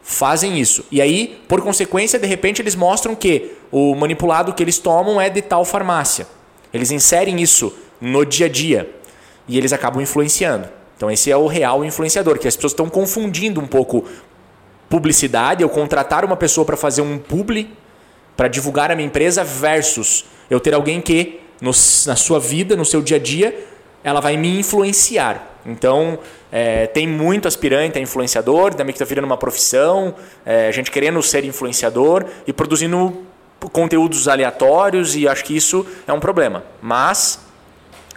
fazem 0.00 0.60
isso. 0.60 0.84
E 0.92 1.02
aí, 1.02 1.42
por 1.48 1.60
consequência, 1.60 2.20
de 2.20 2.26
repente 2.26 2.62
eles 2.62 2.76
mostram 2.76 3.16
que 3.16 3.52
o 3.70 3.94
manipulado 3.96 4.52
que 4.52 4.62
eles 4.62 4.78
tomam 4.78 5.20
é 5.20 5.28
de 5.28 5.42
tal 5.42 5.64
farmácia. 5.64 6.26
Eles 6.72 6.92
inserem 6.92 7.42
isso 7.42 7.74
no 8.00 8.24
dia 8.24 8.46
a 8.46 8.48
dia 8.48 8.94
e 9.48 9.58
eles 9.58 9.72
acabam 9.72 10.00
influenciando. 10.00 10.68
Então 10.96 11.10
esse 11.10 11.32
é 11.32 11.36
o 11.36 11.48
real 11.48 11.84
influenciador, 11.84 12.38
que 12.38 12.46
as 12.46 12.54
pessoas 12.54 12.72
estão 12.72 12.88
confundindo 12.88 13.60
um 13.60 13.66
pouco 13.66 14.04
publicidade, 14.88 15.62
eu 15.62 15.68
contratar 15.68 16.24
uma 16.24 16.36
pessoa 16.36 16.64
para 16.64 16.76
fazer 16.76 17.02
um 17.02 17.18
publi 17.18 17.70
para 18.36 18.48
divulgar 18.48 18.90
a 18.90 18.96
minha 18.96 19.06
empresa 19.06 19.44
versus 19.44 20.24
eu 20.50 20.60
ter 20.60 20.74
alguém 20.74 21.00
que 21.00 21.40
no, 21.60 21.70
na 21.70 22.16
sua 22.16 22.40
vida, 22.40 22.76
no 22.76 22.84
seu 22.84 23.00
dia 23.00 23.16
a 23.16 23.20
dia, 23.20 23.66
ela 24.02 24.20
vai 24.20 24.36
me 24.36 24.58
influenciar. 24.58 25.52
Então, 25.64 26.18
é, 26.50 26.86
tem 26.88 27.06
muito 27.06 27.46
aspirante 27.46 27.98
a 27.98 28.02
influenciador, 28.02 28.74
também 28.74 28.92
que 28.92 28.96
está 28.96 29.04
virando 29.04 29.26
uma 29.26 29.36
profissão, 29.36 30.14
é, 30.44 30.72
gente 30.72 30.90
querendo 30.90 31.22
ser 31.22 31.44
influenciador 31.44 32.26
e 32.46 32.52
produzindo 32.52 33.24
conteúdos 33.72 34.26
aleatórios 34.26 35.14
e 35.14 35.28
acho 35.28 35.44
que 35.44 35.56
isso 35.56 35.86
é 36.06 36.12
um 36.12 36.18
problema. 36.18 36.64
Mas, 36.80 37.38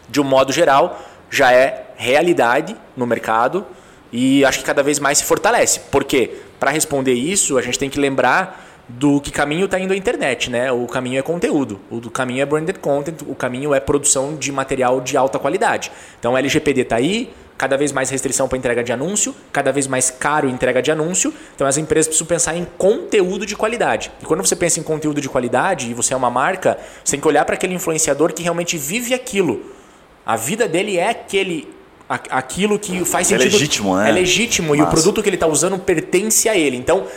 de 0.10 0.20
um 0.20 0.24
modo 0.24 0.52
geral, 0.52 1.00
já 1.30 1.52
é 1.52 1.92
realidade 1.96 2.76
no 2.98 3.06
mercado 3.06 3.66
e 4.12 4.44
acho 4.44 4.60
que 4.60 4.66
cada 4.66 4.82
vez 4.82 5.00
mais 5.00 5.20
se 5.20 5.24
fortalece. 5.24 5.82
Porque, 5.92 6.32
para 6.60 6.72
responder 6.72 7.14
isso, 7.14 7.58
a 7.58 7.62
gente 7.62 7.78
tem 7.78 7.90
que 7.90 8.00
lembrar 8.00 8.65
do 8.88 9.20
que 9.20 9.32
caminho 9.32 9.66
está 9.66 9.80
indo 9.80 9.94
a 9.94 9.98
internet, 9.98 10.50
né? 10.50 10.72
O 10.72 10.86
caminho 10.86 11.20
é 11.20 11.22
conteúdo, 11.22 11.80
o 11.90 12.00
do 12.00 12.12
caminho 12.12 12.42
é 12.42 12.46
branded 12.46 12.80
content, 12.80 13.22
o 13.28 13.34
caminho 13.34 13.74
é 13.74 13.80
produção 13.80 14.36
de 14.36 14.52
material 14.52 15.02
de 15.02 15.18
alta 15.18 15.40
qualidade. 15.40 15.92
Então 16.20 16.34
o 16.34 16.38
LGPD 16.38 16.82
está 16.82 16.98
aí, 16.98 17.34
cada 17.58 17.78
vez 17.78 17.92
mais 17.92 18.10
restrição 18.10 18.48
para 18.48 18.58
entrega 18.58 18.84
de 18.84 18.92
anúncio, 18.92 19.34
cada 19.52 19.72
vez 19.72 19.88
mais 19.88 20.12
caro 20.12 20.48
entrega 20.48 20.82
de 20.82 20.92
anúncio. 20.92 21.34
Então 21.56 21.66
as 21.66 21.78
empresas 21.78 22.08
precisam 22.08 22.28
pensar 22.28 22.56
em 22.56 22.66
conteúdo 22.78 23.46
de 23.46 23.56
qualidade. 23.56 24.12
E 24.22 24.26
quando 24.26 24.46
você 24.46 24.56
pensa 24.56 24.80
em 24.80 24.84
conteúdo 24.84 25.20
de 25.20 25.30
qualidade 25.30 25.90
e 25.90 25.94
você 25.94 26.14
é 26.14 26.18
uma 26.18 26.30
marca, 26.30 26.78
você 27.04 27.12
tem 27.12 27.20
que 27.20 27.28
olhar 27.28 27.44
para 27.44 27.56
aquele 27.56 27.74
influenciador 27.74 28.34
que 28.34 28.44
realmente 28.44 28.78
vive 28.78 29.14
aquilo. 29.14 29.74
A 30.26 30.36
vida 30.36 30.68
dele 30.68 30.98
é 30.98 31.10
aquele 31.10 31.74
aquilo 32.08 32.78
que 32.78 33.04
faz 33.04 33.32
é 33.32 33.38
sentido. 33.38 33.50
É 33.50 33.54
legítimo, 33.54 33.98
né? 33.98 34.10
É 34.10 34.12
legítimo 34.12 34.70
Massa. 34.70 34.82
e 34.82 34.86
o 34.86 34.90
produto 34.92 35.24
que 35.24 35.30
ele 35.30 35.38
está 35.38 35.48
usando 35.48 35.80
pertence 35.80 36.48
a 36.48 36.56
ele. 36.56 36.78
Então 36.78 37.08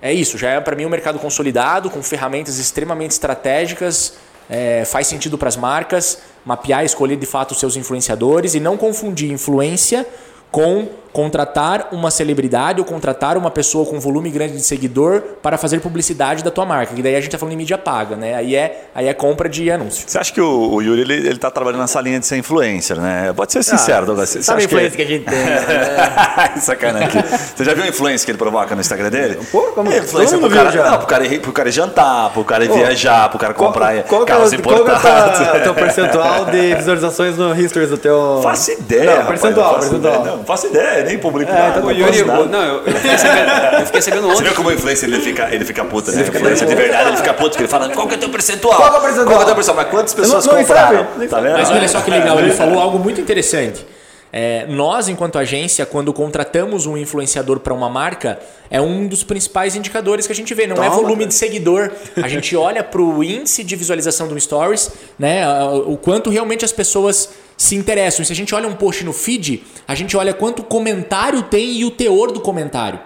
é 0.00 0.12
isso, 0.12 0.38
já 0.38 0.50
é 0.50 0.60
para 0.60 0.76
mim 0.76 0.84
um 0.86 0.90
mercado 0.90 1.18
consolidado, 1.18 1.90
com 1.90 2.02
ferramentas 2.02 2.58
extremamente 2.58 3.12
estratégicas 3.12 4.14
é, 4.48 4.84
faz 4.84 5.06
sentido 5.06 5.36
para 5.36 5.48
as 5.48 5.56
marcas, 5.56 6.18
mapear, 6.44 6.84
escolher 6.84 7.16
de 7.16 7.26
fato 7.26 7.52
os 7.52 7.60
seus 7.60 7.76
influenciadores 7.76 8.54
e 8.54 8.60
não 8.60 8.76
confundir 8.76 9.30
influência 9.30 10.06
com 10.50 10.88
contratar 11.18 11.88
uma 11.90 12.12
celebridade 12.12 12.78
ou 12.78 12.84
contratar 12.86 13.36
uma 13.36 13.50
pessoa 13.50 13.84
com 13.84 13.98
volume 13.98 14.30
grande 14.30 14.52
de 14.52 14.62
seguidor 14.62 15.20
para 15.42 15.58
fazer 15.58 15.80
publicidade 15.80 16.44
da 16.44 16.50
tua 16.50 16.64
marca. 16.64 16.94
Que 16.94 17.02
daí 17.02 17.14
a 17.14 17.18
gente 17.18 17.26
está 17.26 17.36
falando 17.38 17.54
em 17.54 17.56
mídia 17.56 17.76
paga, 17.76 18.14
né? 18.14 18.36
Aí 18.36 18.54
é, 18.54 18.84
aí 18.94 19.08
é 19.08 19.12
compra 19.12 19.48
de 19.48 19.68
anúncio. 19.68 20.04
Você 20.08 20.16
acha 20.16 20.32
que 20.32 20.40
o, 20.40 20.74
o 20.74 20.80
Yuri 20.80 21.00
ele, 21.00 21.14
ele 21.14 21.36
tá 21.38 21.50
trabalhando 21.50 21.80
nessa 21.80 22.00
linha 22.00 22.20
de 22.20 22.26
ser 22.26 22.36
influencer, 22.36 23.00
né? 23.00 23.32
Pode 23.34 23.52
ser 23.52 23.64
sincero, 23.64 24.06
Douglas. 24.06 24.28
Você 24.28 24.42
Sabe 24.44 24.62
a 24.62 24.64
influência 24.66 24.96
que... 24.96 25.02
a 25.02 25.06
gente 25.06 25.24
tem, 25.24 25.44
né? 25.44 26.54
Sacanagem. 26.62 27.22
Você 27.56 27.64
já 27.64 27.74
viu 27.74 27.82
a 27.82 27.88
influência 27.88 28.24
que 28.24 28.30
ele 28.30 28.38
provoca 28.38 28.76
no 28.76 28.80
Instagram 28.80 29.10
dele? 29.10 29.38
Pô, 29.50 29.62
como- 29.74 29.90
é 29.92 29.98
influência 29.98 30.38
pro 30.38 30.48
cara, 30.50 30.70
já. 30.70 30.88
não, 30.88 30.98
pro 30.98 31.06
cara, 31.08 31.26
ir, 31.26 31.40
pro 31.40 31.52
cara 31.52 31.70
jantar, 31.72 32.30
pro 32.30 32.44
cara 32.44 32.64
ir 32.64 32.70
viajar, 32.70 33.28
pro 33.28 33.40
cara 33.40 33.54
comprar 33.54 34.04
qual, 34.04 34.24
que 34.24 34.30
é, 34.30 34.34
carros 34.36 34.52
o- 34.52 34.62
qual 34.62 34.74
que 34.84 34.90
é 34.90 34.94
o 34.94 34.96
importados. 34.96 35.62
teu- 35.64 35.74
percentual 35.74 36.44
de 36.44 36.74
visualizações 36.76 37.36
no 37.36 37.58
Histories 37.60 37.90
do 37.90 37.98
teu... 37.98 38.40
Faço 38.42 38.70
ideia. 38.70 39.04
Não, 39.10 39.16
rapaz, 39.22 39.40
percentual, 39.40 39.72
não 39.72 39.74
faço 39.80 39.90
percentual. 39.90 40.20
ideia, 40.20 40.36
Não, 40.36 40.44
faço 40.44 40.66
ideia, 40.68 41.04
nem 41.08 41.18
publico 41.18 41.50
É, 41.50 41.54
nada. 41.54 41.68
então 41.78 41.82
O 41.82 41.86
não 41.86 41.92
Yuri, 41.98 42.24
nada. 42.24 42.44
não, 42.46 42.62
eu, 42.62 42.82
eu 42.86 42.92
fiquei 42.94 43.18
sabendo, 43.18 43.50
eu 43.80 43.86
fiquei 43.86 44.02
sabendo 44.02 44.22
Você 44.28 44.32
ontem. 44.34 44.44
viu 44.44 44.54
como 44.54 44.68
o 44.68 44.72
influencer 44.72 45.08
ele 45.08 45.20
fica, 45.20 45.48
ele 45.54 45.64
fica 45.64 45.84
puto, 45.84 46.12
né? 46.12 46.22
influencer 46.22 46.68
de 46.68 46.74
verdade, 46.74 47.08
ele 47.08 47.16
fica 47.16 47.34
puto, 47.34 47.50
porque 47.50 47.62
ele 47.62 47.68
fala, 47.68 47.88
qual 47.90 48.06
que 48.06 48.14
é 48.14 48.16
o 48.16 48.20
teu 48.20 48.28
percentual? 48.30 48.76
Qual 48.76 48.90
que 48.90 48.96
é 48.96 48.98
o 48.98 49.02
percentual? 49.02 49.26
Qual 49.26 49.38
que 49.38 49.42
é 49.42 49.44
o 49.44 49.46
teu 49.46 49.54
percentual? 49.56 49.76
Mas 49.84 49.90
quantas 49.90 50.14
pessoas 50.14 50.46
não- 50.46 50.52
não 50.54 50.60
compraram? 50.60 51.06
sabe, 51.14 51.28
Tá 51.28 51.40
vendo? 51.40 51.52
Mas 51.58 51.70
olha 51.70 51.88
só 51.88 52.00
que 52.00 52.10
legal, 52.10 52.38
ele 52.38 52.52
falou 52.52 52.78
algo 52.80 52.98
muito 52.98 53.20
interessante. 53.20 53.84
É, 54.30 54.66
nós, 54.68 55.08
enquanto 55.08 55.38
agência, 55.38 55.86
quando 55.86 56.12
contratamos 56.12 56.84
um 56.84 56.98
influenciador 56.98 57.60
para 57.60 57.72
uma 57.72 57.88
marca, 57.88 58.38
é 58.70 58.78
um 58.78 59.06
dos 59.06 59.24
principais 59.24 59.74
indicadores 59.74 60.26
que 60.26 60.32
a 60.34 60.36
gente 60.36 60.52
vê. 60.52 60.66
Não 60.66 60.76
é 60.76 60.80
Toma, 60.84 60.96
volume 60.96 61.14
cara. 61.16 61.28
de 61.28 61.34
seguidor. 61.34 61.90
A 62.22 62.28
gente 62.28 62.54
olha 62.54 62.84
para 62.84 63.00
o 63.00 63.24
índice 63.24 63.64
de 63.64 63.74
visualização 63.74 64.28
do 64.28 64.38
Stories, 64.38 64.90
né? 65.18 65.46
O 65.86 65.96
quanto 65.96 66.28
realmente 66.28 66.62
as 66.62 66.72
pessoas 66.72 67.30
se 67.58 67.74
interessam. 67.74 68.22
E 68.22 68.26
se 68.26 68.32
a 68.32 68.36
gente 68.36 68.54
olha 68.54 68.68
um 68.68 68.74
post 68.74 69.04
no 69.04 69.12
feed, 69.12 69.64
a 69.86 69.94
gente 69.94 70.16
olha 70.16 70.32
quanto 70.32 70.62
comentário 70.62 71.42
tem 71.42 71.72
e 71.72 71.84
o 71.84 71.90
teor 71.90 72.30
do 72.30 72.40
comentário. 72.40 73.00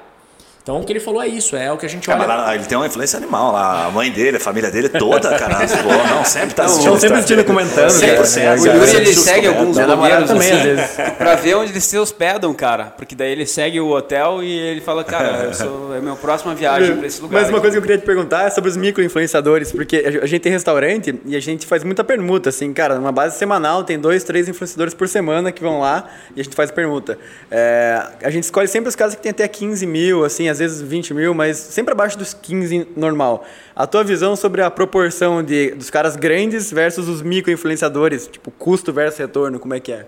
Então 0.62 0.80
o 0.80 0.84
que 0.84 0.92
ele 0.92 1.00
falou 1.00 1.20
é 1.20 1.26
isso, 1.26 1.56
é 1.56 1.72
o 1.72 1.76
que 1.76 1.84
a 1.84 1.88
gente 1.88 2.08
É, 2.08 2.14
mas 2.14 2.28
olha. 2.28 2.36
lá, 2.36 2.54
ele 2.54 2.64
tem 2.64 2.78
uma 2.78 2.86
influência 2.86 3.16
animal 3.16 3.52
lá. 3.52 3.86
A 3.86 3.90
mãe 3.90 4.12
dele, 4.12 4.36
a 4.36 4.40
família 4.40 4.70
dele 4.70 4.88
toda, 4.88 5.36
cara. 5.36 5.58
Não, 6.08 6.24
sempre 6.24 6.54
tá 6.54 6.64
assistindo. 6.64 6.84
Estão 6.94 7.00
sempre 7.00 7.16
assistindo 7.16 7.40
e 7.40 7.44
comentando, 7.44 8.00
cara. 8.00 8.22
100%. 8.22 8.36
É, 8.38 8.44
cara. 8.44 8.60
O 8.60 8.66
Yuri 8.66 8.96
ele 8.96 9.14
segue 9.14 9.46
alguns 9.48 9.76
blogueiros 9.76 10.28
também, 10.28 10.52
assim, 10.52 10.58
às 10.58 10.62
vezes. 10.62 10.90
pra 11.18 11.34
ver 11.34 11.56
onde 11.56 11.72
eles 11.72 11.84
se 11.84 11.98
hospedam, 11.98 12.54
cara. 12.54 12.92
Porque 12.96 13.16
daí 13.16 13.32
ele 13.32 13.44
segue 13.44 13.80
o 13.80 13.88
hotel 13.90 14.40
e 14.40 14.52
ele 14.52 14.80
fala, 14.80 15.02
cara, 15.02 15.44
eu 15.46 15.54
sou, 15.54 15.96
é 15.96 16.00
minha 16.00 16.14
próxima 16.14 16.54
viagem 16.54 16.96
pra 16.96 17.06
esse 17.08 17.20
lugar. 17.20 17.40
Mas 17.40 17.50
uma 17.50 17.60
coisa 17.60 17.74
que 17.74 17.78
eu 17.78 17.82
queria 17.82 17.98
te 17.98 18.06
perguntar 18.06 18.44
é 18.46 18.50
sobre 18.50 18.70
os 18.70 18.76
micro-influenciadores, 18.76 19.72
porque 19.72 20.20
a 20.22 20.26
gente 20.26 20.42
tem 20.42 20.52
restaurante 20.52 21.20
e 21.26 21.34
a 21.34 21.40
gente 21.40 21.66
faz 21.66 21.82
muita 21.82 22.04
permuta, 22.04 22.50
assim, 22.50 22.72
cara, 22.72 22.94
numa 22.94 23.10
base 23.10 23.36
semanal 23.36 23.82
tem 23.82 23.98
dois, 23.98 24.22
três 24.22 24.48
influenciadores 24.48 24.94
por 24.94 25.08
semana 25.08 25.50
que 25.50 25.60
vão 25.62 25.80
lá 25.80 26.08
e 26.36 26.40
a 26.40 26.44
gente 26.44 26.54
faz 26.54 26.70
permuta. 26.70 27.18
É, 27.50 28.00
a 28.22 28.30
gente 28.30 28.44
escolhe 28.44 28.68
sempre 28.68 28.88
os 28.88 28.94
casos 28.94 29.16
que 29.16 29.22
tem 29.22 29.30
até 29.30 29.48
15 29.48 29.84
mil, 29.86 30.24
assim, 30.24 30.51
às 30.52 30.58
vezes 30.60 30.80
20 30.80 31.14
mil, 31.14 31.34
mas 31.34 31.56
sempre 31.56 31.92
abaixo 31.92 32.16
dos 32.16 32.32
15 32.32 32.88
normal. 32.96 33.44
A 33.74 33.86
tua 33.86 34.04
visão 34.04 34.36
sobre 34.36 34.62
a 34.62 34.70
proporção 34.70 35.42
de, 35.42 35.72
dos 35.72 35.90
caras 35.90 36.14
grandes 36.14 36.70
versus 36.70 37.08
os 37.08 37.22
micro-influenciadores, 37.22 38.28
tipo, 38.28 38.50
custo 38.52 38.92
versus 38.92 39.18
retorno, 39.18 39.58
como 39.58 39.74
é 39.74 39.80
que 39.80 39.92
é? 39.92 40.06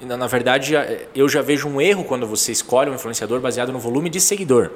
Na, 0.00 0.16
na 0.16 0.26
verdade, 0.26 0.74
eu 1.14 1.28
já 1.28 1.42
vejo 1.42 1.68
um 1.68 1.80
erro 1.80 2.04
quando 2.04 2.26
você 2.26 2.50
escolhe 2.50 2.90
um 2.90 2.94
influenciador 2.94 3.38
baseado 3.40 3.70
no 3.70 3.78
volume 3.78 4.08
de 4.10 4.20
seguidor. 4.20 4.70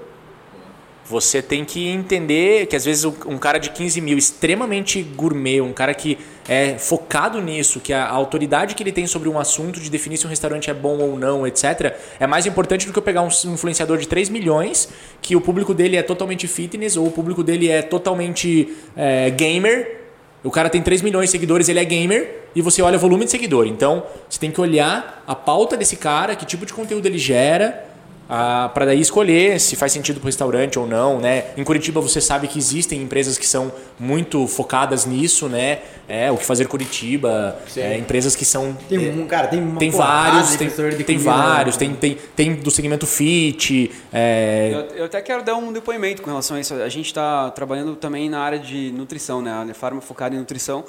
Você 1.06 1.42
tem 1.42 1.66
que 1.66 1.86
entender 1.86 2.66
que 2.66 2.74
às 2.74 2.84
vezes 2.84 3.04
um 3.04 3.36
cara 3.36 3.58
de 3.58 3.70
15 3.70 4.00
mil, 4.00 4.16
extremamente 4.16 5.02
gourmet, 5.02 5.60
um 5.60 5.72
cara 5.72 5.92
que 5.92 6.16
é 6.48 6.78
focado 6.78 7.42
nisso, 7.42 7.78
que 7.78 7.92
a 7.92 8.08
autoridade 8.08 8.74
que 8.74 8.82
ele 8.82 8.92
tem 8.92 9.06
sobre 9.06 9.28
um 9.28 9.38
assunto 9.38 9.80
de 9.80 9.90
definir 9.90 10.16
se 10.16 10.26
um 10.26 10.30
restaurante 10.30 10.70
é 10.70 10.74
bom 10.74 10.98
ou 10.98 11.18
não, 11.18 11.46
etc., 11.46 11.94
é 12.18 12.26
mais 12.26 12.46
importante 12.46 12.86
do 12.86 12.92
que 12.92 12.98
eu 12.98 13.02
pegar 13.02 13.20
um 13.20 13.28
influenciador 13.52 13.98
de 13.98 14.08
3 14.08 14.30
milhões, 14.30 14.88
que 15.20 15.36
o 15.36 15.42
público 15.42 15.74
dele 15.74 15.96
é 15.96 16.02
totalmente 16.02 16.48
fitness, 16.48 16.96
ou 16.96 17.06
o 17.06 17.10
público 17.10 17.42
dele 17.42 17.68
é 17.68 17.82
totalmente 17.82 18.74
é, 18.96 19.28
gamer. 19.28 20.00
O 20.42 20.50
cara 20.50 20.70
tem 20.70 20.82
3 20.82 21.02
milhões 21.02 21.26
de 21.26 21.32
seguidores, 21.32 21.68
ele 21.68 21.80
é 21.80 21.84
gamer, 21.84 22.44
e 22.54 22.62
você 22.62 22.80
olha 22.80 22.96
o 22.96 23.00
volume 23.00 23.26
de 23.26 23.30
seguidor. 23.30 23.66
Então, 23.66 24.04
você 24.28 24.38
tem 24.38 24.50
que 24.50 24.60
olhar 24.60 25.22
a 25.26 25.34
pauta 25.34 25.76
desse 25.76 25.96
cara, 25.96 26.34
que 26.34 26.46
tipo 26.46 26.64
de 26.64 26.72
conteúdo 26.72 27.04
ele 27.06 27.18
gera, 27.18 27.92
ah, 28.28 28.70
para 28.72 28.86
daí 28.86 29.00
escolher 29.00 29.60
se 29.60 29.76
faz 29.76 29.92
sentido 29.92 30.16
para 30.18 30.24
o 30.24 30.28
restaurante 30.28 30.78
ou 30.78 30.86
não, 30.86 31.18
né? 31.20 31.46
Em 31.56 31.64
Curitiba 31.64 32.00
você 32.00 32.20
sabe 32.20 32.48
que 32.48 32.58
existem 32.58 33.02
empresas 33.02 33.36
que 33.36 33.46
são 33.46 33.70
muito 33.98 34.46
focadas 34.46 35.04
nisso, 35.04 35.48
né? 35.48 35.80
É 36.08 36.30
o 36.30 36.36
que 36.36 36.44
fazer 36.44 36.66
Curitiba, 36.66 37.58
é, 37.76 37.96
empresas 37.98 38.34
que 38.34 38.44
são 38.44 38.76
Tem 38.88 38.98
um- 38.98 39.26
cara, 39.26 39.48
tem 39.48 39.60
uma 39.60 39.78
tem 39.78 39.90
vários, 39.90 40.50
de 40.52 40.58
tem, 40.58 40.68
de 40.68 41.04
tem 41.04 41.16
comida, 41.18 41.36
vários, 41.36 41.76
né? 41.76 41.86
tem, 41.86 41.94
tem, 41.94 42.18
tem 42.34 42.54
do 42.54 42.70
segmento 42.70 43.06
fit, 43.06 43.90
é, 44.12 44.70
Eu, 44.72 44.96
eu 44.96 45.04
até 45.04 45.20
quero 45.20 45.42
dar 45.42 45.56
um 45.56 45.72
depoimento 45.72 46.22
com 46.22 46.30
relação 46.30 46.56
a 46.56 46.60
isso. 46.60 46.74
A 46.74 46.88
gente 46.88 47.06
está 47.06 47.50
trabalhando 47.50 47.94
também 47.96 48.28
na 48.30 48.40
área 48.40 48.58
de 48.58 48.90
nutrição, 48.92 49.42
né? 49.42 49.52
A 49.52 49.64
Nefarma 49.64 50.00
focada 50.00 50.34
em 50.34 50.38
nutrição. 50.38 50.84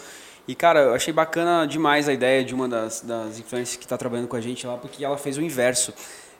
E, 0.47 0.53
cara, 0.53 0.79
eu 0.79 0.93
achei 0.93 1.11
bacana 1.11 1.65
demais 1.65 2.07
a 2.07 2.13
ideia 2.13 2.43
de 2.43 2.53
uma 2.53 2.67
das, 2.69 3.01
das 3.01 3.39
influências 3.39 3.75
que 3.77 3.83
está 3.83 3.97
trabalhando 3.97 4.27
com 4.27 4.35
a 4.35 4.41
gente 4.41 4.65
lá, 4.67 4.77
porque 4.77 5.03
ela 5.03 5.17
fez 5.17 5.37
o 5.37 5.41
inverso. 5.41 5.91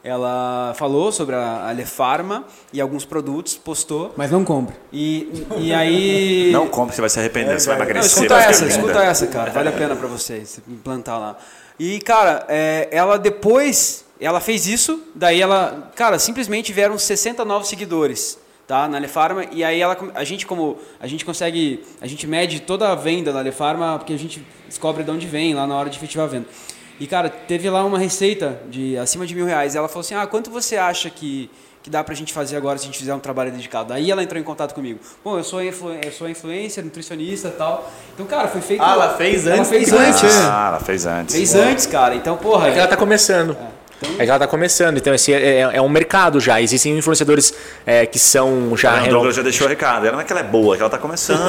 Ela 0.06 0.76
falou 0.78 1.12
sobre 1.12 1.34
a 1.34 1.68
Alefarma 1.68 2.46
e 2.72 2.80
alguns 2.80 3.04
produtos, 3.04 3.56
postou. 3.56 4.14
Mas 4.16 4.30
não 4.30 4.46
compre. 4.46 4.76
E, 4.94 5.48
e 5.58 5.74
aí. 5.74 6.52
Não 6.54 6.68
compre, 6.68 6.94
você 6.94 7.02
vai 7.02 7.10
se 7.10 7.18
arrepender, 7.18 7.60
você 7.60 7.66
vai 7.68 7.80
Não, 7.80 7.86
emagrecer. 7.86 8.12
escuta 8.12 8.36
vai 8.36 8.42
ficar 8.42 8.52
essa, 8.52 8.66
escuta 8.68 9.04
essa, 9.04 9.26
cara. 9.26 9.50
Vale 9.50 9.70
a 9.70 9.72
pena 9.72 9.96
pra 9.96 10.08
vocês 10.08 10.60
implantar 10.68 11.20
lá. 11.20 11.36
E, 11.80 12.00
cara, 12.02 12.46
é, 12.48 12.88
ela 12.92 13.18
depois, 13.18 14.06
ela 14.22 14.40
fez 14.40 14.68
isso, 14.68 15.02
daí 15.16 15.42
ela, 15.42 15.92
cara, 15.96 16.20
simplesmente 16.20 16.72
vieram 16.72 17.00
60 17.00 17.44
novos 17.44 17.68
seguidores, 17.68 18.38
tá, 18.68 18.88
na 18.88 18.98
Alefarma, 18.98 19.46
e 19.52 19.64
aí 19.64 19.82
ela, 19.82 19.98
a 20.14 20.24
gente 20.24 20.46
como, 20.46 20.78
a 21.00 21.08
gente 21.08 21.26
consegue, 21.26 21.84
a 22.00 22.06
gente 22.06 22.28
mede 22.28 22.60
toda 22.60 22.92
a 22.92 22.96
venda 22.96 23.34
da 23.34 23.40
Alefarma, 23.40 23.98
porque 23.98 24.14
a 24.14 24.20
gente 24.20 24.46
descobre 24.68 25.04
de 25.04 25.10
onde 25.10 25.26
vem 25.26 25.56
lá 25.56 25.66
na 25.66 25.76
hora 25.76 25.90
de 25.90 25.98
efetivar 25.98 26.28
a 26.28 26.30
venda. 26.30 26.46
E, 27.00 27.08
cara, 27.08 27.30
teve 27.30 27.70
lá 27.70 27.84
uma 27.84 28.00
receita 28.00 28.60
de 28.70 28.98
acima 28.98 29.26
de 29.26 29.36
mil 29.36 29.46
reais, 29.46 29.76
ela 29.76 29.88
falou 29.88 30.02
assim, 30.02 30.16
ah, 30.16 30.26
quanto 30.26 30.50
você 30.50 30.78
acha 30.78 31.10
que 31.10 31.50
que 31.86 31.90
dá 31.92 32.04
pra 32.04 32.16
gente 32.16 32.34
fazer 32.34 32.58
agora 32.58 32.80
se 32.80 32.86
a 32.86 32.88
gente 32.88 32.98
fizer 32.98 33.14
um 33.14 33.20
trabalho 33.20 33.52
dedicado. 33.52 33.94
Aí 33.94 34.10
ela 34.10 34.24
entrou 34.24 34.42
em 34.42 34.44
contato 34.44 34.74
comigo. 34.74 35.00
Bom, 35.24 35.38
eu 35.38 35.44
sou, 35.44 35.64
influ 35.64 35.94
eu 35.94 36.12
sou 36.12 36.28
influencer, 36.28 36.84
nutricionista 36.84 37.50
e 37.50 37.52
tal. 37.52 37.92
Então, 38.12 38.26
cara, 38.26 38.48
foi 38.48 38.60
feito. 38.60 38.82
Ah, 38.82 38.94
ela 38.94 39.14
fez 39.16 39.46
Ela 39.46 39.58
antes 39.58 39.70
fez 39.70 39.92
do 39.92 39.98
antes. 40.00 40.24
Ah, 40.24 40.70
ela 40.70 40.80
fez 40.80 41.06
antes. 41.06 41.36
Fez 41.36 41.54
antes, 41.54 41.86
cara. 41.86 42.16
Então, 42.16 42.38
porra. 42.38 42.70
É 42.70 42.72
que 42.72 42.78
ela 42.78 42.86
está 42.86 42.98
começando. 42.98 43.56
É 43.56 43.85
que 44.02 44.22
ela 44.22 44.36
está 44.36 44.48
começando. 44.48 44.98
Então, 44.98 45.14
esse 45.14 45.34
é, 45.34 45.60
é- 45.62 45.70
é 45.78 45.82
um 45.82 45.90
mercado 45.90 46.40
já. 46.40 46.62
Existem 46.62 46.98
influenciadores 46.98 47.54
é, 47.86 48.06
que 48.06 48.20
são 48.20 48.76
já. 48.76 48.94
O 48.94 48.98
reno- 48.98 49.10
Douglas 49.12 49.36
já 49.36 49.42
deixou 49.42 49.66
o 49.68 49.70
recado. 49.70 50.06
Ela 50.06 50.14
não 50.14 50.22
é 50.22 50.24
que 50.24 50.32
ela 50.34 50.42
é 50.42 50.44
boa, 50.44 50.76
é 50.76 50.78
que 50.78 50.84
ela 50.84 50.90
tá 50.90 50.98
começando. 50.98 51.40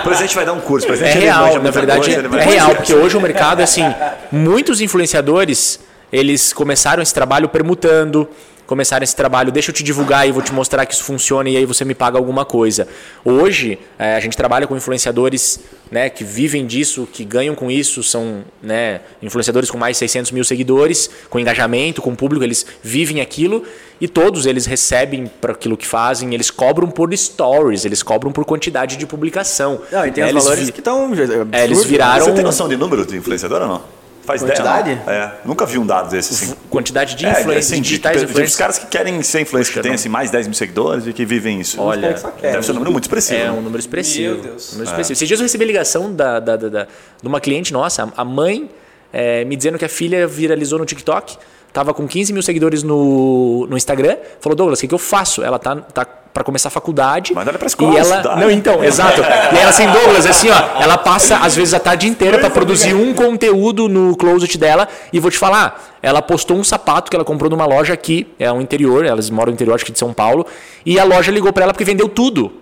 O 0.00 0.02
presente 0.04 0.34
vai 0.34 0.44
dar 0.44 0.52
um 0.52 0.60
curso. 0.60 0.88
o 0.90 0.94
É 0.94 1.12
real, 1.12 1.60
na 1.62 1.70
verdade 1.70 2.00
coisa, 2.14 2.38
é 2.38 2.44
real, 2.44 2.74
porque 2.76 2.94
hoje 2.94 3.16
o 3.16 3.20
mercado, 3.20 3.60
assim, 3.60 3.84
muitos 4.30 4.80
influenciadores, 4.80 5.80
eles 6.12 6.52
começaram 6.52 7.02
esse 7.02 7.12
trabalho 7.12 7.48
permutando, 7.48 8.28
começaram 8.66 9.04
esse 9.04 9.14
trabalho, 9.14 9.52
deixa 9.52 9.70
eu 9.70 9.74
te 9.74 9.82
divulgar 9.82 10.26
e 10.28 10.32
vou 10.32 10.42
te 10.42 10.52
mostrar 10.52 10.86
que 10.86 10.94
isso 10.94 11.04
funciona 11.04 11.48
e 11.50 11.56
aí 11.56 11.66
você 11.66 11.84
me 11.84 11.94
paga 11.94 12.16
alguma 12.18 12.44
coisa. 12.44 12.88
Hoje, 13.24 13.78
eh, 13.98 14.16
a 14.16 14.20
gente 14.20 14.36
trabalha 14.36 14.66
com 14.66 14.76
influenciadores 14.76 15.60
né, 15.90 16.08
que 16.08 16.24
vivem 16.24 16.66
disso, 16.66 17.06
que 17.12 17.24
ganham 17.24 17.54
com 17.54 17.70
isso, 17.70 18.02
são 18.02 18.42
né, 18.62 19.00
influenciadores 19.22 19.70
com 19.70 19.76
mais 19.78 19.96
de 19.96 19.98
600 19.98 20.32
mil 20.32 20.44
seguidores, 20.44 21.10
com 21.28 21.38
engajamento, 21.38 22.00
com 22.02 22.14
público, 22.14 22.44
eles 22.44 22.64
vivem 22.82 23.20
aquilo 23.20 23.62
e 24.00 24.08
todos 24.08 24.46
eles 24.46 24.66
recebem 24.66 25.26
para 25.40 25.52
aquilo 25.52 25.76
que 25.76 25.86
fazem, 25.86 26.34
eles 26.34 26.50
cobram 26.50 26.88
por 26.90 27.16
stories, 27.16 27.84
eles 27.84 28.02
cobram 28.02 28.32
por 28.32 28.44
quantidade 28.44 28.96
de 28.96 29.06
publicação. 29.06 29.80
Não, 29.92 30.06
e 30.06 30.10
tem 30.10 30.24
Né, 30.24 30.32
os 30.32 30.42
valores 30.44 30.66
vi- 30.66 30.72
que 30.72 30.80
estão. 30.80 31.10
É, 31.52 31.64
eles 31.64 31.84
viraram 31.84 32.24
Você 32.24 32.32
tem 32.32 32.42
noção 32.44 32.68
de 32.68 32.76
número 32.76 33.06
de 33.06 33.16
influenciador 33.16 33.62
ou 33.62 33.68
não? 33.68 34.03
Faz 34.24 34.42
Quantidade? 34.42 34.92
ideia? 34.92 35.04
É, 35.06 35.46
nunca 35.46 35.66
vi 35.66 35.78
um 35.78 35.84
dado 35.86 36.08
desse 36.10 36.32
assim. 36.32 36.54
quantidade 36.70 37.14
de 37.14 37.26
É, 37.26 37.30
influencers, 37.30 37.66
assim, 37.66 37.76
de, 37.76 37.88
digitais 37.88 38.16
de, 38.16 38.24
de, 38.24 38.30
influencers. 38.30 38.52
os 38.52 38.56
caras 38.58 38.78
que 38.78 38.86
querem 38.86 39.22
ser 39.22 39.40
influencers, 39.42 39.74
que 39.74 39.82
têm 39.82 39.92
assim, 39.92 40.08
mais 40.08 40.30
de 40.30 40.32
10 40.32 40.46
mil 40.46 40.54
seguidores 40.54 41.06
e 41.06 41.12
que 41.12 41.24
vivem 41.26 41.60
isso. 41.60 41.80
Olha, 41.80 42.14
deve 42.40 42.62
ser 42.62 42.70
um 42.70 42.74
número 42.74 42.90
muito 42.92 43.04
expressivo. 43.04 43.40
É 43.40 43.44
né? 43.44 43.50
um 43.52 43.60
número 43.60 43.78
expressivo. 43.80 44.34
Meu 44.34 44.42
Deus. 44.42 44.68
Um 44.70 44.72
número 44.72 44.90
expressivo. 44.90 45.12
Esses 45.12 45.28
dias 45.28 45.40
eu 45.40 45.44
recebi 45.44 45.64
ligação 45.64 46.14
da, 46.14 46.40
da, 46.40 46.56
da, 46.56 46.68
da- 46.68 46.86
de 47.22 47.28
uma 47.28 47.40
cliente 47.40 47.72
nossa, 47.72 48.10
a 48.16 48.24
mãe, 48.24 48.70
é, 49.12 49.44
me 49.44 49.56
dizendo 49.56 49.78
que 49.78 49.84
a 49.84 49.88
filha 49.88 50.26
viralizou 50.26 50.78
no 50.78 50.86
TikTok, 50.86 51.36
tava 51.74 51.92
com 51.92 52.06
15 52.06 52.32
mil 52.32 52.40
seguidores 52.40 52.84
no, 52.84 53.66
no 53.68 53.76
Instagram. 53.76 54.16
Falou, 54.40 54.56
Douglas, 54.56 54.78
o 54.78 54.82
que, 54.82 54.88
que 54.88 54.94
eu 54.94 54.98
faço? 54.98 55.42
Ela 55.42 55.58
tá, 55.58 55.74
tá 55.74 56.06
para 56.06 56.44
começar 56.44 56.68
a 56.68 56.70
faculdade. 56.70 57.34
Manda 57.34 57.50
ela 57.50 57.58
pra 57.58 57.66
escola 57.66 57.92
E 57.92 57.96
ela, 57.96 58.16
estudar. 58.16 58.36
não, 58.36 58.50
então, 58.50 58.82
exato. 58.82 59.20
E 59.20 59.58
ela 59.58 59.70
assim, 59.70 59.86
Douglas, 59.88 60.24
assim, 60.24 60.50
ó, 60.50 60.80
ela 60.80 60.96
passa 60.96 61.38
às 61.38 61.56
vezes 61.56 61.74
a 61.74 61.80
tarde 61.80 62.06
inteira 62.06 62.38
para 62.38 62.48
produzir 62.48 62.94
um 62.94 63.12
conteúdo 63.12 63.88
no 63.88 64.16
closet 64.16 64.56
dela 64.56 64.88
e 65.12 65.18
vou 65.18 65.32
te 65.32 65.38
falar, 65.38 65.96
ela 66.00 66.22
postou 66.22 66.56
um 66.56 66.64
sapato 66.64 67.10
que 67.10 67.16
ela 67.16 67.24
comprou 67.24 67.50
numa 67.50 67.66
loja 67.66 67.92
aqui, 67.92 68.26
é 68.38 68.50
um 68.52 68.60
interior, 68.60 69.04
elas 69.04 69.28
moram 69.28 69.50
no 69.50 69.54
interior 69.54 69.74
acho 69.74 69.84
que 69.84 69.92
de 69.92 69.98
São 69.98 70.12
Paulo, 70.12 70.46
e 70.86 70.98
a 70.98 71.04
loja 71.04 71.30
ligou 71.32 71.52
para 71.52 71.64
ela 71.64 71.72
porque 71.72 71.84
vendeu 71.84 72.08
tudo. 72.08 72.52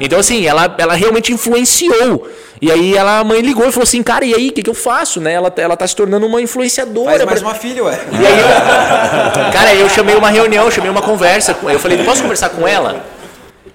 Então, 0.00 0.18
assim, 0.18 0.44
ela, 0.44 0.74
ela 0.76 0.94
realmente 0.94 1.32
influenciou. 1.32 2.28
E 2.60 2.70
aí 2.72 2.96
ela, 2.96 3.18
a 3.20 3.24
mãe 3.24 3.40
ligou 3.40 3.66
e 3.68 3.70
falou 3.72 3.82
assim, 3.84 4.02
cara, 4.02 4.24
e 4.24 4.34
aí, 4.34 4.48
o 4.48 4.52
que, 4.52 4.62
que 4.62 4.70
eu 4.70 4.74
faço? 4.74 5.20
Né? 5.20 5.32
Ela, 5.34 5.52
ela 5.56 5.76
tá 5.76 5.86
se 5.86 5.94
tornando 5.94 6.26
uma 6.26 6.40
influenciadora. 6.40 7.10
Faz 7.18 7.24
mais 7.24 7.42
uma 7.42 7.54
filha, 7.54 7.84
ué. 7.84 7.98
E 8.12 8.26
aí, 8.26 8.38
eu, 8.40 9.52
cara, 9.52 9.74
eu 9.74 9.88
chamei 9.90 10.14
uma 10.14 10.30
reunião, 10.30 10.70
chamei 10.70 10.90
uma 10.90 11.02
conversa. 11.02 11.52
com- 11.54 11.68
Eu 11.70 11.78
falei, 11.78 12.02
posso 12.04 12.22
conversar 12.22 12.48
com 12.50 12.66
ela? 12.66 13.04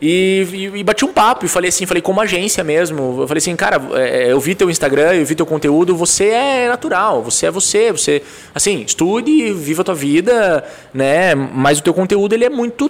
E, 0.04 0.48
e, 0.52 0.80
e 0.80 0.84
bati 0.84 1.06
um 1.06 1.14
papo 1.14 1.46
e 1.46 1.48
falei 1.48 1.70
assim, 1.70 1.86
falei 1.86 2.02
como 2.02 2.20
agência 2.20 2.64
mesmo. 2.64 3.22
Eu 3.22 3.28
falei 3.28 3.38
assim, 3.38 3.56
cara, 3.56 3.80
é, 3.94 4.32
eu 4.32 4.40
vi 4.40 4.56
teu 4.56 4.68
Instagram, 4.68 5.14
eu 5.14 5.24
vi 5.26 5.36
teu 5.36 5.46
conteúdo, 5.46 5.96
você 5.96 6.30
é 6.30 6.68
natural, 6.68 7.22
você 7.22 7.46
é 7.46 7.52
você, 7.52 7.92
você, 7.92 8.24
assim, 8.56 8.82
estude, 8.82 9.54
viva 9.54 9.84
a 9.84 9.86
tua 9.86 9.94
vida, 9.94 10.64
né? 10.92 11.36
Mas 11.36 11.78
o 11.78 11.84
teu 11.84 11.94
conteúdo 11.94 12.34
ele 12.34 12.46
é 12.46 12.50
muito 12.50 12.90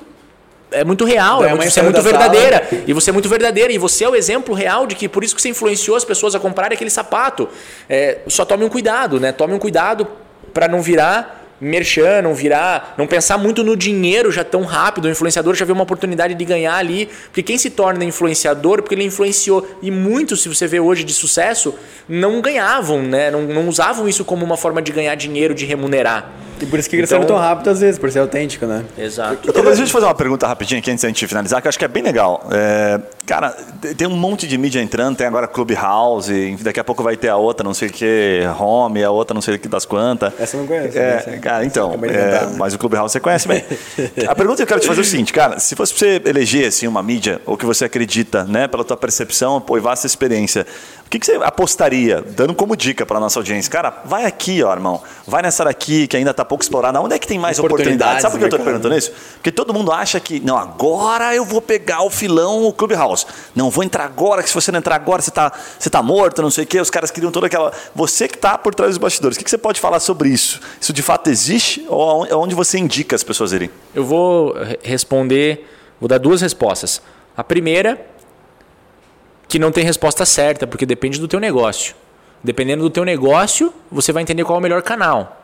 é 0.72 0.84
muito 0.84 1.06
real, 1.06 1.44
é 1.44 1.50
muito, 1.50 1.70
você 1.70 1.80
é 1.80 1.84
muito 1.84 1.96
da 1.96 2.02
sala. 2.02 2.18
verdadeira. 2.18 2.68
E 2.88 2.94
você 2.94 3.10
é 3.10 3.14
muito 3.14 3.30
verdadeira. 3.30 3.74
E 3.74 3.78
você 3.78 4.04
é 4.04 4.10
o 4.10 4.16
exemplo 4.16 4.56
real 4.56 4.88
de 4.88 4.96
que 4.96 5.08
por 5.08 5.24
isso 5.24 5.36
que 5.36 5.42
você 5.42 5.50
influenciou 5.50 5.98
as 5.98 6.06
pessoas 6.06 6.34
a 6.34 6.40
comprarem 6.40 6.76
aquele 6.76 6.90
sapato. 6.90 7.50
É, 7.90 8.20
só 8.28 8.46
tome 8.46 8.64
um 8.64 8.70
cuidado, 8.70 9.20
né? 9.20 9.32
Tome 9.32 9.54
um 9.54 9.60
cuidado 9.60 10.08
para 10.54 10.68
não 10.68 10.82
virar 10.82 11.42
merchan, 11.62 12.24
não 12.24 12.34
virar, 12.34 12.96
não 12.98 13.06
pensar 13.06 13.38
muito 13.38 13.64
no 13.64 13.78
dinheiro 13.78 14.32
já 14.32 14.44
tão 14.44 14.64
rápido. 14.64 15.06
O 15.06 15.10
influenciador 15.10 15.54
já 15.54 15.64
vê 15.64 15.72
uma 15.72 15.84
oportunidade 15.84 16.34
de 16.34 16.44
ganhar 16.44 16.76
ali, 16.76 17.08
porque 17.26 17.44
quem 17.44 17.58
se 17.58 17.70
torna 17.70 18.04
influenciador, 18.04 18.82
porque 18.82 18.96
ele 18.96 19.04
influenciou 19.04 19.68
e 19.82 19.92
muitos, 19.92 20.42
se 20.42 20.50
você 20.50 20.66
vê 20.66 20.80
hoje 20.80 21.04
de 21.04 21.14
sucesso, 21.14 21.76
não 22.10 22.42
ganhavam, 22.42 23.04
né? 23.04 23.30
Não, 23.30 23.44
não 23.44 23.70
usavam 23.70 24.10
isso 24.10 24.26
como 24.26 24.44
uma 24.44 24.58
forma 24.58 24.82
de 24.82 24.92
ganhar 24.92 25.14
dinheiro, 25.14 25.54
de 25.54 25.66
remunerar. 25.66 26.32
E 26.62 26.66
por 26.66 26.78
isso 26.80 26.90
que 26.90 26.98
cresceram 26.98 27.24
Então- 27.24 27.36
tão 27.38 27.44
rápido 27.44 27.70
às 27.70 27.80
vezes, 27.80 27.98
por 28.00 28.12
ser 28.12 28.20
autêntico, 28.20 28.66
né? 28.66 28.84
Exato. 28.98 29.38
Queria, 29.38 29.62
deixa 29.64 29.82
eu 29.82 29.86
te 29.86 29.92
fazer 29.92 30.06
uma 30.06 30.16
pergunta 30.16 30.46
rapidinho 30.48 30.80
aqui 30.80 30.92
antes 30.92 31.02
da 31.02 31.08
gente 31.08 31.26
finalizar, 31.28 31.62
que 31.62 31.68
eu 31.68 31.70
acho 31.70 31.80
que 31.80 31.86
é 31.86 31.88
bem 31.88 32.04
legal. 32.04 32.48
É, 32.52 33.00
cara, 33.26 33.56
te- 33.82 33.96
tem 33.96 34.08
um 34.08 34.16
monte 34.16 34.48
de 34.48 34.58
mídia 34.58 34.82
entrando, 34.82 35.16
tem 35.18 35.26
agora 35.28 35.48
Clubhouse, 35.48 36.58
daqui 36.62 36.80
a 36.80 36.84
pouco 36.84 37.02
vai 37.04 37.16
ter 37.18 37.30
a 37.30 37.38
outra, 37.38 37.64
não 37.64 37.74
sei 37.74 37.88
o 37.88 37.92
que, 37.92 38.42
Home, 38.60 39.04
a 39.04 39.10
outra, 39.12 39.34
não 39.34 39.42
sei 39.42 39.56
o 39.56 39.60
que 39.60 39.68
das 39.68 39.86
quantas. 39.86 40.34
Essa 40.40 40.56
eu 40.56 40.62
não 40.62 40.68
conheço, 40.68 40.98
É, 40.98 41.16
essa- 41.18 41.32
cara, 41.40 41.66
então, 41.66 41.94
é, 41.94 41.98
né? 41.98 42.56
mas 42.58 42.74
o 42.74 42.78
Clubhouse 42.80 43.12
você 43.14 43.20
conhece 43.20 43.48
bem. 43.48 43.64
A 44.28 44.36
pergunta 44.36 44.58
que 44.58 44.64
eu 44.64 44.68
quero 44.68 44.80
te 44.80 44.88
fazer 44.88 45.02
é 45.02 45.04
o 45.04 45.06
seguinte, 45.06 45.34
cara, 45.34 45.60
se 45.60 45.76
fosse 45.76 45.94
pra 45.94 46.00
você 46.08 46.22
eleger 46.26 46.68
assim, 46.68 46.88
uma 46.88 47.02
mídia, 47.02 47.42
ou 47.46 47.58
que 47.58 47.66
você 47.66 47.86
acredita, 47.86 48.44
né, 48.44 48.68
pela 48.68 48.84
tua 48.84 48.98
percepção 48.98 49.60
pô, 49.60 49.78
e 49.78 49.80
vasta 49.80 50.06
experiência, 50.06 50.66
o 51.06 51.10
que, 51.12 51.20
que 51.20 51.26
você 51.26 51.34
apostaria, 51.44 52.24
dando 52.36 52.54
como 52.54 52.76
dica 52.76 53.06
para 53.06 53.20
nossa 53.20 53.40
audiência? 53.40 53.70
Cara, 53.72 53.94
vai 54.06 54.26
aqui, 54.26 54.64
ó, 54.64 54.72
irmão, 54.74 55.02
vai 55.28 55.42
nessa 55.42 55.64
daqui 55.66 56.08
que 56.08 56.16
ainda 56.16 56.34
tá 56.34 56.46
pouco 56.52 56.64
explorada. 56.64 57.00
Onde 57.00 57.16
é 57.16 57.20
que 57.20 57.26
tem 57.26 57.40
mais 57.40 57.58
oportunidades? 57.58 57.94
Oportunidades 58.18 58.22
Sabe 58.24 58.32
por 58.34 58.40
que 58.40 58.44
eu 58.46 58.50
mercado. 58.50 58.66
perguntando 58.66 58.98
isso? 58.98 59.12
Porque 59.36 59.52
todo 59.54 59.74
mundo 59.74 59.90
acha 59.92 60.20
que, 60.20 60.42
não, 60.42 60.58
agora 60.58 61.34
eu 61.34 61.46
vou 61.46 61.62
pegar 61.62 62.02
o 62.04 62.10
filão, 62.10 62.66
o 62.66 62.74
Clubhouse. 62.74 63.26
Não, 63.56 63.70
vou 63.70 63.84
entrar 63.86 64.04
agora, 64.04 64.44
que 64.44 64.50
se 64.50 64.56
você 64.56 64.70
não 64.70 64.80
entrar 64.80 64.96
agora, 64.96 65.22
você 65.22 65.32
tá, 65.32 65.50
você 65.80 65.90
tá 65.90 66.04
morto, 66.04 66.42
não 66.42 66.52
sei 66.52 66.66
o 66.66 66.68
quê. 66.68 66.82
Os 66.82 66.90
caras 66.90 67.10
queriam 67.10 67.32
toda 67.32 67.48
aquela. 67.48 67.72
Você 67.96 68.28
que 68.28 68.38
tá 68.38 68.58
por 68.58 68.76
trás 68.76 68.92
dos 68.92 68.98
bastidores, 68.98 69.38
o 69.38 69.40
que, 69.40 69.46
que 69.46 69.50
você 69.50 69.58
pode 69.58 69.80
falar 69.80 70.02
sobre 70.02 70.28
isso? 70.28 70.60
Isso 70.82 70.92
de 70.92 71.02
fato 71.02 71.30
existe 71.30 71.86
ou 71.88 72.02
aonde- 72.10 72.32
aonde 72.34 72.56
você 72.56 72.78
indica 72.78 73.16
as 73.16 73.24
pessoas 73.24 73.54
irem? 73.54 73.70
Eu 73.96 74.04
vou 74.04 74.52
re- 74.54 74.78
responder, 74.84 75.66
vou 76.02 76.10
dar 76.10 76.18
duas 76.18 76.42
respostas. 76.42 77.02
A 77.38 77.44
primeira, 77.46 78.06
que 79.48 79.58
não 79.58 79.72
tem 79.72 79.84
resposta 79.84 80.26
certa, 80.26 80.68
porque 80.68 80.86
depende 80.86 81.20
do 81.20 81.28
teu 81.28 81.40
negócio. 81.40 81.96
Dependendo 82.44 82.84
do 82.84 82.90
teu 82.90 83.06
negócio, 83.06 83.74
você 83.92 84.12
vai 84.12 84.24
entender 84.24 84.44
qual 84.44 84.58
é 84.58 84.60
o 84.60 84.62
melhor 84.62 84.82
canal. 84.82 85.41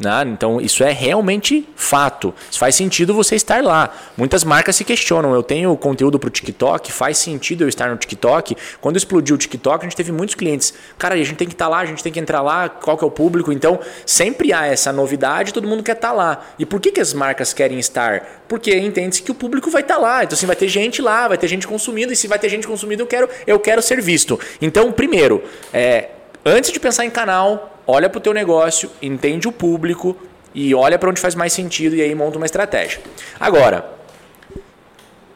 Né? 0.00 0.24
Então, 0.26 0.60
isso 0.60 0.82
é 0.82 0.90
realmente 0.90 1.68
fato. 1.76 2.34
Isso 2.50 2.58
faz 2.58 2.74
sentido 2.74 3.12
você 3.12 3.36
estar 3.36 3.62
lá. 3.62 3.94
Muitas 4.16 4.42
marcas 4.44 4.74
se 4.76 4.82
questionam. 4.82 5.34
Eu 5.34 5.42
tenho 5.42 5.76
conteúdo 5.76 6.18
para 6.18 6.28
o 6.28 6.30
TikTok, 6.30 6.90
faz 6.90 7.18
sentido 7.18 7.64
eu 7.64 7.68
estar 7.68 7.90
no 7.90 7.96
TikTok? 7.96 8.56
Quando 8.80 8.96
explodiu 8.96 9.36
o 9.36 9.38
TikTok, 9.38 9.84
a 9.84 9.88
gente 9.88 9.96
teve 9.96 10.10
muitos 10.10 10.34
clientes. 10.34 10.72
Cara, 10.96 11.14
a 11.14 11.18
gente 11.18 11.34
tem 11.34 11.46
que 11.46 11.52
estar 11.52 11.68
lá, 11.68 11.80
a 11.80 11.84
gente 11.84 12.02
tem 12.02 12.10
que 12.10 12.18
entrar 12.18 12.40
lá, 12.40 12.70
qual 12.70 12.96
que 12.96 13.04
é 13.04 13.06
o 13.06 13.10
público? 13.10 13.52
Então, 13.52 13.78
sempre 14.06 14.54
há 14.54 14.66
essa 14.66 14.90
novidade, 14.90 15.52
todo 15.52 15.68
mundo 15.68 15.82
quer 15.82 15.96
estar 15.96 16.12
lá. 16.12 16.46
E 16.58 16.64
por 16.64 16.80
que, 16.80 16.90
que 16.92 17.00
as 17.00 17.12
marcas 17.12 17.52
querem 17.52 17.78
estar? 17.78 18.44
Porque 18.48 18.74
entende-se 18.74 19.22
que 19.22 19.30
o 19.30 19.34
público 19.34 19.70
vai 19.70 19.82
estar 19.82 19.98
lá. 19.98 20.24
Então, 20.24 20.34
assim, 20.34 20.46
vai 20.46 20.56
ter 20.56 20.68
gente 20.68 21.02
lá, 21.02 21.28
vai 21.28 21.36
ter 21.36 21.46
gente 21.46 21.66
consumindo, 21.66 22.10
e 22.10 22.16
se 22.16 22.26
vai 22.26 22.38
ter 22.38 22.48
gente 22.48 22.66
consumindo, 22.66 23.02
eu 23.02 23.06
quero, 23.06 23.28
eu 23.46 23.60
quero 23.60 23.82
ser 23.82 24.00
visto. 24.00 24.40
Então, 24.62 24.90
primeiro, 24.92 25.42
é, 25.74 26.08
antes 26.44 26.72
de 26.72 26.80
pensar 26.80 27.04
em 27.04 27.10
canal, 27.10 27.78
olha 27.86 28.08
para 28.08 28.18
o 28.18 28.20
teu 28.20 28.32
negócio, 28.32 28.90
entende 29.00 29.48
o 29.48 29.52
público 29.52 30.16
e 30.54 30.74
olha 30.74 30.98
para 30.98 31.10
onde 31.10 31.20
faz 31.20 31.34
mais 31.34 31.52
sentido 31.52 31.94
e 31.96 32.02
aí 32.02 32.14
monta 32.14 32.36
uma 32.36 32.46
estratégia. 32.46 33.00
Agora, 33.38 33.84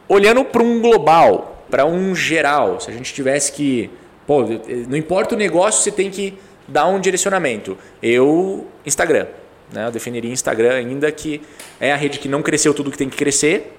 olhando 0.07 0.43
para 0.43 0.61
um 0.61 0.81
global, 0.81 1.65
para 1.69 1.85
um 1.85 2.15
geral, 2.15 2.79
se 2.79 2.89
a 2.89 2.93
gente 2.93 3.13
tivesse 3.13 3.51
que, 3.51 3.89
pô, 4.27 4.43
não 4.87 4.97
importa 4.97 5.35
o 5.35 5.37
negócio, 5.37 5.81
você 5.81 5.91
tem 5.91 6.09
que 6.09 6.37
dar 6.67 6.87
um 6.87 6.99
direcionamento. 6.99 7.77
Eu, 8.01 8.67
Instagram, 8.85 9.27
né? 9.71 9.85
Eu 9.87 9.91
definiria 9.91 10.31
Instagram 10.31 10.73
ainda 10.73 11.11
que 11.11 11.41
é 11.79 11.91
a 11.91 11.95
rede 11.95 12.19
que 12.19 12.27
não 12.27 12.41
cresceu 12.41 12.73
tudo 12.73 12.91
que 12.91 12.97
tem 12.97 13.09
que 13.09 13.17
crescer. 13.17 13.77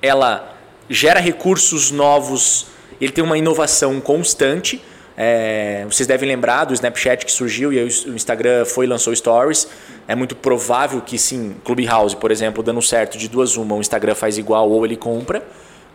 Ela 0.00 0.56
gera 0.88 1.20
recursos 1.20 1.90
novos, 1.90 2.66
ele 3.00 3.12
tem 3.12 3.22
uma 3.22 3.38
inovação 3.38 4.00
constante. 4.00 4.82
É, 5.16 5.84
vocês 5.90 6.06
devem 6.06 6.28
lembrar 6.28 6.64
do 6.64 6.74
Snapchat 6.74 7.24
que 7.26 7.32
surgiu 7.32 7.72
e 7.72 7.82
o 7.82 8.14
Instagram 8.14 8.64
foi 8.64 8.86
e 8.86 8.88
lançou 8.88 9.14
Stories. 9.14 9.68
É 10.08 10.14
muito 10.14 10.34
provável 10.34 11.00
que 11.00 11.18
sim, 11.18 11.54
Clubhouse, 11.64 12.16
por 12.16 12.30
exemplo, 12.30 12.62
dando 12.62 12.80
certo 12.82 13.18
de 13.18 13.28
duas 13.28 13.56
uma, 13.56 13.74
o 13.74 13.80
Instagram 13.80 14.14
faz 14.14 14.38
igual 14.38 14.70
ou 14.70 14.84
ele 14.84 14.96
compra, 14.96 15.42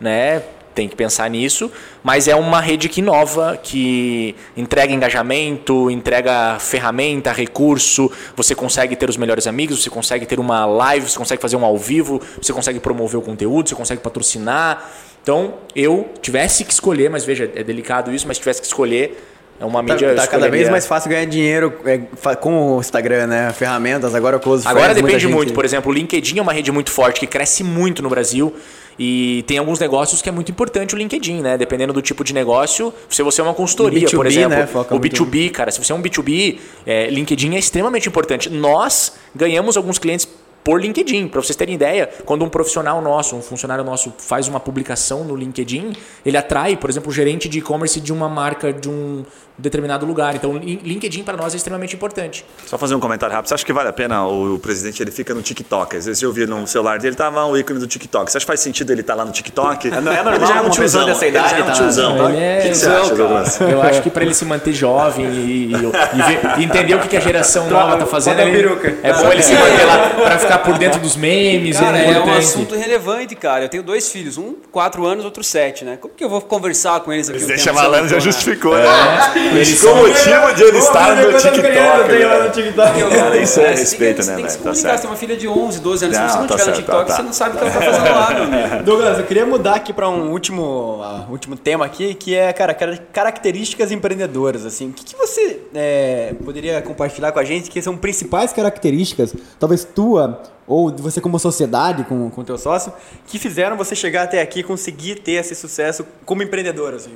né? 0.00 0.42
Tem 0.74 0.88
que 0.88 0.94
pensar 0.94 1.28
nisso, 1.28 1.72
mas 2.04 2.28
é 2.28 2.36
uma 2.36 2.60
rede 2.60 2.88
que 2.88 3.00
inova, 3.00 3.58
que 3.60 4.36
entrega 4.56 4.92
engajamento, 4.92 5.90
entrega 5.90 6.56
ferramenta, 6.60 7.32
recurso. 7.32 8.08
Você 8.36 8.54
consegue 8.54 8.94
ter 8.94 9.10
os 9.10 9.16
melhores 9.16 9.48
amigos, 9.48 9.82
você 9.82 9.90
consegue 9.90 10.24
ter 10.24 10.38
uma 10.38 10.64
live, 10.66 11.10
você 11.10 11.18
consegue 11.18 11.42
fazer 11.42 11.56
um 11.56 11.64
ao 11.64 11.76
vivo, 11.76 12.22
você 12.40 12.52
consegue 12.52 12.78
promover 12.78 13.18
o 13.18 13.22
conteúdo, 13.22 13.68
você 13.68 13.74
consegue 13.74 14.00
patrocinar. 14.00 14.88
Então, 15.28 15.56
eu 15.76 16.08
tivesse 16.22 16.64
que 16.64 16.72
escolher, 16.72 17.10
mas 17.10 17.22
veja, 17.22 17.50
é 17.54 17.62
delicado 17.62 18.10
isso, 18.14 18.26
mas 18.26 18.38
tivesse 18.38 18.62
que 18.62 18.66
escolher, 18.66 19.22
é 19.60 19.64
uma 19.66 19.84
Tá, 19.84 19.92
mídia. 19.92 20.06
eu 20.06 20.16
tá 20.16 20.26
cada 20.26 20.48
vez 20.48 20.70
mais 20.70 20.86
fácil 20.86 21.10
ganhar 21.10 21.26
dinheiro 21.26 21.70
é, 21.84 21.98
com 22.36 22.76
o 22.76 22.80
Instagram, 22.80 23.26
né? 23.26 23.52
Ferramentas, 23.52 24.14
agora 24.14 24.38
o 24.38 24.40
Close 24.40 24.66
Agora 24.66 24.84
Friends, 24.86 25.02
depende 25.02 25.24
gente- 25.24 25.34
muito. 25.34 25.52
Por 25.52 25.66
exemplo, 25.66 25.92
o 25.92 25.94
LinkedIn 25.94 26.38
é 26.38 26.40
uma 26.40 26.54
rede 26.54 26.72
muito 26.72 26.90
forte 26.90 27.20
que 27.20 27.26
cresce 27.26 27.62
muito 27.62 28.02
no 28.02 28.08
Brasil. 28.08 28.54
E 28.98 29.44
tem 29.46 29.58
alguns 29.58 29.78
negócios 29.78 30.22
que 30.22 30.30
é 30.30 30.32
muito 30.32 30.50
importante 30.50 30.94
o 30.94 30.98
LinkedIn, 30.98 31.42
né? 31.42 31.58
Dependendo 31.58 31.92
do 31.92 32.00
tipo 32.00 32.24
de 32.24 32.32
negócio. 32.32 32.92
Se 33.10 33.22
você 33.22 33.42
é 33.42 33.44
uma 33.44 33.52
consultoria, 33.54 34.06
O 34.08 34.10
B2B, 34.10 34.16
por 34.16 34.26
exemplo. 34.26 34.48
né? 34.56 34.68
O 34.90 34.98
muito 34.98 35.24
B2B, 35.26 35.50
cara. 35.50 35.70
Se 35.70 35.78
você 35.84 35.92
é 35.92 35.94
um 35.94 36.00
B2B, 36.02 36.58
é, 36.86 37.10
LinkedIn 37.10 37.54
é 37.54 37.58
extremamente 37.58 38.08
importante. 38.08 38.48
Nós 38.48 39.12
ganhamos 39.36 39.76
alguns 39.76 39.98
clientes 39.98 40.26
por 40.68 40.82
LinkedIn. 40.82 41.28
Para 41.28 41.40
vocês 41.40 41.56
terem 41.56 41.76
ideia, 41.76 42.10
quando 42.26 42.44
um 42.44 42.48
profissional 42.50 43.00
nosso, 43.00 43.34
um 43.34 43.40
funcionário 43.40 43.82
nosso 43.82 44.12
faz 44.18 44.48
uma 44.48 44.60
publicação 44.60 45.24
no 45.24 45.34
LinkedIn, 45.34 45.94
ele 46.26 46.36
atrai, 46.36 46.76
por 46.76 46.90
exemplo, 46.90 47.08
o 47.08 47.12
gerente 47.12 47.48
de 47.48 47.60
e-commerce 47.60 47.98
de 47.98 48.12
uma 48.12 48.28
marca 48.28 48.70
de 48.70 48.86
um 48.86 49.24
determinado 49.58 50.06
lugar. 50.06 50.34
Então, 50.34 50.56
Lin- 50.56 50.80
LinkedIn 50.84 51.22
para 51.22 51.36
nós 51.36 51.52
é 51.54 51.56
extremamente 51.56 51.94
importante. 51.96 52.44
Só 52.66 52.78
fazer 52.78 52.94
um 52.94 53.00
comentário 53.00 53.34
rápido. 53.34 53.48
Você 53.48 53.54
acha 53.54 53.66
que 53.66 53.72
vale 53.72 53.88
a 53.88 53.92
pena 53.92 54.24
o, 54.26 54.54
o 54.54 54.58
presidente 54.58 55.02
ele 55.02 55.10
fica 55.10 55.34
no 55.34 55.42
TikTok? 55.42 55.96
Às 55.96 56.06
vezes 56.06 56.22
eu 56.22 56.32
vi 56.32 56.46
no 56.46 56.66
celular 56.66 56.98
dele, 56.98 57.16
tava 57.16 57.44
o 57.44 57.56
ícone 57.56 57.78
do 57.80 57.86
TikTok. 57.86 58.30
Você 58.30 58.38
acha 58.38 58.44
que 58.44 58.48
faz 58.48 58.60
sentido 58.60 58.90
ele 58.92 59.00
estar 59.00 59.14
lá 59.14 59.24
no 59.24 59.32
TikTok? 59.32 59.90
não 59.90 60.12
é 60.12 60.22
normal 60.22 60.34
ele 60.34 60.46
já 60.46 60.56
é 60.56 60.60
um 60.62 60.70
tiozão. 60.70 61.04
dessa 61.06 61.26
ele 61.26 61.36
já 61.38 61.46
idade 61.46 61.60
é 61.60 61.64
um 61.64 61.66
tá- 61.66 61.72
tiozão. 61.72 62.12
Ele 62.28 62.36
O 62.36 62.40
é 62.40 62.56
que, 62.62 62.68
que 62.68 62.74
você 62.76 62.86
acha, 62.88 63.14
Douglas? 63.14 63.60
Eu 63.60 63.82
acho 63.82 64.02
que 64.02 64.10
para 64.10 64.24
ele 64.24 64.34
se 64.34 64.44
manter 64.44 64.72
jovem 64.72 65.26
e, 65.26 65.28
e- 65.28 65.72
e 65.72 65.76
ver- 65.76 66.40
e 66.60 66.64
entender 66.64 66.94
o 66.94 67.00
que, 67.00 67.08
que 67.08 67.16
a 67.16 67.20
geração 67.20 67.68
nova 67.68 67.96
tá 67.96 68.06
fazendo, 68.06 68.40
ele- 68.40 68.68
é 69.02 69.12
bom 69.12 69.32
ele 69.32 69.42
se 69.42 69.54
manter 69.54 69.84
lá 69.84 70.10
para 70.22 70.38
ficar 70.38 70.58
por 70.58 70.78
dentro 70.78 71.00
dos 71.00 71.16
memes. 71.16 71.78
Cara, 71.78 71.98
é, 71.98 72.10
é 72.12 72.20
um 72.20 72.32
assunto 72.34 72.74
relevante, 72.74 73.34
cara. 73.34 73.64
Eu 73.64 73.68
tenho 73.68 73.82
dois 73.82 74.08
filhos, 74.10 74.38
um 74.38 74.54
quatro 74.70 75.04
anos, 75.06 75.24
outro 75.24 75.42
sete, 75.42 75.84
né? 75.84 75.96
Como 76.00 76.14
que 76.14 76.22
eu 76.24 76.28
vou 76.28 76.40
conversar 76.40 77.00
com 77.00 77.12
eles 77.12 77.28
aqui? 77.28 77.42
O 77.42 77.46
presidente 77.46 78.08
já 78.08 78.18
justificou, 78.18 78.76
né? 78.76 78.84
Eles 79.54 79.80
Com 79.80 79.88
o 79.88 79.96
motivo 79.96 80.54
de 80.54 80.62
ele 80.64 80.78
estar 80.78 81.16
no 81.16 81.32
TikTok. 81.32 81.60
criança, 81.60 81.96
eu 81.98 82.08
tenho 82.08 82.28
lá 82.28 82.44
no 82.44 82.50
TikTok. 82.50 83.16
Cara, 83.16 83.36
isso 83.36 83.60
é 83.60 83.62
Você 83.62 83.62
tem 83.62 83.72
que- 83.74 83.80
respeito, 83.80 84.22
você 84.22 84.30
né, 84.30 84.36
tem 84.36 84.44
que 84.46 84.50
velho? 84.50 84.50
se 84.50 84.58
Tá 84.58 84.62
comunicar. 84.64 84.92
Você 84.96 85.00
tem 85.02 85.10
uma 85.10 85.16
filha 85.16 85.36
de 85.36 85.48
11, 85.48 85.80
12 85.80 86.04
anos. 86.04 86.18
Não, 86.18 86.26
Se 86.28 86.32
você 86.32 86.38
não 86.40 86.46
tá 86.46 86.54
tiver 86.56 86.66
no 86.70 86.76
TikTok, 86.76 87.06
tá, 87.08 87.16
você 87.16 87.22
não 87.22 87.32
sabe 87.32 87.54
o 87.56 87.58
que 87.58 87.64
ela 87.64 87.72
tá 87.74 87.80
fazendo 87.80 88.14
lá, 88.14 88.30
meu 88.34 88.42
amigo. 88.44 88.84
Douglas, 88.84 89.18
eu 89.18 89.24
queria 89.24 89.46
mudar 89.46 89.74
aqui 89.74 89.92
para 89.92 90.08
um 90.08 90.30
último, 90.32 91.00
ah, 91.02 91.26
último 91.30 91.56
tema 91.56 91.84
aqui, 91.84 92.14
que 92.14 92.34
é, 92.34 92.52
cara, 92.52 92.74
cara- 92.74 92.98
características 93.12 93.90
empreendedoras, 93.92 94.64
assim. 94.66 94.88
O 94.90 94.92
que, 94.92 95.04
que 95.04 95.16
você 95.16 95.60
é, 95.74 96.34
poderia 96.44 96.80
compartilhar 96.82 97.32
com 97.32 97.38
a 97.38 97.44
gente 97.44 97.70
que 97.70 97.80
são 97.82 97.96
principais 97.96 98.52
características, 98.52 99.34
talvez 99.58 99.84
tua 99.84 100.42
ou 100.66 100.90
de 100.90 101.00
você 101.00 101.18
como 101.18 101.38
sociedade, 101.38 102.04
com 102.04 102.30
o 102.36 102.44
teu 102.44 102.58
sócio, 102.58 102.92
que 103.26 103.38
fizeram 103.38 103.74
você 103.74 103.94
chegar 103.94 104.24
até 104.24 104.42
aqui 104.42 104.60
e 104.60 104.62
conseguir 104.62 105.14
ter 105.16 105.32
esse 105.32 105.54
sucesso 105.54 106.04
como 106.26 106.42
empreendedor, 106.42 106.92
assim? 106.92 107.12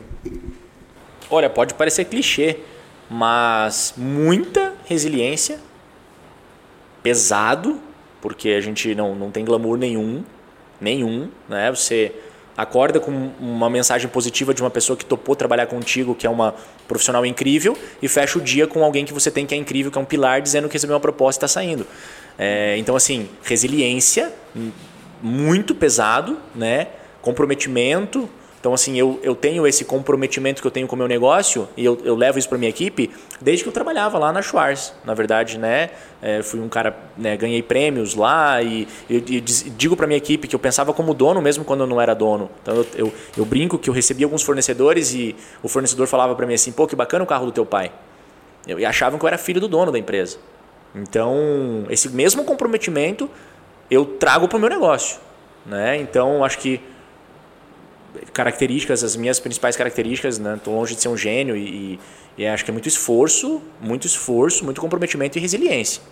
Olha, 1.33 1.49
pode 1.49 1.73
parecer 1.73 2.05
clichê, 2.05 2.59
mas 3.09 3.95
muita 3.97 4.75
resiliência, 4.85 5.59
pesado, 7.03 7.81
porque 8.21 8.51
a 8.51 8.61
gente 8.61 8.95
não, 8.95 9.15
não 9.15 9.31
tem 9.31 9.43
glamour 9.43 9.79
nenhum, 9.79 10.23
nenhum, 10.79 11.31
né? 11.49 11.71
Você 11.71 12.13
acorda 12.55 13.01
com 13.01 13.11
uma 13.41 13.71
mensagem 13.71 14.11
positiva 14.11 14.53
de 14.53 14.63
uma 14.63 14.71
pessoa 14.71 14.95
que 14.95 15.07
topou 15.07 15.35
trabalhar 15.35 15.67
contigo, 15.67 16.15
que 16.15 16.27
é 16.27 16.31
uma 16.31 16.55
profissional 16.87 17.25
incrível, 17.25 17.79
e 18.03 18.09
fecha 18.09 18.39
o 18.39 18.43
dia 18.43 18.67
com 18.67 18.85
alguém 18.85 19.07
que 19.07 19.13
você 19.15 19.31
tem 19.31 19.47
que 19.47 19.55
é 19.55 19.57
incrível, 19.57 19.91
que 19.91 19.97
é 19.97 20.01
um 20.03 20.05
pilar, 20.05 20.43
dizendo 20.43 20.69
que 20.69 20.75
recebeu 20.75 20.95
uma 20.95 21.01
proposta 21.01 21.45
e 21.45 21.47
está 21.47 21.49
saindo. 21.61 21.87
É, 22.39 22.77
então, 22.77 22.95
assim, 22.95 23.27
resiliência, 23.43 24.31
muito 25.23 25.75
pesado, 25.75 26.39
né? 26.55 26.89
comprometimento. 27.23 28.29
Então, 28.63 28.73
assim, 28.73 28.97
eu, 28.97 29.19
eu 29.25 29.35
tenho 29.35 29.67
esse 29.67 29.85
comprometimento 29.85 30.63
que 30.63 30.67
eu 30.69 30.71
tenho 30.71 30.87
com 30.87 30.95
o 30.95 30.99
meu 30.99 31.09
negócio 31.09 31.69
e 31.77 31.85
eu, 31.85 31.99
eu 32.05 32.15
levo 32.15 32.39
isso 32.39 32.49
para 32.49 32.57
minha 32.57 32.69
equipe 32.69 33.11
desde 33.41 33.65
que 33.65 33.69
eu 33.69 33.73
trabalhava 33.73 34.21
lá 34.21 34.33
na 34.33 34.41
Schwarz. 34.41 34.95
Na 35.05 35.15
verdade, 35.15 35.59
né? 35.59 35.91
É, 36.23 36.45
fui 36.45 36.61
um 36.61 36.69
cara, 36.69 36.97
né, 37.19 37.37
ganhei 37.37 37.61
prêmios 37.61 38.15
lá 38.15 38.63
e, 38.63 38.87
e, 39.11 39.17
e 39.17 39.41
digo 39.41 39.97
para 39.97 40.07
minha 40.07 40.17
equipe 40.17 40.47
que 40.47 40.55
eu 40.55 40.61
pensava 40.61 40.95
como 40.95 41.13
dono 41.13 41.43
mesmo 41.43 41.65
quando 41.65 41.81
eu 41.81 41.89
não 41.89 42.01
era 42.01 42.15
dono. 42.15 42.49
Então, 42.63 42.77
eu, 42.77 42.87
eu, 42.95 43.13
eu 43.39 43.45
brinco 43.45 43.77
que 43.81 43.91
eu 43.91 43.95
recebi 43.95 44.23
alguns 44.23 44.45
fornecedores 44.45 45.13
e 45.13 45.35
o 45.61 45.67
fornecedor 45.67 46.07
falava 46.07 46.37
para 46.37 46.47
mim 46.47 46.55
assim: 46.55 46.71
pô, 46.71 46.87
que 46.87 46.95
bacana 46.95 47.25
o 47.25 47.27
carro 47.27 47.47
do 47.47 47.51
teu 47.51 47.67
pai. 47.67 47.91
Eu, 48.65 48.79
e 48.79 48.85
achavam 48.85 49.19
que 49.19 49.25
eu 49.25 49.29
era 49.29 49.39
filho 49.39 49.61
do 49.61 49.67
dono 49.67 49.91
da 49.91 49.99
empresa. 49.99 50.39
Então, 50.95 51.85
esse 51.91 52.09
mesmo 52.11 52.45
comprometimento 52.45 53.29
eu 53.91 54.05
trago 54.05 54.47
para 54.47 54.57
o 54.57 54.61
meu 54.61 54.71
negócio. 54.71 55.19
Né? 55.67 55.97
Então, 55.97 56.45
acho 56.45 56.59
que 56.59 56.81
características, 58.33 59.03
as 59.03 59.17
minhas 59.17 59.41
principais 59.41 59.77
características, 59.77 60.39
né? 60.39 60.59
Tô 60.63 60.71
longe 60.73 60.95
de 60.95 61.01
ser 61.01 61.09
um 61.09 61.17
gênio 61.17 61.57
e, 61.57 61.99
e 62.37 62.47
acho 62.47 62.65
que 62.65 62.71
é 62.71 62.73
muito 62.73 62.89
esforço, 62.89 63.63
muito 63.81 64.07
esforço, 64.07 64.65
muito 64.65 64.81
comprometimento 64.81 65.39
e 65.39 65.41
resiliência. 65.41 66.03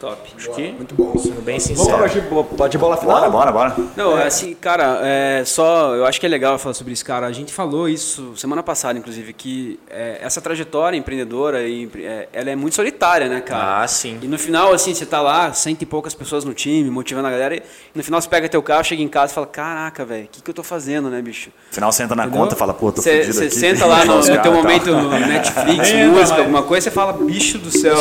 Top. 0.00 0.16
Acho 0.34 0.50
que, 0.52 0.72
Muito 0.72 0.94
bom. 0.94 1.16
sendo 1.18 1.42
bem 1.42 1.60
sincero. 1.60 1.98
Vamos 2.30 2.56
para 2.56 2.68
de 2.68 2.78
bola 2.78 2.96
final? 2.96 3.16
Bora, 3.30 3.30
bora, 3.30 3.52
bora. 3.52 3.76
Não, 3.94 4.18
é 4.18 4.26
assim, 4.26 4.54
cara, 4.54 4.98
é 5.02 5.42
só. 5.44 5.94
Eu 5.94 6.06
acho 6.06 6.18
que 6.18 6.24
é 6.24 6.28
legal 6.28 6.58
falar 6.58 6.72
sobre 6.72 6.94
isso, 6.94 7.04
cara. 7.04 7.26
A 7.26 7.32
gente 7.32 7.52
falou 7.52 7.86
isso 7.86 8.34
semana 8.34 8.62
passada, 8.62 8.98
inclusive, 8.98 9.34
que 9.34 9.78
é, 9.90 10.18
essa 10.22 10.40
trajetória 10.40 10.96
empreendedora, 10.96 11.68
e, 11.68 11.86
é, 11.96 12.28
ela 12.32 12.48
é 12.48 12.56
muito 12.56 12.76
solitária, 12.76 13.28
né, 13.28 13.42
cara? 13.42 13.82
Ah, 13.82 13.86
sim. 13.86 14.18
E 14.22 14.26
no 14.26 14.38
final, 14.38 14.72
assim, 14.72 14.94
você 14.94 15.04
tá 15.04 15.20
lá, 15.20 15.52
cento 15.52 15.82
e 15.82 15.86
poucas 15.86 16.14
pessoas 16.14 16.46
no 16.46 16.54
time, 16.54 16.88
motivando 16.88 17.28
a 17.28 17.30
galera, 17.30 17.56
e 17.56 17.62
no 17.94 18.02
final 18.02 18.22
você 18.22 18.28
pega 18.28 18.48
teu 18.48 18.62
carro, 18.62 18.82
chega 18.82 19.02
em 19.02 19.08
casa 19.08 19.32
e 19.32 19.34
fala: 19.34 19.46
Caraca, 19.48 20.02
velho, 20.02 20.24
o 20.24 20.28
que, 20.28 20.40
que 20.40 20.48
eu 20.48 20.54
tô 20.54 20.62
fazendo, 20.62 21.10
né, 21.10 21.20
bicho? 21.20 21.50
No 21.68 21.74
final 21.74 21.92
você 21.92 22.04
entra 22.04 22.16
na 22.16 22.22
Entendeu? 22.24 22.40
conta 22.40 22.54
e 22.54 22.58
fala, 22.58 22.72
pô, 22.72 22.90
tô 22.90 23.02
fudido 23.02 23.32
você 23.34 23.44
aqui. 23.44 23.54
senta 23.54 23.84
lá 23.84 24.02
no, 24.06 24.16
no 24.16 24.42
teu 24.42 24.52
momento 24.52 24.94
Netflix, 24.94 25.88
Entra, 25.92 26.08
música, 26.08 26.38
alguma 26.38 26.62
coisa, 26.62 26.84
você 26.84 26.90
fala, 26.90 27.12
bicho 27.12 27.58
do 27.58 27.70
céu. 27.70 27.96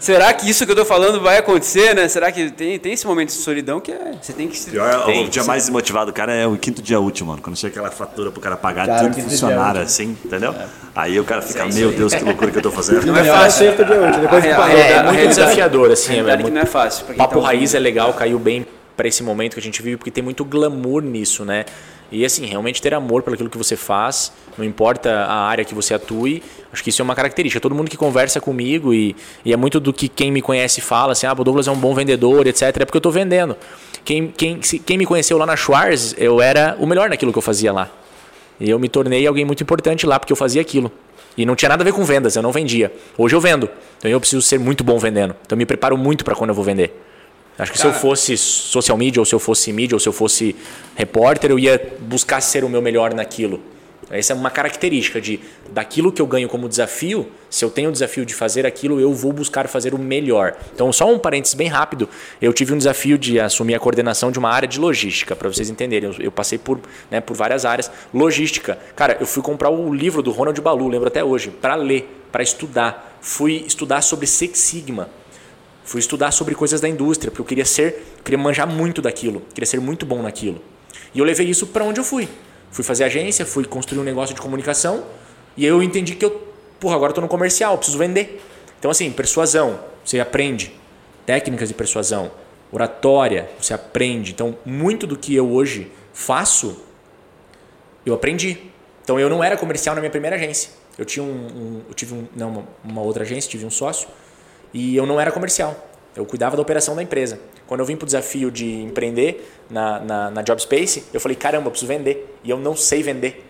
Será 0.00 0.32
que 0.34 0.50
isso 0.50 0.66
que 0.66 0.72
eu 0.72 0.76
tô 0.76 0.84
falando 0.96 1.20
vai 1.20 1.38
acontecer, 1.38 1.94
né? 1.94 2.08
Será 2.08 2.32
que 2.32 2.50
tem, 2.50 2.78
tem 2.78 2.92
esse 2.92 3.06
momento 3.06 3.28
de 3.28 3.34
solidão 3.34 3.80
que 3.80 3.92
é, 3.92 4.12
você 4.20 4.32
tem 4.32 4.48
que 4.48 4.56
se. 4.56 4.70
Pior, 4.70 5.04
tem, 5.04 5.26
o 5.26 5.28
dia 5.28 5.44
mais 5.44 5.64
desmotivado 5.64 6.10
do 6.10 6.14
cara 6.14 6.32
é 6.32 6.46
o 6.46 6.56
quinto 6.56 6.80
dia 6.80 6.98
útil, 6.98 7.26
mano. 7.26 7.42
Quando 7.42 7.56
chega 7.56 7.72
aquela 7.74 7.90
fatura 7.90 8.30
pro 8.30 8.40
cara 8.40 8.56
pagar 8.56 8.86
Cara, 8.86 9.10
tudo 9.10 9.20
funcionar 9.22 9.76
assim, 9.76 10.16
entendeu? 10.24 10.54
Aí 10.94 11.20
o 11.20 11.24
cara 11.24 11.42
fica, 11.42 11.66
meu 11.66 11.92
Deus, 11.92 12.14
que 12.14 12.24
loucura 12.24 12.50
que 12.50 12.58
eu 12.58 12.62
tô 12.62 12.70
fazendo. 12.70 13.04
Não 13.06 13.16
é 13.16 13.20
Melhor 13.22 13.38
fácil. 13.38 13.74
dia 13.74 14.08
útil, 14.08 14.20
depois 14.20 14.44
A. 14.44 14.48
É, 14.48 14.52
a 14.52 15.02
muito 15.02 15.16
realidade- 15.16 15.28
desafiador, 15.28 15.90
assim. 15.90 16.10
É 16.10 16.14
realidade 16.14 16.42
muito... 16.42 16.54
que 16.54 16.58
não 16.58 16.62
é 16.62 16.66
fácil. 16.66 17.06
Papo 17.14 17.40
tá 17.40 17.46
Raiz 17.46 17.74
é 17.74 17.78
legal, 17.78 18.14
caiu 18.14 18.38
bem 18.38 18.66
para 18.96 19.06
esse 19.06 19.22
momento 19.22 19.54
que 19.54 19.60
a 19.60 19.62
gente 19.62 19.82
vive, 19.82 19.98
porque 19.98 20.10
tem 20.10 20.24
muito 20.24 20.42
glamour 20.44 21.02
nisso, 21.02 21.44
né? 21.44 21.66
E 22.10 22.24
assim, 22.24 22.46
realmente 22.46 22.80
ter 22.80 22.94
amor 22.94 23.22
pelo 23.22 23.34
aquilo 23.34 23.50
que 23.50 23.58
você 23.58 23.76
faz, 23.76 24.32
não 24.56 24.64
importa 24.64 25.10
a 25.10 25.46
área 25.46 25.64
que 25.64 25.74
você 25.74 25.92
atue, 25.92 26.42
acho 26.76 26.84
que 26.84 26.90
isso 26.90 27.00
é 27.00 27.04
uma 27.04 27.14
característica. 27.14 27.58
Todo 27.58 27.74
mundo 27.74 27.90
que 27.90 27.96
conversa 27.96 28.38
comigo 28.38 28.92
e, 28.92 29.16
e 29.44 29.52
é 29.52 29.56
muito 29.56 29.80
do 29.80 29.92
que 29.94 30.08
quem 30.08 30.30
me 30.30 30.42
conhece 30.42 30.82
fala, 30.82 31.12
assim, 31.12 31.26
ah, 31.26 31.32
o 31.32 31.42
Douglas 31.42 31.66
é 31.66 31.70
um 31.70 31.76
bom 31.76 31.94
vendedor, 31.94 32.46
etc. 32.46 32.62
É 32.62 32.84
porque 32.84 32.96
eu 32.96 32.98
estou 32.98 33.10
vendendo. 33.10 33.56
Quem, 34.04 34.28
quem, 34.28 34.58
quem 34.58 34.98
me 34.98 35.06
conheceu 35.06 35.38
lá 35.38 35.46
na 35.46 35.56
Schwarz, 35.56 36.14
eu 36.18 36.40
era 36.40 36.76
o 36.78 36.86
melhor 36.86 37.08
naquilo 37.08 37.32
que 37.32 37.38
eu 37.38 37.42
fazia 37.42 37.72
lá. 37.72 37.90
E 38.60 38.68
eu 38.68 38.78
me 38.78 38.90
tornei 38.90 39.26
alguém 39.26 39.44
muito 39.44 39.62
importante 39.62 40.06
lá 40.06 40.20
porque 40.20 40.32
eu 40.32 40.36
fazia 40.36 40.60
aquilo. 40.60 40.92
E 41.36 41.46
não 41.46 41.56
tinha 41.56 41.70
nada 41.70 41.82
a 41.82 41.84
ver 41.84 41.92
com 41.92 42.04
vendas, 42.04 42.36
eu 42.36 42.42
não 42.42 42.52
vendia. 42.52 42.92
Hoje 43.16 43.34
eu 43.34 43.40
vendo. 43.40 43.68
Então 43.98 44.10
eu 44.10 44.20
preciso 44.20 44.42
ser 44.42 44.58
muito 44.58 44.84
bom 44.84 44.98
vendendo. 44.98 45.34
Então 45.44 45.56
eu 45.56 45.58
me 45.58 45.66
preparo 45.66 45.96
muito 45.96 46.24
para 46.24 46.34
quando 46.34 46.50
eu 46.50 46.54
vou 46.54 46.64
vender. 46.64 47.02
Acho 47.58 47.72
que 47.72 47.78
se 47.78 47.86
eu 47.86 47.90
Cara. 47.90 48.02
fosse 48.02 48.36
social 48.36 48.98
media, 48.98 49.20
ou 49.20 49.24
se 49.24 49.34
eu 49.34 49.38
fosse 49.38 49.72
mídia, 49.72 49.96
ou 49.96 50.00
se 50.00 50.06
eu 50.06 50.12
fosse 50.12 50.54
repórter, 50.94 51.50
eu 51.50 51.58
ia 51.58 51.94
buscar 52.00 52.42
ser 52.42 52.64
o 52.64 52.68
meu 52.68 52.82
melhor 52.82 53.14
naquilo. 53.14 53.62
Essa 54.10 54.32
é 54.32 54.36
uma 54.36 54.50
característica 54.50 55.20
de 55.20 55.40
daquilo 55.70 56.12
que 56.12 56.22
eu 56.22 56.26
ganho 56.26 56.48
como 56.48 56.68
desafio, 56.68 57.28
se 57.50 57.64
eu 57.64 57.70
tenho 57.70 57.88
o 57.88 57.92
desafio 57.92 58.24
de 58.24 58.34
fazer 58.34 58.64
aquilo, 58.64 59.00
eu 59.00 59.12
vou 59.12 59.32
buscar 59.32 59.66
fazer 59.66 59.94
o 59.94 59.98
melhor. 59.98 60.56
Então, 60.72 60.92
só 60.92 61.12
um 61.12 61.18
parênteses 61.18 61.54
bem 61.54 61.66
rápido, 61.66 62.08
eu 62.40 62.52
tive 62.52 62.72
um 62.72 62.78
desafio 62.78 63.18
de 63.18 63.40
assumir 63.40 63.74
a 63.74 63.80
coordenação 63.80 64.30
de 64.30 64.38
uma 64.38 64.50
área 64.50 64.68
de 64.68 64.78
logística, 64.78 65.34
para 65.34 65.48
vocês 65.48 65.68
entenderem. 65.68 66.10
Eu, 66.10 66.26
eu 66.26 66.32
passei 66.32 66.56
por, 66.56 66.80
né, 67.10 67.20
por 67.20 67.36
várias 67.36 67.64
áreas. 67.64 67.90
Logística. 68.14 68.78
Cara, 68.94 69.16
eu 69.18 69.26
fui 69.26 69.42
comprar 69.42 69.70
o 69.70 69.92
livro 69.92 70.22
do 70.22 70.30
Ronald 70.30 70.60
Balu, 70.60 70.88
lembro 70.88 71.08
até 71.08 71.24
hoje, 71.24 71.50
para 71.50 71.74
ler, 71.74 72.08
para 72.30 72.42
estudar. 72.42 73.18
Fui 73.20 73.64
estudar 73.66 74.02
sobre 74.02 74.26
Six 74.26 74.58
Sigma. 74.58 75.08
Fui 75.84 76.00
estudar 76.00 76.30
sobre 76.30 76.54
coisas 76.54 76.80
da 76.80 76.88
indústria, 76.88 77.30
porque 77.30 77.40
eu 77.40 77.46
queria 77.46 77.64
ser, 77.64 78.04
queria 78.24 78.38
manjar 78.38 78.68
muito 78.68 79.00
daquilo, 79.00 79.42
queria 79.54 79.66
ser 79.66 79.80
muito 79.80 80.04
bom 80.04 80.20
naquilo. 80.20 80.60
E 81.14 81.18
eu 81.18 81.24
levei 81.24 81.48
isso 81.48 81.66
para 81.68 81.84
onde 81.84 82.00
eu 82.00 82.04
fui. 82.04 82.28
Fui 82.76 82.84
fazer 82.84 83.04
agência, 83.04 83.46
fui 83.46 83.64
construir 83.64 84.00
um 84.00 84.04
negócio 84.04 84.34
de 84.34 84.40
comunicação, 84.42 85.02
e 85.56 85.64
eu 85.64 85.82
entendi 85.82 86.14
que 86.14 86.22
eu, 86.26 86.30
porra, 86.78 86.94
agora 86.94 87.10
tô 87.10 87.22
no 87.22 87.26
comercial, 87.26 87.78
preciso 87.78 87.96
vender. 87.96 88.38
Então 88.78 88.90
assim, 88.90 89.10
persuasão, 89.10 89.80
você 90.04 90.20
aprende. 90.20 90.78
Técnicas 91.24 91.68
de 91.70 91.74
persuasão, 91.74 92.30
oratória, 92.70 93.48
você 93.58 93.72
aprende. 93.72 94.32
Então, 94.32 94.58
muito 94.66 95.06
do 95.06 95.16
que 95.16 95.34
eu 95.34 95.50
hoje 95.50 95.90
faço, 96.12 96.84
eu 98.04 98.12
aprendi. 98.12 98.58
Então 99.02 99.18
eu 99.18 99.30
não 99.30 99.42
era 99.42 99.56
comercial 99.56 99.94
na 99.94 100.02
minha 100.02 100.10
primeira 100.10 100.36
agência. 100.36 100.68
Eu 100.98 101.06
tinha 101.06 101.24
um, 101.24 101.28
um- 101.28 101.82
eu 101.88 101.94
tive 101.94 102.12
um, 102.12 102.28
não, 102.36 102.66
uma 102.84 103.00
outra 103.00 103.22
agência, 103.22 103.50
tive 103.50 103.64
um 103.64 103.70
sócio 103.70 104.06
e 104.74 104.94
eu 104.94 105.06
não 105.06 105.18
era 105.18 105.32
comercial. 105.32 105.74
Eu 106.14 106.26
cuidava 106.26 106.56
da 106.56 106.60
operação 106.60 106.94
da 106.94 107.02
empresa. 107.02 107.40
Quando 107.66 107.80
eu 107.80 107.86
vim 107.86 107.96
para 107.96 108.04
o 108.04 108.06
desafio 108.06 108.50
de 108.50 108.82
empreender 108.82 109.48
na, 109.68 110.00
na, 110.00 110.30
na 110.30 110.42
Job 110.42 110.60
Space, 110.62 111.04
eu 111.12 111.20
falei, 111.20 111.36
caramba, 111.36 111.66
eu 111.66 111.70
preciso 111.70 111.88
vender. 111.88 112.36
E 112.44 112.50
eu 112.50 112.58
não 112.58 112.76
sei 112.76 113.02
vender. 113.02 113.44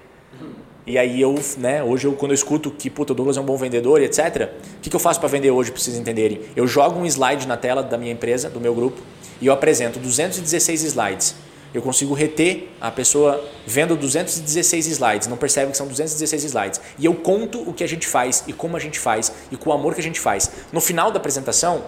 E 0.87 0.97
aí 0.97 1.21
eu, 1.21 1.35
né, 1.59 1.83
hoje 1.83 2.07
eu, 2.07 2.13
quando 2.13 2.31
eu 2.31 2.37
escuto 2.37 2.71
que 2.71 2.89
puta, 2.89 3.13
o 3.13 3.17
Douglas 3.17 3.37
é 3.37 3.41
um 3.41 3.45
bom 3.45 3.57
vendedor 3.57 4.01
e 4.01 4.05
etc, 4.05 4.51
o 4.79 4.81
que, 4.81 4.89
que 4.89 4.95
eu 4.95 5.01
faço 5.01 5.19
para 5.19 5.29
vender 5.29 5.51
hoje, 5.51 5.73
para 5.73 5.81
vocês 5.81 5.97
entenderem? 5.97 6.41
Eu 6.55 6.65
jogo 6.69 7.01
um 7.01 7.05
slide 7.05 7.49
na 7.49 7.57
tela 7.57 7.83
da 7.83 7.99
minha 7.99 8.13
empresa, 8.13 8.49
do 8.49 8.61
meu 8.61 8.73
grupo, 8.73 9.03
e 9.41 9.49
eu 9.49 9.53
apresento 9.53 9.99
216 9.99 10.85
slides. 10.85 11.35
Eu 11.75 11.83
consigo 11.83 12.15
reter 12.15 12.69
a 12.81 12.93
pessoa 12.93 13.45
vendo 13.67 13.97
216 13.97 14.87
slides, 14.87 15.27
não 15.27 15.37
percebe 15.37 15.73
que 15.73 15.77
são 15.77 15.89
216 15.89 16.45
slides. 16.45 16.81
E 16.99 17.05
eu 17.05 17.15
conto 17.15 17.69
o 17.69 17.75
que 17.75 17.83
a 17.83 17.89
gente 17.89 18.07
faz 18.07 18.45
e 18.47 18.53
como 18.53 18.77
a 18.77 18.81
gente 18.81 19.01
faz 19.01 19.33
e 19.51 19.57
com 19.57 19.71
o 19.71 19.73
amor 19.73 19.93
que 19.93 20.01
a 20.01 20.05
gente 20.05 20.21
faz. 20.21 20.51
No 20.73 20.81
final 20.81 21.11
da 21.11 21.19
apresentação, 21.19 21.83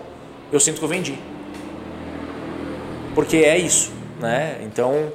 eu 0.53 0.59
sinto 0.59 0.79
que 0.81 0.85
eu 0.85 0.89
vendi. 0.89 1.16
Porque 3.18 3.38
é 3.38 3.58
isso, 3.58 3.90
né? 4.20 4.58
Então, 4.62 5.12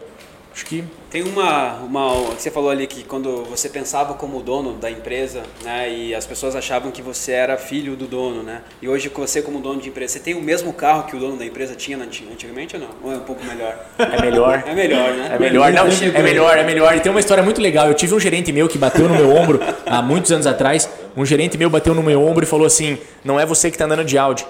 acho 0.54 0.66
que 0.66 0.84
Tem 1.10 1.24
uma, 1.24 1.76
uma. 1.76 2.10
Você 2.38 2.52
falou 2.52 2.70
ali 2.70 2.86
que 2.86 3.02
quando 3.06 3.46
você 3.46 3.70
pensava 3.70 4.14
como 4.16 4.42
dono 4.42 4.74
da 4.74 4.92
empresa, 4.92 5.42
né? 5.64 5.90
E 5.90 6.14
as 6.14 6.26
pessoas 6.26 6.54
achavam 6.54 6.92
que 6.92 7.02
você 7.02 7.32
era 7.32 7.56
filho 7.56 7.96
do 7.96 8.06
dono, 8.06 8.44
né? 8.44 8.62
E 8.82 8.90
hoje 8.90 9.10
você, 9.16 9.42
como 9.42 9.60
dono 9.60 9.80
de 9.80 9.88
empresa, 9.88 10.14
você 10.14 10.20
tem 10.20 10.34
o 10.34 10.42
mesmo 10.42 10.74
carro 10.74 11.04
que 11.04 11.16
o 11.16 11.20
dono 11.20 11.38
da 11.38 11.46
empresa 11.46 11.76
tinha 11.76 11.98
anti- 11.98 12.28
antigamente 12.30 12.76
ou 12.76 12.82
não? 12.82 12.90
Ou 13.04 13.14
é 13.14 13.16
um 13.16 13.22
pouco 13.22 13.42
melhor? 13.46 13.74
é 13.98 14.22
melhor. 14.22 14.64
É 14.68 14.76
melhor, 14.76 15.14
né? 15.14 15.30
É 15.36 15.40
melhor, 15.40 15.72
não, 15.72 15.86
é 15.88 16.22
melhor, 16.22 16.58
é 16.58 16.64
melhor. 16.64 16.98
E 16.98 17.00
tem 17.00 17.10
uma 17.10 17.22
história 17.22 17.42
muito 17.44 17.62
legal. 17.62 17.88
Eu 17.88 17.94
tive 17.94 18.14
um 18.14 18.20
gerente 18.20 18.52
meu 18.52 18.68
que 18.68 18.78
bateu 18.78 19.08
no 19.08 19.16
meu 19.16 19.34
ombro 19.34 19.62
há 19.86 20.02
muitos 20.02 20.30
anos 20.34 20.46
atrás. 20.46 20.90
Um 21.16 21.26
gerente 21.26 21.58
meu 21.58 21.70
bateu 21.70 21.96
no 21.96 22.04
meu 22.04 22.22
ombro 22.22 22.44
e 22.44 22.48
falou 22.48 22.68
assim: 22.68 22.98
Não 23.24 23.40
é 23.40 23.46
você 23.46 23.70
que 23.70 23.76
está 23.76 23.86
andando 23.86 24.04
de 24.04 24.18
Audi. 24.18 24.46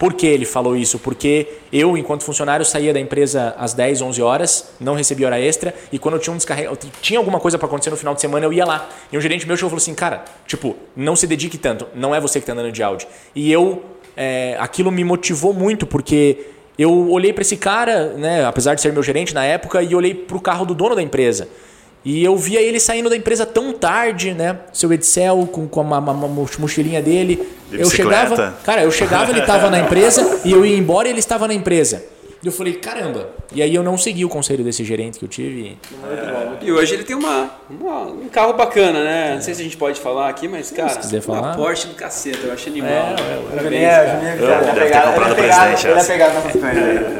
Por 0.00 0.14
que 0.14 0.26
ele 0.26 0.46
falou 0.46 0.74
isso? 0.74 0.98
Porque 0.98 1.46
eu, 1.70 1.94
enquanto 1.94 2.24
funcionário, 2.24 2.64
saía 2.64 2.90
da 2.90 2.98
empresa 2.98 3.54
às 3.58 3.74
10, 3.74 4.00
11 4.00 4.22
horas, 4.22 4.72
não 4.80 4.94
recebia 4.94 5.26
hora 5.26 5.38
extra, 5.38 5.74
e 5.92 5.98
quando 5.98 6.14
eu 6.14 6.18
tinha 6.18 6.32
um 6.32 6.38
descarrega, 6.38 6.70
eu 6.70 6.76
tinha 7.02 7.18
alguma 7.18 7.38
coisa 7.38 7.58
para 7.58 7.66
acontecer 7.66 7.90
no 7.90 7.98
final 7.98 8.14
de 8.14 8.22
semana, 8.22 8.46
eu 8.46 8.50
ia 8.50 8.64
lá. 8.64 8.88
E 9.12 9.18
um 9.18 9.20
gerente 9.20 9.46
meu 9.46 9.58
chegou 9.58 9.66
e 9.66 9.70
falou 9.72 9.82
assim: 9.82 9.94
Cara, 9.94 10.24
tipo, 10.46 10.74
não 10.96 11.14
se 11.14 11.26
dedique 11.26 11.58
tanto, 11.58 11.86
não 11.94 12.14
é 12.14 12.20
você 12.20 12.40
que 12.40 12.44
está 12.44 12.54
andando 12.54 12.72
de 12.72 12.82
Audi. 12.82 13.06
E 13.34 13.52
eu, 13.52 13.84
é, 14.16 14.56
aquilo 14.58 14.90
me 14.90 15.04
motivou 15.04 15.52
muito, 15.52 15.86
porque 15.86 16.46
eu 16.78 17.10
olhei 17.10 17.34
para 17.34 17.42
esse 17.42 17.58
cara, 17.58 18.14
né, 18.14 18.46
apesar 18.46 18.74
de 18.74 18.80
ser 18.80 18.94
meu 18.94 19.02
gerente 19.02 19.34
na 19.34 19.44
época, 19.44 19.82
e 19.82 19.94
olhei 19.94 20.14
para 20.14 20.38
o 20.38 20.40
carro 20.40 20.64
do 20.64 20.74
dono 20.74 20.94
da 20.94 21.02
empresa. 21.02 21.46
E 22.04 22.24
eu 22.24 22.34
via 22.36 22.60
ele 22.62 22.80
saindo 22.80 23.10
da 23.10 23.16
empresa 23.16 23.44
tão 23.44 23.72
tarde, 23.72 24.32
né? 24.32 24.56
Seu 24.72 24.90
Edsel 24.92 25.46
com, 25.52 25.68
com 25.68 25.80
uma, 25.82 25.98
uma- 25.98 26.12
uma 26.12 26.46
mochilinha 26.58 27.02
dele. 27.02 27.36
De 27.70 27.76
eu 27.78 27.84
chegava, 27.90 28.36
cara, 28.64 28.82
eu 28.82 28.90
chegava, 28.90 29.30
ele 29.30 29.40
estava 29.40 29.70
na 29.70 29.78
empresa 29.80 30.40
e 30.44 30.50
eu 30.52 30.64
ia 30.64 30.76
embora 30.76 31.08
e 31.08 31.10
ele 31.10 31.18
estava 31.20 31.46
na 31.46 31.52
empresa. 31.54 32.02
E 32.42 32.46
eu 32.46 32.52
falei, 32.52 32.72
caramba. 32.74 33.28
E 33.52 33.62
aí 33.62 33.74
eu 33.74 33.82
não 33.82 33.98
segui 33.98 34.24
o 34.24 34.28
conselho 34.28 34.64
desse 34.64 34.82
gerente 34.82 35.18
que 35.18 35.24
eu 35.24 35.28
tive. 35.28 35.76
E 36.62 36.72
hoje 36.72 36.94
ele 36.94 37.04
tem 37.04 37.14
uma, 37.14 37.50
uma- 37.68 38.02
um 38.06 38.28
carro 38.28 38.54
bacana, 38.54 39.04
né? 39.04 39.32
Não 39.34 39.42
sei 39.42 39.54
se 39.54 39.60
a 39.60 39.64
gente 39.64 39.76
pode 39.76 40.00
falar 40.00 40.28
aqui, 40.30 40.48
mas, 40.48 40.70
cara, 40.70 40.94
quiser 40.96 41.20
falar. 41.20 41.40
uma 41.42 41.54
Porsche 41.56 41.86
do 41.88 41.94
caceta, 41.94 42.38
eu 42.46 42.52
acho 42.52 42.68
animal. 42.68 42.90
É, 42.90 43.42
Parabéns, 43.50 43.82
É, 43.82 44.36
cara. 44.38 44.62
o 44.62 44.74
deve 44.74 44.90
ter 44.90 45.02
comprado 45.02 45.32
ele 45.38 45.46
é 45.46 45.54
presente 45.54 45.86
Ele 45.86 45.94
é 45.94 45.96
essa. 45.98 46.12
pegado. 46.12 46.34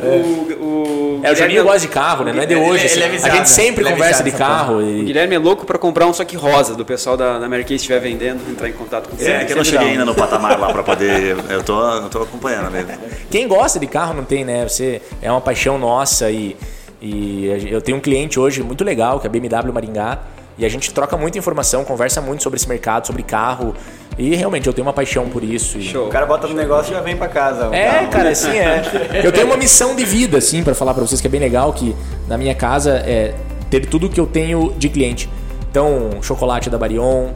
O, 0.02 0.64
o 0.64 1.20
É, 1.22 1.32
o 1.32 1.36
Juninho 1.36 1.64
gosta 1.64 1.80
de 1.80 1.88
carro, 1.88 2.24
né? 2.24 2.32
Não 2.32 2.42
é 2.42 2.46
de 2.46 2.54
Ele- 2.54 2.62
hoje. 2.70 2.86
ele 2.86 3.04
assim. 3.04 3.26
é 3.28 3.30
a 3.30 3.34
gente 3.36 3.48
sempre 3.50 3.82
ele 3.82 3.90
é 3.90 3.92
conversa 3.92 4.22
de 4.22 4.30
carro. 4.30 4.76
O 4.76 4.82
E... 4.82 5.04
Guilherme 5.04 5.34
é 5.34 5.38
louco 5.38 5.66
pra 5.66 5.78
comprar 5.78 6.06
um 6.06 6.14
só 6.14 6.24
que 6.24 6.36
rosa 6.36 6.74
do 6.74 6.84
pessoal 6.84 7.16
da, 7.16 7.38
da 7.38 7.48
estiver 7.74 8.00
vendendo, 8.00 8.40
entrar 8.50 8.68
em 8.68 8.72
contato 8.72 9.08
com 9.10 9.16
você. 9.16 9.30
É, 9.30 9.44
que 9.44 9.52
eu 9.52 9.56
não 9.56 9.64
cheguei 9.64 9.88
ainda 9.90 10.04
no 10.04 10.14
patamar 10.14 10.58
lá 10.58 10.72
pra 10.72 10.82
poder. 10.82 11.36
Eu 11.50 11.62
tô, 11.62 11.78
eu 11.96 12.08
tô 12.08 12.22
acompanhando 12.22 12.70
mesmo. 12.70 12.90
Quem 13.30 13.46
gosta 13.46 13.78
de 13.78 13.86
carro 13.86 14.14
não 14.14 14.24
tem, 14.24 14.44
né? 14.44 14.66
Você 14.66 15.02
é 15.22 15.30
uma 15.30 15.40
paixão 15.40 15.78
nossa 15.78 16.30
e, 16.30 16.56
e 17.00 17.46
eu 17.70 17.80
tenho 17.80 17.98
um 17.98 18.00
cliente 18.00 18.38
hoje 18.38 18.62
muito 18.62 18.84
legal, 18.84 19.18
que 19.20 19.26
é 19.26 19.28
a 19.28 19.32
BMW 19.32 19.72
Maringá, 19.72 20.18
e 20.58 20.64
a 20.64 20.68
gente 20.68 20.92
troca 20.92 21.16
muita 21.16 21.38
informação, 21.38 21.84
conversa 21.84 22.20
muito 22.20 22.42
sobre 22.42 22.58
esse 22.58 22.68
mercado, 22.68 23.06
sobre 23.06 23.22
carro, 23.22 23.74
e 24.18 24.34
realmente 24.34 24.66
eu 24.66 24.72
tenho 24.74 24.86
uma 24.86 24.92
paixão 24.92 25.28
por 25.30 25.42
isso. 25.42 25.78
e- 25.78 25.82
Show. 25.82 26.06
O 26.06 26.10
cara 26.10 26.26
bota 26.26 26.46
no 26.46 26.54
negócio 26.54 26.92
e 26.92 26.94
já 26.94 27.00
vem 27.00 27.16
pra 27.16 27.28
casa. 27.28 27.74
É, 27.74 27.90
carro. 27.90 28.08
cara, 28.10 28.28
assim 28.30 28.50
é. 28.58 28.82
Eu 29.24 29.32
tenho 29.32 29.46
uma 29.46 29.56
missão 29.56 29.96
de 29.96 30.04
vida, 30.04 30.36
assim, 30.36 30.62
pra 30.62 30.74
falar 30.74 30.92
pra 30.92 31.02
vocês 31.06 31.20
que 31.20 31.26
é 31.26 31.30
bem 31.30 31.40
legal, 31.40 31.72
que 31.72 31.96
na 32.28 32.36
minha 32.36 32.54
casa 32.54 32.90
é 33.06 33.34
ter 33.70 33.86
tudo 33.86 34.10
que 34.10 34.20
eu 34.20 34.26
tenho 34.26 34.74
de 34.76 34.88
cliente. 34.90 35.30
Então, 35.70 36.10
chocolate 36.20 36.68
da 36.68 36.76
Barion, 36.76 37.28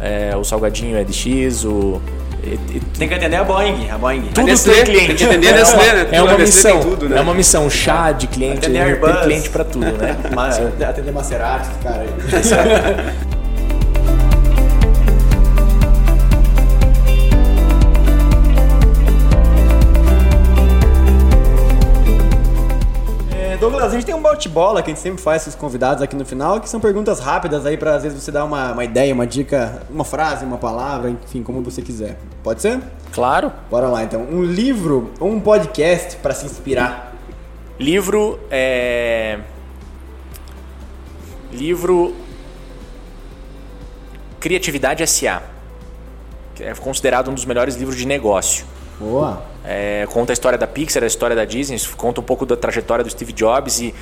é, 0.00 0.34
o 0.36 0.44
salgadinho 0.44 0.96
é 0.96 1.04
de 1.04 1.12
X, 1.12 1.64
o. 1.64 2.00
Tem 2.98 3.08
que 3.08 3.14
atender 3.14 3.36
a 3.36 3.44
Boeing. 3.44 3.90
A 3.90 3.98
Boeing. 3.98 4.22
tudo 4.34 4.46
Nestlé, 4.46 4.74
tem 4.74 4.84
cliente. 4.84 5.06
tem 5.06 5.16
que 5.16 5.24
atender 5.24 5.48
a 5.48 5.52
Nestlé, 5.52 5.92
né? 5.92 6.08
É 6.12 6.22
uma 6.22 6.38
missão. 6.38 6.80
tudo, 6.80 7.08
né? 7.08 7.18
É 7.18 7.20
uma 7.20 7.34
missão. 7.34 7.70
Chá 7.70 8.12
de 8.12 8.26
cliente, 8.26 8.58
Atender 8.58 9.00
tem 9.00 9.22
cliente 9.22 9.50
pra 9.50 9.64
tudo, 9.64 9.92
né? 9.92 10.16
Mas, 10.34 10.58
Atender 10.58 11.12
Maserati, 11.12 11.68
cara 11.82 12.04
Douglas, 23.60 23.92
a 23.92 23.94
gente 23.94 24.06
tem 24.06 24.14
um 24.14 24.22
bate-bola 24.22 24.82
que 24.82 24.90
a 24.90 24.94
gente 24.94 25.02
sempre 25.02 25.22
faz 25.22 25.44
com 25.44 25.50
os 25.50 25.54
convidados 25.54 26.02
aqui 26.02 26.16
no 26.16 26.24
final, 26.24 26.58
que 26.62 26.68
são 26.68 26.80
perguntas 26.80 27.20
rápidas 27.20 27.66
aí 27.66 27.76
pra 27.76 27.94
às 27.94 28.02
vezes 28.02 28.22
você 28.22 28.32
dar 28.32 28.46
uma, 28.46 28.72
uma 28.72 28.82
ideia, 28.82 29.12
uma 29.12 29.26
dica, 29.26 29.82
uma 29.90 30.02
frase, 30.02 30.46
uma 30.46 30.56
palavra, 30.56 31.10
enfim, 31.10 31.42
como 31.42 31.60
você 31.60 31.82
quiser. 31.82 32.16
Pode 32.42 32.62
ser? 32.62 32.80
Claro. 33.12 33.52
Bora 33.70 33.86
lá 33.88 34.02
então. 34.02 34.22
Um 34.22 34.42
livro 34.42 35.12
ou 35.20 35.30
um 35.30 35.38
podcast 35.38 36.16
pra 36.16 36.32
se 36.32 36.46
inspirar. 36.46 37.14
Livro 37.78 38.40
é. 38.50 39.40
Livro. 41.52 42.16
Criatividade 44.40 45.06
SA. 45.06 45.42
Que 46.54 46.64
é 46.64 46.74
considerado 46.74 47.30
um 47.30 47.34
dos 47.34 47.44
melhores 47.44 47.76
livros 47.76 47.98
de 47.98 48.06
negócio. 48.06 48.64
Boa. 48.98 49.49
É, 49.64 50.06
conta 50.10 50.32
a 50.32 50.34
história 50.34 50.58
da 50.58 50.66
Pixar, 50.66 51.02
a 51.02 51.06
história 51.06 51.36
da 51.36 51.44
Disney, 51.44 51.78
conta 51.96 52.20
um 52.20 52.24
pouco 52.24 52.46
da 52.46 52.56
trajetória 52.56 53.04
do 53.04 53.10
Steve 53.10 53.32
Jobs 53.32 53.80
e 53.80 53.94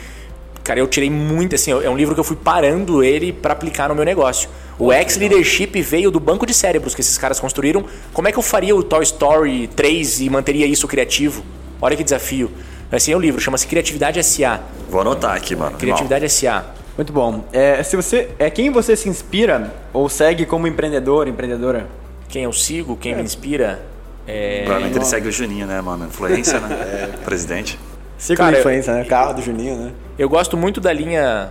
cara, 0.63 0.81
eu 0.81 0.87
tirei 0.87 1.09
muito 1.09 1.55
assim, 1.55 1.71
é 1.71 1.89
um 1.89 1.97
livro 1.97 2.15
que 2.15 2.21
eu 2.21 2.25
fui 2.25 2.37
parando 2.37 3.03
ele 3.03 3.33
para 3.33 3.55
aplicar 3.55 3.89
no 3.89 3.95
meu 3.95 4.05
negócio. 4.05 4.51
O 4.79 4.93
X 4.93 5.17
Leadership 5.17 5.81
veio 5.81 6.11
do 6.11 6.21
banco 6.21 6.45
de 6.45 6.53
cérebros 6.53 6.95
que 6.95 7.01
esses 7.01 7.17
caras 7.17 7.41
construíram. 7.41 7.85
Como 8.13 8.29
é 8.29 8.33
que 8.33 8.39
eu 8.39 8.43
faria 8.43 8.77
o 8.77 8.83
Toy 8.83 9.03
Story 9.03 9.67
3 9.69 10.21
e 10.21 10.31
manteria 10.31 10.67
isso 10.67 10.87
criativo? 10.87 11.43
Olha 11.81 11.97
que 11.97 12.05
desafio. 12.05 12.51
Esse 12.93 13.11
é 13.11 13.17
o 13.17 13.19
livro, 13.19 13.41
chama-se 13.41 13.67
Criatividade 13.67 14.23
SA. 14.23 14.61
Vou 14.89 15.01
anotar 15.01 15.35
aqui, 15.35 15.57
mano. 15.57 15.77
Criatividade 15.77 16.29
SA. 16.29 16.67
Muito 16.97 17.13
bom. 17.13 17.45
É, 17.53 17.83
se 17.83 17.97
você 17.97 18.29
é 18.39 18.51
quem 18.51 18.71
você 18.71 18.95
se 18.95 19.09
inspira 19.09 19.73
ou 19.93 20.09
segue 20.09 20.45
como 20.45 20.67
empreendedor, 20.67 21.29
empreendedora? 21.29 21.87
Quem 22.29 22.45
eu 22.45 22.53
sigo, 22.53 22.97
quem 22.97 23.17
me 23.17 23.23
inspira 23.23 23.81
é 24.29 24.63
Provavelmente 24.65 24.99
ele 24.99 25.05
segue 25.07 25.29
o 25.29 25.33
Juninho, 25.33 25.67
né, 25.67 25.81
mano? 25.81 26.05
Influência, 26.05 26.61
né? 26.61 27.15
Presidente. 27.25 27.79
Círculo 28.19 28.47
Cara, 28.47 28.57
de 28.57 28.61
influência, 28.61 28.93
né? 28.93 29.05
Carro 29.05 29.33
do 29.33 29.41
Juninho, 29.41 29.75
né? 29.77 29.93
Eu 30.19 30.29
gosto 30.29 30.55
muito 30.55 30.83
da 30.83 30.93
linha 30.93 31.51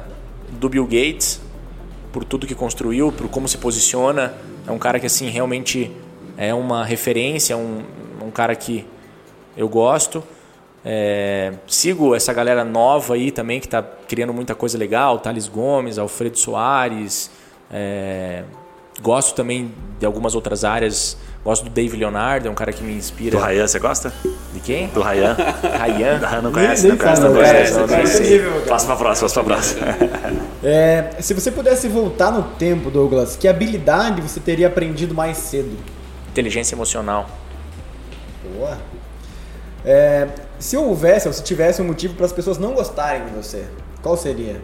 do 0.51 0.69
Bill 0.69 0.85
Gates, 0.85 1.41
por 2.11 2.23
tudo 2.23 2.45
que 2.45 2.53
construiu, 2.53 3.11
por 3.11 3.27
como 3.29 3.47
se 3.47 3.57
posiciona. 3.57 4.33
É 4.67 4.71
um 4.71 4.77
cara 4.77 4.99
que, 4.99 5.07
assim, 5.07 5.27
realmente 5.29 5.91
é 6.37 6.53
uma 6.53 6.85
referência, 6.85 7.57
um, 7.57 7.81
um 8.21 8.29
cara 8.29 8.55
que 8.55 8.85
eu 9.55 9.67
gosto. 9.67 10.23
É, 10.85 11.53
sigo 11.65 12.13
essa 12.13 12.31
galera 12.31 12.63
nova 12.63 13.15
aí 13.15 13.31
também, 13.31 13.59
que 13.59 13.65
está 13.65 13.81
criando 13.81 14.33
muita 14.33 14.53
coisa 14.53 14.77
legal. 14.77 15.17
Thales 15.17 15.47
Gomes, 15.47 15.97
Alfredo 15.97 16.37
Soares. 16.37 17.31
é, 17.71 18.43
gosto 19.01 19.35
também 19.35 19.71
de 19.99 20.05
algumas 20.05 20.35
outras 20.35 20.63
áreas. 20.63 21.17
Gosto 21.47 21.63
do 21.63 21.69
Dave 21.69 21.95
Leonardo, 21.95 22.45
é 22.45 22.51
um 22.51 22.53
cara 22.53 22.73
que 22.73 22.83
me 22.83 22.91
inspira. 22.91 23.31
Do 23.31 23.37
Rayan, 23.37 23.65
você 23.65 23.79
gosta? 23.79 24.11
De 24.53 24.59
quem? 24.59 24.87
Do? 24.87 25.01
Ryan. 25.01 25.33
Ah, 25.63 26.41
não 26.43 26.51
conhece, 26.51 26.81
nem 26.83 26.91
não 26.91 26.97
conhece, 26.97 27.21
não 27.21 27.31
conhece. 27.31 27.73
não 27.73 27.87
conhece. 27.87 28.17
conhece. 28.17 28.67
Passa 28.67 28.85
pra 28.85 28.95
próxima, 28.97 29.29
passa 29.29 29.43
pra 29.43 29.53
próxima. 29.55 29.87
É, 30.61 31.11
se 31.21 31.33
você 31.33 31.49
pudesse 31.49 31.87
voltar 31.87 32.31
no 32.31 32.43
tempo, 32.43 32.91
Douglas, 32.91 33.37
que 33.37 33.47
habilidade 33.47 34.21
você 34.21 34.41
teria 34.41 34.67
aprendido 34.67 35.15
mais 35.15 35.37
cedo? 35.37 35.77
Inteligência 36.31 36.75
emocional. 36.75 37.29
Boa. 38.43 38.77
É, 39.85 40.27
se 40.59 40.75
houvesse 40.75 41.27
ou 41.29 41.33
se 41.33 41.41
tivesse 41.43 41.81
um 41.81 41.85
motivo 41.85 42.15
para 42.15 42.25
as 42.25 42.33
pessoas 42.33 42.57
não 42.57 42.73
gostarem 42.73 43.23
de 43.23 43.31
você, 43.31 43.65
qual 44.01 44.17
seria? 44.17 44.59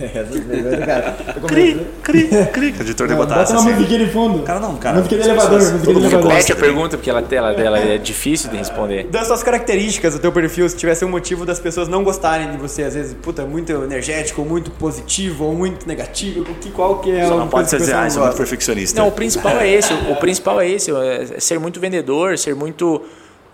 Essas 0.00 0.40
perguntas, 0.40 0.84
cara. 0.84 1.16
comecei- 1.40 1.74
Cri, 2.02 2.28
cri, 2.28 2.46
cri. 2.52 2.74
O 2.78 2.82
editor 2.82 3.06
de 3.06 3.12
Não, 3.14 3.20
botar 3.20 3.36
Bota 3.36 3.52
uma 3.52 3.60
assim. 3.60 3.72
musiquinha 3.74 3.98
de 4.04 4.10
fundo. 4.12 4.42
Cara, 4.42 4.58
não, 4.58 4.74
cara. 4.76 4.96
Musiquinha 4.96 5.20
de 5.22 5.28
elevador, 5.28 5.60
todo 5.60 5.70
de 5.80 5.86
mundo 5.88 5.98
elevador. 6.06 6.30
Repete 6.32 6.52
a 6.52 6.56
pergunta, 6.56 6.96
porque 6.96 7.10
ela, 7.10 7.24
ela, 7.30 7.52
ela 7.52 7.78
é 7.78 7.98
difícil 7.98 8.50
de 8.50 8.56
responder. 8.56 9.04
Das 9.04 9.26
suas 9.28 9.42
características 9.42 10.14
do 10.14 10.18
teu 10.20 10.32
perfil, 10.32 10.68
se 10.68 10.76
tivesse 10.76 11.04
um 11.04 11.08
motivo 11.08 11.46
das 11.46 11.60
pessoas 11.60 11.86
não 11.88 12.02
gostarem 12.02 12.50
de 12.50 12.56
você, 12.56 12.82
às 12.82 12.94
vezes, 12.94 13.14
puta, 13.22 13.44
muito 13.46 13.70
energético, 13.72 14.42
ou 14.42 14.48
muito 14.48 14.70
positivo, 14.72 15.44
ou 15.44 15.54
muito 15.54 15.86
negativo, 15.86 16.40
o 16.42 16.54
que, 16.56 16.70
qual 16.70 16.98
que 16.98 17.12
é 17.12 17.26
Só 17.26 17.34
uma 17.34 17.40
não 17.44 17.48
pode 17.48 17.70
ser 17.70 17.78
dizer, 17.78 17.94
ah, 17.94 18.00
não 18.00 18.06
isso 18.08 18.18
é 18.18 18.22
muito 18.22 18.36
perfeccionista. 18.36 19.00
Não, 19.00 19.08
o 19.08 19.12
principal 19.12 19.56
é 19.60 19.68
esse. 19.70 19.92
O 19.92 20.16
principal 20.16 20.60
é 20.60 20.68
esse. 20.68 20.90
É 20.90 21.38
ser 21.38 21.58
muito 21.60 21.78
vendedor, 21.78 22.36
ser 22.36 22.54
muito. 22.56 23.00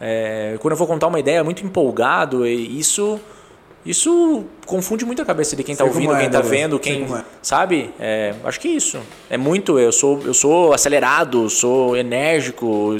é, 0.00 0.56
quando 0.60 0.72
eu 0.72 0.78
vou 0.78 0.86
contar 0.86 1.08
uma 1.08 1.20
ideia, 1.20 1.44
muito 1.44 1.64
empolgado. 1.66 2.46
E 2.46 2.78
isso. 2.78 3.20
Isso 3.85 4.44
confunde 4.66 5.07
muito 5.07 5.23
a 5.23 5.24
cabeça 5.24 5.57
de 5.57 5.65
quem 5.65 5.73
está 5.73 5.85
ouvindo, 5.85 6.15
é, 6.15 6.19
quem 6.19 6.27
está 6.27 6.40
vendo, 6.43 6.78
quem. 6.78 7.05
é. 7.05 7.24
Sabe? 7.43 7.94
É, 7.98 8.35
acho 8.44 8.61
que 8.61 8.69
é 8.69 8.73
isso. 8.73 9.01
É 9.28 9.39
muito. 9.39 9.78
Eu 9.78 9.90
sou, 9.90 10.20
eu 10.23 10.35
sou 10.35 10.74
acelerado, 10.74 11.48
sou 11.48 11.97
enérgico. 11.97 12.97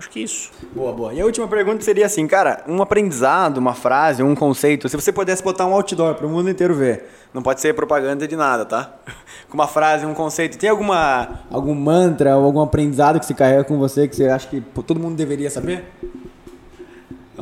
Acho 0.00 0.08
que 0.08 0.20
é 0.20 0.22
isso. 0.22 0.50
Boa, 0.74 0.92
boa. 0.92 1.12
E 1.12 1.20
a 1.20 1.24
última 1.26 1.46
pergunta 1.46 1.82
seria 1.84 2.06
assim, 2.06 2.26
cara, 2.26 2.64
um 2.66 2.80
aprendizado, 2.80 3.58
uma 3.58 3.74
frase, 3.74 4.22
um 4.22 4.34
conceito, 4.34 4.88
se 4.88 4.96
você 4.96 5.12
pudesse 5.12 5.42
botar 5.42 5.66
um 5.66 5.74
outdoor 5.74 6.14
para 6.14 6.26
o 6.26 6.30
mundo 6.30 6.48
inteiro 6.48 6.74
ver, 6.74 7.04
não 7.34 7.42
pode 7.42 7.60
ser 7.60 7.74
propaganda 7.74 8.26
de 8.26 8.34
nada, 8.34 8.64
tá? 8.64 8.94
Com 9.50 9.58
uma 9.58 9.68
frase, 9.68 10.06
um 10.06 10.14
conceito, 10.14 10.56
tem 10.56 10.70
alguma 10.70 11.40
algum 11.50 11.74
mantra 11.74 12.34
ou 12.38 12.46
algum 12.46 12.60
aprendizado 12.60 13.20
que 13.20 13.26
você 13.26 13.34
carrega 13.34 13.64
com 13.64 13.78
você 13.78 14.08
que 14.08 14.16
você 14.16 14.28
acha 14.28 14.48
que 14.48 14.60
pô, 14.60 14.82
todo 14.82 14.98
mundo 14.98 15.16
deveria 15.16 15.50
saber? 15.50 15.84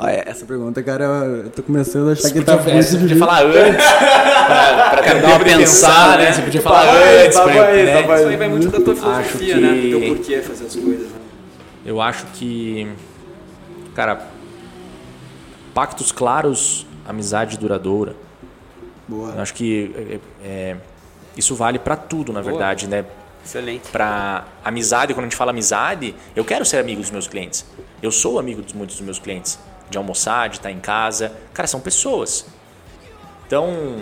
Ah, 0.01 0.13
é, 0.13 0.23
essa 0.27 0.47
pergunta, 0.47 0.81
cara, 0.83 1.05
eu 1.05 1.51
tô 1.51 1.61
começando 1.63 2.09
a 2.09 2.13
achar 2.13 2.31
que 2.31 2.41
tá 2.43 2.57
Podia, 2.57 2.73
muito 2.75 2.87
você 2.87 2.99
podia 2.99 3.17
falar 3.17 3.43
antes. 3.45 3.85
pra, 3.85 4.91
pra 4.91 5.03
ter 5.03 5.21
dar 5.21 5.29
uma 5.29 5.39
tempo 5.39 5.45
de 5.45 5.57
pensada, 5.57 6.17
né? 6.23 6.33
Você 6.33 6.43
podia 6.43 6.63
falar 6.63 6.85
Vai, 6.87 7.25
antes. 7.27 7.37
vai, 7.37 7.45
pra- 7.53 7.63
vai, 7.65 7.77
né? 7.85 8.03
vai. 8.03 8.19
Isso 8.21 8.29
aí 8.29 8.37
vai 8.37 8.49
muito 8.49 8.69
da 8.69 8.81
tua 8.81 8.95
filosofia, 8.95 9.57
né? 9.57 9.69
que- 9.75 9.91
Do 9.91 9.99
teu 10.01 10.15
porquê 10.17 10.41
fazer 10.43 10.67
as 10.67 10.77
coisas. 10.77 11.07
Né? 11.09 11.19
Eu 11.85 12.01
acho 12.01 12.27
que, 12.35 12.89
cara, 13.95 14.21
pactos 15.75 16.13
claros, 16.13 16.87
amizade 17.07 17.59
duradoura. 17.59 18.15
Boa. 19.09 19.33
Eu 19.35 19.43
acho 19.43 19.55
que 19.55 19.91
é, 19.97 20.47
é, 20.47 20.77
isso 21.37 21.55
vale 21.57 21.79
pra 21.79 21.97
tudo, 21.97 22.33
na 22.33 22.41
verdade, 22.41 22.87
né? 22.87 23.05
Excelente. 23.45 23.89
Pra 23.91 24.45
amizade, 24.65 25.15
quando 25.15 25.25
a 25.25 25.29
gente 25.29 25.37
fala 25.37 25.51
amizade, 25.51 26.15
eu 26.37 26.45
quero 26.45 26.65
ser 26.65 26.77
amigo 26.79 27.01
dos 27.01 27.11
meus 27.11 27.27
clientes. 27.27 27.65
Eu 28.03 28.13
sou 28.13 28.39
amigo 28.39 28.63
de 28.63 28.77
muitos 28.77 28.97
dos 28.97 29.05
meus 29.05 29.19
clientes. 29.19 29.59
De 29.91 29.97
almoçar, 29.99 30.49
de 30.49 30.57
estar 30.57 30.71
em 30.71 30.79
casa. 30.81 31.33
Cara, 31.55 31.67
são 31.67 31.81
pessoas. 31.81 32.45
Então, 33.47 33.97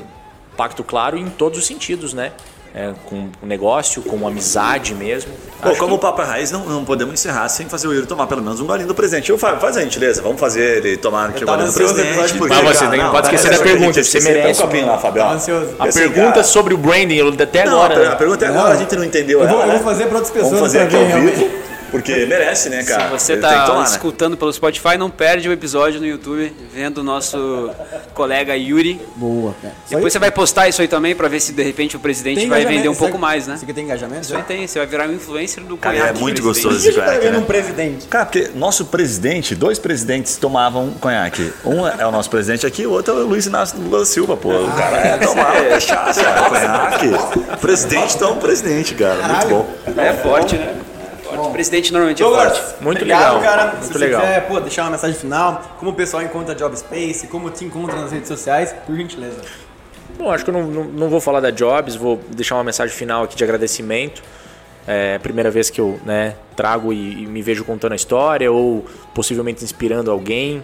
pacto 0.56 0.82
claro 0.82 1.16
em 1.16 1.28
todos 1.28 1.58
os 1.58 1.66
sentidos, 1.66 2.12
né? 2.12 2.32
É, 2.74 2.92
com 3.06 3.30
o 3.42 3.46
negócio, 3.46 4.02
com 4.02 4.26
amizade 4.28 4.94
mesmo. 4.94 5.32
Pô, 5.62 5.70
como 5.76 5.88
que- 5.88 5.94
o 5.94 5.98
Papo 5.98 6.20
é 6.20 6.24
Raiz, 6.26 6.50
não, 6.50 6.66
não 6.66 6.84
podemos 6.84 7.14
encerrar 7.14 7.48
sem 7.48 7.66
fazer 7.66 7.88
o 7.88 7.92
Yuri 7.94 8.06
tomar 8.06 8.26
pelo 8.26 8.42
menos 8.42 8.60
um 8.60 8.66
golinho 8.66 8.86
do 8.88 8.94
presente. 8.94 9.30
Eu, 9.30 9.38
Fábio, 9.38 9.60
faz 9.60 9.78
a 9.78 9.80
gentileza, 9.80 10.20
vamos 10.20 10.38
fazer 10.38 10.84
ele 10.84 10.96
tomar 10.98 11.30
aqui 11.30 11.42
o 11.42 11.46
golinho 11.46 11.68
do 11.68 11.72
presente. 11.72 12.36
porque, 12.36 12.52
Mas 12.54 12.62
você 12.64 12.78
cara, 12.80 12.90
tem- 12.90 13.00
não, 13.02 13.10
pode 13.12 13.28
tá 13.30 13.34
esquecer 13.34 13.56
da 13.56 13.64
pergunta, 13.64 14.04
você 14.04 14.20
merece. 14.20 14.60
Um 14.60 14.66
copinho 14.66 14.86
lá, 14.88 14.98
Fábio. 14.98 15.24
Ansioso. 15.24 15.74
A 15.78 15.84
Assim, 15.84 16.00
pergunta 16.00 16.30
cara, 16.32 16.44
sobre 16.44 16.74
o 16.74 16.76
branding, 16.76 17.14
eu 17.14 17.28
até 17.28 17.64
Não, 17.64 17.82
agora. 17.82 18.12
a 18.12 18.16
pergunta 18.16 18.44
é 18.44 18.48
agora, 18.48 18.64
Não. 18.64 18.72
a 18.72 18.76
gente 18.76 18.94
não 18.94 19.04
entendeu 19.04 19.40
Eu 19.40 19.48
vou, 19.48 19.56
ela, 19.56 19.64
eu 19.68 19.68
né? 19.68 19.74
vou 19.76 19.84
fazer 19.84 20.04
para 20.06 20.14
outras 20.18 20.30
pessoas 20.32 20.52
Vamos 20.52 20.66
fazer 20.66 20.80
aqui 20.82 20.96
ao 20.96 21.06
vivo. 21.20 21.50
Porque 21.96 22.26
merece, 22.26 22.68
né, 22.68 22.82
cara? 22.82 23.04
Se 23.04 23.10
você 23.10 23.36
tá 23.36 23.66
tomar, 23.66 23.80
né? 23.80 23.86
escutando 23.86 24.36
pelo 24.36 24.52
Spotify, 24.52 24.96
não 24.98 25.10
perde 25.10 25.48
o 25.48 25.52
episódio 25.52 26.00
no 26.00 26.06
YouTube, 26.06 26.52
vendo 26.72 26.98
o 26.98 27.02
nosso 27.02 27.70
colega 28.14 28.56
Yuri. 28.56 29.00
Boa, 29.16 29.54
cara. 29.60 29.74
Depois 29.88 30.12
você 30.12 30.18
vai 30.18 30.30
postar 30.30 30.68
isso 30.68 30.80
aí 30.82 30.88
também 30.88 31.14
pra 31.14 31.28
ver 31.28 31.40
se 31.40 31.52
de 31.52 31.62
repente 31.62 31.96
o 31.96 32.00
presidente 32.00 32.40
Tem 32.40 32.48
vai 32.48 32.64
vender 32.64 32.88
um 32.88 32.94
pouco 32.94 33.18
mais, 33.18 33.46
né? 33.46 33.54
Isso 33.54 33.64
aqui 33.64 33.72
tem 33.72 33.84
engajamento? 33.84 34.22
Isso 34.22 34.36
aí 34.36 34.42
tem, 34.42 34.66
você 34.66 34.78
vai 34.78 34.86
virar 34.86 35.08
um 35.08 35.14
influencer 35.14 35.62
do 35.64 35.76
Cara, 35.76 35.96
conhaque 35.96 36.18
é 36.18 36.20
muito 36.20 36.42
gostoso 36.42 36.76
esse 36.76 36.92
tá 36.92 37.04
conhaque, 37.04 37.24
vendo 37.24 37.32
né? 37.32 37.38
um 37.38 37.44
presidente? 37.44 38.06
Cara, 38.08 38.26
porque 38.26 38.50
nosso 38.54 38.86
presidente, 38.86 39.54
dois 39.54 39.78
presidentes 39.78 40.36
tomavam 40.36 40.90
conhaque. 41.00 41.52
Um 41.64 41.86
é 41.86 42.06
o 42.06 42.10
nosso 42.10 42.30
presidente 42.30 42.66
aqui, 42.66 42.86
o 42.86 42.92
outro 42.92 43.14
é 43.14 43.22
o 43.22 43.26
Luiz 43.26 43.46
Inácio 43.46 43.78
Lula 43.78 44.04
Silva, 44.04 44.36
pô. 44.36 44.50
O 44.50 44.72
cara 44.72 44.96
é 44.98 45.18
tomar 45.18 45.68
cachaça, 45.68 46.22
cara, 46.22 46.48
conhaque. 46.48 47.56
Presidente 47.60 48.16
tão 48.18 48.36
presidente, 48.36 48.94
cara. 48.94 49.28
Muito 49.28 49.48
bom. 49.48 49.74
É 49.96 50.12
forte, 50.12 50.56
né? 50.56 50.74
Presidente 51.56 51.90
normalmente 51.90 52.22
é 52.22 52.26
Douglas, 52.26 52.58
forte. 52.58 52.84
Muito 52.84 52.98
obrigado, 52.98 53.38
legal, 53.38 53.40
cara. 53.40 53.70
muito 53.70 53.86
Se 53.86 53.92
você 53.94 53.98
legal. 53.98 54.20
quiser, 54.20 54.46
pô, 54.46 54.60
deixar 54.60 54.82
uma 54.82 54.90
mensagem 54.90 55.16
final, 55.16 55.76
como 55.78 55.90
o 55.90 55.94
pessoal 55.94 56.22
encontra 56.22 56.54
Job 56.54 56.78
Space, 56.78 57.26
como 57.28 57.48
te 57.48 57.64
encontra 57.64 57.98
nas 57.98 58.12
redes 58.12 58.28
sociais, 58.28 58.74
por 58.86 58.94
gentileza. 58.94 59.40
Bom, 60.18 60.30
acho 60.30 60.44
que 60.44 60.50
eu 60.50 60.54
não, 60.54 60.66
não, 60.66 60.84
não 60.84 61.08
vou 61.08 61.18
falar 61.18 61.40
da 61.40 61.50
Jobs, 61.50 61.96
vou 61.96 62.20
deixar 62.30 62.56
uma 62.56 62.64
mensagem 62.64 62.94
final 62.94 63.24
aqui 63.24 63.34
de 63.34 63.42
agradecimento. 63.42 64.22
É 64.86 65.16
a 65.16 65.20
primeira 65.20 65.50
vez 65.50 65.70
que 65.70 65.80
eu 65.80 65.98
né, 66.04 66.34
trago 66.54 66.92
e, 66.92 67.22
e 67.22 67.26
me 67.26 67.40
vejo 67.40 67.64
contando 67.64 67.92
a 67.92 67.96
história 67.96 68.52
ou 68.52 68.84
possivelmente 69.14 69.64
inspirando 69.64 70.10
alguém 70.10 70.62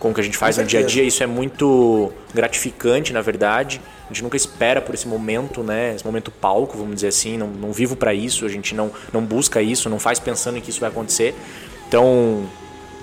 com 0.00 0.10
o 0.10 0.14
que 0.14 0.20
a 0.20 0.24
gente 0.24 0.36
faz 0.36 0.56
no 0.56 0.64
dia 0.64 0.80
a 0.80 0.82
dia. 0.82 1.04
Isso 1.04 1.22
é 1.22 1.26
muito 1.26 2.10
gratificante, 2.34 3.12
na 3.12 3.20
verdade. 3.20 3.80
A 4.06 4.08
gente 4.12 4.24
nunca 4.24 4.36
espera 4.36 4.80
por 4.80 4.94
esse 4.94 5.06
momento, 5.06 5.62
né? 5.62 5.94
Esse 5.94 6.04
momento 6.04 6.32
palco, 6.32 6.76
vamos 6.76 6.96
dizer 6.96 7.08
assim. 7.08 7.36
Não, 7.36 7.46
não 7.46 7.72
vivo 7.72 7.94
para 7.94 8.12
isso, 8.12 8.44
a 8.44 8.48
gente 8.48 8.74
não, 8.74 8.90
não 9.12 9.22
busca 9.22 9.62
isso, 9.62 9.88
não 9.88 10.00
faz 10.00 10.18
pensando 10.18 10.58
em 10.58 10.60
que 10.60 10.70
isso 10.70 10.80
vai 10.80 10.88
acontecer. 10.88 11.34
Então, 11.86 12.48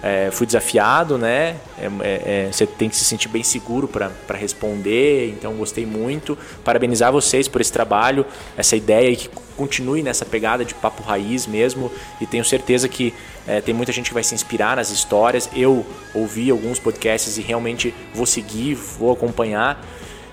é, 0.03 0.29
fui 0.31 0.45
desafiado, 0.45 1.17
né? 1.17 1.55
É, 1.77 1.85
é, 2.01 2.45
é, 2.47 2.49
você 2.51 2.67
tem 2.67 2.87
que 2.89 2.95
se 2.95 3.03
sentir 3.03 3.27
bem 3.27 3.43
seguro 3.43 3.87
para 3.87 4.37
responder, 4.37 5.29
então 5.29 5.53
gostei 5.55 5.85
muito. 5.85 6.37
Parabenizar 6.63 7.11
vocês 7.11 7.47
por 7.47 7.61
esse 7.61 7.71
trabalho, 7.71 8.25
essa 8.55 8.75
ideia 8.75 9.09
e 9.09 9.15
que 9.15 9.29
continue 9.55 10.03
nessa 10.03 10.23
pegada 10.23 10.63
de 10.63 10.75
papo 10.75 11.01
raiz 11.01 11.47
mesmo. 11.47 11.91
E 12.21 12.27
tenho 12.27 12.45
certeza 12.45 12.87
que 12.87 13.13
é, 13.47 13.59
tem 13.59 13.73
muita 13.73 13.91
gente 13.91 14.09
que 14.09 14.13
vai 14.13 14.23
se 14.23 14.35
inspirar 14.35 14.75
nas 14.75 14.91
histórias. 14.91 15.49
Eu 15.55 15.85
ouvi 16.13 16.51
alguns 16.51 16.77
podcasts 16.79 17.37
e 17.37 17.41
realmente 17.41 17.93
vou 18.13 18.25
seguir, 18.25 18.75
vou 18.75 19.11
acompanhar. 19.11 19.83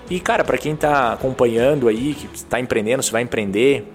E 0.09 0.19
cara, 0.19 0.43
para 0.43 0.57
quem 0.59 0.73
está 0.73 1.13
acompanhando 1.13 1.87
aí, 1.87 2.13
que 2.13 2.29
está 2.35 2.59
empreendendo, 2.59 3.01
se 3.01 3.11
vai 3.11 3.23
empreender, 3.23 3.91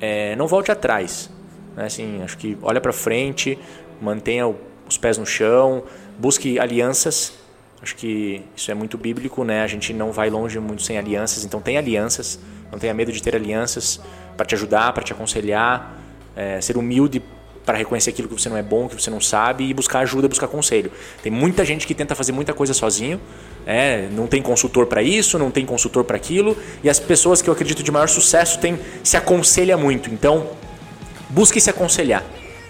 é, 0.00 0.34
não 0.36 0.46
volte 0.46 0.72
atrás. 0.72 1.30
Né? 1.76 1.84
Assim, 1.84 2.22
acho 2.22 2.38
que 2.38 2.56
olha 2.62 2.80
para 2.80 2.92
frente, 2.94 3.58
mantenha 4.00 4.48
o- 4.48 4.56
os 4.88 4.96
pés 4.96 5.18
no 5.18 5.26
chão, 5.26 5.82
busque 6.18 6.58
alianças. 6.58 7.34
Acho 7.82 7.94
que 7.94 8.42
isso 8.56 8.70
é 8.70 8.74
muito 8.74 8.96
bíblico, 8.96 9.44
né? 9.44 9.62
A 9.62 9.66
gente 9.66 9.92
não 9.92 10.12
vai 10.12 10.30
longe 10.30 10.58
muito 10.58 10.82
sem 10.82 10.98
alianças, 10.98 11.44
então 11.44 11.60
tem 11.60 11.76
alianças. 11.76 12.38
Não 12.70 12.78
tenha 12.78 12.94
medo 12.94 13.12
de 13.12 13.22
ter 13.22 13.34
alianças 13.36 14.00
para 14.36 14.44
te 14.44 14.54
ajudar, 14.54 14.92
para 14.92 15.02
te 15.02 15.12
aconselhar, 15.12 15.94
é, 16.34 16.60
ser 16.60 16.76
humilde 16.76 17.22
para 17.66 17.76
reconhecer 17.76 18.10
aquilo 18.10 18.28
que 18.28 18.40
você 18.40 18.48
não 18.48 18.56
é 18.56 18.62
bom, 18.62 18.88
que 18.88 18.94
você 18.94 19.10
não 19.10 19.20
sabe 19.20 19.64
e 19.64 19.74
buscar 19.74 19.98
ajuda, 19.98 20.28
buscar 20.28 20.46
conselho. 20.46 20.90
Tem 21.20 21.32
muita 21.32 21.64
gente 21.64 21.84
que 21.84 21.94
tenta 21.94 22.14
fazer 22.14 22.30
muita 22.30 22.54
coisa 22.54 22.72
sozinho, 22.72 23.20
é, 23.66 24.08
não 24.12 24.28
tem 24.28 24.40
consultor 24.40 24.86
para 24.86 25.02
isso, 25.02 25.36
não 25.36 25.50
tem 25.50 25.66
consultor 25.66 26.04
para 26.04 26.16
aquilo, 26.16 26.56
e 26.84 26.88
as 26.88 27.00
pessoas 27.00 27.42
que 27.42 27.50
eu 27.50 27.52
acredito 27.52 27.82
de 27.82 27.90
maior 27.90 28.08
sucesso 28.08 28.60
têm, 28.60 28.78
se 29.02 29.16
aconselha 29.16 29.76
muito. 29.76 30.08
Então, 30.08 30.46
busque 31.28 31.60
se 31.60 31.68
aconselhar. 31.68 32.24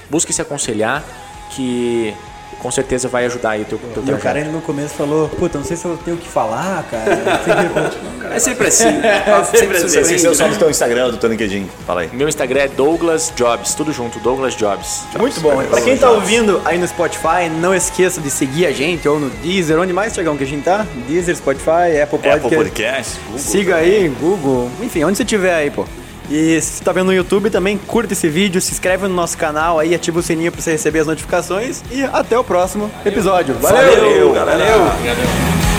Busque 0.09 0.33
se 0.33 0.41
aconselhar 0.41 1.05
que 1.51 2.15
com 2.59 2.71
certeza 2.71 3.09
vai 3.09 3.27
ajudar 3.27 3.51
aí 3.51 3.63
o 3.63 3.65
teu, 3.65 3.79
teu 3.79 4.03
E 4.05 4.13
o 4.13 4.19
cara 4.19 4.39
ainda 4.39 4.51
no 4.51 4.61
começo 4.61 4.95
falou, 4.95 5.29
puta, 5.29 5.59
não 5.59 5.65
sei 5.65 5.77
se 5.77 5.85
eu 5.85 5.97
tenho 5.99 6.17
o 6.17 6.21
que 6.21 6.29
falar, 6.29 6.85
cara. 6.91 7.17
É 8.35 8.41
sempre 8.41 8.67
assim. 8.67 8.87
É 9.07 9.45
sempre 9.45 9.77
Esse 9.77 9.99
assim. 9.99 10.27
é 10.27 10.31
o 10.31 10.35
só 10.35 10.49
do 10.49 10.57
teu 10.57 10.69
Instagram, 10.69 11.11
do 11.11 11.17
teu 11.17 11.31
LinkedIn. 11.31 11.69
Fala 11.87 12.01
aí. 12.03 12.11
Meu 12.13 12.29
Instagram 12.29 12.63
é 12.63 12.69
Douglas 12.69 13.33
Jobs, 13.37 13.75
tudo 13.75 13.93
junto, 13.93 14.19
Douglas 14.19 14.55
Jobs. 14.57 15.05
Muito 15.19 15.41
bom. 15.41 15.63
Pra 15.65 15.81
quem 15.81 15.97
tá 15.97 16.11
ouvindo 16.11 16.61
aí 16.65 16.77
no 16.77 16.87
Spotify, 16.89 17.49
não 17.61 17.75
esqueça 17.75 18.21
de 18.21 18.31
seguir 18.31 18.67
a 18.67 18.73
gente 18.73 19.09
ou 19.09 19.21
no 19.21 19.31
Deezer, 19.31 19.79
onde 19.79 19.93
mais, 19.93 20.13
Tiagão, 20.13 20.37
que 20.37 20.45
a 20.45 20.47
gente 20.47 20.65
tá? 20.65 20.85
Deezer, 21.07 21.37
Spotify, 21.37 22.01
Apple 22.03 22.19
Podcast. 22.19 22.47
Apple 22.47 22.57
Podcast, 22.57 23.21
Google. 23.27 23.39
Siga 23.39 23.77
aí, 23.77 24.09
Google, 24.21 24.71
enfim, 24.83 25.05
onde 25.05 25.17
você 25.17 25.23
estiver 25.23 25.55
aí, 25.55 25.71
pô. 25.71 25.85
E 26.31 26.61
se 26.61 26.79
você 26.79 26.85
tá 26.85 26.93
vendo 26.93 27.07
no 27.07 27.15
YouTube 27.15 27.51
também, 27.51 27.79
curta 27.79 28.13
esse 28.13 28.29
vídeo, 28.29 28.61
se 28.61 28.73
inscreve 28.73 29.07
no 29.07 29.15
nosso 29.15 29.37
canal 29.39 29.79
aí, 29.79 29.95
ativa 29.95 30.19
o 30.19 30.23
sininho 30.23 30.51
pra 30.51 30.61
você 30.61 30.73
receber 30.73 31.01
as 31.01 31.07
notificações 31.07 31.83
e 31.91 32.03
até 32.03 32.39
o 32.39 32.45
próximo 32.45 32.91
episódio. 33.05 33.55
Valeu! 33.55 33.97
Valeu, 33.97 34.33
galera. 34.33 34.77
Valeu. 34.77 35.76